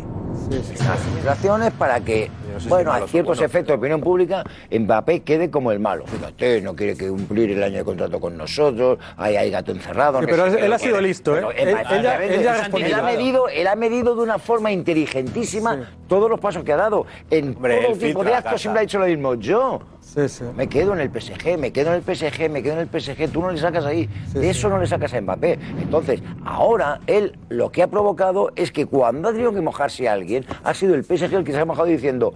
Las 0.50 1.00
filtraciones 1.00 1.72
para 1.74 2.00
que, 2.02 2.30
sé 2.60 2.64
si 2.64 2.70
bueno, 2.70 2.92
malo 2.92 3.06
a 3.06 3.08
ciertos 3.08 3.38
bueno. 3.38 3.46
efectos 3.46 3.68
de 3.74 3.78
opinión 3.78 4.02
pública, 4.02 4.44
Mbappé 4.72 5.22
quede 5.22 5.50
como 5.50 5.72
el 5.72 5.80
malo. 5.80 6.06
Fíjate, 6.08 6.62
no 6.62 6.76
quiere 6.76 6.96
que 6.96 7.08
cumplir 7.10 7.52
el 7.52 7.64
año 7.64 7.78
de 7.78 7.84
contrato 7.84 8.20
con 8.20 8.38
nosotros, 8.38 9.00
ahí 9.18 9.36
hay 9.36 9.52
gato 9.52 9.72
encerrado. 9.72 10.20
Sí, 10.20 10.26
no 10.26 10.32
pero 10.32 10.46
él- 10.46 10.74
ha 10.74 10.80
sido 10.80 11.00
listo, 11.02 11.38
¿eh? 11.38 11.44
Él- 11.58 11.72
Mbappé, 11.74 11.96
él 11.98 12.04
ya- 12.04 12.10
Mbappé, 12.12 12.36
él 12.36 12.44
ya 12.44 12.52
ha 12.52 12.56
él 12.56 12.62
respondido. 12.62 12.98
ha 12.98 13.02
medido, 13.04 13.48
él 13.50 13.68
ha 13.68 13.76
medido 13.76 14.16
de 14.16 14.22
una 14.22 14.40
forma 14.40 14.72
inteligentísima 14.72 15.90
todos 16.08 16.30
los 16.30 16.40
pasos 16.40 16.64
que 16.64 16.74
ha 16.74 16.78
dado. 16.78 17.06
En 17.30 17.56
Hombre, 17.56 17.82
todo 17.86 17.96
tipo 17.98 18.24
de 18.24 18.34
actos 18.34 18.62
siempre 18.62 18.80
ha 18.80 18.82
dicho 18.84 19.00
lo 19.00 19.06
mismo. 19.06 19.36
Yo 19.36 19.80
me 20.58 20.68
quedo 20.68 20.94
en 20.94 21.00
el 21.00 21.10
PSG, 21.10 21.58
me 21.58 21.72
quedo 21.72 21.90
en 21.94 21.96
el 21.96 22.02
PSG, 22.16 22.50
me 22.50 22.62
quedo 22.62 22.74
en 22.74 22.80
el 22.80 22.88
PSG, 23.02 23.30
tú 23.32 23.42
no 23.42 23.52
le 23.52 23.58
sacas 23.58 23.86
ahí. 23.86 24.10
De 24.34 24.50
eso 24.50 24.68
no 24.68 24.78
le 24.80 24.88
sacas 24.88 25.14
a 25.14 25.22
Mbappé. 25.22 25.58
Entonces, 25.82 26.22
ahora 26.46 27.00
él 27.08 27.38
lo 27.50 27.72
que 27.72 27.82
ha 27.84 27.88
provocado 27.88 28.52
es 28.56 28.72
que 28.72 28.86
cuando 28.86 29.30
ha 29.30 29.32
tenido 29.32 29.54
que 29.54 29.62
mojarse 29.62 30.10
a 30.10 30.14
alguien, 30.14 30.46
ha 30.64 30.74
sido 30.74 30.96
el 30.96 31.04
PSG 31.06 31.34
el 31.36 31.44
que 31.44 31.52
se 31.54 31.60
ha 31.60 31.66
mojado 31.66 31.88
diciendo. 31.88 32.34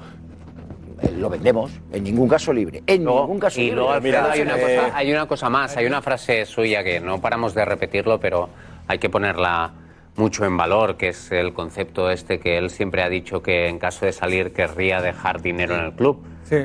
"Eh, 1.06 1.12
Lo 1.18 1.30
vendemos, 1.30 1.72
en 1.91 2.03
ningún 2.03 2.28
caso 2.28 2.51
libre. 2.53 2.84
En 2.88 3.03
ningún 3.06 3.39
caso 3.39 3.60
Y 3.60 3.66
libre. 3.66 3.76
luego, 3.78 3.91
Alfredo, 3.91 4.32
hay 4.32 4.41
una, 4.41 4.58
Eh, 4.58 4.62
cosa, 4.62 4.97
hay 4.97 5.12
una 5.12 5.26
cosa 5.28 5.49
más, 5.49 5.78
hay 5.78 5.86
una 5.86 6.01
frase 6.01 6.45
suya 6.45 6.84
que 6.84 6.99
no 6.99 7.22
paramos 7.22 7.53
de 7.53 7.64
repetirlo, 7.66 8.20
pero 8.20 8.49
hay 8.88 8.97
que 8.99 9.10
ponerla 9.10 9.72
mucho 10.18 10.45
en 10.45 10.56
valor, 10.56 10.95
que 10.97 11.10
es 11.10 11.32
el 11.32 11.53
concepto 11.53 12.10
este 12.10 12.39
que 12.39 12.58
él 12.58 12.70
siempre 12.70 13.03
ha 13.03 13.10
dicho 13.10 13.41
que 13.41 13.68
en 13.68 13.80
caso 13.80 14.06
de 14.06 14.14
salir 14.14 14.53
querría 14.53 15.01
dejar 15.01 15.41
dinero 15.41 15.76
en 15.76 15.86
el 15.86 15.91
club. 15.93 16.24
Sí. 16.43 16.58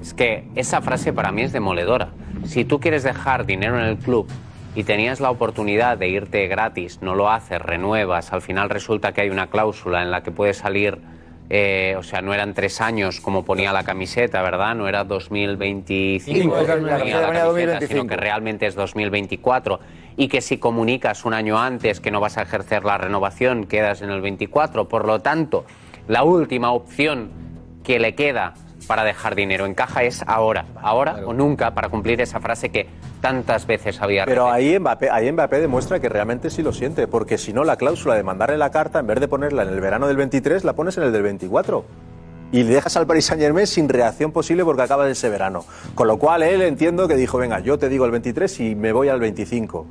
Es 0.00 0.14
que 0.14 0.44
esa 0.54 0.80
frase 0.80 1.12
para 1.12 1.30
mí 1.32 1.42
es 1.42 1.52
demoledora. 1.52 2.08
Si 2.44 2.64
tú 2.64 2.80
quieres 2.80 3.02
dejar 3.02 3.44
dinero 3.46 3.78
en 3.78 3.84
el 3.86 3.96
club 3.98 4.26
y 4.74 4.84
tenías 4.84 5.20
la 5.20 5.30
oportunidad 5.30 5.96
de 5.98 6.08
irte 6.08 6.46
gratis, 6.48 7.00
no 7.02 7.14
lo 7.14 7.30
haces, 7.30 7.60
renuevas, 7.60 8.32
al 8.32 8.40
final 8.42 8.68
resulta 8.70 9.12
que 9.12 9.22
hay 9.22 9.30
una 9.30 9.48
cláusula 9.48 10.02
en 10.02 10.10
la 10.10 10.22
que 10.22 10.30
puedes 10.30 10.58
salir, 10.58 10.98
eh, 11.48 11.94
o 11.98 12.02
sea, 12.02 12.22
no 12.22 12.34
eran 12.34 12.54
tres 12.54 12.80
años 12.80 13.20
como 13.20 13.44
ponía 13.44 13.72
la 13.72 13.84
camiseta, 13.84 14.42
¿verdad? 14.42 14.74
No 14.74 14.88
era 14.88 15.04
2025, 15.04 16.24
Cinco, 16.24 16.54
como 16.56 16.66
la 16.66 16.98
ponía 16.98 16.98
camiseta 16.98 17.20
la 17.20 17.26
camiseta, 17.26 17.46
2025. 17.46 17.92
sino 17.92 18.06
que 18.06 18.16
realmente 18.16 18.66
es 18.66 18.74
2024 18.74 19.80
y 20.16 20.28
que 20.28 20.40
si 20.40 20.58
comunicas 20.58 21.24
un 21.24 21.34
año 21.34 21.58
antes 21.58 22.00
que 22.00 22.10
no 22.10 22.20
vas 22.20 22.38
a 22.38 22.42
ejercer 22.42 22.84
la 22.84 22.98
renovación, 22.98 23.66
quedas 23.66 24.02
en 24.02 24.10
el 24.10 24.20
24. 24.20 24.88
Por 24.88 25.06
lo 25.06 25.20
tanto, 25.20 25.64
la 26.08 26.24
última 26.24 26.72
opción 26.72 27.30
que 27.84 27.98
le 27.98 28.14
queda 28.14 28.54
para 28.86 29.04
dejar 29.04 29.34
dinero 29.34 29.66
en 29.66 29.74
caja 29.74 30.02
es 30.02 30.22
ahora, 30.26 30.66
ahora 30.80 31.20
o 31.26 31.32
nunca, 31.32 31.74
para 31.74 31.88
cumplir 31.88 32.20
esa 32.20 32.40
frase 32.40 32.70
que 32.70 32.86
tantas 33.20 33.66
veces 33.66 34.00
había 34.00 34.24
Pero 34.24 34.50
ahí 34.50 34.78
Mbappé, 34.78 35.10
ahí 35.10 35.30
Mbappé 35.30 35.60
demuestra 35.60 36.00
que 36.00 36.08
realmente 36.08 36.50
sí 36.50 36.62
lo 36.62 36.72
siente, 36.72 37.06
porque 37.08 37.38
si 37.38 37.52
no, 37.52 37.64
la 37.64 37.76
cláusula 37.76 38.14
de 38.14 38.22
mandarle 38.22 38.58
la 38.58 38.70
carta, 38.70 39.00
en 39.00 39.06
vez 39.06 39.20
de 39.20 39.28
ponerla 39.28 39.62
en 39.62 39.70
el 39.70 39.80
verano 39.80 40.06
del 40.06 40.16
23, 40.16 40.64
la 40.64 40.74
pones 40.74 40.96
en 40.96 41.04
el 41.04 41.12
del 41.12 41.22
24. 41.22 41.84
Y 42.52 42.62
le 42.62 42.74
dejas 42.74 42.96
al 42.96 43.08
Paris 43.08 43.26
Saint 43.26 43.42
Germain 43.42 43.66
sin 43.66 43.88
reacción 43.88 44.30
posible 44.30 44.64
porque 44.64 44.82
acaba 44.82 45.08
ese 45.08 45.28
verano. 45.28 45.64
Con 45.96 46.06
lo 46.06 46.16
cual 46.18 46.44
él 46.44 46.62
entiendo 46.62 47.08
que 47.08 47.16
dijo, 47.16 47.38
venga, 47.38 47.58
yo 47.58 47.76
te 47.76 47.88
digo 47.88 48.04
el 48.04 48.12
23 48.12 48.60
y 48.60 48.74
me 48.76 48.92
voy 48.92 49.08
al 49.08 49.18
25. 49.18 49.86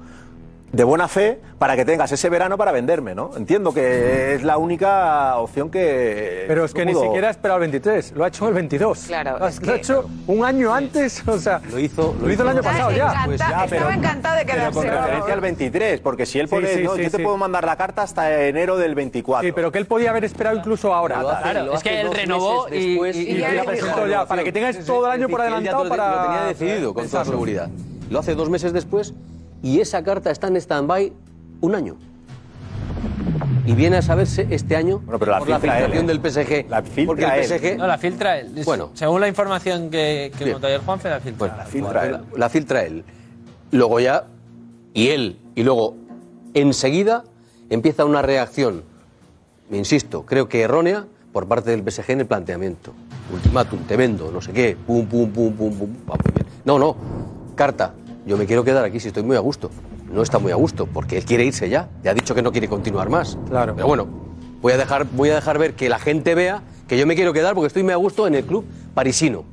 De 0.76 0.84
buena 0.84 1.07
fe, 1.07 1.39
para 1.57 1.78
que 1.78 1.86
tengas 1.86 2.11
ese 2.11 2.28
verano 2.30 2.57
para 2.57 2.73
venderme, 2.73 3.15
¿no? 3.15 3.32
Entiendo 3.38 3.73
que 3.73 4.36
es 4.36 4.43
la 4.43 4.57
única 4.57 5.38
opción 5.38 5.69
que... 5.71 6.43
Pero 6.49 6.65
es 6.65 6.73
que 6.73 6.86
ni 6.86 6.93
siquiera 6.93 7.30
ha 7.30 7.32
esperado 7.32 7.59
el 7.59 7.69
23, 7.71 8.11
lo 8.11 8.26
ha 8.26 8.28
hecho 8.28 8.49
el 8.49 8.55
22. 8.55 8.99
Claro, 9.07 9.39
Lo, 9.39 9.45
ha- 9.45 9.47
es 9.49 9.61
lo 9.61 9.69
ha 9.71 9.76
que- 9.76 9.80
hecho 9.80 10.09
un 10.28 10.43
año 10.43 10.73
antes, 10.76 11.26
o 11.26 11.38
sea, 11.39 11.61
lo 11.71 11.80
hizo, 11.80 12.13
lo 12.21 12.30
hizo 12.30 12.43
el 12.43 12.49
año 12.49 12.61
pasado 12.61 12.91
ya. 12.91 13.05
Encanta- 13.05 13.26
Pues 13.26 13.39
ya, 13.39 13.63
estaba 13.63 13.93
encantado 13.93 14.36
de 14.36 14.43
Pero 14.45 14.57
quedarse. 14.57 14.73
con 14.80 14.88
referencia 14.89 15.34
al 15.34 15.39
23, 15.39 15.99
porque 16.01 16.26
si 16.26 16.39
él 16.41 16.49
Sí, 16.49 16.55
pone, 16.55 16.67
sí, 16.67 16.84
no, 16.84 16.95
sí, 16.97 17.03
yo 17.03 17.11
te 17.11 17.19
puedo 17.23 17.38
mandar 17.38 17.63
la 17.63 17.78
carta 17.78 18.01
hasta 18.01 18.43
enero 18.45 18.76
del 18.76 18.95
24. 18.95 19.47
Sí, 19.47 19.53
pero 19.55 19.71
que 19.71 19.78
él 19.78 19.86
podía 19.86 20.09
haber 20.09 20.26
esperado 20.26 20.57
incluso 20.57 20.93
ahora. 20.93 21.21
Hace- 21.21 21.41
Claro, 21.51 21.73
es 21.73 21.84
que 21.84 22.01
él 22.01 22.13
renovó 22.13 22.67
y- 22.69 22.89
después 22.89 23.15
y- 23.15 23.19
y- 23.21 23.32
y 23.32 23.39
ya 23.39 23.63
presentó 23.63 24.07
ya, 24.07 24.26
para 24.26 24.43
que 24.43 24.51
tengáis 24.51 24.84
todo 24.86 25.05
el 25.05 25.11
año 25.13 25.30
por 25.30 25.39
adelantado 25.39 25.88
para... 25.88 26.15
Lo 26.17 26.23
tenía 26.23 26.41
decidido, 26.47 26.93
con 26.93 27.07
toda 27.07 27.23
seguridad. 27.23 27.69
Lo 28.09 28.19
hace 28.19 28.36
dos 28.36 28.49
meses 28.49 28.73
después 28.73 29.13
y 29.66 29.80
esa 29.80 30.03
carta 30.03 30.30
está 30.30 30.47
en 30.47 30.57
stand-by 30.57 31.11
un 31.61 31.74
año. 31.74 31.97
Y 33.66 33.74
viene 33.74 33.97
a 33.97 34.03
saberse 34.03 34.45
este 34.51 34.76
año 34.76 35.01
pero 35.07 35.26
la 35.26 35.39
por 35.39 35.49
la 35.49 35.59
filtra 35.59 35.80
él, 35.80 35.86
filtración 35.86 36.05
¿eh? 36.05 36.07
del 36.07 36.32
PSG. 36.32 36.70
La 36.70 36.84
filtra 36.84 37.05
porque 37.07 37.24
el 37.24 37.51
él. 37.51 37.59
PSG... 37.59 37.78
No, 37.80 37.88
la 37.88 37.97
filtra 37.97 38.38
él. 38.38 38.61
Bueno. 38.63 38.91
Según 38.93 39.22
la 39.22 39.28
información 39.28 39.89
que, 39.89 40.32
que 40.38 40.53
ayer 40.53 40.82
Juanfe, 40.82 41.09
la 41.09 41.20
filtra. 41.20 41.57
la 41.57 41.66
filtra 41.66 42.05
él. 42.05 42.20
La 42.38 42.49
filtra 42.49 42.84
él. 42.84 43.03
Luego 43.72 43.99
ya, 43.99 44.26
y 44.93 45.07
él, 45.07 45.39
y 45.55 45.63
luego 45.63 45.95
enseguida 46.53 47.24
empieza 47.72 48.05
una 48.05 48.22
reacción, 48.22 48.84
insisto, 49.72 50.28
creo 50.28 50.47
que 50.47 50.61
errónea, 50.61 51.07
por 51.34 51.47
parte 51.47 51.72
del 51.72 51.82
PSG 51.82 52.11
en 52.11 52.20
el 52.20 52.28
planteamiento. 52.28 52.93
Ultimátum, 53.34 53.80
te 53.88 53.97
vendo, 53.97 54.32
no 54.32 54.41
sé 54.41 54.53
qué, 54.53 54.78
pum, 54.86 55.07
pum, 55.07 55.28
pum, 55.32 55.51
pum, 55.51 55.76
pum. 55.76 55.89
No, 56.66 56.78
no, 56.78 56.95
carta, 57.55 57.95
yo 58.26 58.38
me 58.38 58.45
quiero 58.45 58.63
quedar 58.63 58.84
aquí 58.86 58.99
si 58.99 59.07
estoy 59.09 59.23
muy 59.23 59.36
a 59.36 59.39
gusto. 59.39 59.69
No 60.11 60.21
está 60.21 60.39
muy 60.39 60.51
a 60.51 60.55
gusto, 60.55 60.88
porque 60.88 61.17
él 61.17 61.26
quiere 61.26 61.45
irse 61.45 61.69
ya. 61.69 61.89
Ya 62.03 62.11
ha 62.11 62.13
dicho 62.13 62.34
que 62.36 62.41
no 62.41 62.51
quiere 62.51 62.67
continuar 62.67 63.09
más. 63.09 63.38
Claro. 63.49 63.76
Pero 63.76 63.88
bueno, 63.88 64.07
voy 64.61 64.73
a 64.73 64.78
dejar, 64.78 65.05
voy 65.11 65.30
a 65.30 65.36
dejar 65.36 65.57
ver 65.57 65.73
que 65.76 65.89
la 65.89 65.99
gente 65.99 66.36
vea 66.36 66.61
que 66.88 66.97
yo 66.97 67.05
me 67.07 67.15
quiero 67.15 67.34
quedar 67.34 67.53
porque 67.55 67.67
estoy 67.67 67.84
muy 67.84 67.93
a 67.93 67.97
gusto 67.97 68.26
en 68.28 68.36
el 68.36 68.45
club 68.45 68.65
parisino. 68.93 69.43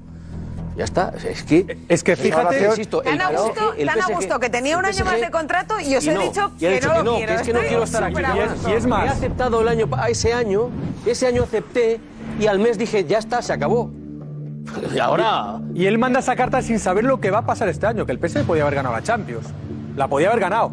Ya 0.77 0.85
está, 0.85 1.13
es 1.29 1.43
que... 1.43 1.77
Es 1.89 2.03
que 2.03 2.17
fíjate, 2.17 2.65
insisto, 2.67 3.03
Tan 3.03 3.21
a 3.21 3.29
el 3.31 3.37
gusto, 3.37 3.73
PSG 3.75 3.81
el 3.81 3.87
tan 3.89 3.99
a 4.01 4.03
PSG 4.07 4.15
gusto 4.15 4.41
que 4.41 4.49
tenía 4.49 4.79
un 4.79 4.85
año 4.87 5.05
más 5.05 5.21
de 5.21 5.31
contrato 5.31 5.75
y 5.81 5.95
os 5.97 6.05
y 6.05 6.09
he 6.09 6.15
no, 6.15 6.21
dicho 6.23 6.51
y 6.57 6.61
que 6.61 6.81
no 6.81 7.03
lo 7.03 7.17
quiero. 7.17 7.27
que 7.27 7.35
es 7.35 7.43
que 7.43 7.53
no 7.53 7.59
Estoy 7.59 7.69
quiero 7.69 7.83
estar 7.85 8.05
aquí. 8.05 8.15
Y 8.23 8.39
es- 8.41 8.53
gusto. 8.55 8.71
y 8.71 8.73
es 8.73 8.87
más. 8.87 9.05
He 9.05 9.09
aceptado 9.11 9.61
el 9.61 9.69
año, 9.69 9.87
ese 10.09 10.33
año, 10.33 10.71
ese 11.05 11.27
año 11.27 11.43
acepté 11.43 12.01
y 12.41 12.47
al 12.47 12.59
mes 12.59 12.79
dije, 12.79 13.05
ya 13.05 13.19
está, 13.19 13.43
se 13.43 13.53
acabó. 13.53 13.91
Y 14.95 14.99
ahora... 14.99 15.61
Y 15.75 15.87
él 15.87 15.99
manda 15.99 16.21
esa 16.21 16.37
carta 16.37 16.63
sin 16.63 16.79
saber 16.79 17.05
lo 17.05 17.21
que 17.21 17.31
va 17.31 17.39
a 17.39 17.47
pasar 17.47 17.69
este 17.69 17.87
año, 17.87 18.07
que 18.07 18.13
el 18.13 18.19
PSG 18.19 18.45
podía 18.45 18.63
haber 18.63 18.77
ganado 18.77 18.95
la 18.95 19.03
Champions. 19.03 19.47
La 19.97 20.09
podía 20.09 20.29
haber 20.29 20.41
ganado. 20.41 20.73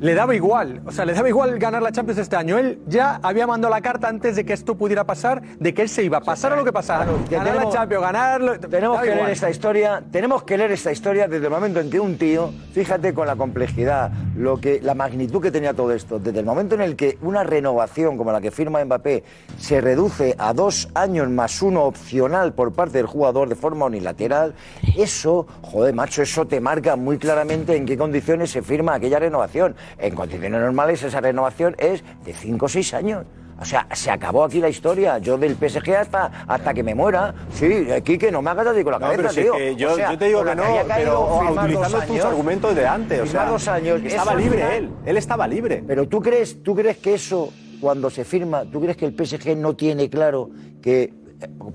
Le 0.00 0.14
daba 0.14 0.32
igual, 0.34 0.80
o 0.86 0.92
sea, 0.92 1.04
le 1.04 1.12
daba 1.12 1.28
igual 1.28 1.58
ganar 1.58 1.82
la 1.82 1.90
Champions 1.90 2.20
este 2.20 2.36
año. 2.36 2.56
Él 2.56 2.78
ya 2.86 3.18
había 3.20 3.48
mandado 3.48 3.74
la 3.74 3.80
carta 3.80 4.08
antes 4.08 4.36
de 4.36 4.44
que 4.44 4.52
esto 4.52 4.76
pudiera 4.76 5.02
pasar, 5.04 5.42
de 5.58 5.74
que 5.74 5.82
él 5.82 5.88
se 5.88 6.04
iba 6.04 6.18
a 6.18 6.20
pasar 6.20 6.52
a 6.52 6.56
lo 6.56 6.64
que 6.64 6.72
pasara. 6.72 7.04
ganar 7.04 7.46
la 7.46 7.52
tenemos- 7.52 7.74
Champions, 7.74 8.02
ganar... 8.02 8.58
Tenemos 8.60 9.00
que 9.00 9.14
leer 9.14 9.30
esta 9.30 9.50
historia, 9.50 10.02
tenemos 10.12 10.42
que 10.44 10.56
leer 10.56 10.70
esta 10.70 10.92
historia 10.92 11.26
desde 11.26 11.46
el 11.46 11.50
momento 11.50 11.80
en 11.80 11.90
que 11.90 11.98
un 11.98 12.16
tío, 12.16 12.52
fíjate 12.72 13.12
con 13.12 13.26
la 13.26 13.34
complejidad, 13.34 14.12
lo 14.36 14.58
que, 14.60 14.80
la 14.80 14.94
magnitud 14.94 15.42
que 15.42 15.50
tenía 15.50 15.74
todo 15.74 15.92
esto, 15.92 16.20
desde 16.20 16.38
el 16.38 16.46
momento 16.46 16.76
en 16.76 16.82
el 16.82 16.94
que 16.94 17.18
una 17.22 17.42
renovación 17.42 18.16
como 18.16 18.30
la 18.30 18.40
que 18.40 18.52
firma 18.52 18.84
Mbappé 18.84 19.24
se 19.58 19.80
reduce 19.80 20.36
a 20.38 20.52
dos 20.52 20.88
años 20.94 21.28
más 21.28 21.60
uno 21.60 21.82
opcional 21.82 22.52
por 22.52 22.72
parte 22.72 22.98
del 22.98 23.06
jugador 23.06 23.48
de 23.48 23.56
forma 23.56 23.86
unilateral, 23.86 24.54
eso, 24.96 25.46
joder, 25.62 25.92
macho, 25.92 26.22
eso 26.22 26.46
te 26.46 26.60
marca 26.60 26.94
muy 26.94 27.18
claramente 27.18 27.74
en 27.74 27.84
qué 27.84 27.98
condiciones 27.98 28.50
se 28.52 28.62
firma 28.62 28.94
aquella 28.94 29.18
renovación. 29.18 29.74
En 29.98 30.14
condiciones 30.14 30.60
normales 30.60 31.02
esa 31.02 31.20
renovación 31.20 31.74
es 31.78 32.02
de 32.24 32.32
cinco 32.32 32.66
o 32.66 32.68
seis 32.68 32.92
años. 32.94 33.24
O 33.60 33.64
sea, 33.64 33.88
se 33.92 34.08
acabó 34.10 34.44
aquí 34.44 34.60
la 34.60 34.68
historia. 34.68 35.18
Yo 35.18 35.36
del 35.36 35.56
PSG 35.56 35.96
hasta, 35.96 36.44
hasta 36.46 36.72
que 36.72 36.84
me 36.84 36.94
muera. 36.94 37.34
Sí, 37.52 37.90
aquí 37.90 38.16
que 38.16 38.30
no 38.30 38.40
me 38.40 38.50
hagas 38.50 38.68
así 38.68 38.84
con 38.84 38.92
la 38.92 38.98
No, 39.00 39.06
cabeza, 39.06 39.16
pero 39.22 39.32
si 39.32 39.40
es 39.40 39.46
tío. 39.46 39.54
que 39.54 39.74
yo, 39.76 39.92
O 39.92 39.96
sea, 39.96 40.12
yo 40.12 40.18
te 40.18 40.24
digo 40.26 40.44
que 40.44 40.54
no, 40.54 40.62
pero 40.94 41.50
utilizando 41.50 42.00
tus 42.02 42.20
argumentos 42.24 42.74
de 42.76 42.86
antes. 42.86 43.20
O 43.20 43.26
sea, 43.26 43.46
dos 43.46 43.66
años. 43.66 44.00
estaba 44.04 44.34
libre 44.36 44.58
final- 44.58 44.72
él. 44.74 44.90
Él 45.06 45.16
estaba 45.16 45.48
libre. 45.48 45.82
Pero 45.84 46.06
tú 46.06 46.20
crees, 46.22 46.62
tú 46.62 46.76
crees 46.76 46.98
que 46.98 47.14
eso, 47.14 47.52
cuando 47.80 48.10
se 48.10 48.24
firma, 48.24 48.64
tú 48.64 48.80
crees 48.80 48.96
que 48.96 49.06
el 49.06 49.14
PSG 49.16 49.56
no 49.56 49.74
tiene 49.74 50.08
claro 50.08 50.50
que 50.80 51.12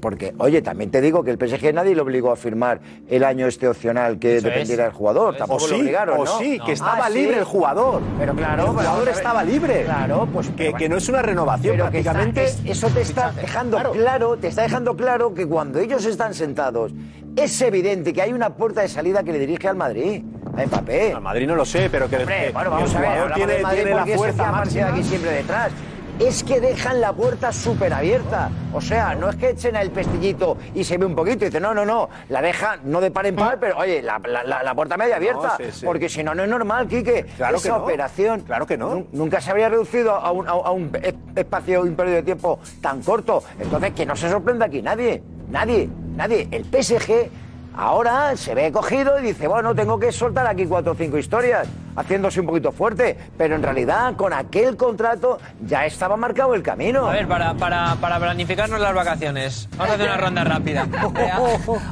Porque, 0.01 0.33
oye, 0.39 0.61
también 0.61 0.91
te 0.91 0.99
digo 0.99 1.23
que 1.23 1.31
el 1.31 1.37
PSG 1.37 1.73
nadie 1.73 1.95
lo 1.95 2.03
obligó 2.03 2.31
a 2.31 2.35
firmar 2.35 2.81
el 3.07 3.23
año 3.23 3.47
este 3.47 3.67
opcional 3.69 4.19
que 4.19 4.37
Eso 4.37 4.47
dependiera 4.47 4.83
es. 4.83 4.89
del 4.89 4.97
jugador. 4.97 5.35
O 5.35 5.37
Tampoco 5.37 5.61
sí, 5.61 5.71
lo 5.71 5.77
obligaron, 5.77 6.19
o 6.19 6.25
¿no? 6.25 6.37
sí, 6.39 6.59
que 6.65 6.71
Ah, 6.71 6.73
estaba 6.73 7.07
sí. 7.07 7.13
libre 7.13 7.37
el 7.37 7.43
jugador. 7.45 8.01
Pero 8.19 8.35
claro, 8.35 8.63
el 8.63 8.69
jugador 8.69 9.07
estaba 9.09 9.43
libre. 9.43 9.83
Claro, 9.85 10.27
pues 10.33 10.49
que, 10.49 10.73
que 10.73 10.89
no 10.89 10.97
es 10.97 11.07
una 11.07 11.21
renovación 11.21 11.77
Pero 11.77 11.91
que 11.91 11.99
está- 11.99 12.11
prácticamente. 12.11 12.69
es- 12.69 12.77
eso 12.77 12.87
te 12.89 13.01
está 13.01 13.31
dejando 13.31 13.77
claro. 13.93 14.37
te 14.37 14.47
está 14.49 14.63
dejando 14.63 14.95
claro 14.97 15.33
que 15.33 15.45
cuando 15.47 15.79
ellos 15.79 16.05
están 16.05 16.33
sentados, 16.33 16.91
es 17.37 17.61
evidente 17.61 18.11
que 18.11 18.21
hay 18.21 18.33
una 18.33 18.49
puerta 18.55 18.81
de 18.81 18.89
salida 18.89 19.23
que 19.23 19.31
le 19.31 19.39
dirige 19.39 19.67
al 19.69 19.75
Madrid, 19.77 20.23
a 20.57 20.65
Mbappé. 20.65 21.13
Al 21.13 21.21
Madrid 21.21 21.47
no 21.47 21.55
lo 21.55 21.63
sé, 21.65 21.89
pero 21.89 22.09
que, 22.09 22.17
Hombre, 22.17 22.51
bueno, 22.53 22.69
vamos 22.69 22.91
el 22.91 22.97
a 22.97 22.99
ver, 22.99 23.09
jugador 23.11 23.33
tiene, 23.33 23.53
tiene 23.73 23.91
la 23.95 24.05
fuerza 24.17 24.51
máxima. 24.51 24.87
aquí 24.89 25.03
siempre 25.03 25.31
detrás. 25.31 25.71
Es 26.19 26.43
que 26.43 26.61
dejan 26.61 27.01
la 27.01 27.11
puerta 27.11 27.51
súper 27.51 27.91
abierta. 27.91 28.49
O 28.71 28.79
sea, 28.79 29.15
no 29.15 29.29
es 29.29 29.35
que 29.35 29.49
echen 29.49 29.75
el 29.75 29.89
pestillito 29.91 30.57
y 30.75 30.83
se 30.83 30.97
ve 30.97 31.05
un 31.05 31.15
poquito 31.15 31.43
y 31.43 31.47
dicen, 31.49 31.63
no, 31.63 31.73
no, 31.73 31.85
no, 31.85 32.07
la 32.29 32.41
deja 32.41 32.77
no 32.83 33.01
de 33.01 33.09
par 33.11 33.25
en 33.25 33.35
par, 33.35 33.59
pero 33.59 33.77
oye, 33.79 34.01
la, 34.01 34.19
la- 34.25 34.43
la- 34.43 34.61
la 34.63 34.75
puerta 34.75 34.95
media 34.95 35.15
abierta. 35.15 35.57
sí, 35.57 35.65
sí. 35.71 35.85
Porque 35.85 36.07
si 36.09 36.23
no, 36.23 36.35
no 36.35 36.43
es 36.43 36.49
normal, 36.49 36.87
Quique. 36.87 37.25
Claro 37.35 37.57
Esa 37.57 37.63
que 37.69 37.77
no. 37.77 37.83
operación. 37.83 38.41
Claro 38.41 38.65
que 38.67 38.77
no. 38.77 38.93
nu- 38.95 39.07
Nunca 39.11 39.41
se 39.41 39.49
habría 39.51 39.69
reducido 39.69 40.13
a 40.13 40.31
un, 40.31 40.47
a- 40.47 40.51
a 40.51 40.71
un 40.71 40.91
es- 41.01 41.15
espacio, 41.35 41.81
un 41.81 41.95
periodo 41.95 42.17
de 42.17 42.23
tiempo 42.23 42.59
tan 42.79 43.01
corto. 43.01 43.43
Entonces, 43.59 43.91
que 43.93 44.05
no 44.05 44.15
se 44.15 44.29
sorprenda 44.29 44.67
aquí 44.67 44.81
nadie. 44.81 45.21
Nadie, 45.49 45.89
nadie. 46.15 46.47
El 46.51 46.63
PSG 46.65 47.29
ahora 47.75 48.37
se 48.37 48.53
ve 48.53 48.71
cogido 48.71 49.19
y 49.19 49.23
dice, 49.23 49.47
bueno, 49.47 49.73
tengo 49.73 49.99
que 49.99 50.11
soltar 50.11 50.45
aquí 50.47 50.65
cuatro 50.67 50.91
o 50.91 50.95
cinco 50.95 51.17
historias, 51.17 51.67
haciéndose 51.95 52.39
un 52.39 52.47
poquito 52.47 52.71
fuerte. 52.71 53.17
Pero 53.37 53.55
en 53.55 53.63
realidad, 53.63 54.15
con 54.15 54.33
aquel 54.33 54.75
contrato 54.77 55.39
ya 55.65 55.85
estaba 55.85 56.15
marcado 56.17 56.53
el 56.55 56.63
camino. 56.63 57.07
A 57.07 57.13
ver, 57.13 57.27
para, 57.27 57.53
para, 57.53 57.95
para 57.95 58.19
planificarnos 58.19 58.79
las 58.79 58.93
vacaciones, 58.93 59.67
vamos 59.77 59.91
a 59.91 59.93
hacer 59.95 60.07
una 60.07 60.17
ronda 60.17 60.43
rápida. 60.43 60.87
Eh, 61.15 61.31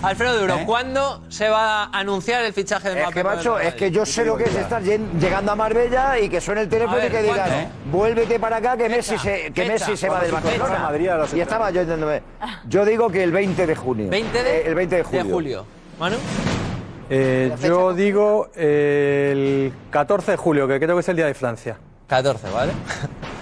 Alfredo 0.04 0.40
Duro, 0.40 0.58
¿cuándo 0.66 1.24
se 1.30 1.48
va 1.50 1.84
a 1.84 2.00
anunciar 2.00 2.44
el 2.44 2.54
fichaje 2.54 2.90
de 2.90 2.96
Es 2.96 3.02
Mbappé? 3.02 3.14
que, 3.14 3.22
por 3.24 3.32
el 3.32 3.38
macho, 3.38 3.60
es 3.60 3.74
que 3.76 3.92
yo 3.92 4.06
sé 4.06 4.26
lo 4.26 4.36
que 4.36 4.46
es 4.46 4.56
estar 4.56 4.82
llegando 4.82 5.52
a 5.52 5.56
Marbella 5.56 6.20
y 6.20 6.28
que 6.30 6.42
suene 6.42 6.62
el 6.62 6.70
teléfono 6.70 6.98
ver, 6.98 7.06
y 7.08 7.10
que 7.12 7.22
digan, 7.22 7.50
¿cuándo? 7.50 7.70
vuélvete 7.92 8.40
para 8.40 8.58
acá 8.58 8.76
que 8.78 8.90
Messi 8.90 9.18
se, 9.18 9.52
que. 9.54 9.66
Messi 9.66 9.96
se 9.96 10.10
va 10.10 10.20
del 10.22 10.32
¿Cuándo 10.32 10.50
se 10.50 10.58
Barcelona. 10.58 10.86
a 10.86 10.92
Madrid 10.92 11.08
a 11.10 11.18
los 11.18 11.34
y 11.34 11.42
estaba 11.42 11.70
yo 11.72 11.82
entendiéndome. 11.82 12.24
Yo 12.68 12.86
digo 12.86 13.10
que 13.10 13.24
el 13.24 13.32
20 13.32 13.68
de 13.68 13.76
junio. 13.76 14.10
20 14.10 14.44
de, 14.44 14.58
Eh, 14.58 14.64
el 14.68 14.76
20 14.76 14.96
de 14.98 15.04
julio. 15.04 15.24
de 15.24 15.32
julio. 15.32 15.66
¿Manu? 16.00 16.18
Eh, 17.14 17.54
yo 17.62 17.94
digo 17.94 18.50
eh, 18.56 19.32
el 19.34 19.74
14 19.90 20.32
de 20.32 20.38
julio, 20.38 20.66
que 20.68 20.80
creo 20.80 20.96
que 20.96 21.02
es 21.02 21.10
el 21.10 21.18
día 21.18 21.26
de 21.26 21.34
Francia. 21.34 21.78
14, 22.08 22.50
¿vale? 22.52 22.72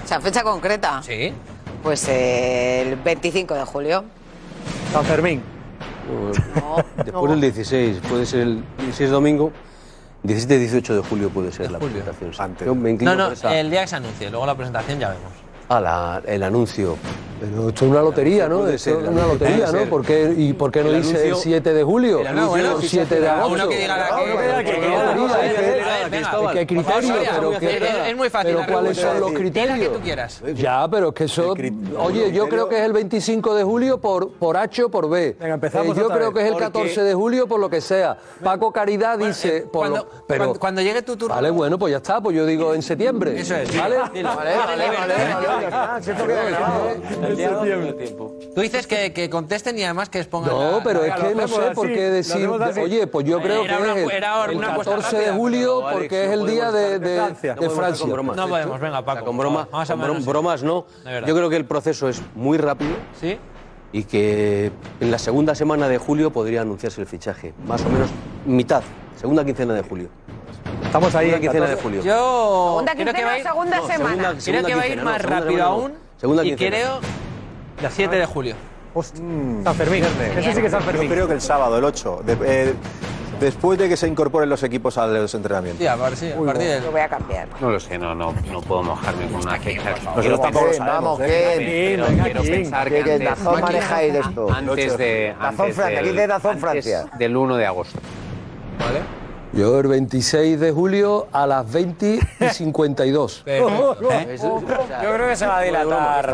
O 0.03 0.07
sea, 0.07 0.19
fecha 0.19 0.41
concreta. 0.41 1.03
Sí. 1.03 1.31
Pues 1.83 2.07
eh, 2.09 2.81
el 2.81 2.95
25 2.95 3.53
de 3.53 3.63
julio. 3.65 4.03
San 4.91 5.05
Fermín. 5.05 5.43
Después 7.05 7.29
del 7.31 7.41
16, 7.41 7.97
puede 8.09 8.25
ser 8.25 8.41
el 8.41 8.63
16 8.79 9.11
domingo. 9.11 9.51
17-18 10.23 10.95
de 10.95 11.01
julio 11.07 11.29
puede 11.29 11.51
ser 11.51 11.69
la 11.71 11.77
presentación. 11.79 12.33
sí. 12.33 12.65
Yo 12.65 12.73
me 12.75 12.89
inclino 12.89 13.15
No, 13.15 13.27
no, 13.27 13.33
esa- 13.33 13.57
el 13.57 13.69
día 13.69 13.81
que 13.81 13.87
se 13.87 13.95
anuncie, 13.97 14.29
luego 14.31 14.45
la 14.47 14.55
presentación 14.55 14.99
ya 14.99 15.09
vemos. 15.09 15.31
Ah, 15.69 15.79
la- 15.79 16.21
el 16.25 16.41
anuncio. 16.43 16.97
Pero 17.39 17.69
esto 17.69 17.85
es 17.85 17.91
una 17.91 18.01
lotería, 18.01 18.49
¿no? 18.49 18.67
Esto 18.67 18.99
es 18.99 19.07
una 19.07 19.25
lotería, 19.25 19.71
¿no? 19.71 19.85
¿Por 19.85 20.03
qué, 20.05 20.33
¿Y 20.35 20.51
por 20.51 20.71
qué 20.73 20.83
no 20.83 20.89
El 20.89 20.97
dice 21.01 21.11
el 21.11 21.27
anuncio- 21.27 21.35
7 21.41 21.73
de 21.73 21.83
julio? 21.85 22.19
el 22.19 22.27
anuncio 22.27 22.51
o 22.75 22.77
del 22.79 22.89
7 22.89 23.19
de 23.21 23.29
agosto? 23.29 23.53
Uno 23.53 23.67
que 23.69 23.77
diga 23.77 23.95
la 23.97 24.05
que- 24.07 24.11
No, 24.11 24.25
¿qué 24.25 24.35
venga, 24.35 26.09
Cristóbal, 26.09 26.57
¿qué 26.57 26.67
criterio? 26.67 27.15
Es 28.07 28.17
muy 28.17 28.29
fácil 28.29 28.55
Pero 28.57 28.71
¿cuáles 28.73 28.97
son 28.97 29.19
los 29.21 29.31
criterios? 29.31 29.79
que 29.79 29.87
tú 29.87 29.99
quieras. 30.01 30.41
Ya, 30.55 30.85
pero 30.89 31.09
es 31.09 31.13
que 31.13 31.23
eso. 31.25 31.53
Oye, 31.99 32.31
yo 32.33 32.49
creo 32.49 32.67
que 32.67 32.77
es 32.79 32.83
el 32.83 32.91
25 32.93 33.55
de 33.55 33.63
julio 33.63 33.99
por, 33.99 34.31
por 34.31 34.57
H 34.57 34.83
o 34.83 34.89
por 34.89 35.09
B. 35.09 35.37
empezamos 35.39 35.95
Eh, 35.95 35.99
yo 36.01 36.09
creo 36.09 36.33
que 36.33 36.39
es 36.41 36.45
el 36.47 36.51
porque- 36.53 36.65
14 36.65 37.03
de 37.03 37.13
julio 37.13 37.47
por 37.47 37.59
lo 37.61 37.69
que 37.69 37.79
sea. 37.79 38.17
Paco 38.43 38.71
Caridad 38.73 39.17
dice. 39.17 39.61
por 39.61 39.71
cuando- 39.87 39.97
lo- 39.97 40.07
pero, 40.27 40.53
cuando- 40.55 40.81
llegue 40.81 41.01
tu 41.03 41.15
turno. 41.15 41.35
Vale, 41.35 41.49
bueno, 41.51 41.77
pues 41.79 41.91
ya 41.91 41.97
está. 41.97 42.19
Pues 42.19 42.35
yo 42.35 42.45
digo 42.45 42.73
en 42.73 42.81
septiembre. 42.81 43.39
Eso 43.39 43.55
es. 43.55 43.77
¿Vale? 43.77 43.97
Vale, 43.97 44.23
vale, 44.23 44.55
vale, 44.55 45.58
claro. 45.67 46.95
Tú 48.55 48.61
dices 48.61 48.87
que, 48.87 49.13
que 49.13 49.29
contesten 49.29 49.77
y 49.77 49.83
además 49.83 50.09
que 50.09 50.19
expongan. 50.19 50.51
No, 50.53 50.77
la- 50.77 50.83
pero 50.83 51.01
la- 51.01 51.07
es 51.07 51.13
que 51.15 51.21
lo 51.21 51.35
no 51.35 51.43
hacemos 51.43 51.65
sé 51.65 51.71
por 51.75 51.85
así, 51.87 51.95
qué 51.95 52.07
lo 52.07 52.13
decir. 52.13 52.35
hacemos 52.35 52.61
así. 52.61 52.79
Oye, 52.81 53.07
pues 53.07 53.25
yo 53.25 53.41
creo 53.41 53.63
Era 53.63 53.77
que 53.77 53.83
una- 53.83 53.91
es 53.95 54.03
el, 54.03 54.11
era 54.11 54.45
el 54.45 54.57
una 54.57 54.71
apuesta 54.71 54.91
14 54.95 55.15
de 55.15 55.21
rápida, 55.23 55.37
julio 55.37 55.87
Alex, 55.87 55.93
porque 56.01 56.15
no 56.17 56.23
es 56.23 56.29
el 56.31 56.39
podemos 56.39 56.51
día 56.51 56.65
estar 56.67 56.73
de, 56.81 56.99
de 56.99 57.09
de- 57.09 57.15
Francia. 57.17 57.49
No 57.51 57.55
podemos 57.55 57.73
estar 57.73 57.85
Francia. 57.85 58.01
con 58.03 58.11
bromas. 58.13 58.35
No 58.37 58.47
podemos, 58.47 58.79
venga, 58.79 59.05
Paco. 59.05 59.25
con 59.25 59.37
bromas, 59.37 59.67
Vamos 59.71 59.89
a 59.89 59.93
con 59.95 60.01
brom- 60.03 60.25
bromas 60.25 60.63
no. 60.63 60.85
De 61.03 61.11
verdad. 61.11 61.27
Yo 61.27 61.35
creo 61.35 61.49
que 61.49 61.55
el 61.57 61.65
proceso 61.65 62.09
es 62.09 62.21
muy 62.35 62.57
rápido. 62.57 62.91
¿Sí? 63.19 63.37
Y 63.91 64.03
que 64.03 64.71
en 64.99 65.09
la 65.11 65.17
segunda 65.17 65.55
semana 65.55 65.87
de 65.87 65.97
julio 65.97 66.31
podría 66.31 66.61
anunciarse 66.61 67.01
el 67.01 67.07
fichaje. 67.07 67.53
Más 67.65 67.83
o 67.85 67.89
menos 67.89 68.09
mitad, 68.45 68.83
segunda 69.19 69.43
quincena 69.43 69.73
de 69.73 69.81
julio. 69.81 70.09
Estamos 70.85 71.13
ahí 71.15 71.29
en 71.31 71.39
quincena 71.41 71.65
de 71.67 71.75
14. 71.75 71.83
julio. 71.83 72.03
Yo 72.03 72.67
¿Segunda 72.69 72.91
creo 72.93 73.05
que 73.05 73.11
quincena 73.11 73.27
va 73.27 73.33
a 73.33 73.37
ir, 73.37 73.43
segunda 73.45 73.77
No, 73.77 73.87
semana? 73.87 74.09
segunda- 74.09 74.29
creo 74.29 74.41
segunda 74.41 74.67
que 74.67 74.75
va 74.75 74.81
a 74.81 74.87
ir 74.87 74.97
no, 74.97 75.03
más 75.03 75.21
rápido 75.21 75.49
semana 75.51 75.65
aún. 75.65 75.93
Segunda 76.17 76.43
y 76.43 76.47
quincena. 76.49 76.69
creo 76.69 76.99
el 77.83 77.91
7 77.91 78.15
de 78.15 78.25
julio. 78.25 78.55
San 79.63 79.75
Fermín. 79.75 80.03
Ese 80.03 80.53
sí 80.53 80.59
que 80.61 80.65
es 80.65 80.71
San 80.71 80.81
Yo 80.81 80.85
Fermín. 80.91 81.09
creo 81.09 81.27
que 81.27 81.33
el 81.33 81.41
sábado, 81.41 81.77
el 81.77 81.83
8, 81.83 82.21
de- 82.25 82.37
eh, 82.43 82.73
después 83.39 83.77
de 83.77 83.87
que 83.87 83.95
se 83.95 84.07
incorporen 84.07 84.49
los 84.49 84.63
equipos 84.63 84.97
a 84.97 85.05
los 85.07 85.33
entrenamientos. 85.35 85.79
Sí, 85.79 85.87
a 85.87 85.95
ver, 85.95 86.17
sí, 86.17 86.31
a 86.31 86.35
partir 86.43 86.67
del- 86.67 86.83
Lo 86.83 86.91
voy 86.91 87.01
a 87.01 87.07
cambiar. 87.07 87.47
No 87.61 87.69
lo 87.69 87.79
sé, 87.79 87.97
no, 87.99 88.15
no, 88.15 88.33
no 88.51 88.61
puedo 88.61 88.81
mojarme 88.83 89.27
con 89.27 89.41
una 89.41 89.57
fecha. 89.59 89.91
Nosotros 90.15 90.41
tampoco 90.41 90.65
lo 90.65 90.77
Vamos, 90.79 91.17
sabemos. 91.19 92.09
quiero 92.23 92.41
King. 92.41 92.49
pensar 92.51 92.89
que- 92.89 93.03
que 93.03 93.19
Dazón 93.19 93.61
manejáis 93.61 94.13
de 94.13 94.19
esto. 94.19 94.47
antes 94.51 94.97
de 94.97 95.35
Dazón 95.39 95.45
antes 95.45 95.75
Francia, 95.75 95.85
del- 95.85 95.97
aquí 96.09 96.15
de 96.17 96.27
Dazón 96.27 96.51
antes 96.51 96.61
Francia. 96.61 97.05
del 97.17 97.37
1 97.37 97.55
de 97.55 97.65
agosto. 97.67 97.99
Yo 99.51 99.79
el 99.79 99.87
26 99.87 100.59
de 100.59 100.71
julio 100.71 101.27
a 101.31 101.47
las 101.47 101.69
20 101.71 102.19
y 102.39 102.45
52. 102.49 103.41
Perfecto. 103.45 104.61
Yo 105.01 105.13
creo 105.13 105.27
que 105.27 105.35
se 105.35 105.47
va 105.47 105.57
a 105.57 105.61
dilatar. 105.61 106.25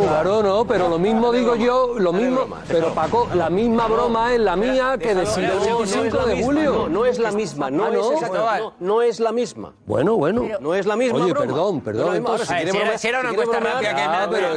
Claro, 0.00 0.42
no, 0.42 0.64
pero 0.64 0.88
lo 0.88 0.98
mismo 0.98 1.30
digo 1.30 1.56
yo, 1.56 1.94
lo 1.98 2.12
mismo, 2.12 2.46
pero 2.66 2.94
Paco, 2.94 3.28
la 3.34 3.50
misma 3.50 3.86
broma 3.86 4.32
es 4.32 4.40
la 4.40 4.56
mía 4.56 4.96
que 4.98 5.14
decir 5.14 5.44
el 5.44 5.50
No, 5.50 5.56
no 5.78 5.84
es 5.84 5.92
25 5.94 6.16
la 6.16 6.24
de 6.24 6.42
julio. 6.42 6.72
No, 6.72 6.88
no 6.88 7.04
es 7.06 7.18
la 7.18 7.32
misma, 7.32 7.70
no, 7.70 7.86
es 7.88 7.92
no. 7.94 8.12
exacta- 8.12 8.58
no, 8.58 8.74
no 8.80 9.02
es 9.02 9.20
la 9.20 9.32
misma. 9.32 9.74
Bueno, 9.84 10.16
bueno. 10.16 10.44
No 10.60 10.74
es 10.74 10.86
la 10.86 10.96
misma 10.96 11.18
Oye, 11.24 11.34
perdón, 11.34 11.80
perdón, 11.82 12.16
entonces, 12.16 12.48
Si 12.48 12.54
era, 12.54 12.72
bromear- 12.72 12.96
si 12.98 13.08
era 13.08 13.20
una 13.20 13.32
bromear- 13.32 13.74
rápida 13.74 13.94
que 13.94 13.94
me 13.94 14.16
pero. 14.30 14.48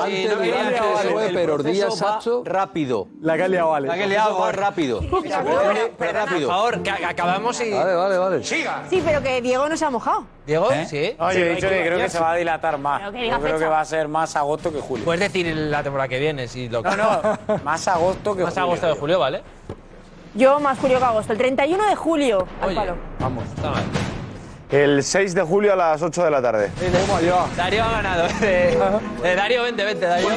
Antes 0.00 1.32
pero 1.32 1.58
día 1.58 1.86
proceso 1.86 1.86
va 1.88 1.94
exacto. 1.94 2.42
rápido. 2.44 3.06
La 3.20 3.36
que 3.36 3.42
ha 3.44 3.48
liado, 3.48 3.72
Ale. 3.74 3.86
La 3.88 3.94
que 3.94 4.06
le 4.08 4.18
hago, 4.18 4.38
proceso 4.38 4.40
va 4.40 4.50
ahora. 4.52 6.39
Rápido. 6.48 6.48
Por 6.48 6.56
favor, 6.56 6.82
que 6.82 7.04
acabamos 7.06 7.60
y. 7.60 7.70
Vale, 7.70 7.94
vale, 7.94 8.18
vale. 8.18 8.44
Sí, 8.44 8.64
pero 9.04 9.22
que 9.22 9.40
Diego 9.40 9.68
no 9.68 9.76
se 9.76 9.84
ha 9.84 9.90
mojado. 9.90 10.24
Diego, 10.46 10.68
sí. 10.88 11.14
No, 11.18 11.32
yo 11.32 11.38
he 11.38 11.48
dicho 11.54 11.68
que 11.68 11.84
creo 11.86 11.98
que 11.98 12.08
se 12.08 12.18
va 12.18 12.32
a 12.32 12.36
dilatar 12.36 12.78
más. 12.78 13.00
Pero 13.00 13.12
que 13.12 13.18
diga 13.22 13.36
Yo 13.36 13.42
creo 13.42 13.54
fecha. 13.54 13.64
que 13.66 13.70
va 13.70 13.80
a 13.80 13.84
ser 13.84 14.08
más 14.08 14.36
agosto 14.36 14.72
que 14.72 14.80
julio. 14.80 15.04
Puedes 15.04 15.20
decir 15.20 15.54
la 15.56 15.82
temporada 15.82 16.08
que 16.08 16.18
viene, 16.18 16.48
si 16.48 16.68
lo 16.68 16.82
No, 16.82 16.96
no, 16.96 17.38
más 17.64 17.86
agosto 17.88 18.34
que 18.34 18.42
Más 18.44 18.52
julio. 18.54 18.64
agosto 18.64 18.86
de 18.86 18.94
julio, 18.94 19.18
¿vale? 19.18 19.42
Yo 20.34 20.60
más 20.60 20.78
julio 20.78 20.98
que 20.98 21.04
agosto. 21.04 21.32
El 21.32 21.38
31 21.38 21.86
de 21.88 21.96
julio, 21.96 22.46
al 22.60 22.74
palo. 22.74 22.96
vamos, 23.18 23.44
está 23.48 23.70
mal. 23.70 23.82
El 24.70 25.02
6 25.02 25.34
de 25.34 25.42
julio 25.42 25.72
a 25.72 25.76
las 25.76 26.00
8 26.00 26.24
de 26.24 26.30
la 26.30 26.40
tarde. 26.40 26.70
Darío 27.56 27.82
ha 27.84 27.90
ganado. 27.90 28.26
Eh, 28.40 28.78
eh, 29.24 29.34
Darío, 29.34 29.64
vente, 29.64 29.84
vente, 29.84 30.06
Darío. 30.06 30.28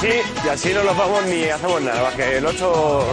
Así, 0.00 0.22
y 0.44 0.48
así 0.48 0.72
no 0.74 0.82
nos 0.82 0.96
vamos 0.96 1.24
ni 1.26 1.44
hacemos 1.44 1.80
nada, 1.82 2.02
más 2.02 2.14
que 2.14 2.38
el 2.38 2.46
8... 2.46 3.04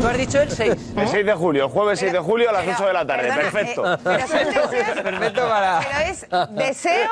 Tú 0.00 0.06
has 0.06 0.16
dicho 0.18 0.40
el 0.40 0.50
6. 0.50 0.74
El 0.96 1.08
6 1.08 1.26
de 1.26 1.34
julio, 1.34 1.68
jueves 1.68 1.98
6 1.98 2.12
de 2.12 2.18
julio 2.18 2.50
a 2.50 2.52
las 2.52 2.66
8 2.66 2.86
de 2.86 2.92
la 2.92 3.06
tarde. 3.06 3.22
Perdona, 3.28 3.42
Perfecto. 3.50 3.94
eh, 3.94 3.98
pero 4.04 4.26
son 4.28 4.38
deseos- 4.46 5.02
Perfecto 5.02 5.48
para. 5.48 5.80
Pero 5.80 6.10
es 6.10 6.26
deseo, 6.56 7.10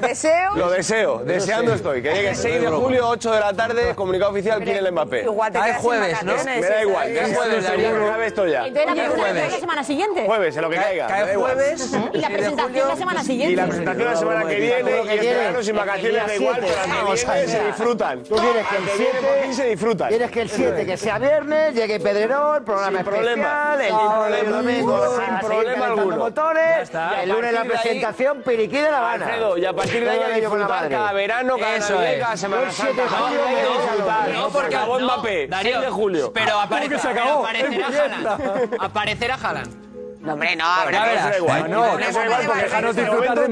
deseo. 0.00 0.54
Lo 0.54 0.70
deseo, 0.70 1.18
deseando 1.24 1.74
estoy. 1.74 2.02
Que 2.02 2.12
llegue 2.12 2.34
6 2.34 2.60
de 2.62 2.68
julio, 2.68 3.08
8 3.08 3.32
de 3.32 3.40
la 3.40 3.52
tarde, 3.52 3.94
comunicado 3.94 4.30
oficial, 4.30 4.62
Kylian 4.62 4.92
Mbappé. 4.92 5.22
Igual 5.24 5.52
te 5.52 5.62
sin 5.62 5.74
jueves, 5.74 6.22
¿no? 6.22 6.32
Me 6.32 6.60
da 6.60 6.68
sí, 6.68 6.82
igual, 6.82 7.08
sí. 7.08 7.34
jueves, 7.34 7.64
seguro, 7.66 8.22
esto 8.22 8.46
ya. 8.46 8.66
Entonces 8.66 9.52
la 9.52 9.58
semana 9.60 9.84
siguiente. 9.84 10.24
Jueves, 10.26 10.56
en 10.56 10.62
lo 10.62 10.70
que 10.70 10.76
caiga. 10.76 11.06
Cae 11.06 11.34
jueves. 11.34 11.90
Y 12.12 12.18
la 12.18 12.28
presentación 12.28 12.88
la 12.88 12.96
semana 12.96 13.24
siguiente. 13.24 13.52
Y 13.52 13.56
la 13.56 13.66
presentación 13.66 14.04
la 14.04 14.16
semana 14.16 14.44
que 14.46 14.56
viene, 14.56 14.90
y 15.04 15.10
el 15.10 15.20
verano 15.36 15.62
sin 15.62 15.76
vacaciones 15.76 16.26
da 16.26 16.34
igual, 16.34 16.60
pero 16.60 17.10
que 17.12 17.48
se 17.48 17.64
disfrutan. 17.66 18.22
Quieres 18.52 18.68
que 18.68 18.76
el 18.76 18.82
Al 18.82 18.88
que 18.90 18.96
viene 18.98 19.20
por 19.20 19.38
fin 19.42 19.54
se 19.54 19.64
disfrutan. 19.68 20.08
Quieres 20.08 20.30
que 20.30 20.40
el 20.42 20.50
7, 20.50 20.86
que 20.86 20.96
sea 20.96 21.18
viernes, 21.18 21.74
llegue 21.74 22.00
Pedrerol, 22.00 22.62
programa 22.64 22.98
Sin 22.98 23.08
especial, 23.08 23.80
el 23.80 23.86
sin 23.88 23.96
problema, 23.98 24.38
el 24.38 24.50
domingo, 24.52 25.16
sin 25.16 25.48
problema 25.48 25.86
alguno. 25.86 26.16
motores, 26.16 26.90
el 27.22 27.28
lunes 27.30 27.52
la 27.52 27.64
presentación, 27.64 28.42
Piriquí 28.42 28.76
de 28.78 28.90
La 28.90 28.98
Habana. 28.98 29.26
Alfredo, 29.26 29.58
y 29.58 29.64
a 29.64 29.72
partir 29.72 30.04
de 30.04 30.10
ahí 30.10 30.40
disfrutar 30.40 30.68
madre. 30.68 30.94
cada 30.94 31.12
verano, 31.12 31.56
cada 31.58 31.76
Eso 31.76 31.98
cada 32.20 32.36
Semana 32.36 32.70
7 32.70 33.02
de. 33.02 34.32
No, 34.32 34.48
porque 34.50 34.76
acabó 34.76 34.98
no, 34.98 35.04
Mbappé, 35.06 35.46
Darío, 35.48 35.72
6 35.72 35.84
de 35.84 35.90
julio. 35.90 36.32
Pero 36.32 36.60
aparecerá, 36.60 36.98
se 37.00 37.08
acabó? 37.08 37.46
aparecerá 37.46 37.86
Haaland. 37.86 38.76
Aparecerá 38.78 39.34
Haaland. 39.34 39.82
No, 40.20 40.34
hombre, 40.34 40.54
no, 40.54 40.64
que- 40.64 41.30
da 41.30 41.36
igual. 41.38 41.70
No, 41.70 41.98
eso 41.98 42.18
da 42.18 42.24
igual 42.26 42.42
porque 42.46 42.62
Déjame 42.62 42.92
de 42.92 43.02
disfrutar 43.02 43.28
momento 43.28 43.40
de 43.40 43.48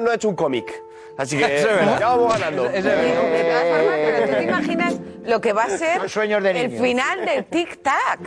no 0.00 0.12
Así 1.18 1.36
que 1.38 1.56
eso 1.58 1.68
es 1.68 1.76
verdad. 1.76 2.00
ya 2.00 2.06
vamos 2.08 2.32
ganando. 2.32 2.66
Es 2.70 2.84
verdad. 2.84 3.02
De 3.02 3.44
todas 3.44 3.62
formas, 3.64 3.94
pero 3.96 4.24
tú 4.26 4.30
te 4.32 4.38
eh. 4.38 4.42
imaginas 4.44 4.94
lo 5.24 5.40
que 5.42 5.52
va 5.52 5.64
a 5.64 5.68
ser 5.68 6.08
sueños 6.08 6.42
de 6.42 6.64
el 6.64 6.78
final 6.80 7.26
del 7.26 7.44
Tic 7.44 7.82
Tac. 7.82 8.18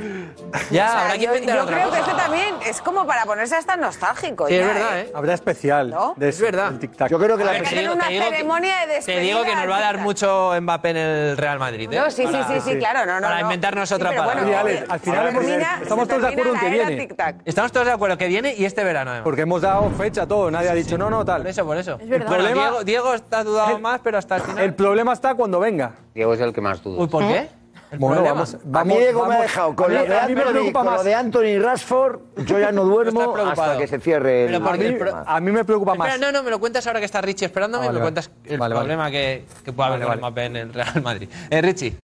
Ya, 0.70 0.86
O 0.86 0.92
sea, 0.92 1.02
habrá 1.02 1.14
que 1.14 1.20
yo, 1.20 1.34
inventar 1.34 1.56
yo 1.56 1.64
otra 1.64 1.76
creo 1.78 1.92
que 1.92 1.98
cosa. 1.98 2.12
eso 2.12 2.18
también 2.18 2.56
es 2.64 2.82
como 2.82 3.08
para 3.08 3.24
ponerse 3.26 3.56
hasta 3.56 3.76
nostálgico. 3.76 4.48
Sí, 4.48 4.54
es 4.56 4.68
verdad, 4.68 5.00
¿eh? 5.00 5.02
¿eh? 5.08 5.12
Habrá 5.16 5.34
especial. 5.34 5.96
de 6.16 6.30
Es 6.30 6.40
verdad. 6.40 6.74
Yo 7.10 7.18
creo 7.18 7.38
que 7.38 7.44
la 7.44 7.52
Habrá 7.52 7.64
que 7.64 7.68
hacer 7.76 7.90
una 7.90 8.06
ceremonia 8.06 8.82
de 8.82 8.94
despedida. 8.96 9.20
Te 9.20 9.26
digo 9.26 9.44
que 9.44 9.56
nos 9.56 9.68
va 9.70 9.78
a 9.78 9.82
dar 9.82 9.98
mucho 9.98 10.54
Mbappé 10.62 10.90
en 10.92 10.98
el 10.98 11.38
Real 11.38 11.58
Madrid. 11.58 11.90
¿eh? 11.92 11.96
No, 11.98 12.12
sí, 12.12 12.24
sí, 12.28 12.32
Para- 12.32 12.48
sí, 12.48 12.70
sí, 12.72 12.78
claro, 12.78 13.06
no, 13.08 13.16
no. 13.16 13.22
para 13.22 13.36
no. 13.36 13.42
inventarnos 13.42 13.90
Sí, 13.90 13.96
otra 13.96 14.10
pero 14.10 14.22
palabra. 14.22 14.44
bueno, 14.44 14.60
Alex, 14.60 14.90
al 14.90 15.00
final 15.00 15.30
termina- 15.34 15.80
estamos 15.82 16.08
todos 16.08 16.22
de 16.22 16.28
acuerdo 16.28 16.54
en 16.54 16.60
que 16.60 16.70
viene. 16.70 17.10
Estamos 17.46 17.72
todos 17.72 17.86
de 17.88 17.92
acuerdo 17.94 18.18
que 18.18 18.28
viene 18.28 18.54
y 18.56 18.66
este 18.66 18.84
verano. 18.84 19.12
Porque 19.24 19.42
hemos 19.42 19.62
dado 19.62 19.90
fecha 19.92 20.24
a 20.24 20.28
todo, 20.28 20.52
nadie 20.52 20.70
ha 20.70 20.74
dicho 20.76 20.98
no, 21.00 21.10
no, 21.10 21.26
tal. 21.26 21.42
Por 21.42 21.50
eso, 21.50 21.66
por 21.66 21.78
eso. 21.78 21.98
El 22.00 22.24
problema, 22.24 22.81
Diego, 22.84 23.14
está 23.14 23.44
dudado 23.44 23.80
más, 23.80 24.02
pero 24.04 24.18
hasta 24.18 24.38
el 24.38 24.42
final. 24.42 24.64
El 24.64 24.74
problema 24.74 25.14
está 25.14 25.36
cuando 25.36 25.60
venga. 25.60 25.94
Diego 26.14 26.34
es 26.34 26.40
el 26.42 26.54
que 26.54 26.62
más 26.62 26.84
duda. 26.84 27.02
Uy, 27.02 27.08
¿por 27.08 27.28
qué? 27.28 27.38
¿Eh? 27.38 27.50
Bueno, 27.98 28.24
vamos, 28.24 28.56
a 28.74 28.86
mí 28.86 28.96
Diego 28.96 29.26
me 29.26 29.36
ha 29.36 29.42
dejado. 29.42 29.76
A 29.78 29.88
mí- 29.88 29.96
me 29.96 30.16
Anthony, 30.16 30.52
preocupa 30.52 30.84
con 30.86 30.94
lo 30.94 31.04
de 31.04 31.14
Anthony 31.14 31.60
Rashford, 31.62 32.20
yo 32.46 32.58
ya 32.58 32.72
no 32.72 32.86
duermo 32.86 33.36
hasta 33.36 33.78
que 33.78 33.88
se 33.88 34.00
cierre 34.00 34.46
el. 34.46 34.62
Pero 34.62 35.24
A 35.26 35.40
mí 35.42 35.52
me 35.52 35.66
preocupa 35.66 35.96
más. 35.96 36.18
No, 36.20 36.32
no, 36.32 36.42
me 36.42 36.50
lo 36.52 36.60
cuentas 36.60 36.88
ahora 36.88 37.00
que 37.00 37.06
está 37.06 37.20
Richie 37.20 37.46
esperándome, 37.46 37.88
ah, 37.88 37.90
me 37.90 37.96
lo 37.96 38.02
cuentas 38.02 38.32
el 38.46 38.58
problema 38.58 39.12
que, 39.12 39.46
puede 39.76 39.90
haber 39.90 40.08
con 40.08 40.18
Mbappé 40.20 40.46
en 40.46 40.56
el 40.56 40.74
Real 40.74 41.02
Madrid. 41.02 41.30
Eh, 41.50 41.62
Richie. 41.62 41.98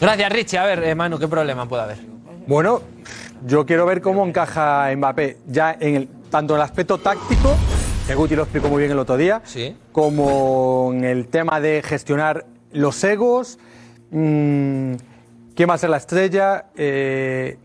Gracias, 0.00 0.32
Richie. 0.32 0.58
A 0.58 0.64
ver, 0.64 0.84
eh, 0.84 0.94
Manu, 0.94 1.18
¿qué 1.18 1.26
problema 1.26 1.66
puede 1.68 1.82
haber? 1.82 1.98
Bueno, 2.46 2.80
yo 3.44 3.66
quiero 3.66 3.86
ver 3.86 4.00
cómo 4.00 4.24
encaja 4.24 4.88
Mbappé, 4.94 5.38
ya 5.48 5.76
en 5.80 5.96
el, 5.96 6.08
tanto 6.30 6.54
en 6.54 6.60
el 6.60 6.64
aspecto 6.64 6.98
táctico 6.98 7.56
Guti 8.14 8.36
lo 8.36 8.42
explicó 8.42 8.68
muy 8.68 8.80
bien 8.80 8.92
el 8.92 8.98
otro 8.98 9.16
día, 9.16 9.40
¿Sí? 9.44 9.76
como 9.92 10.90
en 10.92 11.04
el 11.04 11.28
tema 11.28 11.60
de 11.60 11.82
gestionar 11.82 12.46
los 12.72 13.02
egos, 13.04 13.58
mm, 14.10 14.94
quién 15.54 15.68
va 15.68 15.74
a 15.74 15.78
ser 15.78 15.90
la 15.90 15.96
estrella, 15.96 16.66
eh, 16.76 17.58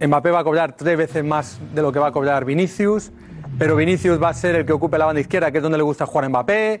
Mbappé 0.00 0.30
va 0.30 0.40
a 0.40 0.44
cobrar 0.44 0.76
tres 0.76 0.96
veces 0.96 1.24
más 1.24 1.58
de 1.74 1.82
lo 1.82 1.92
que 1.92 1.98
va 1.98 2.08
a 2.08 2.12
cobrar 2.12 2.44
Vinicius, 2.44 3.10
pero 3.58 3.76
Vinicius 3.76 4.22
va 4.22 4.30
a 4.30 4.34
ser 4.34 4.54
el 4.54 4.66
que 4.66 4.72
ocupe 4.72 4.96
la 4.96 5.06
banda 5.06 5.20
izquierda, 5.20 5.50
que 5.50 5.58
es 5.58 5.62
donde 5.62 5.78
le 5.78 5.84
gusta 5.84 6.06
jugar 6.06 6.24
a 6.24 6.28
Mbappé. 6.28 6.80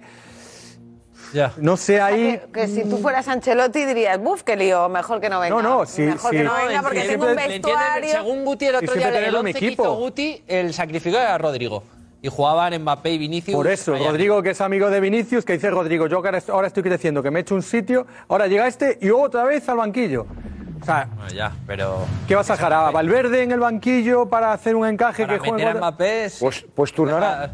Ya. 1.32 1.52
No 1.58 1.76
sé 1.76 2.00
ahí. 2.00 2.40
Que, 2.52 2.66
si 2.66 2.82
tú 2.88 2.98
fueras 2.98 3.28
Ancelotti 3.28 3.84
dirías, 3.84 4.18
buf, 4.18 4.42
qué 4.42 4.56
lío, 4.56 4.88
mejor 4.88 5.20
que 5.20 5.28
no 5.28 5.38
venga. 5.38 5.54
No, 5.54 5.62
no, 5.62 5.86
sí. 5.86 6.02
Mejor 6.02 6.30
que 6.30 6.42
no 6.42 6.54
venga 6.54 6.82
porque 6.82 7.02
tengo 7.02 7.26
un 7.26 7.36
vestuario. 7.36 8.10
Según 8.10 8.44
Guti 8.44 8.66
el 8.66 8.74
otro 8.76 8.94
día, 8.94 9.28
el 9.28 9.34
11 9.34 9.76
Guti, 9.76 10.42
el 10.48 10.74
sacrificado 10.74 11.22
era 11.22 11.38
Rodrigo 11.38 11.84
y 12.22 12.28
jugaban 12.28 12.80
Mbappé 12.82 13.12
y 13.12 13.18
Vinicius. 13.18 13.54
Por 13.54 13.66
eso, 13.66 13.96
Rodrigo, 13.96 14.42
que 14.42 14.50
es 14.50 14.60
amigo 14.60 14.90
de 14.90 15.00
Vinicius, 15.00 15.44
que 15.44 15.54
dice 15.54 15.70
Rodrigo, 15.70 16.06
yo 16.06 16.22
ahora 16.48 16.66
estoy 16.66 16.82
creciendo, 16.82 17.22
que 17.22 17.30
me 17.30 17.40
he 17.40 17.42
hecho 17.42 17.54
un 17.54 17.62
sitio, 17.62 18.06
ahora 18.28 18.46
llega 18.46 18.66
este 18.66 18.98
y 19.00 19.10
otra 19.10 19.44
vez 19.44 19.68
al 19.68 19.78
banquillo. 19.78 20.26
O 20.80 20.84
sea, 20.84 21.08
bueno, 21.14 21.32
ya, 21.32 21.52
pero... 21.66 22.06
¿Qué 22.26 22.34
vas 22.34 22.48
a 22.50 22.54
dejar 22.54 22.72
a 22.72 22.90
Valverde 22.90 23.42
en 23.42 23.52
el 23.52 23.60
banquillo 23.60 24.26
para 24.26 24.52
hacer 24.52 24.76
un 24.76 24.86
encaje 24.86 25.26
para 25.26 25.38
que 25.38 25.52
meter 25.52 25.66
juegue? 25.66 25.68
A 25.68 25.74
Mbappé 25.74 26.24
es... 26.24 26.38
Pues, 26.38 26.66
pues 26.74 26.92
turnará. 26.92 27.42
Ah. 27.44 27.50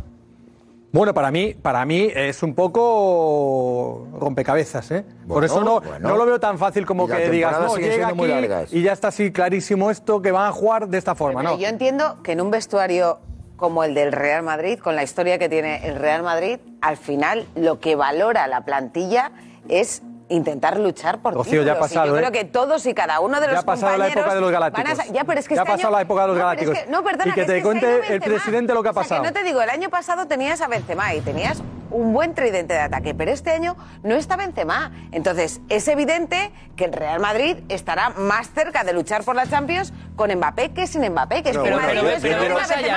Bueno, 0.92 1.12
para 1.12 1.30
mí, 1.30 1.52
para 1.52 1.84
mí 1.84 2.08
es 2.14 2.42
un 2.42 2.54
poco 2.54 4.06
rompecabezas, 4.18 4.90
¿eh? 4.92 5.04
Bueno, 5.04 5.34
Por 5.34 5.44
eso 5.44 5.62
no, 5.62 5.80
bueno. 5.80 6.08
no, 6.08 6.16
lo 6.16 6.24
veo 6.24 6.40
tan 6.40 6.56
fácil 6.56 6.86
como 6.86 7.06
que 7.06 7.28
digas, 7.28 7.60
no, 7.60 7.76
llega 7.76 8.08
aquí 8.08 8.78
y 8.78 8.82
ya 8.82 8.92
está 8.92 9.08
así 9.08 9.30
clarísimo 9.30 9.90
esto, 9.90 10.22
que 10.22 10.30
van 10.30 10.48
a 10.48 10.52
jugar 10.52 10.88
de 10.88 10.96
esta 10.96 11.14
forma, 11.14 11.40
pero, 11.40 11.50
pero 11.50 11.56
¿no? 11.56 11.62
Yo 11.62 11.68
entiendo 11.68 12.22
que 12.22 12.32
en 12.32 12.40
un 12.40 12.50
vestuario 12.50 13.18
como 13.56 13.84
el 13.84 13.94
del 13.94 14.12
Real 14.12 14.42
Madrid, 14.42 14.78
con 14.78 14.96
la 14.96 15.02
historia 15.02 15.38
que 15.38 15.48
tiene 15.48 15.86
el 15.86 15.96
Real 15.96 16.22
Madrid, 16.22 16.58
al 16.80 16.96
final 16.96 17.46
lo 17.54 17.80
que 17.80 17.96
valora 17.96 18.46
la 18.46 18.62
plantilla 18.62 19.32
es 19.68 20.02
intentar 20.28 20.78
luchar 20.78 21.20
por 21.20 21.34
Rocío, 21.34 21.60
títulos. 21.60 21.66
Ya 21.66 21.72
ha 21.72 21.78
pasado, 21.78 22.06
yo 22.08 22.16
¿eh? 22.16 22.18
creo 22.18 22.32
que 22.32 22.44
todos 22.44 22.84
y 22.86 22.94
cada 22.94 23.20
uno 23.20 23.40
de 23.40 23.46
ya 23.46 23.52
los 23.52 23.62
ha 23.62 23.66
pasado 23.66 23.96
la 23.96 24.08
época 24.08 24.34
de 24.34 24.40
los 24.40 24.50
galácticos. 24.50 24.98
A... 24.98 25.06
ya, 25.06 25.24
pero 25.24 25.40
es 25.40 25.48
que 25.48 25.54
ya 25.54 25.62
este 25.62 25.72
ha 25.72 25.74
pasado 25.74 25.88
año... 25.88 25.96
la 25.96 26.02
época 26.02 26.22
de 26.22 26.28
los 26.28 26.36
no, 26.36 26.42
galácticos. 26.42 26.76
Es 26.76 26.84
que... 26.84 26.90
no, 26.90 27.04
perdona, 27.04 27.30
y 27.30 27.32
que, 27.32 27.40
que 27.42 27.46
te 27.46 27.62
cuente 27.62 28.14
el 28.14 28.20
presidente 28.20 28.74
lo 28.74 28.82
que 28.82 28.88
ha 28.88 28.92
pasado. 28.92 29.20
O 29.20 29.24
sea, 29.24 29.32
que 29.32 29.38
no 29.38 29.44
te 29.44 29.46
digo, 29.46 29.62
el 29.62 29.70
año 29.70 29.88
pasado 29.88 30.26
tenías 30.26 30.60
a 30.60 30.68
Benzema 30.68 31.14
y 31.14 31.20
tenías 31.20 31.62
un 31.90 32.12
buen 32.12 32.34
tridente 32.34 32.74
de 32.74 32.80
ataque, 32.80 33.14
pero 33.14 33.30
este 33.30 33.50
año 33.50 33.76
no 34.02 34.14
está 34.14 34.36
Benzema. 34.36 34.92
Entonces, 35.12 35.60
es 35.68 35.88
evidente 35.88 36.50
que 36.76 36.84
el 36.84 36.92
Real 36.92 37.20
Madrid 37.20 37.56
estará 37.68 38.10
más 38.10 38.50
cerca 38.50 38.84
de 38.84 38.92
luchar 38.92 39.24
por 39.24 39.34
la 39.34 39.46
Champions 39.46 39.92
con 40.14 40.30
Mbappé 40.32 40.70
que 40.70 40.86
sin 40.86 41.06
Mbappé, 41.08 41.42
que 41.42 41.50
es 41.50 41.58
bueno, 41.58 41.78
pero, 41.82 42.02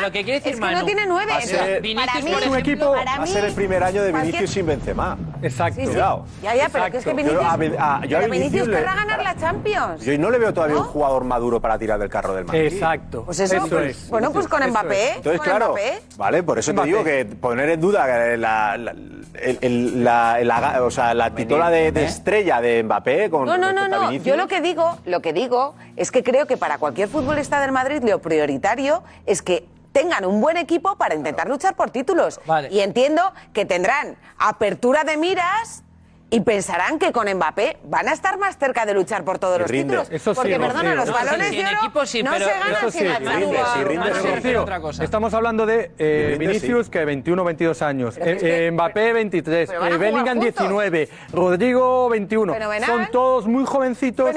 lo 0.02 0.12
que 0.12 0.24
quiere 0.24 0.40
decir 0.40 0.54
es 0.54 0.60
que 0.60 0.72
no 0.72 0.86
tiene 0.86 1.06
nueve. 1.06 1.34
Ser, 1.42 1.82
para 1.96 2.50
un 2.50 2.58
equipo, 2.58 2.92
va 2.92 3.24
a 3.24 3.26
ser 3.26 3.46
el 3.46 3.54
primer 3.54 3.84
año 3.84 4.04
de 4.04 4.12
Vinicius 4.12 4.50
sin 4.50 4.66
Benzema. 4.66 5.18
Exacto. 5.42 5.82
Sí. 5.82 5.94
Ya, 6.42 6.56
ya, 6.56 6.70
pero 6.70 6.86
es 6.86 7.04
que 7.04 7.14
Vinicius, 7.14 7.42
yo, 7.42 7.80
a, 7.80 7.98
a, 7.98 8.06
yo 8.06 8.18
a 8.18 8.22
Vinicius, 8.22 8.68
querrá 8.68 8.96
ganar 8.96 9.22
la 9.22 9.36
Champions. 9.38 10.04
Yo 10.04 10.18
no 10.18 10.30
le 10.30 10.38
veo 10.38 10.54
todavía 10.54 10.78
un 10.78 10.84
jugador 10.84 11.24
maduro 11.24 11.62
para 11.62 11.78
tirar 11.78 12.00
del 12.00 12.10
carro 12.10 12.34
del 12.34 12.46
Madrid. 12.46 12.66
Exacto. 12.66 13.24
Pues 13.26 13.40
eso, 13.40 13.80
es. 13.80 14.10
Bueno, 14.10 14.32
pues 14.32 14.48
con 14.48 14.68
Mbappé. 14.68 15.16
Entonces, 15.16 15.42
claro, 15.42 15.76
vale, 16.18 16.44
por 16.44 16.60
eso 16.60 16.74
te 16.74 16.84
digo 16.84 17.04
que 17.04 17.26
poner 17.26 17.70
en 17.70 17.82
duda 17.82 18.38
la, 18.38 18.78
la, 18.80 20.40
el, 20.40 21.36
titola 21.36 21.70
de, 21.70 21.88
estrella 22.04 22.62
de 22.62 22.84
Mbappé 22.84 23.30
con 23.30 23.46
No, 23.46 23.58
no, 23.58 23.74
no, 23.74 23.88
no. 23.88 24.12
Yo 24.12 24.36
lo 24.36 24.48
que 24.48 24.62
digo, 24.62 24.98
lo 25.06 25.22
que 25.22 25.34
digo 25.34 25.76
es 25.96 26.12
que 26.12 26.24
creo 26.24 26.46
que 26.48 26.58
para 26.58 26.78
cualquier 26.78 27.10
futbolista 27.10 27.60
del 27.60 27.72
Madrid 27.72 28.02
lo 28.04 28.20
prioritario 28.20 29.04
es 29.26 29.42
que 29.42 29.66
tengan 29.92 30.26
un 30.26 30.42
buen 30.42 30.58
equipo 30.58 30.96
para 30.96 31.16
intentar 31.16 31.48
luchar 31.48 31.76
por 31.76 31.90
títulos. 31.90 32.40
Vale. 32.46 32.70
Y 32.72 32.80
entiendo 32.82 33.34
que 33.54 33.66
tendrán 33.66 34.18
apertura 34.38 35.04
de 35.04 35.18
miras, 35.18 35.84
y 36.32 36.42
pensarán 36.42 37.00
que 37.00 37.12
con 37.12 37.28
Mbappé 37.32 37.78
van 37.86 38.08
a 38.08 38.14
estar 38.14 38.38
más 38.38 38.58
cerca 38.58 38.86
de 38.86 38.94
luchar 38.94 39.24
por 39.24 39.40
todos 39.40 39.60
los 39.60 39.72
títulos. 39.72 40.08
Eso 40.12 40.34
porque, 40.34 40.54
sí, 40.54 40.60
perdona, 40.60 40.96
los 40.96 41.12
balones 41.12 41.52
de 41.52 41.66
oro 41.66 41.90
no 41.94 42.06
se 42.06 42.24
ganan 42.24 42.92
sin 42.92 43.08
la 43.08 45.04
Estamos 45.04 45.34
hablando 45.34 45.66
de 45.66 45.92
eh, 45.98 46.36
rinde, 46.38 46.48
Vinicius, 46.48 46.86
sí. 46.86 46.92
que 46.92 47.06
21 47.06 47.44
22 47.44 47.82
años, 47.82 48.18
eh, 48.18 48.38
que, 48.40 48.72
Mbappé 48.72 49.14
23, 49.14 49.70
eh, 49.70 49.98
Bellingham 49.98 50.40
19, 50.40 51.10
Rodrigo 51.34 52.10
21. 52.10 52.54
Fenomenal. 52.54 52.90
Son 52.90 53.08
todos 53.12 53.48
muy 53.48 53.66
jovencitos 53.66 54.30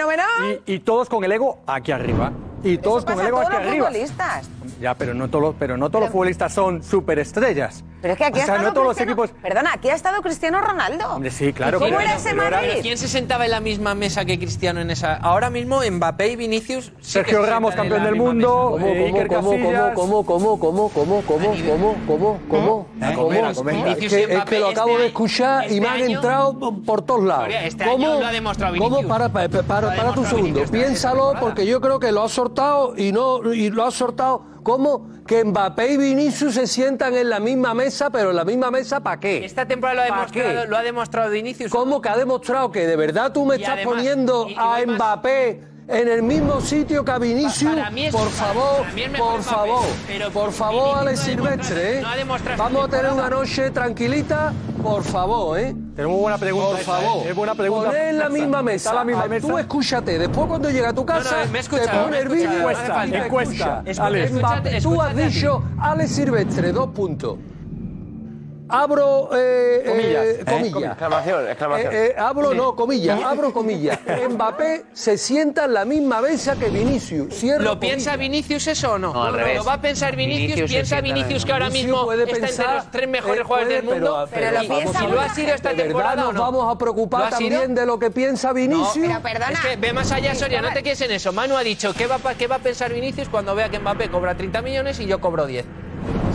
y, 0.66 0.74
y, 0.74 0.78
todos 0.81 1.09
con 1.09 1.24
el 1.24 1.32
ego 1.32 1.60
aquí 1.66 1.93
arriba. 1.93 2.32
Y 2.64 2.78
todos 2.78 3.05
con 3.05 3.19
el 3.20 3.27
ego 3.27 3.40
aquí 3.40 3.56
arriba. 3.56 3.90
Ya, 4.81 4.94
pero 4.94 5.14
no 5.14 5.28
todos, 5.28 5.55
pero 5.59 5.77
no 5.77 5.90
todos 5.90 5.93
pero, 5.93 6.06
los 6.06 6.12
futbolistas 6.12 6.52
son 6.52 6.82
superestrellas. 6.82 7.85
Pero 8.01 8.14
es 8.14 8.19
que 8.19 8.24
aquí 8.24 8.40
o 8.40 8.44
sea, 8.44 8.55
ha 8.55 8.56
estado 8.56 8.69
no 8.69 8.74
todos 8.74 8.86
los 8.89 9.01
equipos. 9.01 9.31
Perdona, 9.43 9.73
aquí 9.74 9.89
ha 9.89 9.94
estado 9.94 10.23
Cristiano 10.23 10.60
Ronaldo. 10.60 11.14
Hombre, 11.14 11.31
sí, 11.31 11.52
claro, 11.52 11.78
¿Cómo 11.82 12.00
era 12.00 12.14
ese 12.16 12.34
Madrid? 12.34 12.80
¿Quién 12.82 12.98
se 12.98 13.09
sentaba 13.09 13.44
en 13.44 13.50
la 13.50 13.60
misma 13.60 13.94
mesa 13.94 14.24
que 14.24 14.38
Cristiano 14.38 14.80
en 14.80 14.90
esa? 14.90 15.14
Ahora 15.16 15.50
mismo 15.50 15.80
Mbappé 15.88 16.32
y 16.32 16.36
Vinicius. 16.36 16.92
Sergio 17.00 17.44
Ramos, 17.44 17.74
campeón 17.74 18.04
del 18.04 18.14
mundo. 18.14 18.78
Eh, 18.78 18.82
¿Cómo, 18.82 19.06
Iker 19.06 19.26
cómo, 19.28 19.50
Casillas. 19.50 19.94
cómo, 19.94 20.24
cómo, 20.24 20.59
cómo, 20.59 20.88
cómo, 20.88 20.90
cómo, 20.90 21.22
cómo, 21.26 21.96
cómo, 22.06 22.38
cómo, 22.48 22.86
cómo? 22.86 22.86
Este 23.86 24.34
es 24.34 24.44
que 24.44 24.59
lo 24.59 24.68
acabo 24.68 24.90
este 24.90 25.02
de 25.02 25.06
escuchar 25.09 25.64
este 25.64 25.76
y 25.76 25.80
me 25.80 25.88
han 25.88 26.00
entrado 26.00 26.59
por 26.84 27.02
todos 27.02 27.24
lados. 27.24 27.48
¿Cómo? 27.84 28.20
¿Cómo? 28.78 29.09
Para, 29.09 29.28
para, 29.28 29.48
para, 29.48 29.96
para 29.96 30.12
tu 30.14 30.24
segundo. 30.24 30.62
Piénsalo 30.70 31.34
porque 31.40 31.66
yo 31.66 31.80
creo 31.80 31.98
que 31.98 32.12
lo 32.12 32.22
has 32.22 32.32
sortado 32.32 32.94
y 32.96 33.12
no 33.12 33.52
y 33.52 33.70
lo 33.70 33.84
has 33.84 33.94
sortado 33.94 34.52
¿Cómo 34.62 35.09
que 35.26 35.44
Mbappé 35.44 35.93
y 35.93 35.97
Vinicius 35.97 36.55
se 36.55 36.66
sientan 36.66 37.14
en 37.14 37.28
la 37.28 37.40
misma 37.40 37.74
mesa, 37.74 38.10
pero 38.10 38.30
en 38.30 38.36
la 38.36 38.44
misma 38.44 38.70
mesa 38.70 39.01
para 39.01 39.18
qué? 39.18 39.44
Esta 39.44 39.66
temporada 39.66 39.94
lo 39.94 40.02
ha, 40.02 40.16
demostrado, 40.16 40.66
lo 40.66 40.76
ha 40.76 40.82
demostrado 40.82 41.30
Vinicius. 41.30 41.70
¿Cómo 41.70 42.01
que 42.01 42.09
ha 42.09 42.16
demostrado 42.16 42.70
que 42.70 42.86
de 42.86 42.97
verdad 42.97 43.32
tú 43.32 43.44
me 43.44 43.56
estás 43.56 43.80
poniendo 43.84 44.47
a 44.56 44.78
Mbappé? 44.86 45.72
en 45.88 46.09
el 46.09 46.22
mismo 46.22 46.60
sitio 46.60 47.04
que 47.04 47.10
a 47.10 47.18
Vinicius. 47.18 47.72
Es, 47.96 48.12
por 48.12 48.28
favor, 48.30 48.86
por 49.16 49.42
favor, 49.42 49.84
por 50.32 50.52
favor, 50.52 50.98
Alex 50.98 51.20
Silvestre. 51.20 51.98
¿eh? 51.98 52.02
no 52.02 52.56
Vamos 52.56 52.84
a 52.84 52.88
tener 52.88 53.12
una 53.12 53.28
noche 53.28 53.70
tranquilita, 53.70 54.52
por 54.82 55.02
favor, 55.02 55.59
¿eh? 55.59 55.74
Tenemos 55.94 56.18
buena 56.20 56.38
pregunta. 56.38 56.70
Por 56.70 56.80
esa, 56.80 56.92
favor. 56.92 57.26
¿eh? 57.26 57.30
Es 57.30 57.36
buena 57.36 57.54
pregunta. 57.54 57.88
Poné 57.90 58.10
en 58.10 58.18
la 58.18 58.28
misma 58.28 58.62
mesa. 58.62 58.94
La 58.94 59.04
misma 59.04 59.24
ah, 59.24 59.28
mesa. 59.28 59.46
Tú 59.46 59.59
escúchate. 59.59 60.18
Después, 60.18 60.46
cuando 60.46 60.70
llega 60.70 60.90
a 60.90 60.94
tu 60.94 61.04
casa, 61.04 61.44
no, 61.44 61.52
me 61.52 61.62
te 61.62 61.88
pone 61.88 62.18
el 62.18 62.28
vídeo. 62.28 62.52
Encuesta. 62.52 63.04
Encuesta. 63.04 63.84
Tú 64.82 65.02
has 65.02 65.16
dicho 65.16 65.62
Alex 65.80 66.10
Silvestre, 66.10 66.72
dos 66.72 66.88
puntos 66.90 67.38
abro 68.73 69.31
eh, 69.35 69.82
comillas, 69.86 70.24
eh. 70.24 70.86
Exclamación, 70.86 71.49
exclamación. 71.49 71.94
Eh, 71.94 72.07
eh, 72.07 72.15
abro, 72.19 72.55
no, 72.55 72.74
comillas, 72.74 73.23
abro 73.23 73.53
comillas. 73.53 73.99
Mbappé 74.31 74.85
se 74.93 75.19
sienta 75.19 75.66
en 75.66 75.74
la 75.74 75.85
misma 75.85 76.20
mesa 76.20 76.57
que 76.57 76.69
Vinicius. 76.69 77.35
Cierro 77.35 77.62
¿Lo 77.62 77.81
piensa. 77.81 78.16
Vinicius 78.16 78.66
eso 78.69 78.93
o 78.93 78.99
no? 78.99 79.12
Lo 79.12 79.65
va 79.65 79.74
a 79.74 79.81
pensar 79.81 80.16
Vinicius, 80.16 80.70
piensa 80.70 81.01
Vinicius 81.01 81.44
que 81.44 81.53
ahora 81.53 81.70
mismo 81.70 82.12
está 82.12 82.49
entre 82.49 82.74
los 82.74 82.90
tres 82.90 83.09
mejores 83.09 83.40
eh, 83.40 83.44
jugadores 83.44 83.69
del 83.69 83.85
mundo. 83.85 84.28
Pero, 84.32 84.61
si 84.61 85.07
lo 85.07 85.20
ha 85.20 85.28
sido 85.28 85.55
esta 85.55 85.74
temporada 85.74 86.24
nos 86.24 86.35
no? 86.35 86.40
vamos 86.40 86.74
a 86.74 86.78
preocupar 86.78 87.31
también 87.31 87.74
de 87.74 87.86
lo 87.86 87.99
que 87.99 88.11
piensa 88.11 88.53
Vinicius. 88.53 89.09
No, 89.09 89.28
es 89.51 89.61
que 89.61 89.77
ve 89.77 89.93
más 89.93 90.11
allá, 90.12 90.35
Soria, 90.35 90.62
no 90.62 90.73
te 90.73 90.82
quedes 90.82 91.01
en 91.03 91.12
eso. 91.12 91.32
Manu 91.32 91.57
ha 91.57 91.62
dicho, 91.62 91.93
¿qué 91.94 92.07
va, 92.07 92.19
qué 92.39 92.47
va 92.47 92.57
a 92.57 92.61
pensar 92.61 92.93
Vinicius 92.93 93.28
cuando 93.28 93.55
vea 93.55 93.69
que 93.69 93.78
Mbappé 93.78 94.09
cobra 94.09 94.36
30 94.36 94.62
millones 94.62 95.01
y 95.01 95.07
yo 95.07 95.20
cobro 95.20 95.47
10? 95.47 95.65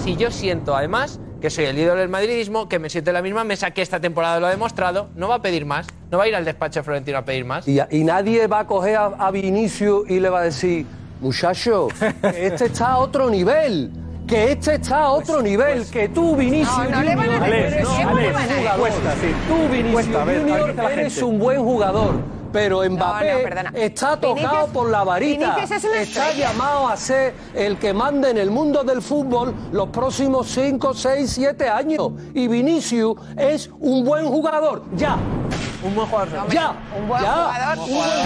Si 0.04 0.16
yo 0.16 0.32
siento, 0.32 0.76
además, 0.76 1.20
que 1.42 1.50
soy 1.50 1.66
el 1.66 1.78
ídolo 1.78 2.00
del 2.00 2.10
madridismo, 2.10 2.68
que 2.70 2.80
me 2.80 2.90
siento 2.90 3.10
en 3.12 3.16
la 3.16 3.22
misma 3.22 3.44
mesa, 3.44 3.72
que 3.72 3.82
esta 3.82 4.00
temporada 4.00 4.40
lo 4.40 4.48
ha 4.48 4.50
demostrado, 4.50 5.10
no 5.16 5.28
va 5.28 5.36
a 5.36 5.42
pedir 5.42 5.66
más, 5.66 5.88
no 6.12 6.18
va 6.18 6.26
a 6.26 6.28
ir 6.28 6.36
al 6.36 6.46
despacho 6.46 6.80
de 6.80 6.84
Florentino 6.84 7.18
a 7.18 7.26
pedir 7.26 7.46
más. 7.46 7.68
Y, 7.68 8.04
nadie 8.04 8.48
va 8.48 8.60
a 8.60 8.68
coger 8.68 8.96
a, 8.96 9.06
a 9.06 9.32
Vinicio 9.32 10.04
y 10.08 10.20
le 10.20 10.30
va 10.30 10.40
a 10.40 10.44
decir, 10.44 10.86
muchacho, 11.20 11.88
que 12.22 12.48
este 12.48 12.66
está 12.66 12.92
a 12.94 12.98
otro 13.00 13.30
nivel. 13.30 13.92
Que 14.28 14.52
este 14.52 14.76
está 14.76 15.04
a 15.04 15.12
otro 15.12 15.42
nivel, 15.42 15.78
pues. 15.78 15.92
que 15.92 16.10
tú, 16.10 16.36
Vinicius 16.36 16.90
No, 20.76 20.90
eres 20.90 21.22
un 21.22 21.40
buen 21.40 21.64
jugador 21.64 22.37
pero 22.52 22.84
Mbappé 22.90 23.50
no, 23.50 23.64
no, 23.64 23.78
está 23.78 24.20
tocado 24.20 24.36
Vinicius, 24.36 24.70
por 24.72 24.90
la 24.90 25.04
varita. 25.04 25.58
Es 25.62 25.84
está 25.84 26.34
llamado 26.34 26.88
a 26.88 26.98
ser 26.98 27.34
el 27.54 27.78
que 27.78 27.94
manda 27.94 28.30
en 28.30 28.38
el 28.38 28.52
mundo 28.52 28.84
del 28.84 29.02
fútbol 29.02 29.54
los 29.72 29.90
próximos 29.90 30.48
5, 30.48 30.94
6, 30.94 31.32
7 31.32 31.70
años. 31.70 32.12
Y 32.34 32.48
Vinicius 32.48 33.16
es 33.38 33.70
un 33.80 34.04
buen 34.04 34.26
jugador. 34.26 34.84
Ya. 34.96 35.18
Un 35.84 35.96
buen 35.96 36.08
jugador. 36.08 36.50
Ya. 36.50 36.74
Un 36.98 37.08
buen 37.08 37.24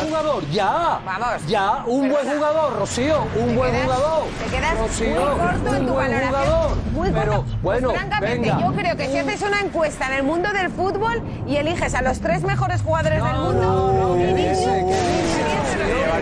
jugador. 0.07 0.49
Ya. 0.51 0.99
Vamos. 1.05 1.47
Ya. 1.47 1.83
Un 1.85 2.09
buen 2.09 2.27
jugador, 2.27 2.79
Rocío. 2.79 3.27
Un 3.37 3.55
buen 3.55 3.83
jugador. 3.83 4.23
Te 4.43 4.55
quedas 4.55 4.77
Rocío, 4.77 5.21
muy 5.21 5.39
corto 5.39 5.75
en 5.75 5.85
tu 5.85 5.93
valoración. 5.93 6.93
Muy 6.93 7.11
corto. 7.11 7.45
Pues, 7.61 7.81
bueno, 7.81 7.91
francamente, 7.91 8.47
yo 8.47 8.73
creo 8.73 8.95
que 8.95 9.09
si 9.09 9.17
haces 9.17 9.41
una 9.41 9.59
encuesta 9.59 10.07
en 10.07 10.13
el 10.13 10.23
mundo 10.23 10.51
del 10.53 10.69
fútbol 10.69 11.21
y 11.45 11.57
eliges 11.57 11.93
a 11.93 12.01
los 12.01 12.21
tres 12.21 12.43
mejores 12.43 12.81
jugadores 12.81 13.23
del 13.23 13.35
mundo, 13.35 13.61
no, 13.61 14.15
no, 14.15 14.15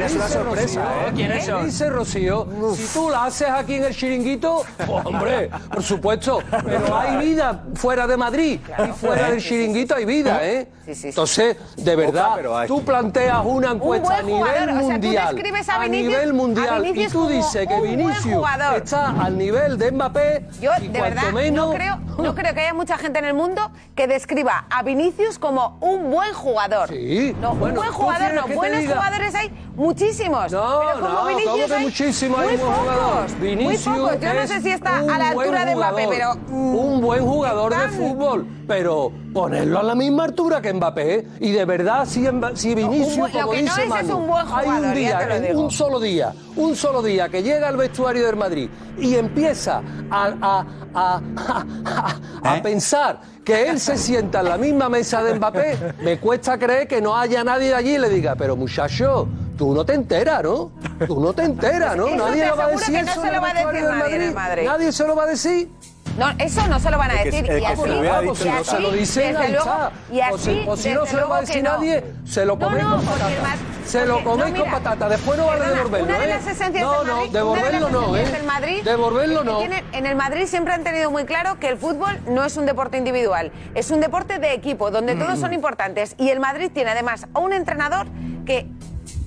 es 0.10 0.16
una 0.16 0.28
sorpresa, 0.28 0.82
¿eh? 0.82 1.12
¿Quién 1.16 1.32
es 1.32 1.44
eso? 1.44 1.64
Dice 1.64 1.90
Rocío, 1.90 2.48
si 2.76 2.86
tú 2.94 3.10
la 3.10 3.26
haces 3.26 3.50
aquí 3.50 3.76
en 3.76 3.84
el 3.84 3.96
chiringuito, 3.96 4.64
hombre, 4.88 5.50
por 5.72 5.84
supuesto, 5.84 6.42
pero 6.66 6.98
hay 6.98 7.18
vida 7.18 7.64
fuera 7.76 8.08
de 8.08 8.18
Madrid 8.18 8.60
y 8.88 8.92
fuera 8.94 9.30
del 9.30 9.42
chiringuito 9.42 9.96
hay 9.96 10.06
vida, 10.06 10.46
¿eh? 10.46 10.68
Sí, 10.86 10.96
sí, 10.96 11.02
sí. 11.02 11.08
Entonces, 11.10 11.58
de 11.78 11.96
verdad, 11.96 12.66
tú 12.66 12.84
planteas 12.84 13.46
una 13.46 13.72
encuesta 13.72 14.18
a 14.18 14.22
nivel 14.24 14.72
mundial, 14.74 15.50
o 15.50 15.64
sea, 15.64 15.76
a, 15.76 15.80
Vinicius, 15.80 15.80
a, 15.80 15.88
nivel 15.88 16.34
mundial, 16.34 16.98
y 16.98 17.08
tú 17.08 17.28
dices 17.28 17.68
que 17.68 17.82
Vinicius 17.82 18.44
está 18.76 19.22
al 19.22 19.38
nivel 19.38 19.78
de 19.78 19.92
Mbappé. 19.92 20.48
Yo, 20.60 20.72
y 20.82 20.88
de 20.88 21.02
verdad, 21.02 21.32
menos... 21.32 21.76
no, 22.18 22.34
creo, 22.34 22.54
que 22.54 22.62
haya 22.62 22.74
mucha 22.74 22.98
gente 22.98 23.20
en 23.20 23.26
el 23.26 23.34
mundo 23.34 23.72
que 23.96 24.08
describa 24.08 24.66
a 24.70 24.82
Vinicius 24.82 25.38
como 25.38 25.78
un 25.82 26.10
buen 26.10 26.34
jugador. 26.34 26.90
Sí. 26.90 27.36
Un 27.40 27.60
buen 27.60 27.76
jugador, 27.76 28.34
no, 28.34 28.48
buenos 28.48 28.86
jugadores 28.86 29.36
hay 29.36 29.49
Bye. 29.50 29.69
Muchísimos. 29.80 30.52
No, 30.52 30.82
pero 30.94 31.08
como 31.08 31.20
no, 31.20 31.26
Vinicius 31.28 31.80
muchísimos? 31.80 32.40
Muy 32.44 32.58
pocos. 32.58 33.40
Vinicius 33.40 33.88
muy 33.88 34.00
pocos. 34.00 34.20
Yo 34.20 34.34
no 34.34 34.48
sé 34.48 34.62
si 34.62 34.70
está 34.72 34.98
a 34.98 35.18
la 35.18 35.30
altura 35.30 35.64
de 35.64 35.76
Mbappé, 35.78 36.08
pero... 36.10 36.36
Mm, 36.50 36.76
un 36.76 37.02
buen 37.02 37.26
jugador 37.26 37.74
de 37.74 37.88
fútbol, 37.88 38.46
pero 38.68 39.10
ponerlo 39.34 39.80
a 39.80 39.84
la 39.84 39.96
misma 39.96 40.26
altura 40.26 40.62
que 40.62 40.74
Mbappé. 40.74 41.28
Y 41.40 41.52
de 41.52 41.64
verdad, 41.64 42.06
si, 42.06 42.28
si 42.56 42.76
Vinicius, 42.76 43.34
no, 43.34 43.42
como 43.42 43.54
dice 43.54 43.88
no 43.88 43.96
es, 43.96 44.10
un 44.10 44.28
buen 44.28 44.46
jugador, 44.48 44.74
hay 44.74 44.84
un 44.84 44.94
día, 44.94 45.56
un 45.56 45.72
solo 45.72 46.00
día, 46.02 46.34
un 46.58 46.76
solo 46.76 47.02
día 47.02 47.30
que 47.30 47.42
llega 47.42 47.70
al 47.70 47.78
vestuario 47.78 48.26
del 48.26 48.36
Madrid 48.36 48.70
y 48.98 49.16
empieza 49.16 49.82
a, 50.12 50.34
a, 50.42 50.66
a, 50.94 51.22
a 52.44 52.58
¿Eh? 52.58 52.62
pensar 52.62 53.22
que 53.46 53.70
él 53.70 53.80
se 53.80 53.98
sienta 53.98 54.42
en 54.42 54.50
la 54.50 54.58
misma 54.58 54.90
mesa 54.90 55.24
de 55.24 55.36
Mbappé, 55.36 55.94
me 56.04 56.20
cuesta 56.20 56.60
creer 56.60 56.86
que 56.86 57.02
no 57.02 57.16
haya 57.16 57.46
nadie 57.46 57.74
allí 57.74 57.96
y 57.96 57.98
le 57.98 58.10
diga, 58.10 58.36
pero 58.36 58.58
muchacho, 58.58 59.28
tú 59.60 59.74
no 59.74 59.86
te 59.86 59.94
enteras, 59.94 60.42
¿no? 60.42 60.72
Tú 61.06 61.20
no 61.20 61.34
te 61.34 61.44
enteras, 61.44 61.98
¿no? 61.98 62.10
Nadie 62.16 62.48
lo 62.48 62.56
va 62.56 62.64
a 62.64 62.68
decir. 62.70 63.04
No 63.04 63.14
se 63.14 63.32
lo 63.32 63.42
va 63.42 63.50
a 63.50 63.54
decir 63.54 63.84
nadie, 63.84 64.64
Nadie 64.64 64.92
se 64.94 65.04
lo 65.06 65.16
va 65.18 65.24
a 65.24 65.28
decir. 65.28 65.70
No, 66.18 66.30
eso 66.38 66.68
no 66.68 66.80
se 66.80 66.90
lo 66.90 66.98
van 66.98 67.12
a 67.12 67.24
decir. 67.24 67.46
Que, 67.46 67.60
y 67.60 67.66
así, 67.66 67.82
si 68.36 68.50
no 68.50 68.64
se 68.64 68.80
lo 68.80 68.92
dice, 68.92 69.34
desde 69.34 69.50
luego, 69.50 69.72
o 69.72 70.30
pues 70.30 70.48
pues 70.66 70.82
si, 70.82 70.94
no 70.94 71.06
se 71.06 71.18
lo 71.18 71.30
va 71.30 71.38
a 71.38 71.42
decir 71.42 71.64
nadie, 71.64 72.04
se 72.26 72.46
lo 72.46 72.58
coméis 72.58 72.84
no, 72.84 72.90
no, 72.90 72.96
con 72.98 73.06
patata. 73.06 73.58
Se 73.86 74.06
lo 74.06 74.24
coméis 74.24 74.56
con 74.56 74.72
patata. 74.72 75.10
Después 75.10 75.38
no 75.38 75.48
van 75.48 75.62
a 75.62 75.70
devolverlo. 75.70 76.08
¿eh? 76.08 76.10
Una 76.10 76.20
de 76.20 76.28
las 76.28 76.48
esencias 76.48 76.76
¿eh? 76.76 76.82
no, 76.82 77.04
no, 77.04 77.28
devolverlo 77.28 77.90
no. 77.90 78.14
devolverlo 78.84 79.44
no. 79.44 79.62
En 79.62 80.06
el 80.06 80.16
Madrid 80.16 80.46
siempre 80.48 80.74
han 80.74 80.84
tenido 80.84 81.12
muy 81.12 81.26
claro 81.26 81.60
que 81.60 81.68
el 81.68 81.78
fútbol 81.78 82.18
no 82.28 82.44
es 82.44 82.58
un 82.58 82.66
deporte 82.66 82.98
individual, 82.98 83.52
es 83.76 83.92
un 83.92 84.00
deporte 84.00 84.40
de 84.40 84.54
equipo 84.54 84.92
donde 84.92 85.16
todos 85.16 85.38
mm. 85.38 85.42
son 85.42 85.54
importantes. 85.54 86.16
Y 86.18 86.30
el 86.30 86.40
Madrid 86.40 86.72
tiene 86.74 86.92
además 86.92 87.28
a 87.34 87.40
un 87.40 87.54
entrenador 87.54 88.08
que 88.46 88.68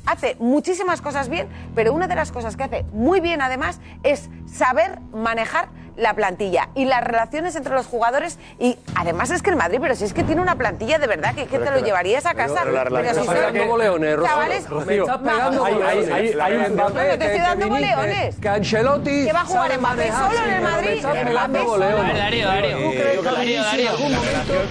hace 0.06 0.36
muchísimas 0.38 1.00
cosas 1.00 1.28
bien, 1.28 1.48
pero 1.74 1.92
una 1.92 2.08
de 2.08 2.14
las 2.14 2.32
cosas 2.32 2.56
que 2.56 2.64
hace 2.64 2.84
muy 2.92 3.20
bien 3.20 3.40
además 3.42 3.80
es 4.02 4.28
saber 4.46 4.98
manejar 5.12 5.68
la 5.96 6.14
plantilla 6.14 6.70
y 6.74 6.84
las 6.86 7.04
relaciones 7.04 7.54
entre 7.56 7.74
los 7.74 7.86
jugadores 7.86 8.38
y 8.58 8.78
además 8.94 9.30
es 9.30 9.42
que 9.42 9.50
el 9.50 9.56
Madrid, 9.56 9.78
pero 9.80 9.94
si 9.94 10.04
es 10.04 10.14
que 10.14 10.24
tiene 10.24 10.40
una 10.40 10.56
plantilla 10.56 10.98
de 10.98 11.06
verdad 11.06 11.34
que, 11.34 11.42
es 11.42 11.48
que 11.48 11.58
te 11.58 11.70
lo 11.70 11.80
llevarías 11.80 12.26
a 12.26 12.34
casa. 12.34 12.62
Pero, 12.64 12.84
pero 12.90 13.08
si 13.08 13.14
son 13.24 13.34
pegando 13.34 13.66
goleones, 13.66 14.16
chavales, 14.22 14.70
me 14.70 14.96
estás 14.96 15.18
pegando 15.18 15.64
hay, 15.64 15.74
goleones. 15.74 16.36
Hay, 16.40 16.56
un 16.56 16.72
Mbappé, 16.72 17.08
no, 17.08 17.18
te 17.18 17.24
estoy 17.24 17.40
dando 17.40 17.68
goleones. 17.68 18.36
Que 18.36 18.48
Ancelotti 18.48 19.26
que 19.26 19.32
va 19.32 19.40
a 19.40 19.44
jugar 19.44 19.78
Mbappé 19.78 20.12
solo 20.12 20.38
en 20.44 20.50
el 20.50 20.62
Madrid. 20.62 20.88
Me 20.88 20.96
estás 20.96 21.16
pegando 21.16 21.64
goleones. 21.64 22.18
Darío, 22.18 22.46
Darío. 22.46 22.78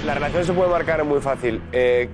La 0.05 0.13
relación 0.15 0.45
se 0.45 0.53
puede 0.53 0.69
marcar 0.69 1.03
muy 1.03 1.21
fácil. 1.21 1.61
Eh, 1.71 2.09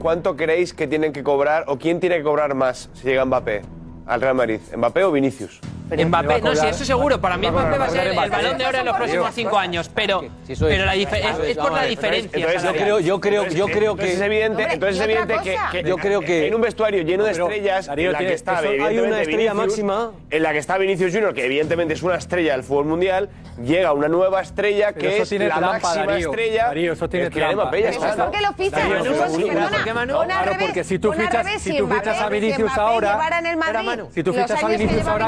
¿cuánto 0.00 0.34
creéis 0.34 0.72
que 0.72 0.88
tienen 0.88 1.12
que 1.12 1.22
cobrar 1.22 1.64
o 1.68 1.78
quién 1.78 2.00
tiene 2.00 2.16
que 2.16 2.24
cobrar 2.24 2.54
más 2.54 2.88
si 2.94 3.06
llega 3.06 3.24
Mbappé 3.24 3.62
al 4.06 4.20
Real 4.20 4.34
Madrid? 4.34 4.60
¿Mbappé 4.74 5.04
o 5.04 5.12
Vinicius? 5.12 5.60
Mbappé, 5.90 6.40
no, 6.40 6.54
sí, 6.54 6.66
eso 6.66 6.84
seguro. 6.84 7.20
Para 7.20 7.36
mí 7.36 7.50
Mbappé 7.50 7.78
va 7.78 7.86
a 7.86 7.90
ser 7.90 8.06
el 8.08 8.16
balón 8.16 8.58
de 8.58 8.66
oro 8.66 8.78
en 8.78 8.86
los 8.86 8.96
próximos 8.96 9.30
cinco 9.34 9.58
años. 9.58 9.90
Pero, 9.94 10.24
pero 10.58 10.84
la 10.84 10.94
es, 10.94 11.08
es 11.48 11.56
por 11.56 11.72
la 11.72 11.84
diferencia. 11.84 12.38
Entonces, 12.38 12.62
yo 12.62 12.72
creo, 12.72 13.00
yo 13.00 13.20
creo, 13.20 13.46
yo 13.46 13.66
creo 13.66 13.96
que. 13.96 14.12
Es 14.12 14.20
evidente, 14.20 14.66
entonces 14.70 14.98
es 14.98 15.04
evidente 15.04 15.34
que, 15.42 15.56
que, 15.72 15.88
yo 15.88 15.96
creo 15.96 16.20
que 16.20 16.46
en 16.46 16.54
un 16.54 16.60
vestuario 16.60 17.02
lleno 17.02 17.24
de 17.24 17.32
estrellas, 17.32 17.88
en 17.88 18.12
la 18.12 18.18
que 18.18 18.34
está, 18.34 18.58
hay 18.58 18.98
una 18.98 19.22
estrella 19.22 19.54
máxima. 19.54 20.12
En 20.30 20.42
la 20.42 20.52
que 20.52 20.58
está 20.58 20.78
Vinicius 20.78 21.12
Junior, 21.12 21.34
que 21.34 21.46
evidentemente 21.46 21.94
es 21.94 22.02
una 22.02 22.16
estrella 22.16 22.52
del 22.52 22.62
fútbol 22.62 22.86
mundial, 22.86 23.30
llega 23.62 23.92
una 23.92 24.08
nueva 24.08 24.40
estrella 24.40 24.92
que 24.92 25.22
es 25.22 25.32
la 25.32 25.60
máxima 25.60 26.18
estrella. 26.18 26.72
eso 26.72 27.08
tiene 27.08 27.30
trampa. 27.30 27.64
Lo 27.64 28.52
fichan? 28.54 28.90
Claro, 30.24 30.52
porque 30.60 30.84
si 30.84 30.98
tú 30.98 31.12
fichas 31.12 31.46
si 31.60 31.76
tú 31.76 31.86
fichas 31.86 32.20
a 32.20 32.28
Vinicius 32.28 32.76
ahora, 32.76 33.18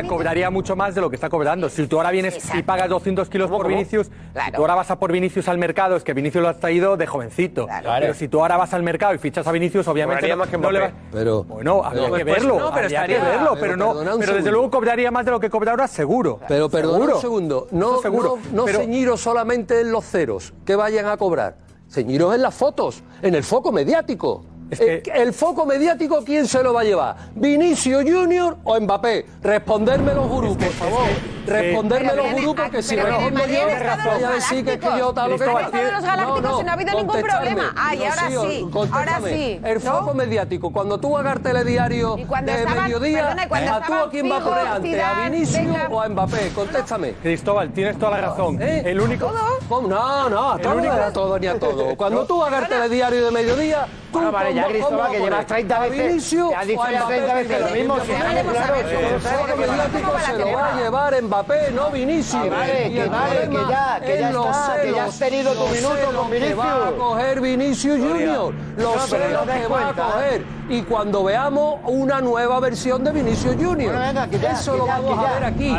cobraría 0.05 0.51
mucho 0.53 0.77
más 0.77 0.95
de 0.95 1.01
lo 1.01 1.11
que 1.11 1.16
está 1.16 1.29
cobrando. 1.29 1.69
Si 1.69 1.87
tú 1.87 1.97
ahora 1.97 2.11
vienes 2.11 2.39
y 2.55 2.62
pagas 2.62 2.89
200 2.89 3.29
kilos 3.29 3.51
por 3.51 3.66
Vinicius, 3.66 4.11
tú 4.55 4.61
ahora 4.61 4.74
vas 4.74 4.91
a 4.91 4.99
por 4.99 5.11
Vinicius 5.11 5.49
al 5.49 5.59
mercado, 5.59 5.97
es 5.97 6.05
que 6.05 6.15
Vinicius 6.15 6.43
lo 6.43 6.49
has 6.49 6.61
traído 6.61 6.97
de 6.97 7.07
jovencito. 7.07 7.66
Pero 8.01 8.15
si 8.15 8.29
tú 8.29 8.41
ahora 8.41 8.57
vas 8.57 8.73
al 8.74 8.83
mercado 8.83 9.15
y 9.15 9.19
fichas 9.19 9.47
a 9.47 9.53
Vinicius, 9.53 9.89
obviamente 9.89 10.29
no, 10.29 10.37
más 10.37 10.49
que 10.49 10.59
no 10.59 10.70
le. 10.70 10.93
Pero, 11.11 11.45
bueno, 11.45 11.83
habría 11.85 12.05
que 12.05 12.11
pues 12.11 12.24
verlo, 12.24 12.59
no, 12.59 12.73
pero 12.73 14.35
desde 14.35 14.51
luego 14.51 14.70
cobraría 14.70 15.11
más 15.11 15.24
de 15.24 15.31
lo 15.31 15.41
que 15.41 15.51
cobra 15.51 15.73
ahora, 15.73 15.89
seguro. 15.89 16.41
Pero 16.47 16.66
un 16.66 17.20
segundo, 17.20 17.69
no, 17.70 17.99
seguro. 17.99 18.39
no, 18.53 18.66
no 18.66 18.69
ceñiros 18.69 19.20
solamente 19.20 19.81
en 19.81 19.93
los 19.93 20.05
ceros 20.05 20.53
que 20.65 20.77
vayan 20.77 21.07
a 21.07 21.16
cobrar, 21.16 21.57
ceñiros 21.89 22.35
en 22.35 22.43
las 22.43 22.55
fotos, 22.55 23.03
en 23.23 23.35
el 23.35 23.43
foco 23.43 23.73
mediático. 23.73 24.45
Eh, 24.78 25.03
el 25.15 25.35
foco 25.35 25.66
mediático, 25.66 26.24
¿quién 26.24 26.47
se 26.47 26.62
lo 26.62 26.73
va 26.73 26.81
a 26.81 26.85
llevar? 26.85 27.16
¿Vinicio 27.35 27.99
Junior 28.01 28.57
o 28.65 28.81
Mbappé? 28.81 29.27
Responderme 29.43 30.15
los 30.15 30.28
gurús, 30.28 30.57
por 30.57 30.70
favor. 30.70 31.09
Responderme 31.47 32.15
los 32.15 32.32
gurús, 32.32 32.55
porque 32.57 32.82
si 32.82 32.97
respondo 32.97 33.47
yo, 33.47 33.61
voy 33.65 34.23
a 34.23 34.31
decir 34.31 34.65
que 34.65 34.73
es 34.74 34.78
que 34.78 34.99
yo 34.99 35.12
tal 35.12 35.32
lo 35.32 35.39
que... 35.39 35.44
los 35.44 35.55
galácticos 35.55 36.43
no, 36.43 36.51
no, 36.51 36.62
no 36.62 36.70
ha 36.70 36.73
habido 36.73 36.97
ningún 36.97 37.20
problema. 37.20 37.74
Ay, 37.77 38.05
ahora 38.05 38.28
sí, 38.28 38.66
ahora 38.93 39.20
sí. 39.24 39.61
El 39.62 39.81
foco 39.81 40.15
mediático, 40.15 40.73
cuando 40.73 40.99
tú 40.99 41.19
hagas 41.19 41.43
telediario 41.43 42.16
de 42.16 42.66
mediodía, 42.66 43.36
¿a 43.51 43.81
tú 43.86 43.93
a 43.93 44.11
quién 44.11 44.31
va 44.31 44.39
a 44.39 44.40
poner 44.40 44.66
antes? 44.66 45.03
¿A 45.03 45.28
Vinicio 45.28 45.61
o 45.90 46.01
a 46.01 46.09
Mbappé? 46.09 46.51
Contéstame. 46.55 47.12
Cristóbal, 47.23 47.73
tienes 47.73 47.99
toda 47.99 48.12
la 48.12 48.28
razón. 48.28 48.62
¿Eh? 48.62 48.82
El 48.86 49.01
único... 49.01 49.31
No, 49.81 50.28
no, 50.28 50.53
a 50.53 50.59
todo, 50.59 50.90
a 50.90 51.12
todo 51.12 51.39
ni 51.39 51.47
a 51.47 51.59
todo. 51.59 51.97
Cuando 51.97 52.24
tú 52.24 52.43
hagas 52.43 52.69
telediario 52.69 53.24
de 53.24 53.31
mediodía, 53.31 53.86
tú 54.12 54.20
a 54.62 54.68
Cristóbal 54.68 55.10
que 55.10 55.20
llevas 55.20 55.47
30 55.47 55.78
veces. 55.80 56.30
Te 56.30 56.55
has 56.55 56.66
dicho 56.66 56.90
ya 56.90 57.06
30 57.06 57.34
veces 57.34 57.60
lo 57.60 57.68
mismo. 57.68 58.01
Se 58.01 58.18
lo 60.39 60.52
va 60.52 60.72
a 60.72 60.80
llevar 60.80 61.22
Mbappé, 61.22 61.70
no 61.72 61.90
Vinicius. 61.90 62.48
Ah, 62.52 62.66
que 62.66 63.09
vale, 63.09 63.48
que 63.48 63.66
ya, 63.68 64.01
que 64.01 64.18
ya 64.18 64.30
está, 64.30 64.80
que 64.82 64.93
ya 64.93 65.05
has 65.05 65.18
tenido 65.18 65.55
tu 65.55 65.66
minuto 65.68 66.12
con 66.14 66.30
Vinicius. 66.30 66.59
va 66.59 66.89
a 66.89 66.93
coger 66.93 67.40
Vinicius 67.40 67.98
Junior. 67.98 68.55
Los 68.76 69.09
celos 69.09 69.47
que 69.47 69.66
va 69.66 69.89
a 69.89 69.93
coger 69.93 70.44
y 70.68 70.82
cuando 70.82 71.24
veamos 71.24 71.80
una 71.84 72.20
nueva 72.20 72.60
versión 72.60 73.02
de 73.05 73.12
Vinicius 73.12 73.56
Junior. 73.56 73.94
Eso 74.52 74.76
lo 74.76 74.86
vamos 74.86 75.18
a 75.18 75.32
ver 75.34 75.44
aquí. 75.44 75.74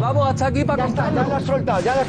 Vamos 0.00 0.28
hasta 0.28 0.46
aquí 0.46 0.64
para 0.64 0.84
contar. 0.84 1.14
Ya 1.14 1.24
lo 1.24 1.36
has 1.36 1.44
soltado, 1.44 1.80
ya 1.80 1.94
lo, 1.94 2.00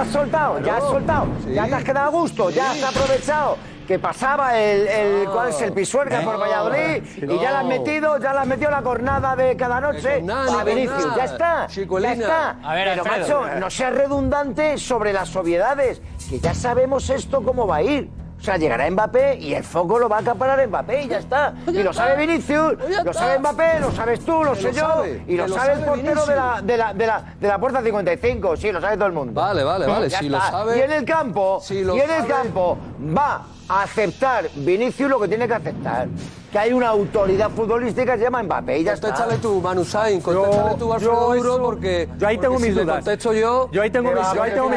has 0.00 0.08
soltado, 0.08 0.54
Pero, 0.54 0.66
ya 0.66 0.76
has 0.76 0.84
soltado. 0.84 1.26
Ya 1.52 1.66
te 1.66 1.74
has 1.74 1.84
quedado 1.84 2.06
a 2.06 2.10
gusto, 2.10 2.50
ya 2.50 2.70
has 2.70 2.82
aprovechado 2.82 3.56
que 3.86 3.98
pasaba 3.98 4.58
el, 4.58 4.88
cuál 5.32 5.50
es 5.50 5.60
el 5.60 5.72
pisuerga 5.72 6.20
por 6.22 6.40
Valladolid 6.40 7.02
y 7.16 7.38
ya 7.40 7.50
la 7.50 7.60
has 7.60 7.66
metido, 7.66 8.18
ya 8.18 8.32
la 8.32 8.42
has 8.42 8.46
metido 8.46 8.70
la 8.70 8.82
cornada 8.82 9.36
de 9.36 9.56
cada 9.56 9.80
noche. 9.80 10.22
a 10.58 10.64
Vinicius, 10.64 11.16
ya 11.16 11.24
está, 11.24 11.66
ya 12.02 12.12
está. 12.12 12.56
Pero 12.94 13.04
macho, 13.04 13.46
no 13.60 13.70
seas 13.70 13.94
redundante 13.94 14.78
sobre 14.78 15.12
las 15.12 15.34
obviedades, 15.36 16.00
que 16.28 16.38
ya 16.40 16.54
sabemos 16.54 17.10
esto 17.10 17.42
cómo 17.42 17.66
va 17.66 17.76
a 17.76 17.82
ir. 17.82 18.10
O 18.44 18.46
sea, 18.46 18.58
llegará 18.58 18.90
Mbappé 18.90 19.38
y 19.40 19.54
el 19.54 19.64
foco 19.64 19.98
lo 19.98 20.06
va 20.06 20.18
a 20.18 20.20
acaparar 20.20 20.68
Mbappé 20.68 21.04
y 21.04 21.08
ya 21.08 21.16
está. 21.16 21.54
Y 21.66 21.82
lo 21.82 21.94
sabe 21.94 22.26
Vinicius, 22.26 22.74
lo 23.02 23.14
sabe 23.14 23.38
Mbappé, 23.38 23.80
lo 23.80 23.90
sabes 23.90 24.22
tú, 24.22 24.44
lo 24.44 24.54
sé 24.54 24.70
yo. 24.70 25.02
y 25.26 25.34
lo, 25.34 25.48
sabe, 25.48 25.72
el 25.72 25.78
portero 25.78 26.26
de 26.26 26.36
la, 26.36 26.60
de, 26.62 26.76
la, 26.76 26.92
de, 27.40 27.48
la, 27.48 27.58
puerta 27.58 27.82
55. 27.82 28.58
Sí, 28.58 28.70
lo 28.70 28.82
sabe 28.82 28.96
todo 28.96 29.06
el 29.06 29.14
mundo. 29.14 29.40
Vale, 29.40 29.64
vale, 29.64 29.86
vale. 29.86 30.10
Si 30.10 30.28
lo 30.28 30.38
sabe. 30.42 30.76
Y 30.76 30.82
en 30.82 30.92
el 30.92 31.06
campo, 31.06 31.62
y 31.70 31.78
en 31.78 32.10
el 32.10 32.26
campo 32.26 32.76
va 33.16 33.46
a 33.66 33.82
aceptar 33.82 34.50
Vinicius 34.56 35.08
lo 35.08 35.18
que 35.18 35.28
tiene 35.28 35.48
que 35.48 35.54
aceptar 35.54 36.08
que 36.54 36.60
hay 36.60 36.72
una 36.72 36.86
autoridad 36.90 37.50
futbolística 37.50 38.12
que 38.12 38.18
se 38.18 38.24
llama 38.26 38.40
Mbappé. 38.44 38.78
Y 38.78 38.84
ya 38.84 38.92
está. 38.92 39.08
Contéstale 39.08 39.38
tú, 39.38 39.60
Manu 39.60 39.84
Sainz, 39.84 40.22
contéstale 40.22 40.76
tú, 40.78 40.92
Alfredo 40.92 41.34
Duro, 41.34 41.60
porque... 41.60 42.08
Yo 42.16 42.28
ahí 42.28 42.38
tengo 42.38 42.60
mis 42.60 42.76
dudas. 42.76 43.04
Yo... 43.24 43.68
Yo 43.72 43.82
ahí 43.82 43.90
tengo, 43.90 44.12
mis, 44.12 44.20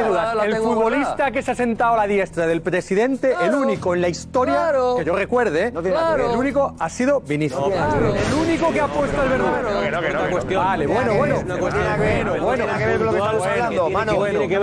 dudas. 0.08 0.36
El 0.44 0.56
futbolista 0.56 1.30
que 1.30 1.44
se 1.44 1.52
ha 1.52 1.56
sentado 1.56 1.94
a 1.94 1.98
la 1.98 2.08
diestra 2.08 2.48
del 2.48 2.64
presidente, 2.64 3.36
el 3.44 3.54
único 3.54 3.94
en 3.94 4.02
la 4.02 4.10
historia, 4.10 4.72
que 4.98 5.06
yo 5.06 5.16
recuerde, 5.16 5.68
el 5.68 6.36
único 6.36 6.74
ha 6.80 6.90
sido 6.90 7.22
Vinicius. 7.22 7.60
No, 7.60 7.68
el 7.68 8.34
único 8.34 8.72
que 8.72 8.82
ha 8.82 8.88
puesto 8.88 9.22
el 9.22 9.30
verdadero. 9.30 10.58
Vale, 10.58 10.88
bueno, 10.88 11.14
bueno. 11.14 11.36
Bueno, 11.45 12.44
bueno. 12.44 12.66
Tiene 12.66 12.80
que 12.80 12.86
ver 12.88 12.98
con 12.98 13.06
lo 13.06 13.12
que 13.12 13.20
estamos 13.20 13.45
hablando, 13.45 13.90
Manu. 13.91 14.26
Tiene 14.26 14.48
que 14.48 14.58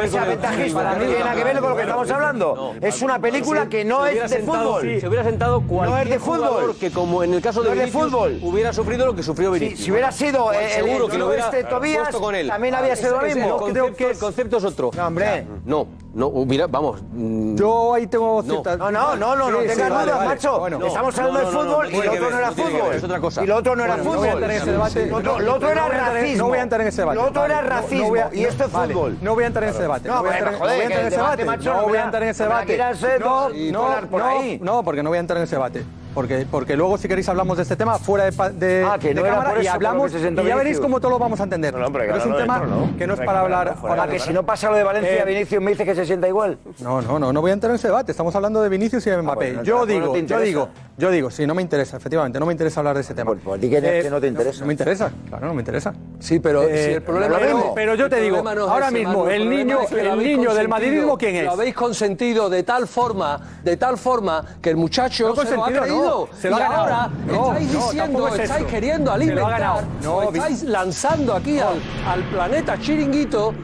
ver 1.45 1.61
con 1.61 1.71
lo 1.71 1.77
que 1.77 1.83
estamos 1.83 2.11
hablando. 2.11 2.75
Es 2.81 3.03
una 3.03 3.21
película 3.21 3.69
que 3.69 3.85
no 3.85 4.05
es 4.05 4.29
de 4.33 4.39
fútbol. 4.41 5.01
Se 5.01 5.07
hubiera 5.07 5.23
sentado 5.23 5.61
cualquier 5.61 6.19
jugador 6.19 6.75
que 6.75 6.91
como 7.05 7.23
en 7.23 7.35
el 7.35 7.43
caso 7.43 7.63
de, 7.63 7.69
no 7.69 7.75
Vinicius, 7.75 8.03
de 8.03 8.11
fútbol 8.11 8.39
hubiera 8.43 8.73
sufrido 8.73 9.05
lo 9.05 9.15
que 9.15 9.23
sufrió 9.23 9.51
Vinicius. 9.51 9.79
Sí, 9.79 9.85
si 9.85 9.91
hubiera 9.91 10.11
sido 10.11 10.47
pues 10.47 10.73
seguro 10.73 11.05
el, 11.05 11.11
que 11.11 11.19
lo 11.19 11.27
hubiera 11.27 11.45
este 11.45 11.65
Tobías, 11.65 12.03
puesto 12.05 12.21
con 12.21 12.35
él. 12.35 12.49
También 12.49 12.75
ah, 12.75 12.79
había 12.79 12.97
sido 12.97 13.21
lo 13.21 13.27
mismo. 13.27 13.45
El 13.45 13.51
concepto, 13.51 13.97
que 13.97 14.05
es... 14.05 14.11
el 14.13 14.19
concepto 14.19 14.57
es 14.57 14.65
otro. 14.65 14.91
No, 14.97 15.07
hombre. 15.07 15.47
No, 15.67 15.87
no, 16.15 16.29
hubiera, 16.29 16.67
vamos. 16.67 17.03
Mm. 17.13 17.57
Yo 17.57 17.93
ahí 17.93 18.07
tengo 18.07 18.43
cierta... 18.43 18.79
No, 18.79 18.91
no, 18.91 19.17
no, 19.17 19.37
no, 19.37 19.47
sí, 19.47 19.53
no 19.53 19.59
tengas 19.59 19.77
sí, 19.77 19.83
dudas, 19.83 19.91
vale, 19.91 20.13
vale. 20.13 20.29
macho. 20.29 20.59
Bueno, 20.61 20.79
no, 20.79 20.87
Estamos 20.87 21.19
hablando 21.19 21.41
de 21.41 21.47
fútbol 21.47 21.93
y 21.93 22.03
lo 22.03 22.13
otro 22.13 22.31
no 22.31 22.39
era 22.39 22.53
fútbol. 22.53 22.95
Es 22.95 23.05
otra 23.05 23.21
cosa. 23.21 23.45
Y 23.45 23.47
lo 23.47 23.57
otro 23.57 23.77
no 23.77 23.85
era 23.85 23.97
fútbol. 23.99 25.45
Lo 25.45 25.55
otro 25.55 25.71
era 25.71 25.89
racismo. 25.89 26.39
No 26.39 26.49
voy 26.49 26.59
a 26.59 26.63
entrar 26.63 26.81
en 26.81 26.89
ese 26.89 27.01
debate. 27.03 27.17
Lo 27.17 27.27
otro 27.27 27.45
era 27.45 27.61
racismo 27.61 28.15
y 28.33 28.45
esto 28.45 28.65
es 28.65 28.71
fútbol. 28.71 29.19
No 29.21 29.35
voy 29.35 29.45
a 29.45 29.47
entrar 29.49 29.65
en 29.65 29.71
ese 29.71 29.83
debate. 29.83 30.09
No 30.09 30.23
voy 30.23 30.31
a 30.31 30.39
entrar 30.39 30.55
en 30.55 31.07
ese 31.07 31.17
debate. 31.17 31.45
No 31.45 31.83
voy 31.83 31.97
a 31.99 32.05
entrar 32.05 32.23
en 32.23 32.29
ese 32.31 32.43
debate. 32.45 32.79
No, 33.19 34.01
no, 34.09 34.43
no, 34.61 34.83
porque 34.83 35.03
no 35.03 35.11
voy 35.11 35.19
a 35.19 35.21
entrar 35.21 35.37
en 35.37 35.45
ese 35.45 35.57
debate. 35.57 35.85
Porque, 36.15 36.47
porque 36.49 36.77
luego, 36.77 36.97
si 36.97 37.09
queréis, 37.09 37.29
hablamos 37.29 37.57
de 37.57 37.65
este 37.65 37.75
tema 37.75 37.99
fuera 37.99 38.31
de, 38.31 38.53
de, 38.53 38.85
Ah, 38.85 38.99
que 38.99 39.15
cámara 39.15 39.63
y 39.63 39.67
hablamos 39.67 40.13
y 40.15 40.47
ya 40.47 40.57
veréis 40.57 40.79
cómo 40.79 41.01
todo 41.01 41.11
lo 41.11 41.19
vamos 41.19 41.41
a 41.41 41.45
entender. 41.45 41.75
No, 41.75 41.93
que 41.93 42.17
es 42.17 42.25
un 42.25 42.37
tema 42.37 42.59
¿no? 42.61 42.97
que 42.97 43.07
no 43.07 43.15
es 43.15 43.21
para 43.21 43.41
hablar 43.41 43.77
fuera, 43.77 43.81
ahora. 43.81 44.03
fuera. 44.05 44.09
que 44.09 44.21
si 44.21 44.33
no 44.33 44.45
pasa 44.45 44.71
lo 44.71 44.77
de 44.77 44.85
Valencia, 44.85 45.23
eh, 45.23 45.25
Vinicius 45.27 45.61
me 45.61 45.73
dice 45.73 45.85
que 45.85 45.95
se 45.95 46.07
sienta 46.07 46.29
igual. 46.29 46.59
No, 46.81 47.03
no, 47.03 47.19
no, 47.19 47.33
no 47.33 47.41
voy 47.41 47.51
a 47.51 47.55
entrar 47.55 47.71
en 47.71 47.77
ese 47.77 47.89
debate. 47.89 48.13
Estamos 48.13 48.35
hablando 48.37 48.63
de 48.63 48.69
Vinicius 48.69 49.05
y 49.07 49.11
de 49.11 49.17
ah, 49.17 49.23
Mbappé. 49.23 49.59
yo 49.65 49.85
digo, 49.87 50.17
yo 50.17 50.41
digo, 50.41 50.69
yo 50.97 51.11
digo, 51.11 51.31
sí, 51.31 51.47
no 51.47 51.55
me 51.55 51.63
interesa, 51.63 51.97
efectivamente, 51.97 52.39
no 52.39 52.47
me 52.47 52.53
interesa 52.53 52.81
hablar 52.81 52.95
de 52.95 53.01
ese 53.01 53.15
tema. 53.15 53.33
Pues, 53.33 53.41
pues 53.45 53.61
di 53.61 53.75
eh, 53.75 54.01
que 54.03 54.11
no- 54.11 54.21
te 54.21 54.29
interesa. 54.29 54.61
No, 54.61 54.67
me 54.67 54.73
interesa, 54.73 55.11
claro, 55.29 55.47
no 55.49 55.55
me 55.55 55.63
interesa. 55.63 55.93
Sí, 56.21 56.39
pero 56.39 56.63
eh, 56.63 56.95
el 56.95 57.03
problema 57.03 57.39
pero, 57.39 57.73
pero 57.75 57.95
yo 57.97 58.09
te 58.09 58.21
digo, 58.21 58.37
ahora 58.47 58.91
mismo, 58.91 59.29
el, 59.29 59.51
niño, 59.51 59.81
el 59.91 60.19
niño 60.19 60.55
del 60.55 60.69
madridismo, 60.69 61.19
¿quién 61.19 61.37
es? 61.37 61.45
Lo 61.45 61.53
habéis 61.53 61.75
consentido 61.75 62.49
de 62.49 62.63
tal 62.63 62.87
forma, 62.87 63.41
de 63.65 63.77
tal 63.77 63.99
forma 63.99 64.45
que 64.63 64.71
el 64.71 64.77
muchacho 64.77 65.35
se 65.35 65.57
lo 65.57 65.65
ha. 65.65 66.04
Se 66.41 66.51
lo 66.51 66.59
y 66.59 66.63
ahora 66.63 67.11
estáis 67.29 67.73
diciendo, 67.73 68.29
estáis 68.29 68.67
queriendo 68.67 69.13
alimentar, 69.13 69.85
no, 70.03 70.23
estáis 70.23 70.63
lanzando 70.63 71.35
aquí 71.35 71.59
al 71.59 72.23
planeta 72.31 72.79
chiringuito 72.79 73.55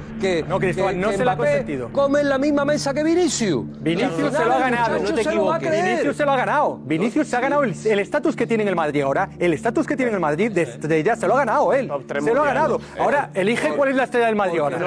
no, 0.48 0.58
Cristóbal, 0.58 1.00
no 1.00 1.12
se 1.12 1.24
la 1.24 1.32
ha 1.32 1.36
consentido. 1.36 1.90
come 1.92 2.20
en 2.20 2.28
la 2.28 2.38
misma 2.38 2.64
mesa 2.64 2.92
que 2.94 3.02
Vinicius. 3.02 3.64
Vinicius 3.80 4.32
se 4.32 4.44
lo 4.44 4.52
ha 4.52 4.58
ganado. 4.58 4.98
Vinicius 5.00 6.16
se 6.16 6.24
lo 6.24 6.32
ha 6.32 6.36
ganado. 6.36 6.78
Vinicius 6.84 7.26
se 7.28 7.36
ha 7.36 7.40
ganado 7.40 7.62
el 7.62 7.98
estatus 7.98 8.36
que 8.36 8.46
tiene 8.46 8.62
en 8.62 8.68
el 8.68 8.76
Madrid 8.76 9.02
ahora. 9.02 9.30
El 9.38 9.52
estatus 9.52 9.86
que 9.86 9.96
tiene 9.96 10.10
en 10.10 10.16
el 10.16 10.20
Madrid 10.20 10.50
desde 10.52 11.02
ya 11.02 11.16
se 11.16 11.26
lo 11.26 11.34
ha 11.34 11.38
ganado 11.38 11.72
él. 11.72 11.90
Se 12.08 12.34
lo 12.34 12.42
ha 12.42 12.46
ganado. 12.46 12.76
Eh, 12.76 13.00
ahora, 13.00 13.30
elige 13.34 13.70
cuál 13.70 13.90
es 13.90 13.96
la 13.96 14.04
estrella 14.04 14.26
del 14.26 14.36
Madrid 14.36 14.60
ahora. 14.60 14.78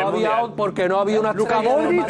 Porque 0.56 0.88
no 0.88 1.00
había 1.00 1.20
una 1.20 1.32
estrella. 1.32 1.52
Luca 1.52 1.62
Modric. 1.62 2.02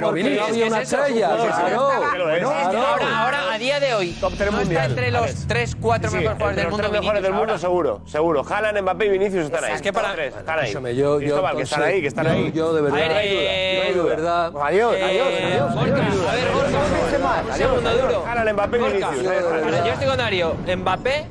Porque 0.00 0.36
no 0.36 0.44
había 0.44 0.66
una 0.66 0.82
estrella. 0.82 1.30
Este 1.36 2.76
ahora, 3.06 3.52
a 3.52 3.58
día 3.58 3.80
de 3.80 3.94
hoy, 3.94 4.10
está 4.10 4.84
entre 4.84 5.10
los 5.10 5.46
3, 5.46 5.76
4 5.80 6.10
mejores 6.10 6.38
jugadores 6.38 6.56
del 6.56 6.70
mundo. 6.70 6.90
mejores 7.32 7.60
seguro. 7.60 8.00
Seguro. 8.06 8.44
Haaland, 8.48 8.80
Mbappé 8.82 9.06
y 9.06 9.08
Vinicius 9.10 9.44
están 9.46 9.64
ahí. 9.64 9.72
Es 9.74 9.82
que 9.82 9.92
para... 9.92 10.24
Están 10.24 10.58
ahí. 10.58 10.72
Cristóbal, 10.72 11.56
que 11.56 11.62
están 11.62 11.82
ahí, 11.82 12.00
que 12.00 12.08
están 12.08 12.26
ahí. 12.26 12.52
Yo 12.58 12.72
de 12.72 12.82
verdad. 12.82 14.46
A. 14.46 14.66
Adiós, 14.66 14.94
adiós, 14.94 15.28
eh, 15.30 15.52
adiós. 15.52 15.76
A 15.76 16.34
ver, 16.34 16.48
Borja. 16.52 17.54
Segundo 17.54 17.90
duro. 17.90 18.22
Jalan 18.24 18.54
Mbappé 18.54 18.78
Vinicius. 18.78 19.26
Eh, 19.26 19.82
Yo 19.86 19.92
estoy 19.92 20.08
con 20.08 20.20
Ario. 20.20 20.56
Mbappé, 20.76 21.26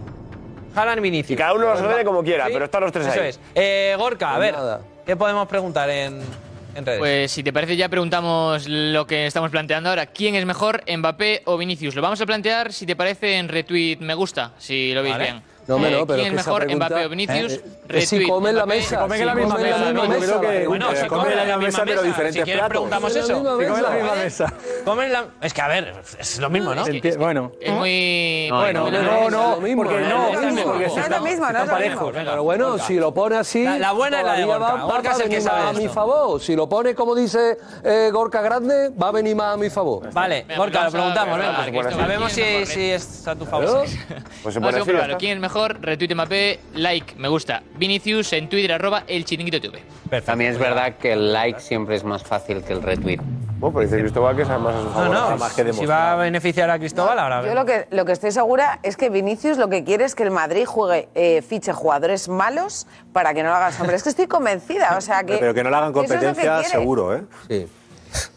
Jalan 0.74 1.02
Vinicius. 1.02 1.32
Y 1.32 1.36
cada 1.36 1.54
uno 1.54 1.64
los 1.66 1.74
pues 1.74 1.84
revele 1.84 2.06
como 2.06 2.24
quiera, 2.24 2.46
pero 2.46 2.66
están 2.66 2.82
los 2.82 2.92
tres 2.92 3.08
ahí. 3.08 3.14
Eso 3.14 3.24
es. 3.24 3.40
Eh, 3.56 3.96
Gorka, 3.98 4.36
a 4.36 4.38
pues 4.38 4.52
ver, 4.54 4.80
¿qué 5.06 5.16
podemos 5.18 5.48
preguntar 5.48 5.90
en, 5.90 6.22
en 6.76 6.86
redes? 6.86 7.00
Pues 7.00 7.32
si 7.32 7.44
te 7.44 7.52
parece 7.52 7.76
ya 7.76 7.90
preguntamos 7.90 8.68
lo 8.68 9.06
que 9.06 9.26
estamos 9.26 9.50
planteando 9.52 9.90
ahora. 9.90 10.06
¿Quién 10.06 10.36
es 10.36 10.46
mejor, 10.46 10.84
Mbappé 10.90 11.42
o 11.46 11.58
Vinicius? 11.58 11.94
Lo 11.96 12.02
vamos 12.02 12.22
a 12.22 12.26
plantear, 12.26 12.72
si 12.72 12.86
te 12.86 12.96
parece, 12.96 13.38
en 13.38 13.50
retweet 13.50 13.98
me 14.00 14.14
gusta, 14.14 14.54
si 14.58 14.94
lo 14.94 15.04
veis 15.04 15.18
bien. 15.18 15.42
No, 15.68 15.76
hombre, 15.76 15.92
eh, 15.92 16.00
no, 16.00 16.08
pero 16.08 16.22
¿Quién 16.22 16.36
mejor, 16.36 16.64
pregunta, 16.64 16.88
Mbappé 16.88 17.08
Vinicius? 17.10 17.54
Eh, 17.90 18.54
la 18.54 18.66
mesa. 18.66 19.08
Si 19.10 19.24
la 19.26 19.36
misma 19.36 19.58
mesa. 19.58 20.40
Bueno, 20.68 20.88
si 20.96 21.08
come 21.08 21.32
en 21.32 21.38
la 21.38 21.44
misma 21.44 21.58
mesa, 21.58 21.84
pero 21.86 22.04
diferentes 22.04 22.46
si 22.46 22.52
platos. 22.52 22.70
preguntamos 22.70 23.16
eso. 23.16 23.60
Es 25.42 25.54
que, 25.54 25.62
a 25.62 25.68
ver, 25.68 25.94
es 26.18 26.40
lo 26.40 26.50
mismo, 26.50 26.74
¿no? 26.74 26.86
bueno. 27.18 27.52
Es 27.60 27.72
muy... 27.72 28.50
Bueno, 28.50 28.90
no, 28.90 29.30
no, 29.30 29.58
porque 29.76 30.00
no, 30.02 30.30
es 30.30 31.10
lo 31.10 31.22
mismo, 31.22 31.52
no 31.52 31.64
es 31.64 31.70
parejo. 31.70 32.12
Pero 32.14 32.44
bueno, 32.44 32.78
si 32.78 32.96
lo 32.96 33.14
pone 33.14 33.36
así... 33.38 33.64
La 33.64 33.92
buena 33.92 34.20
es 34.20 34.26
la 34.26 35.18
de 35.18 35.30
que 35.30 35.42
sabe 35.42 35.70
A 35.70 35.74
mi 35.74 35.88
favor. 35.90 36.40
Si 36.40 36.56
lo 36.56 36.70
pone, 36.70 36.96
como 36.96 37.14
dice 37.14 37.58
eh, 37.84 38.10
Gorka 38.14 38.42
Grande, 38.42 38.90
va 38.90 39.10
a 39.10 39.12
venir 39.12 39.36
más 39.36 39.56
a 39.56 39.58
mi 39.58 39.70
favor. 39.70 40.12
Vale, 40.14 40.46
Gorka, 40.56 40.86
lo 40.86 40.92
preguntamos. 40.92 41.40
A 41.42 42.08
ver 42.08 42.30
si 42.66 42.92
está 42.92 43.32
a 43.32 43.36
tu 43.36 43.46
favor. 43.46 43.86
Pues 44.44 44.54
se 44.54 45.18
¿Quién 45.18 45.40
mejor? 45.40 45.57
mejor, 45.58 45.82
retweet 45.82 46.14
MAP, 46.14 46.32
like, 46.76 47.16
me 47.18 47.28
gusta. 47.28 47.64
Vinicius 47.78 48.32
en 48.34 48.48
Twitter, 48.48 48.74
arroba 48.74 49.04
el 49.08 49.26
chiringuito 49.26 49.60
TV. 49.60 49.82
También 50.24 50.52
es 50.52 50.60
verdad 50.60 50.98
que 50.98 51.14
el 51.14 51.34
like 51.34 51.60
siempre 51.60 51.96
es 51.96 52.04
más 52.04 52.24
fácil 52.24 52.64
que 52.64 52.74
el 52.74 52.82
retweet. 52.82 53.20
Bueno, 53.60 53.74
pero 53.74 53.90
dice 53.90 54.00
Cristóbal 54.00 54.36
que 54.36 54.44
es 54.44 54.48
más 54.48 54.76
a 54.76 54.82
su 54.84 54.90
favor, 54.90 55.10
No, 55.10 55.30
no, 55.32 55.38
más 55.38 55.54
que 55.54 55.74
si 55.74 55.86
va 55.88 56.14
a 56.14 56.16
beneficiar 56.16 56.70
a 56.70 56.78
Cristóbal 56.78 57.18
ahora. 57.18 57.44
Yo 57.44 57.56
lo 57.56 57.66
que, 57.66 57.88
lo 57.90 58.06
que 58.06 58.12
estoy 58.12 58.32
segura 58.32 58.80
es 58.84 58.98
que 58.98 59.10
Vinicius 59.10 59.58
lo 59.58 59.68
que 59.68 59.84
quiere 59.84 60.06
es 60.06 60.14
que 60.14 60.22
el 60.22 60.32
Madrid 60.32 60.66
juegue, 60.66 61.10
eh, 61.16 61.42
fiche 61.42 61.74
jugadores 61.74 62.30
malos 62.30 62.86
para 63.14 63.34
que 63.34 63.42
no 63.42 63.50
lo 63.50 63.56
hagan 63.56 63.74
sombra. 63.74 63.96
Es 63.96 64.04
que 64.04 64.10
estoy 64.10 64.28
convencida, 64.28 64.96
o 64.96 65.02
sea 65.02 65.24
que... 65.24 65.38
Pero 65.38 65.56
que 65.56 65.64
no 65.64 65.72
le 65.72 65.76
hagan 65.76 65.92
competencia, 65.92 66.64
seguro, 66.64 67.16
¿eh? 67.16 67.24
Sí. 67.50 67.68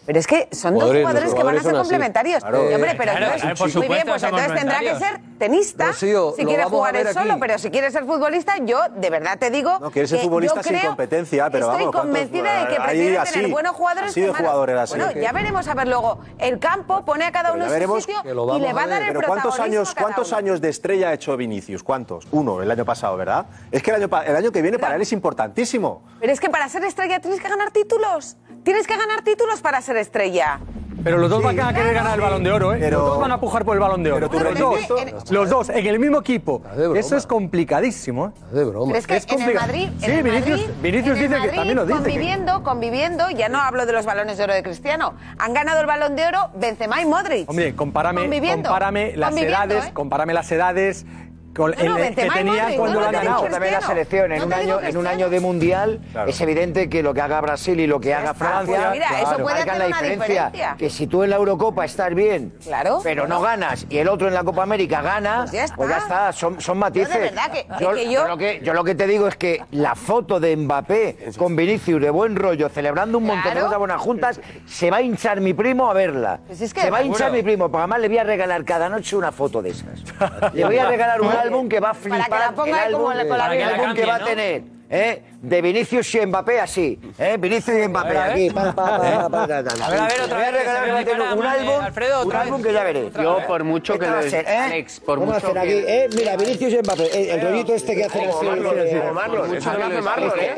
Pero 0.07 0.19
es 0.19 0.27
que 0.27 0.49
son 0.51 0.75
dos 0.75 0.91
jugadores, 0.91 1.35
que 1.35 1.43
van 1.43 1.57
a 1.57 1.63
ser 1.63 1.73
complementarios. 1.73 2.43
Claro, 2.43 2.63
hombre, 2.63 2.95
pero 2.99 3.13
entonces, 3.13 3.77
muy 3.77 3.89
bien, 3.89 4.03
pues 4.07 4.23
entonces 4.23 4.55
tendrá 4.55 4.81
que 4.81 4.97
ser 4.97 5.21
tenista 5.39 5.93
si 5.93 6.45
quiere 6.45 6.65
jugar 6.65 6.97
él 6.97 7.13
solo, 7.13 7.37
pero 7.39 7.59
si 7.59 7.71
quiere 7.71 7.91
ser 7.91 8.05
futbolista, 8.05 8.57
yo 8.59 8.81
de 8.95 9.11
verdad 9.11 9.39
te 9.39 9.51
digo. 9.51 9.79
No, 9.79 9.91
quieres 9.91 10.11
ser 10.11 10.21
futbolista 10.21 10.63
sin 10.63 10.79
competencia, 10.81 11.49
pero 11.51 11.71
estoy 11.71 11.87
vamos, 11.87 12.01
convencida 12.01 12.61
de 12.61 12.75
que 12.75 12.81
prefiere 12.81 13.47
buenos 13.49 13.77
jugadores. 13.77 14.11
Así 14.11 14.21
de 14.21 14.33
jugadores 14.33 14.77
así, 14.77 14.99
bueno, 14.99 15.21
ya 15.21 15.33
veremos 15.33 15.69
a 15.69 15.75
ver 15.75 15.89
luego. 15.89 16.19
El 16.39 16.59
campo 16.59 17.05
pone 17.05 17.25
a 17.25 17.33
cada 17.33 17.53
uno 17.53 17.73
en 17.73 17.87
su 17.87 18.01
sitio 18.01 18.21
y 18.25 18.61
le 18.61 18.73
va 18.73 18.83
a 18.83 18.87
dar 18.87 19.03
el 19.03 19.09
pero 19.09 19.29
¿Cuántos 19.29 19.61
años, 19.61 19.95
cuántos 19.95 20.33
años 20.33 20.61
de 20.61 20.69
estrella 20.71 21.11
ha 21.11 21.15
hecho 21.15 21.37
Vinicius? 21.37 21.83
¿Cuántos? 21.83 22.27
Uno 22.33 22.63
el 22.63 22.71
año 22.71 22.85
pasado, 22.85 23.17
¿verdad? 23.17 23.47
Es 23.71 23.83
que 23.83 23.91
el 23.91 24.03
año, 24.03 24.11
el 24.27 24.37
año 24.37 24.51
que 24.51 24.63
viene 24.63 24.79
para 24.79 24.97
él 24.97 25.03
es 25.03 25.13
importantísimo. 25.13 26.03
Pero 26.19 26.33
es 26.33 26.41
que 26.41 26.51
para 26.51 26.69
ser 26.69 26.85
estrella 26.85 27.21
tienes 27.21 27.41
que 27.41 27.49
ganar 27.49 27.71
títulos. 27.71 28.37
Tienes 28.63 28.87
que 28.87 28.97
ganar 28.97 29.23
títulos 29.23 29.61
para 29.61 29.81
ser 29.81 29.97
estrella. 29.97 30.61
Pero 31.03 31.17
los 31.17 31.31
dos 31.31 31.43
van 31.43 31.59
a 31.59 31.73
querer 31.73 31.95
ganar 31.95 32.15
el 32.17 32.21
balón 32.21 32.45
de 32.45 32.53
oro, 32.53 32.75
¿eh? 32.75 32.77
Pero- 32.79 32.99
los 32.99 33.07
dos 33.09 33.21
van 33.21 33.33
a 33.33 33.41
pujar 33.41 33.65
por 33.65 33.75
el 33.75 33.81
balón 33.81 34.03
de 34.03 34.13
oro. 34.13 34.29
Pero 34.29 34.51
los, 34.51 34.59
dos, 34.59 34.75
rendimiento- 34.91 35.33
los 35.33 35.49
dos, 35.49 35.69
en 35.71 35.87
el 35.87 35.99
mismo 35.99 36.19
equipo. 36.19 36.61
Eso 36.95 37.17
es 37.17 37.27
complicadísimo, 37.27 38.27
¿eh? 38.27 38.55
de 38.55 38.65
broma. 38.65 38.93
Pero 38.93 39.17
es 39.17 39.25
que 39.25 39.35
en 39.35 39.41
el. 39.49 39.55
Madrid, 39.55 39.89
en 39.95 40.01
Sí, 40.01 40.11
el 40.11 40.23
Vinicius, 40.23 40.61
Madrid- 40.61 40.75
Vinicius 40.83 41.17
en 41.17 41.23
el 41.23 41.29
dice 41.29 41.29
que 41.29 41.39
Madrid, 41.47 41.57
también 41.57 41.77
lo 41.77 41.87
dice. 41.87 41.99
que- 42.01 42.05
Conviviendo, 42.05 42.63
conviviendo, 42.63 43.31
ya 43.31 43.49
no 43.49 43.61
hablo 43.63 43.87
de 43.87 43.93
los 43.95 44.05
balones 44.05 44.37
de 44.37 44.45
oro 44.45 44.53
de 44.53 44.63
Cristiano. 44.63 45.15
Han 45.39 45.55
ganado 45.55 45.81
el 45.81 45.87
balón 45.87 46.17
de 46.17 46.27
oro 46.27 46.51
Benzema 46.57 47.01
y 47.01 47.07
Modric. 47.07 47.49
Hombre, 47.49 47.75
compárame, 47.75 48.21
Conviviendo, 48.21 48.69
compárame 48.69 49.17
las 49.17 49.31
conviviendo, 49.31 49.57
edades, 49.75 49.87
¿eh? 49.87 49.93
compárame 49.95 50.35
las 50.35 50.53
edades. 50.53 51.07
Con- 51.55 51.75
el- 51.79 52.15
que 52.15 52.29
tenían 52.31 52.75
cuando 52.77 53.01
lo 53.01 53.07
han 53.07 53.13
ganado. 53.13 53.45
también 53.49 53.73
la 53.75 53.81
selección 53.81 54.33
en 54.33 54.43
un 54.45 54.53
año 54.53 54.81
en 54.81 54.97
un 54.97 55.07
año 55.07 55.29
de 55.31 55.41
mundial 55.41 56.01
Claro. 56.13 56.31
es 56.31 56.41
evidente 56.41 56.89
que 56.89 57.03
lo 57.03 57.13
que 57.13 57.21
haga 57.21 57.41
Brasil 57.41 57.79
y 57.81 57.87
lo 57.87 58.01
que 58.01 58.15
haga. 58.15 58.35
Francia 58.35 58.91
Mira, 58.93 59.07
eso 59.21 59.37
puede 59.39 59.57
marcan 59.57 59.69
hacer 59.69 59.79
la 59.79 59.87
una 59.87 59.87
diferencia 59.87 60.45
diferencia. 60.47 60.77
que 60.79 60.91
si 60.91 61.07
tú 61.07 61.23
en 61.25 61.31
la 61.31 61.37
Eurocopa 61.37 61.85
estás 61.85 62.15
bien 62.15 62.53
Claro. 62.63 63.01
pero 63.03 63.27
no 63.27 63.41
ganas 63.41 63.87
y 63.91 63.99
el 63.99 64.09
otro 64.09 64.29
en 64.29 64.35
la 64.35 64.45
Copa 64.45 64.63
América 64.63 65.03
gana 65.03 65.39
Pues 65.41 65.53
ya 65.53 65.65
está. 65.65 65.77
pues 65.77 65.89
ya 65.91 65.99
está 65.99 66.33
son, 66.33 66.61
son 66.61 66.79
matices 66.79 67.09
No, 67.09 67.15
de 67.15 67.21
verdad 67.21 67.51
que- 67.53 67.67
yo, 67.81 67.93
que 67.93 68.11
yo- 68.13 68.29
lo 68.29 68.37
que, 68.39 68.61
yo 68.63 68.73
lo 68.75 68.85
que 68.85 68.95
te 68.95 69.07
digo 69.07 69.27
es 69.27 69.37
que 69.37 69.63
la 69.73 69.95
foto 69.95 70.39
de 70.41 70.57
Mbappé 70.57 71.31
con 71.37 71.57
Vinicius 71.57 72.01
de 72.01 72.11
buen 72.11 72.37
rollo 72.37 72.69
celebrando 72.69 73.19
un 73.19 73.25
montón 73.25 73.55
de 73.55 73.61
cosas 73.61 73.79
buenas 73.79 74.01
juntas 74.01 74.41
se 74.67 74.91
va 74.91 74.99
a 74.99 75.03
hinchar 75.03 75.41
mi 75.41 75.53
primo 75.55 75.91
a 75.91 75.95
verla 75.95 76.41
Pues 76.47 76.61
es 76.61 76.73
que 76.73 76.83
se 76.83 76.91
va 76.91 76.99
a 76.99 77.03
hinchar 77.03 77.33
mi 77.33 77.43
primo 77.43 77.69
porque 77.69 77.79
además 77.83 78.01
le 78.01 78.09
voy 78.09 78.19
a 78.19 78.25
regalar 78.25 78.65
cada 78.65 78.89
noche 78.89 79.17
una 79.17 79.33
foto 79.33 79.61
de 79.63 79.71
esas 79.71 80.01
le 80.55 80.65
voy 80.65 80.79
a 80.79 80.87
regalar 80.89 81.21
un 81.21 81.29
álbum 81.41 81.69
que 81.69 81.81
va 81.81 81.91
a 81.91 81.95
flipar 81.95 82.29
Para 82.29 82.43
que 82.43 82.51
la 82.51 82.55
ponga 82.57 82.87
el 82.87 82.93
como 82.93 83.11
álbum, 83.11 83.27
la- 83.37 83.77
con 83.77 83.95
que 83.95 84.07
va 84.07 84.15
a 84.17 84.25
tener 84.25 84.63
¿eh? 84.91 85.23
de 85.41 85.63
Vinicius 85.63 86.15
y 86.17 86.27
Mbappé 86.27 86.61
así 86.61 86.99
¿eh? 87.19 87.37
Vinicius 87.39 87.79
y 87.85 87.89
Mbappé 87.89 88.19
A 88.19 88.27
ver, 88.27 88.31
aquí 88.33 88.51
pa, 88.51 88.73
pa, 88.75 88.75
pa. 88.75 88.95
A 88.97 88.99
ver, 88.99 89.21
a 89.23 89.29
ver, 89.29 90.21
otra 90.23 90.39
Le 90.39 90.51
voy 90.93 91.01
a 91.01 91.05
vez, 91.05 91.07
un 91.35 91.45
eh, 91.45 91.49
álbum 91.49 91.81
Alfredo, 91.81 92.27
un 92.27 92.37
álbum 92.37 92.63
que 92.63 92.73
ya 92.73 92.85
veré 92.85 93.11
Yo, 93.23 93.39
por 93.47 93.65
mucho 93.65 93.99
que 93.99 94.07
ser, 94.29 94.45
¿eh? 94.47 94.57
Alex, 94.57 95.01
por 95.01 95.19
Vamos 95.21 95.37
a 95.37 95.39
mucho 95.39 95.47
hacer 95.59 95.63
que- 95.63 95.79
aquí 95.79 95.85
¿eh? 95.89 96.09
mira 96.17 96.37
Vinicius 96.37 96.73
y 96.75 96.79
Mbappé 96.79 97.23
el, 97.23 97.31
el 97.31 97.41
rollito 97.49 97.75
este 97.75 97.95
que 97.97 98.05
hacen 98.05 98.29
así 98.29 98.45
Marlon, 98.45 98.79
este- 98.79 98.91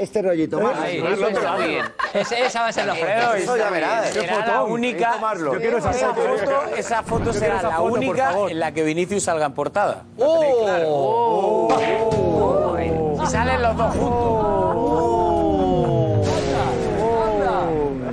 este- 0.02 0.22
lo 0.22 0.22
hace 0.22 0.22
¿eh? 0.22 0.22
rollito. 0.22 0.60
Ese- 2.14 2.44
esa 2.46 2.62
va 2.62 2.68
a 2.68 2.72
ser 2.72 2.86
la 2.86 2.94
foto. 2.94 3.34
Eso 3.36 3.56
ya 3.56 3.70
verás. 3.70 4.10
Será 4.10 4.46
la 4.46 4.62
única. 4.62 5.18
Marlon. 5.18 5.54
Yo 5.54 5.60
quiero 5.60 5.78
esa 5.78 5.92
foto. 5.92 6.22
Esa 6.76 7.02
foto 7.02 7.32
será 7.32 7.62
la 7.62 7.80
única 7.80 8.34
en 8.48 8.58
la 8.58 8.72
que 8.72 8.82
Vinicius 8.82 9.24
salga 9.24 9.46
en 9.46 9.52
portada. 9.52 10.04
¡Oh! 10.18 11.68
Salen 13.26 13.62
los 13.62 13.76
dos 13.76 13.94
juntos. 13.96 15.12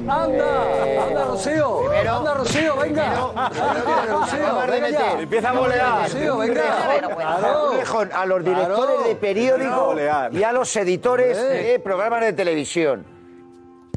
¡Anda! 0.10 1.06
¡Anda, 1.06 1.26
Rocío! 1.26 1.91
¡Anda, 1.91 2.34
Rocío, 2.34 2.76
venga! 2.77 3.14
¡Venga, 3.14 4.06
Rocío, 4.07 4.56
de 4.56 4.72
venga 4.72 4.90
ya! 4.90 4.99
meter. 4.99 5.19
Empieza 5.19 5.49
a 5.49 5.53
volear. 5.53 6.03
Rocío, 6.03 6.38
venga! 6.38 6.64
A 8.15 8.26
los 8.26 8.44
directores 8.44 9.03
de 9.06 9.15
periódico 9.15 9.95
y 10.31 10.44
a 10.44 10.52
los 10.52 10.76
editores 10.76 11.38
de 11.38 11.80
programas 11.80 12.22
de 12.22 12.34
televisión. 12.34 13.18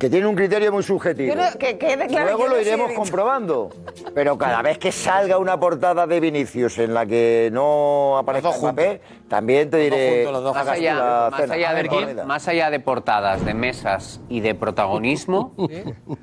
Que 0.03 0.11
tienen 0.11 0.27
un 0.31 0.35
criterio 0.35 0.73
muy 0.73 0.83
subjetivo. 0.83 1.33
Yo 1.33 1.41
no- 1.41 1.57
que 1.57 1.79
quede 1.79 2.09
claro, 2.09 2.24
Luego 2.27 2.43
yo 2.47 2.49
lo 2.49 2.61
iremos 2.61 2.91
comprobando. 2.91 3.70
Pero 4.12 4.37
cada 4.37 4.61
vez 4.61 4.77
que 4.77 4.91
salga 4.91 5.39
una 5.39 5.61
portada 5.61 6.09
de 6.09 6.19
Vinicius 6.19 6.77
en 6.79 6.93
la 6.93 7.07
que 7.07 7.51
no 7.53 8.19
aparezca 8.19 8.51
Mbappé, 8.61 9.01
también 9.29 9.70
te 9.70 9.77
diré. 9.77 10.27
Más 10.29 10.57
hagas 10.57 10.65
tú 10.66 10.70
allá, 10.73 10.95
la 10.97 11.29
más 11.31 11.41
cena. 11.43 11.55
allá 11.55 11.70
A 11.70 11.74
de, 11.74 11.83
ver, 11.83 11.89
comida. 11.89 12.24
más 12.24 12.49
allá 12.49 12.70
de 12.70 12.81
portadas, 12.81 13.45
de 13.45 13.55
mesas 13.55 14.20
y 14.29 14.41
de 14.41 14.57
protagonismo, 14.57 15.53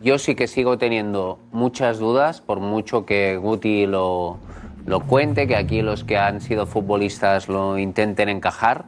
yo 0.02 0.20
sí 0.20 0.36
que 0.36 0.48
sigo 0.48 0.78
teniendo 0.78 1.40
muchas 1.54 2.00
dudas, 2.00 2.42
por 2.42 2.60
mucho 2.60 3.06
que 3.06 3.38
Guti 3.38 3.86
lo, 3.86 4.40
lo 4.88 5.00
cuente, 5.08 5.48
que 5.48 5.56
aquí 5.56 5.82
los 5.82 6.04
que 6.04 6.18
han 6.18 6.42
sido 6.42 6.66
futbolistas 6.68 7.48
lo 7.48 7.78
intenten 7.78 8.28
encajar. 8.28 8.84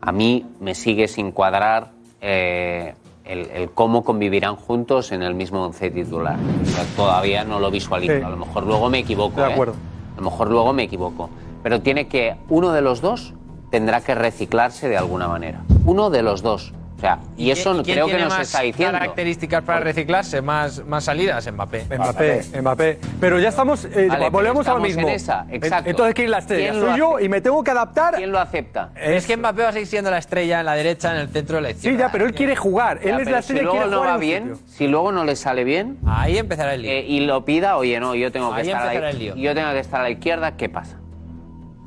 A 0.00 0.10
mí 0.10 0.46
me 0.58 0.74
sigue 0.74 1.06
sin 1.06 1.32
cuadrar 1.32 1.90
eh, 2.22 2.94
el, 3.24 3.50
el 3.50 3.70
cómo 3.70 4.04
convivirán 4.04 4.56
juntos 4.56 5.12
en 5.12 5.22
el 5.22 5.34
mismo 5.34 5.64
once 5.64 5.90
titular. 5.90 6.36
O 6.62 6.66
sea, 6.66 6.84
todavía 6.96 7.44
no 7.44 7.60
lo 7.60 7.70
visualizo. 7.70 8.16
Sí. 8.16 8.22
A 8.22 8.28
lo 8.28 8.36
mejor 8.36 8.66
luego 8.66 8.90
me 8.90 8.98
equivoco. 8.98 9.40
De 9.40 9.48
¿eh? 9.48 9.52
acuerdo. 9.52 9.74
A 10.16 10.20
lo 10.20 10.30
mejor 10.30 10.50
luego 10.50 10.72
me 10.72 10.84
equivoco. 10.84 11.30
Pero 11.62 11.80
tiene 11.80 12.08
que, 12.08 12.36
uno 12.48 12.72
de 12.72 12.82
los 12.82 13.00
dos 13.00 13.34
tendrá 13.70 14.00
que 14.00 14.14
reciclarse 14.14 14.88
de 14.88 14.96
alguna 14.96 15.28
manera. 15.28 15.62
Uno 15.86 16.10
de 16.10 16.22
los 16.22 16.42
dos. 16.42 16.74
O 17.02 17.04
sea, 17.04 17.18
y, 17.36 17.50
eso 17.50 17.72
¿Quién 17.82 17.96
creo 17.96 18.06
que 18.06 18.12
tiene 18.12 18.26
nos 18.28 18.34
más 18.38 18.42
está 18.46 18.60
diciendo. 18.60 18.96
características 18.96 19.64
para 19.64 19.80
reciclarse? 19.80 20.40
¿Más, 20.40 20.86
más 20.86 21.02
salidas? 21.02 21.50
Mbappé. 21.52 21.86
Mbappé, 21.98 22.42
Mbappé. 22.60 22.98
Pero 23.18 23.40
ya 23.40 23.48
estamos, 23.48 23.86
eh, 23.86 24.06
Vale, 24.08 24.30
volvemos 24.30 24.64
pero 24.64 24.76
a 24.76 24.78
lo 24.78 24.86
estamos 24.86 24.86
mismo. 24.86 25.08
en 25.08 25.14
esa, 25.16 25.44
exacto. 25.50 25.90
Entonces, 25.90 26.14
¿quién 26.14 26.26
es 26.26 26.30
la 26.30 26.38
estrella? 26.38 26.70
¿Quién 26.70 26.80
lo 26.80 26.90
Soy 26.90 26.98
yo 27.00 27.16
hace? 27.16 27.24
y 27.24 27.28
me 27.28 27.40
tengo 27.40 27.64
que 27.64 27.72
adaptar. 27.72 28.14
¿Quién 28.14 28.30
lo 28.30 28.38
acepta? 28.38 28.90
Es 28.94 29.26
que 29.26 29.36
Mbappé 29.36 29.62
va 29.64 29.68
a 29.70 29.72
seguir 29.72 29.88
siendo 29.88 30.12
la 30.12 30.18
estrella 30.18 30.60
en 30.60 30.66
la 30.66 30.74
derecha, 30.74 31.10
en 31.10 31.16
el 31.22 31.28
centro 31.30 31.56
de 31.56 31.62
la 31.62 31.70
izquierda. 31.70 31.96
Sí, 31.96 32.00
ya, 32.04 32.12
pero 32.12 32.24
él 32.24 32.34
quiere 32.34 32.54
jugar. 32.54 32.98
Él 33.02 33.08
Ya, 33.08 33.10
es 33.16 33.18
pero 33.24 33.30
la 33.32 33.42
si 33.42 33.52
estrella 33.52 33.60
y 33.60 33.64
luego 33.64 33.78
quiere 33.78 33.90
no 33.90 33.96
jugar 33.98 34.08
va 34.08 34.12
en 34.12 34.14
un 34.14 34.20
bien, 34.20 34.56
sitio. 34.56 34.72
si 34.76 34.86
luego 34.86 35.10
no 35.10 35.24
le 35.24 35.34
sale 35.34 35.64
bien 35.64 35.98
Ahí 36.06 36.38
empezará 36.38 36.74
el 36.74 36.82
lío. 36.82 36.90
eh, 36.92 37.04
y 37.04 37.18
lo 37.26 37.44
pida, 37.44 37.78
oye, 37.78 37.98
no, 37.98 38.14
yo 38.14 38.30
tengo 38.30 38.54
que 38.54 38.60
Ahí 38.60 38.68
estar 38.68 38.80
a 38.80 38.84
empezará 38.84 39.06
la, 39.06 39.10
el 39.10 39.18
lío. 39.18 39.34
yo 39.34 39.54
tengo 39.56 39.72
que 39.72 39.78
estar 39.80 39.98
a 40.02 40.04
la 40.04 40.10
izquierda, 40.10 40.56
¿qué 40.56 40.68
pasa? 40.68 40.98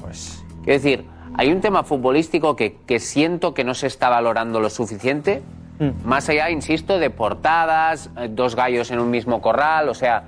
Pues 0.01 0.43
Quiero 0.65 0.73
decir, 0.81 1.05
hay 1.37 1.51
un 1.51 1.61
tema 1.61 1.83
futbolístico 1.83 2.55
que, 2.55 2.77
que 2.85 2.99
siento 2.99 3.53
que 3.53 3.63
no 3.63 3.73
se 3.73 3.87
está 3.87 4.09
valorando 4.09 4.59
lo 4.59 4.69
suficiente, 4.69 5.43
Mm. 5.79 6.07
más 6.07 6.29
allá, 6.29 6.49
insisto, 6.49 6.99
de 6.99 7.09
portadas, 7.09 8.09
eh, 8.17 8.29
dos 8.29 8.55
gallos 8.55 8.91
en 8.91 8.99
un 8.99 9.11
mismo 9.11 9.41
corral, 9.41 9.89
o 9.89 9.93
sea, 9.93 10.23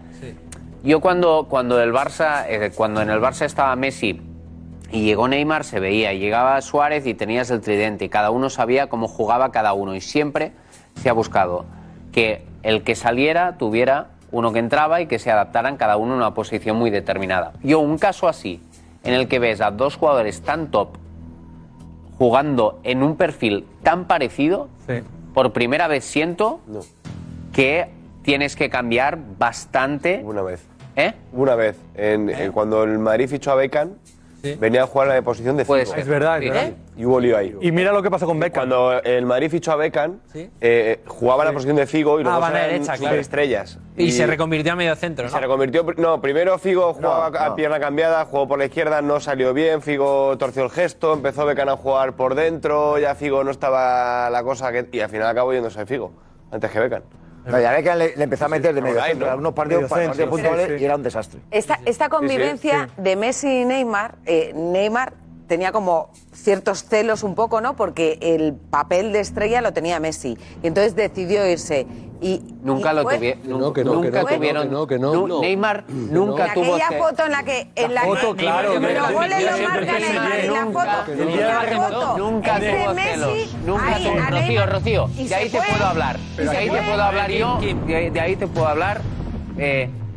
yo 0.84 1.00
cuando, 1.00 1.48
cuando, 1.50 1.82
el 1.82 1.94
Barça, 1.94 2.46
eh, 2.48 2.72
cuando 2.76 3.02
en 3.02 3.10
el 3.10 3.20
Barça 3.20 3.46
estaba 3.46 3.76
Messi 3.76 4.22
y 4.92 5.04
llegó 5.04 5.28
Neymar, 5.28 5.64
se 5.64 5.80
veía, 5.80 6.12
y 6.14 6.20
llegaba 6.20 6.60
Suárez 6.62 7.06
y 7.08 7.14
tenías 7.14 7.50
el 7.50 7.62
tridente, 7.62 8.06
y 8.06 8.10
cada 8.10 8.30
uno 8.30 8.50
sabía 8.50 8.88
cómo 8.88 9.08
jugaba 9.08 9.52
cada 9.52 9.72
uno, 9.74 9.96
y 9.96 10.02
siempre 10.02 10.52
se 10.96 11.10
ha 11.10 11.14
buscado 11.14 11.66
que 12.12 12.44
el 12.64 12.84
que 12.84 12.96
saliera 12.96 13.58
tuviera 13.58 14.08
uno 14.32 14.52
que 14.52 14.60
entraba 14.60 15.00
y 15.00 15.08
que 15.08 15.20
se 15.20 15.32
adaptaran 15.32 15.78
cada 15.78 15.96
uno 15.96 16.14
a 16.16 16.18
una 16.18 16.34
posición 16.34 16.76
muy 16.76 16.90
determinada. 16.90 17.54
Yo, 17.64 17.80
un 17.80 17.98
caso 17.98 18.28
así, 18.28 18.62
en 19.08 19.14
el 19.14 19.28
que 19.28 19.40
ves 19.40 19.62
a 19.62 19.72
dos 19.72 19.96
jugadores 19.96 20.42
tan 20.42 20.70
top 20.70 20.90
jugando 22.18 22.80
en 22.84 23.04
un 23.04 23.16
perfil 23.16 23.66
tan 23.84 24.06
parecido, 24.06 24.70
Sí. 24.88 25.02
por 25.34 25.54
primera 25.54 25.88
vez 25.88 26.04
siento 26.04 26.60
que 27.54 27.90
tienes 28.24 28.56
que 28.56 28.70
cambiar 28.70 29.18
bastante. 29.38 30.22
Una 30.24 30.42
vez. 30.42 30.66
¿Eh? 30.96 31.14
Una 31.32 31.56
vez. 31.56 31.78
En, 31.96 32.30
en 32.30 32.52
cuando 32.52 32.84
el 32.84 32.98
Madrid 33.00 33.28
fichó 33.30 33.52
a 33.52 33.56
Beckham, 33.56 33.92
venía 34.60 34.84
a 34.84 34.88
jugar 34.88 35.08
la 35.10 35.22
posición 35.22 35.58
de 35.58 35.66
Figo. 35.66 35.86
ser. 35.86 36.00
Es 36.00 36.08
verdad, 36.08 36.38
es 36.38 36.44
Sí. 36.44 36.50
verdad. 36.50 36.72
Y 36.96 37.06
hubo 37.06 37.20
lío 37.20 37.38
ahí. 37.38 37.56
Y 37.62 37.72
mira 37.72 37.92
lo 37.92 38.02
que 38.02 38.10
pasó 38.10 38.26
con 38.26 38.40
Beckham. 38.40 38.68
Cuando 38.70 39.02
el 39.04 39.26
Madrid 39.26 39.50
fichó 39.52 39.72
a 39.72 39.76
Beckham, 39.76 40.20
eh, 40.62 41.02
jugaba 41.06 41.44
en 41.44 41.48
la 41.50 41.54
posición 41.54 41.76
de 41.76 41.86
Figo 41.86 42.20
y 42.20 42.24
los 42.24 42.34
Ah, 42.34 42.40
dos 42.40 42.50
eran 42.50 42.62
derecha, 42.64 42.86
claro. 42.86 42.98
superestrellas. 43.04 43.80
Y, 43.98 44.12
se 44.12 44.26
reconvirtió 44.26 44.74
a 44.74 44.76
medio 44.76 44.96
centro, 44.96 45.26
y 45.26 45.28
¿no? 45.28 45.32
se 45.34 45.40
reconvirtió. 45.40 45.86
No, 45.98 46.22
primero 46.22 46.58
Figo 46.58 46.94
jugaba 46.94 47.30
No, 47.30 47.38
a 47.38 47.50
no. 47.50 47.56
pierna 47.56 47.80
cambiada, 47.80 48.26
jugó 48.26 48.48
por 48.48 48.58
la 48.60 48.66
izquierda, 48.66 49.02
no 49.02 49.20
salió 49.20 49.54
bien. 49.54 49.82
Figo 49.82 50.38
torció 50.38 50.64
el 50.64 50.70
gesto, 50.72 51.14
empezó 51.14 51.46
Beckham 51.46 51.70
a 51.70 51.78
jugar 51.78 52.14
por 52.14 52.34
dentro. 52.36 52.98
Ya 53.00 53.16
Figo 53.16 53.44
no 53.44 53.52
estaba 53.52 54.30
la 54.30 54.44
cosa 54.44 54.72
que. 54.72 54.88
Y 54.92 55.00
al 55.00 55.10
final 55.10 55.28
acabó 55.28 55.54
yéndose 55.54 55.86
Figo, 55.86 56.12
antes 56.52 56.72
que 56.72 56.80
Beckham. 56.80 57.04
No, 57.48 57.60
ya 57.60 57.72
ve 57.72 57.84
que 57.84 57.96
le, 57.96 58.16
le 58.16 58.24
empezó 58.24 58.46
a 58.46 58.50
meter 58.50 58.74
de 58.74 58.82
medio 58.82 59.02
centro, 59.02 59.26
¿no? 59.26 59.32
algunos 59.32 59.54
partidos, 59.54 59.84
Medio 59.84 59.96
centro, 59.96 60.10
partidos 60.10 60.30
puntuales 60.30 60.68
sí. 60.68 60.82
y 60.82 60.86
era 60.86 60.96
un 60.96 61.04
desastre. 61.04 61.40
Esta, 61.52 61.80
esta 61.86 62.10
convivencia 62.10 62.90
de 62.98 63.16
Messi 63.16 63.62
y 63.62 63.66
Neymar, 63.66 64.16
eh, 64.26 64.52
Neymar 64.54 65.14
tenía 65.48 65.72
como 65.72 66.10
ciertos 66.34 66.84
celos 66.84 67.24
un 67.24 67.36
poco, 67.36 67.62
¿no? 67.62 67.76
Porque 67.76 68.18
el 68.22 68.54
papel 68.54 69.12
de 69.14 69.20
estrella 69.22 69.62
lo 69.62 69.74
tenía 69.74 70.00
Messi. 70.00 70.38
Y 70.64 70.68
entonces 70.68 70.96
decidió 70.96 71.46
irse. 71.50 71.88
Y, 72.20 72.42
Nunca 72.64 72.94
y 72.94 72.96
lo 72.96 73.04
tuvieron. 73.04 73.60
no, 73.60 73.74
que 73.74 73.84
no, 73.84 74.02
que 74.02 74.08
nunca 74.08 74.12
que 74.12 74.32
no, 74.32 74.38
tuvieron. 74.38 74.64
que 74.64 74.70
no, 74.74 74.88
que 74.88 75.00
no, 75.00 75.14
Nu- 75.14 75.28
no. 75.28 75.42
Neymar 75.42 75.84
nunca 75.88 76.52
tuvo. 76.56 76.74
aquella 76.74 76.90
ce- 76.90 76.98
foto 76.98 77.26
en 77.26 77.32
la 77.32 77.44
que 77.44 77.70
en 77.76 77.94
la, 77.94 78.02
foto, 78.02 78.34
que 78.36 78.42
claro, 78.42 78.74
los 78.74 78.82
Neymar, 78.82 79.14
goles 79.14 79.44
lo 79.44 79.52
Neymar, 79.52 79.70
marcan 79.86 80.04
en 80.04 80.16
la, 80.16 80.24
la 80.30 80.66
nunca, 80.66 80.82
foto, 81.04 81.12
en 81.12 81.38
la 81.38 82.18
Nunca 82.18 82.56
tuvo 82.60 82.94
Messi, 82.96 83.10
celos. 83.12 83.56
Nunca 83.68 83.96
ahí, 83.96 84.04
tuvo. 84.04 84.20
a 84.20 84.30
Rocío, 84.32 84.66
Rocío, 84.66 85.08
de 85.16 85.36
ahí 85.36 85.50
te 85.50 85.62
puedo 85.62 85.86
hablar. 85.86 86.18
y 86.34 86.38
De 86.42 86.48
se 86.50 86.58
ahí 86.58 86.70
te 86.72 86.82
puedo 86.82 87.04
hablar 87.04 87.32
yo. 87.32 87.60
De, 87.60 88.10
de 88.12 88.20
ahí 88.20 88.36
te 88.36 88.48
puedo 88.48 88.68
hablar. 88.68 89.02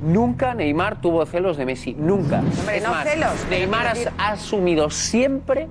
Nunca 0.02 0.54
Neymar 0.54 1.00
tuvo 1.00 1.24
celos 1.26 1.56
de 1.56 1.66
Messi. 1.66 1.94
Nunca. 1.94 2.40
Hombre, 2.40 2.78
Es 2.78 2.82
no 2.82 2.90
más, 2.90 3.08
celos, 3.08 3.46
Neymar 3.48 3.94
ha 4.18 4.28
asumido 4.28 4.90
siempre 4.90 5.68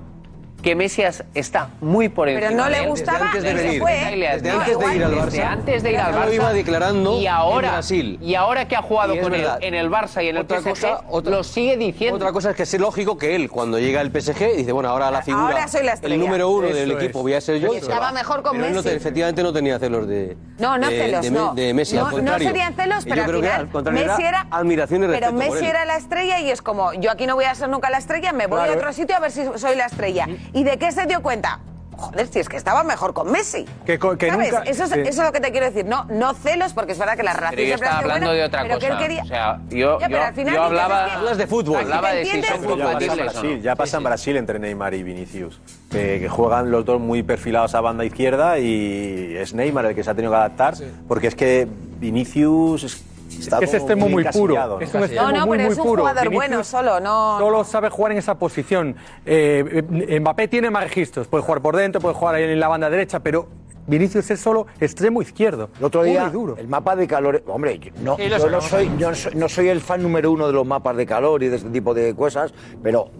que 0.62 0.74
Messi 0.74 1.02
as- 1.02 1.24
está 1.34 1.70
muy 1.80 2.08
por 2.08 2.28
encima. 2.28 2.48
Pero 2.50 2.62
no 2.62 2.68
le 2.70 2.80
él. 2.82 2.88
gustaba 2.88 3.26
antes 3.26 3.42
de 3.42 3.54
venir. 3.54 3.80
fue. 3.80 3.92
Desde 3.92 4.52
No, 4.52 4.60
antes 4.60 4.78
de 4.78 4.94
ir 4.96 5.04
al 5.04 5.14
Barça. 5.14 5.24
Desde 5.24 5.42
antes 5.42 5.82
de 5.82 5.90
ir 5.92 5.98
al 5.98 6.12
Ya 6.12 6.18
lo 6.20 6.26
Barça. 6.26 6.34
iba 6.34 6.52
declarando 6.52 7.20
y 7.20 7.26
ahora, 7.26 7.68
en 7.68 7.74
Brasil. 7.74 8.18
Y 8.22 8.34
ahora 8.34 8.68
que 8.68 8.76
ha 8.76 8.82
jugado 8.82 9.18
con 9.20 9.34
él 9.34 9.40
verdad. 9.42 9.58
en 9.62 9.74
el 9.74 9.90
Barça 9.90 10.22
y 10.24 10.28
en 10.28 10.36
el 10.36 10.42
Otra 10.42 10.58
PSG, 10.60 10.70
cosa- 10.70 11.04
otra- 11.08 11.30
lo 11.36 11.44
sigue 11.44 11.76
diciendo. 11.76 12.16
Otra 12.16 12.32
cosa 12.32 12.50
es 12.50 12.56
que 12.56 12.62
es 12.64 12.78
lógico 12.78 13.16
que 13.18 13.34
él, 13.36 13.48
cuando 13.50 13.78
llega 13.78 14.00
al 14.00 14.10
PSG, 14.10 14.56
dice, 14.56 14.72
bueno, 14.72 14.88
ahora 14.90 15.10
la 15.10 15.22
figura, 15.22 15.44
Ahora 15.44 15.68
soy 15.68 15.84
la 15.84 15.92
estrella. 15.94 16.14
el 16.14 16.20
número 16.20 16.48
uno 16.50 16.66
Eso 16.68 16.76
del 16.76 16.90
es. 16.92 16.96
equipo 17.02 17.22
voy 17.22 17.34
a 17.34 17.40
ser 17.40 17.58
yo. 17.58 17.72
Y 17.72 17.76
estaba 17.78 18.12
mejor 18.12 18.42
con 18.42 18.52
Pero 18.52 18.66
él 18.66 18.74
no 18.74 18.82
te- 18.82 18.88
Messi. 18.90 18.96
efectivamente 18.98 19.42
no 19.42 19.52
tenía 19.52 19.78
celos 19.78 20.06
de 20.06 20.36
No, 20.58 20.76
no 20.78 20.88
de- 20.88 20.98
celos, 20.98 21.22
de, 21.22 21.30
no. 21.30 21.54
de 21.54 21.74
Messi, 21.74 21.96
no, 21.96 22.06
al 22.06 22.12
contrario. 22.12 22.44
No 22.48 22.50
serían 22.50 22.74
celos, 22.74 23.04
pero 23.04 23.16
yo 23.16 23.22
al 23.22 23.28
creo 23.28 23.40
que 23.40 23.46
final 23.48 23.86
al 23.88 23.92
Messi 23.92 24.22
era 24.22 24.28
era... 24.28 24.46
admiración 24.50 25.02
y 25.04 25.06
Pero 25.06 25.12
respeto 25.20 25.30
por 25.34 25.44
Messi 25.54 25.64
él. 25.64 25.70
era 25.70 25.84
la 25.84 25.96
estrella 25.96 26.40
y 26.40 26.50
es 26.50 26.62
como, 26.62 26.92
yo 26.94 27.10
aquí 27.10 27.26
no 27.26 27.34
voy 27.34 27.44
a 27.46 27.54
ser 27.54 27.68
nunca 27.68 27.90
la 27.90 27.98
estrella, 27.98 28.32
me 28.32 28.46
voy 28.46 28.60
a 28.68 28.72
otro 28.72 28.92
sitio 28.92 29.16
a 29.16 29.20
ver 29.20 29.30
si 29.30 29.42
soy 29.56 29.76
la 29.76 29.86
estrella. 29.86 30.26
¿Y 30.52 30.64
de 30.64 30.78
qué 30.78 30.92
se 30.92 31.06
dio 31.06 31.22
cuenta? 31.22 31.60
joder, 32.00 32.28
si 32.28 32.38
es 32.38 32.48
que 32.48 32.56
estaba 32.56 32.82
mejor 32.82 33.12
con 33.12 33.30
Messi. 33.30 33.66
Que, 33.84 33.98
co- 33.98 34.16
que 34.16 34.30
¿Sabes? 34.30 34.50
nunca- 34.50 34.62
eso, 34.62 34.84
es, 34.84 34.90
sí. 34.90 35.00
eso 35.00 35.08
es 35.10 35.18
lo 35.18 35.32
que 35.32 35.40
te 35.40 35.50
quiero 35.50 35.66
decir. 35.66 35.84
No, 35.84 36.04
no 36.06 36.32
celos, 36.32 36.72
porque 36.72 36.92
es 36.92 36.98
verdad 36.98 37.14
que 37.14 37.22
la 37.22 37.34
relación 37.34 37.56
Pero 37.56 37.62
yo 37.62 37.66
siempre 37.76 37.88
ha 37.88 37.90
estaba 37.90 38.00
sido 38.00 38.12
hablando 38.14 38.26
buena, 38.30 38.40
de 38.40 38.46
otra 38.46 38.62
pero 38.62 38.78
que 38.78 38.86
él 38.86 38.92
cosa. 38.92 39.02
quería- 39.06 39.22
O 39.22 39.26
sea, 39.26 39.58
yo, 39.68 40.00
Ya, 40.00 40.06
pero 40.06 40.18
yo- 40.18 40.24
al 40.26 40.34
final 40.34 40.54
yo 40.54 40.60
dices, 40.62 40.66
hablaba, 40.80 41.04
es 41.06 41.10
que- 41.12 41.18
Hablas 41.18 41.36
de 41.36 41.46
fútbol. 41.46 41.76
Hablaba 41.76 42.10
¿te 42.12 42.16
de 42.16 42.24
si 42.24 42.30
son. 42.30 42.40
Ya 42.40 42.46
pasa 42.48 42.54
en 42.56 42.70
compatibles 42.70 43.10
o 43.12 43.16
Brasil, 43.22 43.56
no. 43.58 43.62
ya 43.62 43.76
pasa 43.76 43.96
en 43.98 44.04
Brasil 44.04 44.36
entre 44.38 44.58
Neymar 44.60 44.94
y 44.94 45.02
Vinicius, 45.02 45.60
que, 45.90 46.20
que 46.20 46.28
juegan 46.30 46.70
los 46.70 46.84
dos 46.86 46.98
muy 46.98 47.22
perfilados 47.22 47.74
a 47.74 47.82
banda 47.82 48.02
izquierda 48.06 48.58
y 48.58 49.36
es 49.36 49.52
Neymar 49.52 49.84
el 49.84 49.94
que 49.94 50.02
se 50.02 50.08
ha 50.10 50.14
tenido 50.14 50.32
que 50.32 50.38
adaptar, 50.38 50.76
porque 51.06 51.26
es 51.26 51.34
que 51.34 51.68
Vinicius 52.00 52.82
es, 52.84 53.04
está 53.40 53.58
que 53.58 53.64
es 53.64 53.74
extremo 53.74 54.08
muy 54.08 54.24
puro. 54.24 54.80
Es 54.80 54.94
un 54.94 55.00
extremo 55.02 55.30
No, 55.30 55.32
no, 55.32 55.46
muy, 55.46 55.58
pero 55.58 55.68
muy 55.68 55.72
es 55.72 55.78
un 55.78 55.84
puro. 55.84 56.02
jugador 56.02 56.28
Vinicius 56.28 56.48
bueno 56.48 56.64
solo, 56.64 57.00
no. 57.00 57.38
Solo 57.38 57.64
sabe 57.64 57.88
jugar 57.90 58.12
en 58.12 58.18
esa 58.18 58.34
posición. 58.36 58.96
Eh, 59.26 60.18
Mbappé 60.20 60.48
tiene 60.48 60.70
más 60.70 60.84
registros. 60.84 61.26
Puede 61.26 61.42
jugar 61.44 61.60
por 61.60 61.76
dentro, 61.76 62.00
puede 62.00 62.14
jugar 62.14 62.34
ahí 62.36 62.44
en 62.44 62.60
la 62.60 62.68
banda 62.68 62.88
derecha, 62.90 63.20
pero 63.20 63.46
Vinicius 63.90 64.30
es 64.30 64.40
solo 64.40 64.66
extremo 64.80 65.20
izquierdo. 65.20 65.68
El 65.78 65.84
otro 65.84 66.04
día, 66.04 66.28
duro. 66.30 66.56
el 66.56 66.68
mapa 66.68 66.94
de 66.94 67.08
calor. 67.08 67.42
Hombre, 67.48 67.78
yo 67.78 67.90
no, 68.02 68.16
yo 68.18 68.48
no 68.48 68.60
soy, 68.60 68.88
yo 68.96 69.10
no 69.10 69.16
soy- 69.16 69.34
no 69.34 69.48
soy 69.48 69.68
el 69.68 69.80
fan 69.80 70.00
número 70.02 70.30
uno 70.30 70.46
de 70.46 70.52
los 70.52 70.64
mapas 70.64 70.96
de 70.96 71.04
calor 71.04 71.42
y 71.42 71.48
de 71.48 71.56
este 71.56 71.70
tipo 71.70 71.92
de 71.92 72.14
cosas, 72.14 72.54
pero 72.82 73.10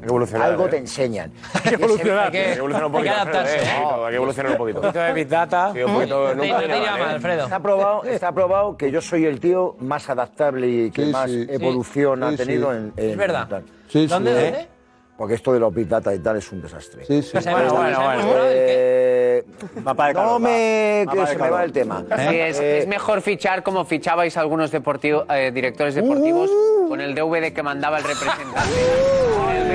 algo 0.41 0.67
¿eh? 0.67 0.71
te 0.71 0.77
enseñan. 0.77 1.33
Hay 1.55 1.61
que 1.63 1.75
evolucionar. 1.75 2.27
Hay 2.27 2.31
que- 2.33 2.39
Hay 2.39 2.45
que 2.53 2.59
evolucionar 2.59 2.87
un 2.87 2.93
poquito, 2.93 3.11
hay 3.11 3.17
que 3.17 3.21
adaptarse. 3.21 3.59
Alfredo, 3.59 4.05
Hay 4.05 4.11
que 4.11 4.17
evolucionar 4.17 4.53
un 4.53 4.59
poquito. 4.59 4.79
Un 4.79 4.83
poquito 4.87 5.01
de 5.05 5.13
Big 5.13 5.29
Data. 5.29 5.73
Sí, 5.75 5.83
un 5.83 5.93
poquito, 5.95 6.21
nunca 6.29 6.35
No 6.35 6.43
viene 6.61 6.81
mal, 6.81 7.25
¿eh? 7.25 7.43
Está 7.43 7.61
probado, 7.61 8.05
está 8.05 8.33
probado 8.33 8.77
que 8.77 8.91
yo 8.93 9.01
soy 9.01 9.25
el 9.27 9.41
tío 9.41 9.75
más 9.81 10.09
adaptable 10.09 10.69
y 10.69 10.91
que 10.93 11.07
Sí, 11.07 11.11
más 11.11 11.31
sí. 11.31 11.47
evolución 11.49 12.21
Sí, 12.21 12.25
ha 12.25 12.31
sí. 12.31 12.37
tenido 12.37 12.73
en, 12.73 12.93
en- 12.97 13.11
Es 13.11 13.17
verdad. 13.17 13.53
en 13.53 13.65
sí. 13.89 14.07
¿Dónde, 14.07 14.31
¿Eh? 14.31 14.35
dónde? 14.53 14.69
Porque 15.17 15.35
esto 15.35 15.53
de 15.53 15.61
los 15.61 15.75
Big 15.75 15.87
Data 15.87 16.15
y 16.15 16.19
tal 16.21 16.37
es 16.39 16.51
un 16.51 16.63
desastre. 16.63 17.05
Sí, 17.05 17.21
sí. 17.23 17.37
Bueno, 17.51 17.75
bueno, 17.75 18.01
bueno. 18.01 18.23
Eh, 18.47 19.00
Mapa 19.85 20.09
de 20.09 20.15
no 20.15 20.39
me, 20.39 21.05
va. 21.07 21.13
que 21.13 21.19
Mapa 21.19 21.31
se 21.31 21.39
me 21.39 21.51
va 21.51 21.65
el 21.65 21.73
tema. 21.73 22.05
Sí, 22.17 22.37
es, 22.37 22.61
Eh, 22.61 22.79
es 22.79 22.87
mejor 22.87 23.23
fichar 23.23 23.63
como 23.63 23.85
fichabais 23.85 24.37
algunos 24.37 24.71
deportivos, 24.71 25.25
eh, 25.31 25.51
directores 25.53 25.95
deportivos 25.95 26.51
con 26.89 27.01
el 27.01 27.15
DVD 27.15 27.53
que 27.53 27.63
mandaba 27.63 27.99
el 27.99 28.05
representante. 28.05 28.61
El 29.51 29.69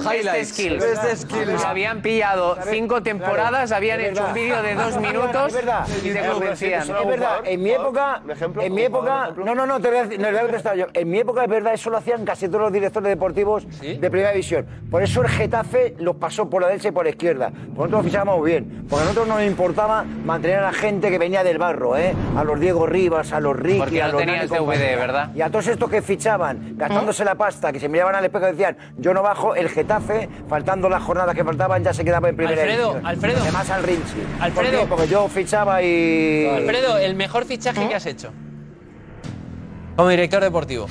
highlights. 0.00 0.32
Best 0.32 0.52
skills. 0.54 0.82
Best 1.04 1.22
skills. 1.22 1.64
Habían 1.64 2.02
pillado 2.02 2.56
cinco 2.68 3.02
temporadas, 3.02 3.72
habían 3.72 4.00
hecho 4.00 4.24
un 4.26 4.34
vídeo 4.34 4.62
de 4.62 4.74
dos 4.74 4.96
minutos 5.00 5.48
Es 5.48 5.54
verdad. 5.54 5.86
y 6.04 6.10
te 6.10 6.28
convencían. 6.28 6.82
Es 6.82 7.06
verdad. 7.06 7.36
En 7.44 7.62
mi 7.62 7.70
época, 7.70 8.22
en 8.60 8.74
mi 8.74 8.82
época, 8.82 9.30
no, 9.36 9.54
no, 9.54 9.66
no, 9.66 9.80
te 9.80 9.88
voy 9.88 9.98
a 9.98 10.02
decir, 10.04 10.18
no, 10.20 10.26
te 10.26 10.32
voy 10.32 10.38
a 10.38 10.42
contestar 10.42 10.76
yo. 10.76 10.86
En 10.94 11.10
mi 11.10 11.18
época, 11.18 11.44
es 11.44 11.50
verdad, 11.50 11.74
eso 11.74 11.90
lo 11.90 11.96
hacían 11.98 12.24
casi 12.24 12.46
todos 12.48 12.62
los 12.62 12.72
directores 12.72 13.08
deportivos 13.08 13.66
de 13.80 14.10
primera 14.10 14.30
división. 14.30 14.66
Por 14.90 15.02
eso 15.02 15.22
el 15.22 15.28
Getafe 15.28 15.94
los 15.98 16.16
pasó 16.16 16.48
por 16.48 16.62
la 16.62 16.68
derecha 16.68 16.88
y 16.88 16.92
por 16.92 17.04
la 17.04 17.10
izquierda. 17.10 17.50
Nosotros 17.50 17.90
lo 17.90 18.02
fichábamos 18.02 18.44
bien. 18.44 18.86
Porque 18.88 19.02
a 19.02 19.08
nosotros 19.08 19.28
nos 19.28 19.42
importaba 19.42 20.02
mantener 20.04 20.58
a 20.58 20.62
la 20.62 20.72
gente 20.72 21.10
que 21.10 21.18
venía 21.18 21.44
del 21.44 21.58
barro, 21.58 21.96
¿eh? 21.96 22.14
A 22.36 22.44
los 22.44 22.58
Diego 22.58 22.86
Rivas, 22.86 23.32
a 23.32 23.40
los 23.40 23.56
Ricky, 23.56 23.78
Porque 23.78 24.02
a 24.02 24.06
no 24.06 24.12
los 24.12 24.20
tenías 24.22 24.50
Nani 24.50 24.58
compañía. 24.58 24.86
DVD, 24.86 24.96
¿verdad? 24.98 25.30
Y 25.34 25.42
a 25.42 25.48
todos 25.50 25.66
estos 25.68 25.88
que 25.90 26.02
fichaban, 26.02 26.74
gastándose 26.76 27.24
la 27.24 27.34
pasta, 27.34 27.72
que 27.72 27.78
se 27.80 27.88
miraban 27.88 28.14
al 28.14 28.24
espejo 28.24 28.48
y 28.48 28.50
decían, 28.52 28.76
yo 28.98 29.14
no 29.14 29.22
bajo, 29.22 29.54
el 29.54 29.68
Getafe, 29.68 29.89
faltando 30.48 30.88
las 30.88 31.02
jornadas 31.02 31.34
que 31.34 31.42
faltaban, 31.42 31.82
ya 31.82 31.92
se 31.92 32.04
quedaba 32.04 32.28
en 32.28 32.36
primera 32.36 32.62
Alfredo, 32.62 32.88
división. 32.90 33.06
Alfredo. 33.06 33.38
Además 33.42 33.70
al 33.70 33.82
Rinchi. 33.82 34.14
¿Por 34.36 34.42
Alfredo. 34.44 34.80
qué? 34.82 34.86
Porque 34.86 35.08
yo 35.08 35.28
fichaba 35.28 35.82
y... 35.82 36.46
Alfredo, 36.54 36.98
el 36.98 37.14
mejor 37.16 37.44
fichaje 37.46 37.88
que 37.88 37.94
has 37.94 38.06
hecho. 38.06 38.32
Como 39.96 40.08
director 40.08 40.42
deportivo. 40.42 40.86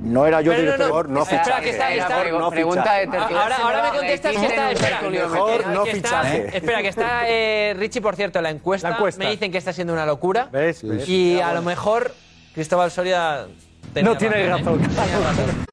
No 0.00 0.24
era 0.26 0.40
yo 0.40 0.52
Pero 0.52 0.62
director, 0.72 1.08
no, 1.10 1.22
espera, 1.24 1.60
que 1.60 1.70
está, 1.70 1.92
Era 1.92 2.02
está- 2.04 2.22
por- 2.22 2.40
no 2.40 2.50
pregunta 2.50 2.94
de 2.94 3.06
tertulia. 3.08 3.42
Ahora, 3.42 3.56
ahora 3.56 3.76
me 3.82 3.88
La 3.88 3.94
contestas 3.94 4.32
que 4.36 4.46
está. 4.46 4.70
en 4.70 4.76
Espera, 4.76 5.00
mejor 5.10 5.66
no 5.66 5.84
Que 5.84 5.90
está- 5.90 6.22
fichaje. 6.22 6.56
Espera, 6.56 6.80
que 6.82 6.88
está 6.88 7.28
eh, 7.28 7.74
Richie, 7.76 8.00
por 8.00 8.16
cierto, 8.16 8.40
la 8.40 8.48
encuesta, 8.50 8.88
La 8.88 8.96
encuesta. 8.96 9.22
Me 9.22 9.30
dicen 9.30 9.52
que 9.52 9.58
está 9.58 9.72
siendo 9.74 9.92
una 9.92 10.06
locura. 10.06 10.48
¿Ves? 10.50 10.82
¿Ves? 10.82 11.06
Y 11.06 11.36
Ya, 11.36 11.50
a 11.50 11.54
lo 11.54 11.60
mejor 11.62 12.14
Cristóbal 12.54 12.90
Soria. 12.90 13.46
tenía 13.92 14.10
No 14.10 14.16
tiene 14.16 14.48
razón. 14.48 14.80
¿eh? 14.82 14.86
Tenía 14.88 15.18
razón. 15.18 15.64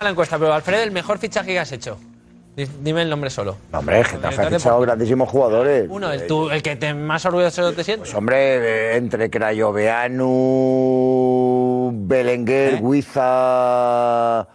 La 0.00 0.10
encuesta, 0.10 0.38
pero 0.38 0.52
Alfredo, 0.54 0.82
el 0.82 0.90
mejor 0.92 1.18
fichaje 1.18 1.48
que 1.52 1.58
has 1.58 1.72
hecho. 1.72 1.98
Di- 2.56 2.66
Dime 2.82 3.02
el 3.02 3.10
nombre 3.10 3.30
solo. 3.30 3.56
No, 3.72 3.80
hombre, 3.80 4.02
Getafe 4.04 4.42
ha 4.42 4.50
fichado 4.50 4.80
grandísimos 4.80 5.28
jugadores. 5.28 5.86
Uno, 5.90 6.10
el, 6.12 6.26
tú, 6.26 6.48
el 6.50 6.62
que 6.62 6.76
te 6.76 6.94
más 6.94 7.24
orgulloso 7.26 7.72
te 7.72 7.84
sientes. 7.84 8.08
Pues 8.08 8.14
hombre, 8.16 8.96
entre 8.96 9.28
Crayoveanu, 9.28 10.24
Belenguer, 11.94 12.74
¿Eh? 12.74 12.80
Guiza... 12.82 14.46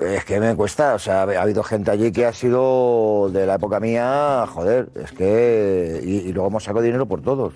Es 0.00 0.24
que 0.24 0.40
me 0.40 0.56
cuesta, 0.56 0.94
o 0.94 0.98
sea, 0.98 1.22
ha 1.24 1.42
habido 1.42 1.62
gente 1.62 1.90
allí 1.90 2.10
que 2.10 2.24
ha 2.24 2.32
sido 2.32 3.28
de 3.30 3.44
la 3.44 3.56
época 3.56 3.80
mía, 3.80 4.46
joder, 4.48 4.88
es 4.94 5.12
que... 5.12 6.00
Y, 6.02 6.28
y 6.28 6.32
luego 6.32 6.48
hemos 6.48 6.64
sacado 6.64 6.82
dinero 6.82 7.04
por 7.04 7.20
todos, 7.20 7.52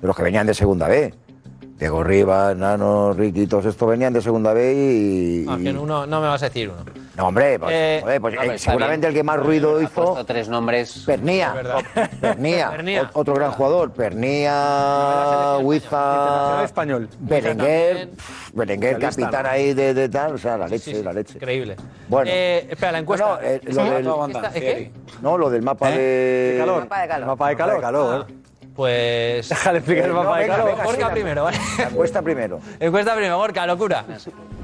de 0.00 0.06
los 0.06 0.16
que 0.16 0.22
venían 0.22 0.46
de 0.46 0.54
segunda 0.54 0.88
B. 0.88 1.12
Diego 1.84 2.02
Rivas, 2.02 2.56
Nano, 2.56 3.12
Ricky, 3.12 3.46
todos 3.46 3.66
estos 3.66 3.86
venían 3.86 4.10
de 4.14 4.22
segunda 4.22 4.54
B 4.54 4.72
y... 4.74 5.46
Ah, 5.46 5.58
que 5.62 5.68
uno, 5.70 6.06
no 6.06 6.18
me 6.22 6.28
vas 6.28 6.42
a 6.42 6.46
decir 6.46 6.70
uno. 6.70 6.82
No, 7.14 7.26
hombre, 7.26 7.58
pues, 7.58 7.72
Eh, 7.74 7.98
joder, 8.02 8.20
pues, 8.22 8.34
no, 8.36 8.42
eh, 8.42 8.58
seguramente 8.58 9.06
bien. 9.06 9.10
el 9.10 9.14
que 9.20 9.22
más 9.22 9.36
ruido 9.38 9.76
Ha 9.76 9.82
hizo... 9.82 9.92
puesto 9.92 10.24
tres 10.24 10.48
nombres. 10.48 11.02
Pernía. 11.04 11.54
Pernía, 12.22 13.10
otro 13.12 13.34
gran 13.34 13.50
jugador, 13.50 13.92
Pernía, 13.92 15.58
Huiza, 15.60 16.64
español. 16.64 17.06
Berenguer, 17.18 18.08
Berenguer, 18.54 18.98
capitán 18.98 19.42
¿no? 19.42 19.50
ahí 19.50 19.74
de, 19.74 19.92
de 19.92 20.08
tal, 20.08 20.36
o 20.36 20.38
sea, 20.38 20.56
la 20.56 20.66
leche, 20.66 20.90
Sí, 20.90 20.96
sí, 20.96 21.02
la 21.02 21.12
leche. 21.12 21.34
Increíble. 21.34 21.76
Bueno. 22.08 22.30
Eh, 22.32 22.66
espera, 22.70 22.92
la 22.92 22.98
encuesta. 23.00 23.26
No, 23.26 23.40
eh, 23.42 23.60
lo 23.62 23.84
¿Sí? 23.84 23.90
del- 23.90 24.06
¿Esta- 24.30 24.50
¿eh, 24.54 24.60
qué? 24.60 24.90
No, 25.20 25.36
lo 25.36 25.50
del 25.50 25.60
mapa 25.60 25.90
de... 25.90 25.98
De 25.98 26.56
calor. 26.60 26.80
Mapa 26.84 27.00
de 27.02 27.08
calor. 27.08 27.26
Mapa 27.26 27.48
de 27.50 27.56
calor. 27.82 28.26
Pues. 28.74 29.48
Déjale 29.48 29.78
explicar 29.78 30.04
el 30.06 30.10
Eh, 30.10 30.14
mapa 30.14 30.28
no, 30.30 30.34
de 30.34 30.40
venga, 30.42 30.56
calor. 30.56 30.70
venga, 30.72 30.84
Gorka 30.84 31.10
primero, 31.12 31.44
¿vale? 31.44 31.58
Encuesta 31.78 32.22
primero. 32.22 32.60
Encuesta 32.80 33.14
primero, 33.14 33.38
Gorka, 33.38 33.66
locura. 33.66 34.04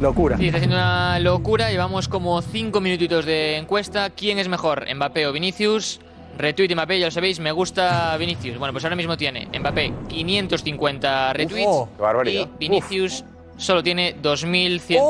Locura. 0.01 0.37
Sí, 0.37 0.47
está 0.47 0.59
siendo 0.59 0.77
una 0.77 1.19
locura. 1.21 1.71
Llevamos 1.71 2.09
como 2.09 2.41
cinco 2.43 2.81
minutitos 2.81 3.25
de 3.25 3.57
encuesta. 3.57 4.11
¿Quién 4.11 4.39
es 4.39 4.49
mejor, 4.49 4.87
Mbappé 4.95 5.27
o 5.27 5.33
Vinicius? 5.33 6.01
Retweet 6.39 6.73
Mbappé, 6.75 6.99
ya 6.99 7.07
lo 7.07 7.11
sabéis, 7.11 7.39
me 7.39 7.53
gusta 7.53 8.17
Vinicius. 8.17 8.57
Bueno, 8.59 8.73
pues 8.73 8.83
ahora 8.85 8.97
mismo 8.97 9.17
tiene 9.17 9.47
Mbappé 9.59 9.93
550 10.09 11.33
retweets 11.35 11.69
Uf, 11.69 11.89
qué 11.97 12.03
barbaridad. 12.03 12.49
y 12.55 12.59
Vinicius 12.59 13.25
solo 13.61 13.83
tiene 13.83 14.17
2100. 14.21 15.01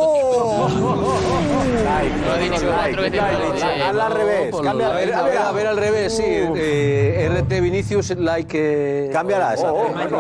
Lo 2.27 2.35
he 2.37 2.39
dicho 2.49 2.67
cuatro 2.67 3.03
veces. 3.03 3.21
Hazla 3.23 4.07
al 4.07 4.13
revés, 4.13 4.55
A 4.55 4.63
cámbiala. 4.63 4.95
ver, 4.95 5.15
a 5.15 5.23
ver, 5.23 5.39
a 5.39 5.53
ver, 5.53 5.67
al 5.67 5.77
revés, 5.77 6.17
sí. 6.17 6.25
Eh, 6.27 7.29
RT 7.31 7.61
Vinicius, 7.61 8.11
like. 8.19 8.57
eh, 8.59 9.11
Cámbiala, 9.13 9.55
esa. 9.55 9.73
oh, 9.73 9.87
oh, 9.87 9.89
mañana- 9.91 10.17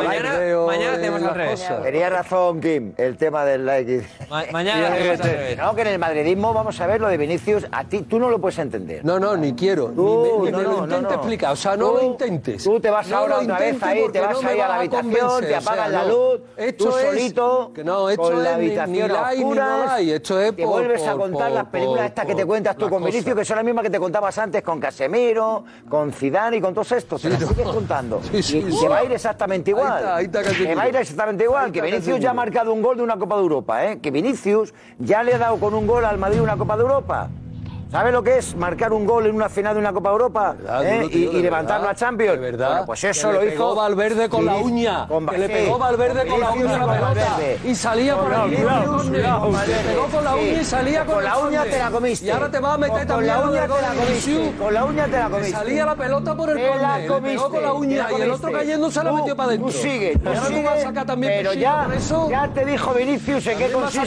mañana 0.66 0.94
eh, 0.94 0.98
tenemos 0.98 1.20
al 1.20 1.26
las 1.28 1.36
revés. 1.36 1.60
cosas. 1.60 1.82
Tenía 1.82 2.10
razón, 2.10 2.60
Kim, 2.60 2.92
el 2.96 3.16
tema 3.16 3.44
del 3.44 3.66
like. 3.66 4.06
Ma- 4.28 4.44
mañana 4.52 4.86
al 4.88 4.92
revés. 4.98 5.56
No, 5.58 5.74
que 5.74 5.80
en 5.82 5.86
el 5.88 5.98
madridismo 5.98 6.52
vamos 6.52 6.80
a 6.80 6.86
ver 6.86 7.00
lo 7.00 7.08
de 7.08 7.16
Vinicius, 7.16 7.66
a 7.72 7.84
ti 7.84 8.02
tú 8.02 8.18
no 8.18 8.28
lo 8.30 8.40
puedes 8.40 8.58
entender. 8.58 9.04
No, 9.04 9.18
no, 9.18 9.36
ni 9.36 9.52
quiero. 9.54 9.86
Tú, 9.88 10.42
ni 10.44 10.50
me, 10.50 10.50
ni 10.50 10.52
no, 10.52 10.58
me 10.58 10.62
lo 10.64 10.70
no, 10.70 10.76
no, 10.78 10.84
intentes 10.84 11.02
no. 11.10 11.16
explicar. 11.16 11.52
O 11.52 11.56
sea, 11.56 11.76
no 11.76 11.88
Tú- 11.90 11.94
lo 11.96 12.02
intentes. 12.04 12.64
Tú 12.64 12.80
te 12.80 12.90
vas 12.90 13.08
No 13.08 13.16
ahora 13.18 13.38
otra 13.38 13.58
vez 13.58 13.82
ahí, 13.82 14.04
te 14.12 14.20
vas 14.20 14.42
no 14.42 14.48
ahí 14.48 14.60
a 14.60 14.68
la 14.68 14.76
habitación, 14.76 15.40
te 15.44 15.56
apagas 15.56 15.90
la 15.90 16.02
no. 16.04 16.08
luz, 16.08 16.40
tú 16.76 16.90
solito, 16.92 17.72
que 17.74 17.84
no, 17.84 18.10
esto 18.22 18.34
con 18.34 18.44
la 18.44 18.54
habitación 18.54 18.92
ni 18.92 19.00
a 19.00 19.08
like 19.08 19.36
ni 19.36 19.42
no 19.42 19.48
oscuras, 19.50 19.86
like, 19.98 20.14
esto 20.16 20.40
es 20.40 20.56
te 20.56 20.62
por- 20.62 20.72
vuelves 20.72 21.06
a 21.06 21.12
contar 21.14 21.48
por- 21.48 21.50
las 21.56 21.64
películas 21.66 21.96
por- 21.98 22.06
estas 22.06 22.26
que 22.26 22.34
te 22.34 22.46
cuentas 22.46 22.76
tú 22.76 22.88
con 22.88 23.04
Vinicius, 23.04 23.34
que 23.36 23.44
son 23.44 23.56
las 23.56 23.64
mismas 23.64 23.82
que 23.84 23.90
te 23.90 23.98
contabas 24.00 24.38
antes 24.38 24.62
con 24.62 24.80
Casemiro, 24.80 25.64
con 25.88 26.12
Zidane 26.12 26.56
y 26.56 26.60
con 26.60 26.74
todos 26.74 26.92
estos, 26.92 27.20
te 27.22 27.30
las 27.30 27.38
sigues 27.40 27.66
contando. 27.68 28.20
Sí, 28.30 28.42
sí, 28.42 28.58
y, 28.58 28.68
y 28.68 28.72
sí. 28.72 28.80
te 28.80 28.88
va 28.88 28.98
a 28.98 29.04
ir 29.04 29.12
exactamente 29.12 29.70
Ahí 29.72 29.76
igual. 29.76 29.98
está, 29.98 30.16
ahí 30.16 30.24
está 30.26 30.42
te 30.42 30.74
va 30.74 30.82
a 30.82 30.88
ir 30.88 30.96
exactamente 30.96 31.44
igual, 31.44 31.64
Ahí 31.66 31.72
que 31.72 31.80
Vinicius 31.82 32.20
ya 32.20 32.30
ha 32.30 32.34
marcado 32.34 32.72
un 32.72 32.82
gol 32.82 32.96
de 32.96 33.02
una 33.02 33.16
Copa 33.18 33.36
de 33.36 33.42
Europa, 33.42 33.84
¿eh? 33.86 33.98
que 34.00 34.10
Vinicius 34.10 34.72
ya 34.98 35.22
le 35.22 35.34
ha 35.34 35.38
dado 35.38 35.58
con 35.58 35.74
un 35.74 35.86
gol 35.86 36.04
al 36.04 36.18
Madrid 36.18 36.40
una 36.40 36.56
Copa 36.56 36.76
de 36.76 36.82
Europa. 36.82 37.28
¿Sabes 37.90 38.12
lo 38.12 38.22
que 38.22 38.38
es 38.38 38.54
marcar 38.54 38.92
un 38.92 39.04
gol 39.04 39.26
en 39.26 39.34
una 39.34 39.48
final 39.48 39.74
de 39.74 39.80
una 39.80 39.92
Copa 39.92 40.10
Europa 40.10 40.54
verdad, 40.56 40.84
eh? 40.84 40.94
duro, 40.94 41.06
y, 41.06 41.08
tío, 41.10 41.32
y 41.32 41.36
de 41.36 41.42
levantar 41.42 41.80
la 41.80 41.92
Champions? 41.94 42.34
de 42.38 42.38
verdad. 42.50 42.68
Bueno, 42.68 42.86
pues 42.86 43.00
Que 43.00 43.08
eso 43.10 43.32
le 43.32 43.34
lo 43.34 43.40
pegó 43.40 43.52
hizo 43.72 43.74
Valverde 43.74 44.28
con 44.28 44.44
la 44.46 44.54
Sí, 44.54 44.62
uña. 44.62 45.06
con 45.08 45.26
Que 45.26 45.38
le 45.38 45.48
pegó 45.48 45.78
Valverde 45.78 46.26
con 46.28 46.40
la 46.40 46.50
Vinicius 46.50 46.70
uña 46.70 46.78
la 46.78 46.86
con 46.86 46.94
pelota. 46.94 47.36
Y 47.64 47.74
salía 47.74 48.16
por 48.16 48.30
Con 48.30 48.40
con 49.00 49.12
Le 49.12 49.74
pegó 49.90 50.06
con 50.06 50.24
la 50.24 50.36
uña 50.36 50.60
y 50.60 50.64
salía 50.64 51.04
con, 51.04 51.14
Con 51.16 51.24
la 51.24 51.38
uña 51.38 51.64
te 51.64 51.78
la 51.78 51.90
comiste. 51.90 52.26
Y 52.26 52.30
ahora 52.30 52.50
te 52.50 52.58
vas 52.60 52.74
a 52.74 52.78
meter 52.78 52.98
Con- 52.98 53.06
también 53.08 53.34
Con 53.34 53.42
la 53.44 53.50
uña 53.50 53.62
te 53.66 53.82
la 53.82 53.88
comiste. 54.04 54.52
Con 54.56 54.74
la 54.74 54.84
uña 54.84 55.04
te 55.06 55.10
la 55.18 55.24
Que 55.26 55.30
comiste. 55.32 55.50
salía 55.56 55.86
la 55.86 55.94
pelota 55.96 56.34
por 56.36 56.50
el 56.50 56.56
la 56.62 56.68
córner. 57.08 57.10
Le 57.10 57.20
pegó 57.20 57.50
con 57.50 57.62
la 57.62 57.72
uña 57.72 57.96
la 58.08 58.18
y 58.18 58.22
el 58.22 58.30
otro 58.30 58.40
comiste. 58.42 58.52
cayendo 58.52 58.90
se 58.92 59.02
la 59.04 59.12
metió 59.12 59.34
para 59.36 59.48
adentro. 59.48 59.66
Tú 59.72 59.76
sigue, 59.76 60.12
Y 60.22 60.28
ahora 60.28 60.40
tú 60.48 60.62
vas 60.62 60.78
a 60.78 60.82
sacar 60.82 61.06
también 61.06 61.32
pero 61.38 61.54
ya, 61.54 61.88
con 62.08 62.30
ya 62.30 62.48
te 62.54 62.64
dijo 62.64 62.94
Vinicius 62.94 63.46
en 63.48 63.58
qué 63.58 63.72
consiste 63.72 64.06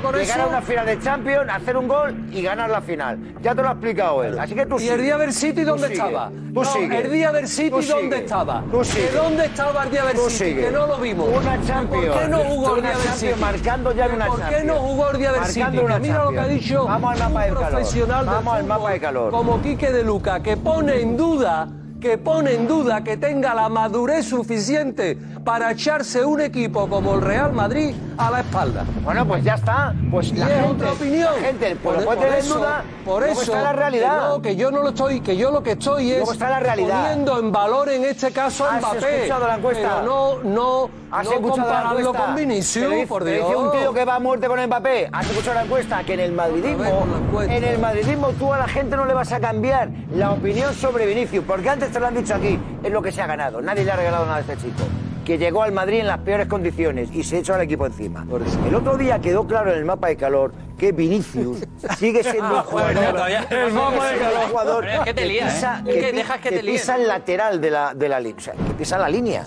con 0.00 0.14
llegar 0.14 0.40
a 0.40 0.46
una 0.46 0.62
final 0.62 0.86
de 0.86 0.98
Champions, 0.98 1.50
hacer 1.52 1.76
un 1.76 1.88
gol 1.88 2.16
y 2.32 2.40
ganar 2.42 2.70
la 2.70 2.80
final. 2.80 3.17
Ya 3.40 3.54
te 3.54 3.62
lo 3.62 3.68
ha 3.68 3.72
explicado 3.72 4.24
él. 4.24 4.38
Así 4.38 4.54
que 4.54 4.66
tú 4.66 4.80
¿Y 4.80 4.88
el 4.88 5.00
Diaver 5.02 5.32
City 5.32 5.60
Tú 5.62 5.66
dónde 5.70 5.92
estaba? 5.92 6.30
Tú 6.52 6.64
sigue. 6.64 6.98
¿El 6.98 7.12
Diaver 7.12 7.48
City 7.48 7.70
Tú 7.70 7.82
dónde 7.82 8.18
estaba? 8.18 8.62
¿De 8.62 9.10
dónde 9.16 9.44
estaba 9.44 9.84
el 9.84 9.90
Diaver 9.90 10.14
Tú 10.16 10.30
City? 10.30 10.54
Que 10.54 10.70
no 10.70 10.86
lo 10.86 10.98
vimos. 10.98 11.28
Una 11.28 11.60
Champions. 11.64 12.06
¿Por 12.06 12.18
qué 12.20 12.28
no 12.28 12.38
jugó 12.38 12.76
el 12.76 12.82
Diaver 12.82 12.96
Champions, 12.98 13.18
City? 13.20 13.40
marcando 13.40 13.92
ya 13.92 14.06
una 14.08 14.26
¿Por 14.26 14.36
qué 14.36 14.42
Champions. 14.42 14.66
no 14.66 14.74
jugó 14.74 15.10
el 15.10 15.16
City? 15.46 15.60
Marcando 15.60 15.84
una 15.84 15.94
Que 15.94 16.00
mira 16.00 16.24
lo 16.24 16.30
que 16.30 16.38
ha 16.38 16.42
Champions. 16.42 16.62
dicho 16.64 16.84
Vamos 16.84 17.12
al 17.12 17.18
mapa 17.18 17.34
un 17.38 17.44
del 17.44 17.54
profesional 17.54 18.24
del 18.26 18.34
Vamos 18.34 18.54
al 18.54 18.64
mapa 18.64 18.90
de 18.90 19.00
calor. 19.00 19.30
Como 19.30 19.62
Quique 19.62 19.92
de 19.92 20.02
Luca, 20.02 20.40
que 20.42 20.56
pone 20.56 21.00
en 21.00 21.16
duda 21.16 21.68
que 22.00 22.16
pone 22.16 22.54
en 22.54 22.68
duda 22.68 23.02
que 23.02 23.16
tenga 23.16 23.54
la 23.54 23.68
madurez 23.68 24.26
suficiente 24.28 25.18
para 25.44 25.72
echarse 25.72 26.24
un 26.24 26.40
equipo 26.40 26.88
como 26.88 27.14
el 27.14 27.22
Real 27.22 27.52
Madrid 27.52 27.94
a 28.16 28.30
la 28.30 28.40
espalda. 28.40 28.84
Bueno, 29.02 29.26
pues 29.26 29.42
ya 29.42 29.54
está. 29.54 29.94
Pues 30.10 30.28
Y 30.28 30.34
la 30.36 30.46
es 30.46 30.52
gente, 30.54 30.68
otra 30.68 30.92
opinión. 30.92 31.34
la 31.34 31.40
gente 31.48 31.76
pues 31.82 31.98
lo 31.98 32.04
Por- 32.04 32.04
puede 32.04 32.06
por 32.06 32.16
tener 32.24 32.38
en 32.38 32.44
eso- 32.44 32.58
duda. 32.58 32.84
Por 33.04 33.24
eso 33.24 33.42
está 33.42 33.62
la 33.62 33.72
realidad. 33.72 34.18
Que, 34.20 34.28
no, 34.36 34.42
que 34.42 34.56
yo 34.56 34.70
no 34.70 34.82
lo 34.82 34.88
estoy, 34.90 35.20
que 35.20 35.36
yo 35.36 35.50
lo 35.50 35.62
que 35.62 35.72
estoy 35.72 36.12
es 36.12 36.28
está 36.30 36.50
la 36.50 36.60
realidad. 36.60 37.02
poniendo 37.02 37.38
en 37.40 37.50
valor 37.52 37.88
en 37.88 38.04
este 38.04 38.30
caso 38.32 38.64
a 38.64 38.76
¿Has 38.76 38.80
Mbappé. 38.82 39.16
escuchado 39.16 39.46
la 39.48 39.56
encuesta? 39.56 40.00
Pero 40.00 40.04
no, 40.04 40.42
no, 40.44 40.90
¿Has 41.10 41.24
no 41.26 41.32
escuchado 41.32 41.56
la 41.58 41.64
compararlo 41.64 41.98
encuesta? 42.00 42.24
con 42.26 42.34
Vinicius, 42.34 42.90
dice- 42.90 43.06
por 43.06 43.24
Dios. 43.24 43.38
dice 43.48 43.56
un 43.56 43.72
tío 43.72 43.94
que 43.94 44.04
va 44.04 44.14
a 44.16 44.18
muerte 44.18 44.46
con 44.46 44.60
Mbappé. 44.66 45.08
¿Has 45.12 45.26
escuchado 45.30 45.54
la 45.54 45.62
encuesta? 45.62 46.02
Que 46.04 46.14
en 46.14 46.20
el 46.20 46.32
madridismo, 46.32 47.06
en 47.48 47.64
el 47.64 47.78
madridismo 47.78 48.28
tú 48.38 48.52
a 48.52 48.58
la 48.58 48.68
gente 48.68 48.96
no 48.96 49.04
le 49.06 49.14
vas 49.14 49.32
a 49.32 49.40
cambiar 49.40 49.88
la 50.14 50.32
opinión 50.32 50.74
sobre 50.74 51.06
Vinicius, 51.06 51.44
porque 51.46 51.68
antes 51.70 51.90
te 51.92 52.00
lo 52.00 52.06
han 52.06 52.14
dicho 52.14 52.34
aquí, 52.34 52.58
es 52.82 52.92
lo 52.92 53.00
que 53.02 53.12
se 53.12 53.22
ha 53.22 53.26
ganado. 53.26 53.60
Nadie 53.60 53.84
le 53.84 53.92
ha 53.92 53.96
regalado 53.96 54.24
nada 54.26 54.38
a 54.38 54.40
este 54.40 54.56
chico. 54.56 54.84
Que 55.24 55.36
llegó 55.36 55.62
al 55.62 55.72
Madrid 55.72 56.00
en 56.00 56.06
las 56.06 56.18
peores 56.20 56.46
condiciones 56.46 57.10
y 57.12 57.22
se 57.22 57.38
echó 57.38 57.52
al 57.54 57.60
equipo 57.60 57.84
encima. 57.84 58.24
El 58.66 58.74
otro 58.74 58.96
día 58.96 59.18
quedó 59.18 59.46
claro 59.46 59.70
en 59.72 59.78
el 59.78 59.84
mapa 59.84 60.08
de 60.08 60.16
calor 60.16 60.52
que 60.78 60.92
Vinicius 60.92 61.58
sigue 61.98 62.22
siendo 62.22 62.54
un 62.56 62.62
jugador. 62.62 62.94
Bueno, 62.94 63.10
todavía- 63.12 63.42
sigue 63.42 63.64
el 63.66 63.72
mapa 63.74 64.06
de 64.10 64.18
calor. 64.18 64.48
jugador 64.48 64.86
que 65.04 65.12
te 65.14 65.26
lías, 65.26 65.52
pisa- 65.54 65.82
¿eh? 65.86 65.92
Que 66.00 66.12
dejas 66.14 66.38
que 66.40 66.50
te 66.50 66.60
pisa 66.60 66.96
el 66.96 67.06
lateral 67.08 67.60
de 67.60 67.70
la, 67.70 67.92
de 67.92 68.08
la 68.08 68.20
línea. 68.20 68.36
O 68.38 68.40
sea, 68.40 68.54
que 68.54 68.72
pisa 68.78 68.96
la 68.96 69.08
línea. 69.10 69.44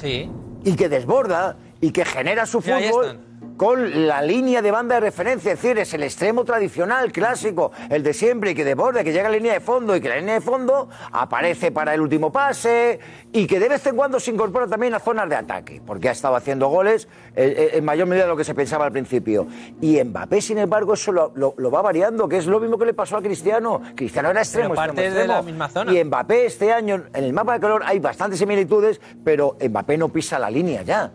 Y 0.63 0.75
que 0.75 0.89
desborda 0.89 1.57
y 1.79 1.91
que 1.91 2.05
genera 2.05 2.45
su 2.45 2.61
fútbol 2.61 3.19
con 3.61 4.07
la 4.07 4.23
línea 4.23 4.59
de 4.63 4.71
banda 4.71 4.95
de 4.95 5.01
referencia, 5.01 5.51
es 5.51 5.61
decir, 5.61 5.77
es 5.77 5.93
el 5.93 6.01
extremo 6.01 6.43
tradicional, 6.43 7.11
clásico, 7.11 7.71
el 7.91 8.01
de 8.01 8.11
siempre, 8.11 8.49
y 8.49 8.55
que 8.55 8.65
desborda, 8.65 9.03
que 9.03 9.11
llega 9.13 9.27
a 9.27 9.29
la 9.29 9.37
línea 9.37 9.53
de 9.53 9.59
fondo 9.59 9.95
y 9.95 10.01
que 10.01 10.09
la 10.09 10.15
línea 10.15 10.33
de 10.33 10.41
fondo 10.41 10.89
aparece 11.11 11.71
para 11.71 11.93
el 11.93 12.01
último 12.01 12.31
pase 12.31 12.99
y 13.31 13.45
que 13.45 13.59
de 13.59 13.69
vez 13.69 13.85
en 13.85 13.95
cuando 13.95 14.19
se 14.19 14.31
incorpora 14.31 14.65
también 14.65 14.95
a 14.95 14.99
zonas 14.99 15.29
de 15.29 15.35
ataque, 15.35 15.79
porque 15.85 16.09
ha 16.09 16.11
estado 16.11 16.35
haciendo 16.35 16.69
goles 16.69 17.07
eh, 17.35 17.53
eh, 17.55 17.77
en 17.77 17.85
mayor 17.85 18.07
medida 18.07 18.23
de 18.23 18.29
lo 18.29 18.35
que 18.35 18.43
se 18.43 18.55
pensaba 18.55 18.85
al 18.85 18.91
principio. 18.91 19.45
Y 19.79 20.03
Mbappé, 20.03 20.41
sin 20.41 20.57
embargo, 20.57 20.95
eso 20.95 21.11
lo, 21.11 21.31
lo- 21.35 21.53
lo 21.55 21.69
va 21.69 21.83
variando, 21.83 22.27
que 22.27 22.37
es 22.37 22.47
lo 22.47 22.59
mismo 22.59 22.79
que 22.79 22.87
le 22.87 22.95
pasó 22.95 23.17
a 23.17 23.21
Cristiano. 23.21 23.79
Cristiano 23.95 24.31
era 24.31 24.41
extremo, 24.41 24.69
Pero 24.69 24.75
parte 24.87 25.05
extremo, 25.05 25.21
de 25.21 25.27
la 25.27 25.41
misma 25.43 25.69
zona. 25.69 25.93
Y 25.93 26.03
Mbappé 26.03 26.47
este 26.47 26.73
año, 26.73 27.03
en 27.13 27.23
el 27.23 27.31
mapa 27.31 27.53
de 27.53 27.59
color 27.59 27.83
hay 27.85 27.99
bastantes 27.99 28.39
similitudes, 28.39 28.99
pero 29.23 29.55
Mbappé 29.63 29.99
no 29.99 30.09
pisa 30.09 30.39
la 30.39 30.49
línea 30.49 30.81
ya. 30.81 31.11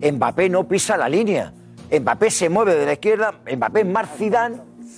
Mbappé 0.00 0.48
no 0.48 0.66
pisa 0.66 0.96
la 0.96 1.06
línea. 1.10 1.52
Mbappé 1.90 2.30
se 2.30 2.48
mueve 2.48 2.74
de 2.74 2.86
la 2.86 2.92
izquierda, 2.92 3.34
Mbappé 3.56 3.80
es 3.80 3.86
más 3.86 4.08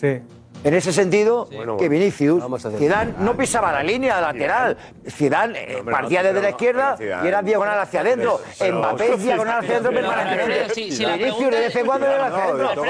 Sí. 0.01 0.21
En 0.65 0.75
ese 0.75 0.93
sentido 0.93 1.49
que 1.79 1.89
Vinicius. 1.89 2.43
Zidane 2.79 3.15
no 3.19 3.37
pisaba 3.37 3.73
la 3.73 3.83
línea 3.83 4.21
lateral. 4.21 4.77
Zidane 5.09 5.59
eh, 5.79 5.83
partía 5.89 6.23
desde 6.23 6.41
la 6.43 6.51
izquierda 6.51 6.97
y 7.01 7.27
era 7.27 7.43
diagonal 7.43 7.81
hacia 7.81 8.01
adentro. 8.01 8.41
pero- 8.59 8.79
Mbappé 8.79 9.15
es 9.15 9.23
diagonal 9.23 9.59
hacia 9.59 9.71
adentro 9.73 9.93
permanentemente. 9.93 10.75
Vinicius 10.75 11.51
de 11.51 11.61
vez 11.61 11.77
en 11.77 11.87
cuando 11.87 12.07
era 12.07 12.27
hacia 12.27 12.45
No, 12.53 12.65
adentro. 12.69 12.85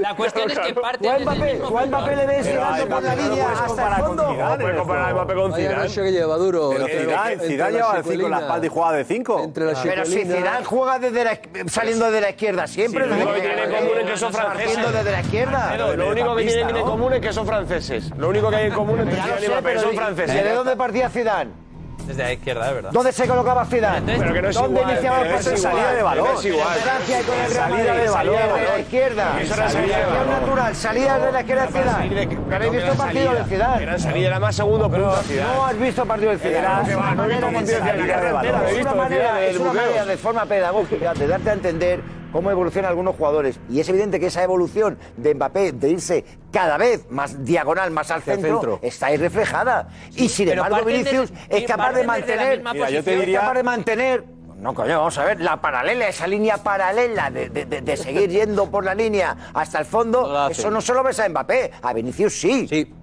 la 0.00 0.14
cuestión 0.16 0.50
es 0.50 0.58
que 0.58 0.74
parte 0.74 1.04
Tú 1.04 1.10
a 1.10 1.12
desde 1.18 1.18
el 1.18 1.22
Mbappé, 1.38 1.52
mismo 1.54 1.86
Mbappé 1.86 2.16
le 2.16 2.26
ves 2.26 2.46
girando 2.46 2.86
por 2.88 3.02
la 3.02 3.14
no 3.14 3.22
línea 3.22 3.52
hasta 3.52 3.88
el 3.96 4.04
fondo. 4.04 4.28
Zidane, 4.32 4.50
No 4.52 4.58
puedes 4.58 4.78
comparar 4.78 5.08
a 5.08 5.12
Mbappé 5.14 5.34
con 5.34 5.54
Zidane. 5.54 5.88
que 5.94 6.12
lleva 6.12 6.36
duro. 6.36 6.72
Zidane, 6.72 7.38
Zidane 7.38 7.72
llevaba 7.72 7.98
el 7.98 8.04
5 8.04 8.24
en 8.24 8.30
la 8.30 8.40
espalda 8.40 8.66
y 8.66 8.68
jugaba 8.68 8.92
de 8.96 9.04
5. 9.04 9.40
Entre 9.44 9.64
la 9.64 9.82
Pero 9.82 10.04
si 10.04 10.24
Zidane 10.24 10.64
juega 10.64 10.98
desde 10.98 11.24
la, 11.24 11.38
saliendo 11.68 12.10
de 12.10 12.20
la 12.20 12.30
izquierda 12.30 12.66
siempre. 12.66 13.04
Sí, 13.04 13.10
lo 13.10 13.14
único 13.16 13.32
que 13.34 13.40
tienen 13.40 13.58
en 13.58 13.70
común 13.70 13.98
es 14.00 14.10
que 14.10 14.16
son 14.16 14.32
franceses. 14.32 14.66
Partiendo 14.76 14.92
desde 14.98 15.10
la 15.12 15.20
izquierda. 15.20 15.76
Lo 15.96 16.08
único 16.10 16.31
que 16.36 16.44
tienen 16.44 16.76
en 16.76 16.82
común 16.84 17.12
es 17.14 17.20
que 17.20 17.32
son 17.32 17.46
franceses. 17.46 18.10
Lo 18.16 18.28
único 18.28 18.50
que 18.50 18.56
hay 18.56 18.66
en 18.66 18.72
común 18.74 18.98
sé, 18.98 19.04
Mbappé 19.48 19.62
pero 19.62 19.80
son 19.80 19.92
¿y- 19.94 19.96
franceses. 19.96 20.44
¿De 20.44 20.52
dónde 20.54 20.76
partía 20.76 21.08
Zidane? 21.08 21.62
Desde 22.06 22.20
la 22.24 22.32
izquierda, 22.32 22.68
es 22.68 22.74
verdad. 22.74 22.90
¿Dónde 22.90 23.12
se 23.12 23.28
colocaba 23.28 23.64
Zidane? 23.64 24.18
Pero 24.18 24.32
que 24.34 24.42
no 24.42 24.48
es 24.48 24.56
¿Dónde 24.56 24.80
igual, 24.80 24.92
iniciaba 24.92 25.16
el 25.18 25.22
pero 25.22 25.36
pase 25.36 25.54
es 25.54 25.62
salida 25.62 25.88
de 25.90 25.92
pero 25.94 26.04
balón? 26.04 26.26
es 26.36 26.44
igual. 26.46 26.76
En 26.76 26.82
Francia 26.82 27.20
y 27.20 27.22
con 27.22 27.34
el 27.34 27.40
Real 27.40 27.52
Salida 27.52 27.76
Madrid, 27.76 28.02
de 28.02 28.10
balón. 28.10 28.34
salida 28.34 28.56
de 28.56 28.66
la 28.66 28.78
izquierda. 28.80 29.40
Eso 29.40 29.54
era 29.54 29.68
salida 29.70 29.96
de 29.96 30.02
Salida 30.02 30.08
balón. 30.18 30.30
natural, 30.40 30.74
salida 30.76 31.18
de 31.20 31.32
la 31.32 31.40
izquierda 31.40 31.62
de 31.66 31.72
Zidane. 31.72 32.28
¿Que 32.48 32.54
habéis 32.56 32.72
visto 32.72 32.94
partido 32.94 33.34
de 33.34 33.44
Zidane? 33.44 33.82
Era 33.84 33.98
salida, 34.00 34.26
era 34.26 34.40
más 34.40 34.56
segundo 34.56 34.90
punto 34.90 35.16
Zidane. 35.22 35.54
No 35.54 35.64
has 35.64 35.78
visto 35.78 36.04
partido 36.06 36.30
de 36.32 36.38
Zidane. 36.38 36.82
Es 36.82 36.88
que 36.88 36.94
no 37.14 37.24
he 37.24 37.28
visto 37.28 37.46
partido 37.46 37.70
de 37.70 37.78
Zidane, 37.78 39.40
de- 39.40 39.50
es 39.50 39.58
una 39.58 39.70
de 39.70 39.76
es 39.76 39.76
manera 39.76 40.04
de 40.04 40.16
forma 40.16 40.46
pedagógica 40.46 41.14
de 41.14 41.26
darte 41.28 41.50
a 41.50 41.52
entender 41.52 42.00
cómo 42.32 42.50
evolucionan 42.50 42.88
algunos 42.90 43.14
jugadores. 43.16 43.60
Y 43.70 43.80
es 43.80 43.88
evidente 43.88 44.18
que 44.18 44.26
esa 44.26 44.42
evolución 44.42 44.98
de 45.16 45.34
Mbappé 45.34 45.72
de 45.72 45.90
irse 45.90 46.24
cada 46.50 46.76
vez 46.78 47.06
más 47.10 47.44
diagonal, 47.44 47.90
más 47.90 48.10
al 48.10 48.22
centro, 48.22 48.50
centro. 48.60 48.78
está 48.82 49.06
ahí 49.06 49.16
reflejada. 49.18 49.88
Y 50.16 50.28
sin 50.28 50.48
embargo, 50.48 50.84
Vinicius 50.84 51.30
de- 51.30 51.58
es 51.58 51.64
capaz 51.64 51.84
parten 51.84 52.00
de 52.02 52.06
mantener, 52.06 52.62
Mira, 52.72 52.90
yo 52.90 53.04
te 53.04 53.30
es 53.32 53.38
capaz 53.38 53.54
de 53.54 53.62
mantener 53.62 54.24
no, 54.58 54.74
coño, 54.74 54.96
vamos 54.96 55.18
a 55.18 55.24
ver, 55.24 55.40
la 55.40 55.60
paralela, 55.60 56.06
esa 56.06 56.28
línea 56.28 56.56
paralela 56.58 57.30
de, 57.32 57.48
de- 57.48 57.64
de- 57.66 57.80
de 57.80 57.96
seguir 57.96 58.30
yendo 58.30 58.70
por 58.70 58.84
la 58.84 58.94
línea 58.94 59.36
hasta 59.54 59.80
el 59.80 59.84
fondo, 59.84 60.22
No 60.28 60.48
eso 60.48 60.70
no 60.70 60.80
solo 60.80 61.02
ves 61.02 61.18
a 61.18 61.28
Mbappé, 61.28 61.72
a 61.82 61.92
Vinicius 61.92 62.32
sí. 62.40 62.68
Sí. 62.68 62.94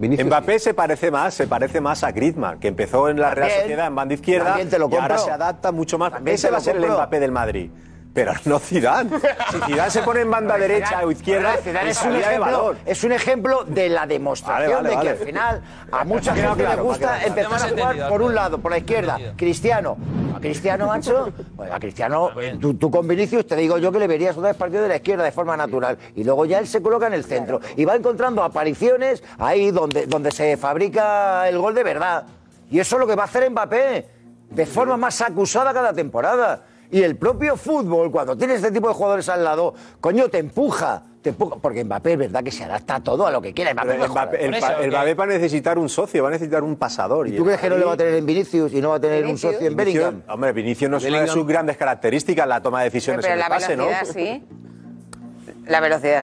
Mbappé 0.00 0.58
se 0.60 0.74
parece 0.74 1.10
más, 1.10 1.34
se 1.34 1.46
parece 1.46 1.80
más 1.80 2.04
a 2.04 2.12
Griezmann, 2.12 2.58
que 2.60 2.68
empezó 2.68 3.08
en 3.08 3.20
la 3.20 3.34
Real. 3.34 3.50
Sociedad 3.50 3.86
en 3.88 3.94
banda 3.96 4.14
izquierda 4.14 4.46
También 4.46 4.70
te 4.70 4.78
lo 4.78 4.88
y 4.88 4.94
ahora 4.94 5.08
compro. 5.08 5.24
se 5.24 5.30
adapta 5.30 5.72
mucho 5.72 5.98
más. 5.98 6.12
También 6.12 6.36
Ese 6.36 6.50
va 6.50 6.58
a 6.58 6.60
ser 6.60 6.76
el. 6.76 6.86
Mbappé 6.86 7.20
del 7.20 7.32
Madrid. 7.32 7.70
Pero 8.18 8.32
no 8.46 8.58
Zidane. 8.58 9.10
Si 9.52 9.60
Zidane 9.60 9.90
se 9.90 10.02
pone 10.02 10.22
en 10.22 10.30
banda 10.30 10.54
Pero 10.56 10.66
derecha 10.66 10.88
Zidane- 10.90 11.04
o 11.06 11.10
izquierda, 11.12 11.56
Zidane 11.62 11.90
es 11.90 12.02
un, 12.02 12.16
ejemplo, 12.16 12.74
es 12.84 13.04
un 13.04 13.12
ejemplo 13.12 13.64
de 13.64 13.88
la 13.88 14.06
demostración 14.08 14.82
Vale, 14.82 14.88
vale, 14.88 14.88
de 14.88 14.90
que 14.90 14.96
vale. 14.96 15.10
al 15.10 15.16
final 15.18 15.62
a 15.92 16.04
mucha 16.04 16.34
gente 16.34 16.56
claro, 16.64 16.76
le 16.76 16.82
gusta 16.82 17.24
empezar 17.24 17.52
a 17.62 17.68
jugar 17.68 18.08
por 18.08 18.22
un 18.22 18.34
lado, 18.34 18.58
por 18.58 18.72
la 18.72 18.78
izquierda. 18.78 19.18
Cristiano. 19.36 19.96
A 20.36 20.40
Cristiano, 20.40 20.86
macho, 20.88 21.32
pues 21.56 21.70
a 21.70 21.78
Cristiano, 21.78 22.30
tú, 22.60 22.74
tú 22.74 22.90
con 22.90 23.06
Vinicius 23.06 23.46
te 23.46 23.54
digo 23.54 23.78
yo 23.78 23.92
que 23.92 24.00
le 24.00 24.06
verías 24.08 24.36
otra 24.36 24.48
vez 24.50 24.56
partido 24.56 24.82
de 24.82 24.88
la 24.88 24.96
izquierda 24.96 25.22
de 25.22 25.30
forma 25.32 25.56
natural. 25.56 25.96
Y 26.16 26.24
luego 26.24 26.44
ya 26.44 26.58
él 26.58 26.66
se 26.66 26.82
coloca 26.82 27.06
en 27.06 27.14
el 27.14 27.24
centro. 27.24 27.60
Y 27.76 27.84
va 27.84 27.94
encontrando 27.94 28.42
apariciones 28.42 29.22
ahí 29.38 29.70
donde, 29.70 30.06
donde 30.06 30.32
se 30.32 30.56
fabrica 30.56 31.48
el 31.48 31.58
gol 31.58 31.72
de 31.74 31.84
verdad. 31.84 32.24
Y 32.68 32.80
eso 32.80 32.96
es 32.96 33.00
lo 33.00 33.06
que 33.06 33.14
va 33.14 33.22
a 33.22 33.26
hacer 33.26 33.48
Mbappé, 33.48 34.08
de 34.50 34.66
forma 34.66 34.96
más 34.96 35.20
acusada 35.20 35.72
cada 35.72 35.92
temporada. 35.92 36.64
Y 36.90 37.02
el 37.02 37.16
propio 37.16 37.56
fútbol, 37.56 38.10
cuando 38.10 38.36
tienes 38.36 38.56
este 38.56 38.70
tipo 38.70 38.88
de 38.88 38.94
jugadores 38.94 39.28
al 39.28 39.44
lado, 39.44 39.74
coño, 40.00 40.28
te 40.28 40.38
empuja. 40.38 41.02
Te 41.20 41.30
empuja. 41.30 41.56
Porque 41.56 41.84
Mbappé 41.84 42.12
es 42.12 42.18
verdad 42.18 42.42
que 42.42 42.50
se 42.50 42.64
adapta 42.64 42.96
a 42.96 43.02
todo, 43.02 43.26
a 43.26 43.30
lo 43.30 43.42
que 43.42 43.52
quiera. 43.52 43.74
Mbappé 43.74 43.94
el 43.94 44.08
Mbappé, 44.10 44.44
el, 44.46 44.54
eso, 44.54 44.78
el 44.78 44.94
va 44.94 45.24
a 45.24 45.26
necesitar 45.26 45.78
un 45.78 45.88
socio, 45.88 46.22
va 46.22 46.30
a 46.30 46.32
necesitar 46.32 46.62
un 46.62 46.76
pasador. 46.76 47.28
¿Y 47.28 47.36
tú 47.36 47.44
crees 47.44 47.60
que 47.60 47.68
no 47.68 47.76
le 47.76 47.84
va 47.84 47.92
a 47.92 47.96
tener 47.96 48.14
en 48.14 48.24
Vinicius 48.24 48.72
y 48.72 48.80
no 48.80 48.90
va 48.90 48.96
a 48.96 49.00
tener 49.00 49.26
un 49.26 49.36
socio 49.36 49.66
en 49.66 49.76
Vinicius- 49.76 50.04
Bellingham? 50.04 50.22
Hombre, 50.28 50.52
Vinicius 50.52 50.90
no 50.90 50.96
es 50.96 51.04
una 51.04 51.20
de 51.20 51.28
sus 51.28 51.46
grandes 51.46 51.76
características 51.76 52.48
la 52.48 52.62
toma 52.62 52.78
de 52.80 52.84
decisiones 52.86 53.22
Pero 53.22 53.34
en 53.34 53.40
el 53.40 53.48
la 53.48 53.48
pase, 53.48 53.76
¿no? 53.76 53.86
velocidad 53.86 54.14
sí. 54.14 54.44
La 55.66 55.80
velocidad. 55.80 56.22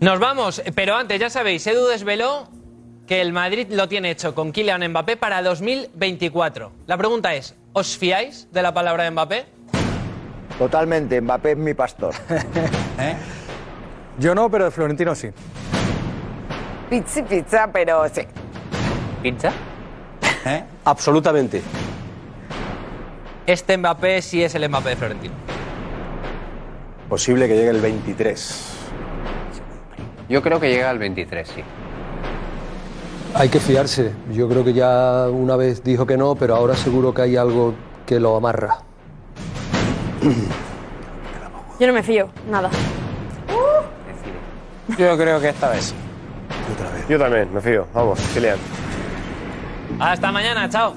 Nos 0.00 0.18
vamos, 0.18 0.62
pero 0.74 0.96
antes, 0.96 1.20
ya 1.20 1.30
sabéis, 1.30 1.66
Edu 1.66 1.86
desveló 1.86 2.48
que 3.06 3.20
el 3.20 3.32
Madrid 3.32 3.66
lo 3.70 3.88
tiene 3.88 4.10
hecho 4.10 4.34
con 4.34 4.52
Kylian 4.52 4.88
Mbappé 4.88 5.16
para 5.16 5.42
2024. 5.42 6.72
La 6.86 6.96
pregunta 6.96 7.34
es, 7.34 7.54
¿os 7.72 7.96
fiáis 7.96 8.48
de 8.52 8.62
la 8.62 8.72
palabra 8.72 9.04
de 9.04 9.10
Mbappé? 9.10 9.46
Totalmente, 10.58 11.20
Mbappé 11.20 11.52
es 11.52 11.56
mi 11.56 11.74
pastor. 11.74 12.14
Yo 14.18 14.34
no, 14.34 14.50
pero 14.50 14.66
de 14.66 14.70
Florentino 14.70 15.14
sí. 15.14 15.30
Pizza, 16.88 17.24
pizza, 17.24 17.70
pero 17.72 18.08
sí. 18.08 18.22
¿Pizza? 19.22 19.52
Absolutamente. 20.84 21.62
Este 23.46 23.76
Mbappé 23.76 24.22
sí 24.22 24.42
es 24.42 24.54
el 24.54 24.68
Mbappé 24.68 24.90
de 24.90 24.96
Florentino. 24.96 25.34
Posible 27.08 27.48
que 27.48 27.54
llegue 27.56 27.70
el 27.70 27.80
23. 27.80 28.78
Yo 30.28 30.42
creo 30.42 30.60
que 30.60 30.70
llega 30.70 30.88
al 30.90 30.98
23, 30.98 31.48
sí. 31.48 31.62
Hay 33.34 33.48
que 33.48 33.60
fiarse. 33.60 34.12
Yo 34.32 34.48
creo 34.48 34.64
que 34.64 34.72
ya 34.72 35.26
una 35.30 35.56
vez 35.56 35.82
dijo 35.82 36.06
que 36.06 36.16
no, 36.16 36.34
pero 36.34 36.54
ahora 36.54 36.74
seguro 36.74 37.14
que 37.14 37.22
hay 37.22 37.36
algo 37.36 37.74
que 38.06 38.20
lo 38.20 38.36
amarra. 38.36 38.78
Yo 41.80 41.86
no 41.86 41.92
me 41.92 42.02
fío, 42.02 42.28
nada. 42.50 42.70
Yo 44.98 45.16
creo 45.16 45.40
que 45.40 45.48
esta 45.48 45.70
vez. 45.70 45.94
Yo 47.08 47.18
también, 47.18 47.52
me 47.52 47.60
fío. 47.60 47.86
Vamos, 47.94 48.20
Kylian. 48.34 48.58
Hasta 49.98 50.30
mañana, 50.30 50.68
chao. 50.68 50.94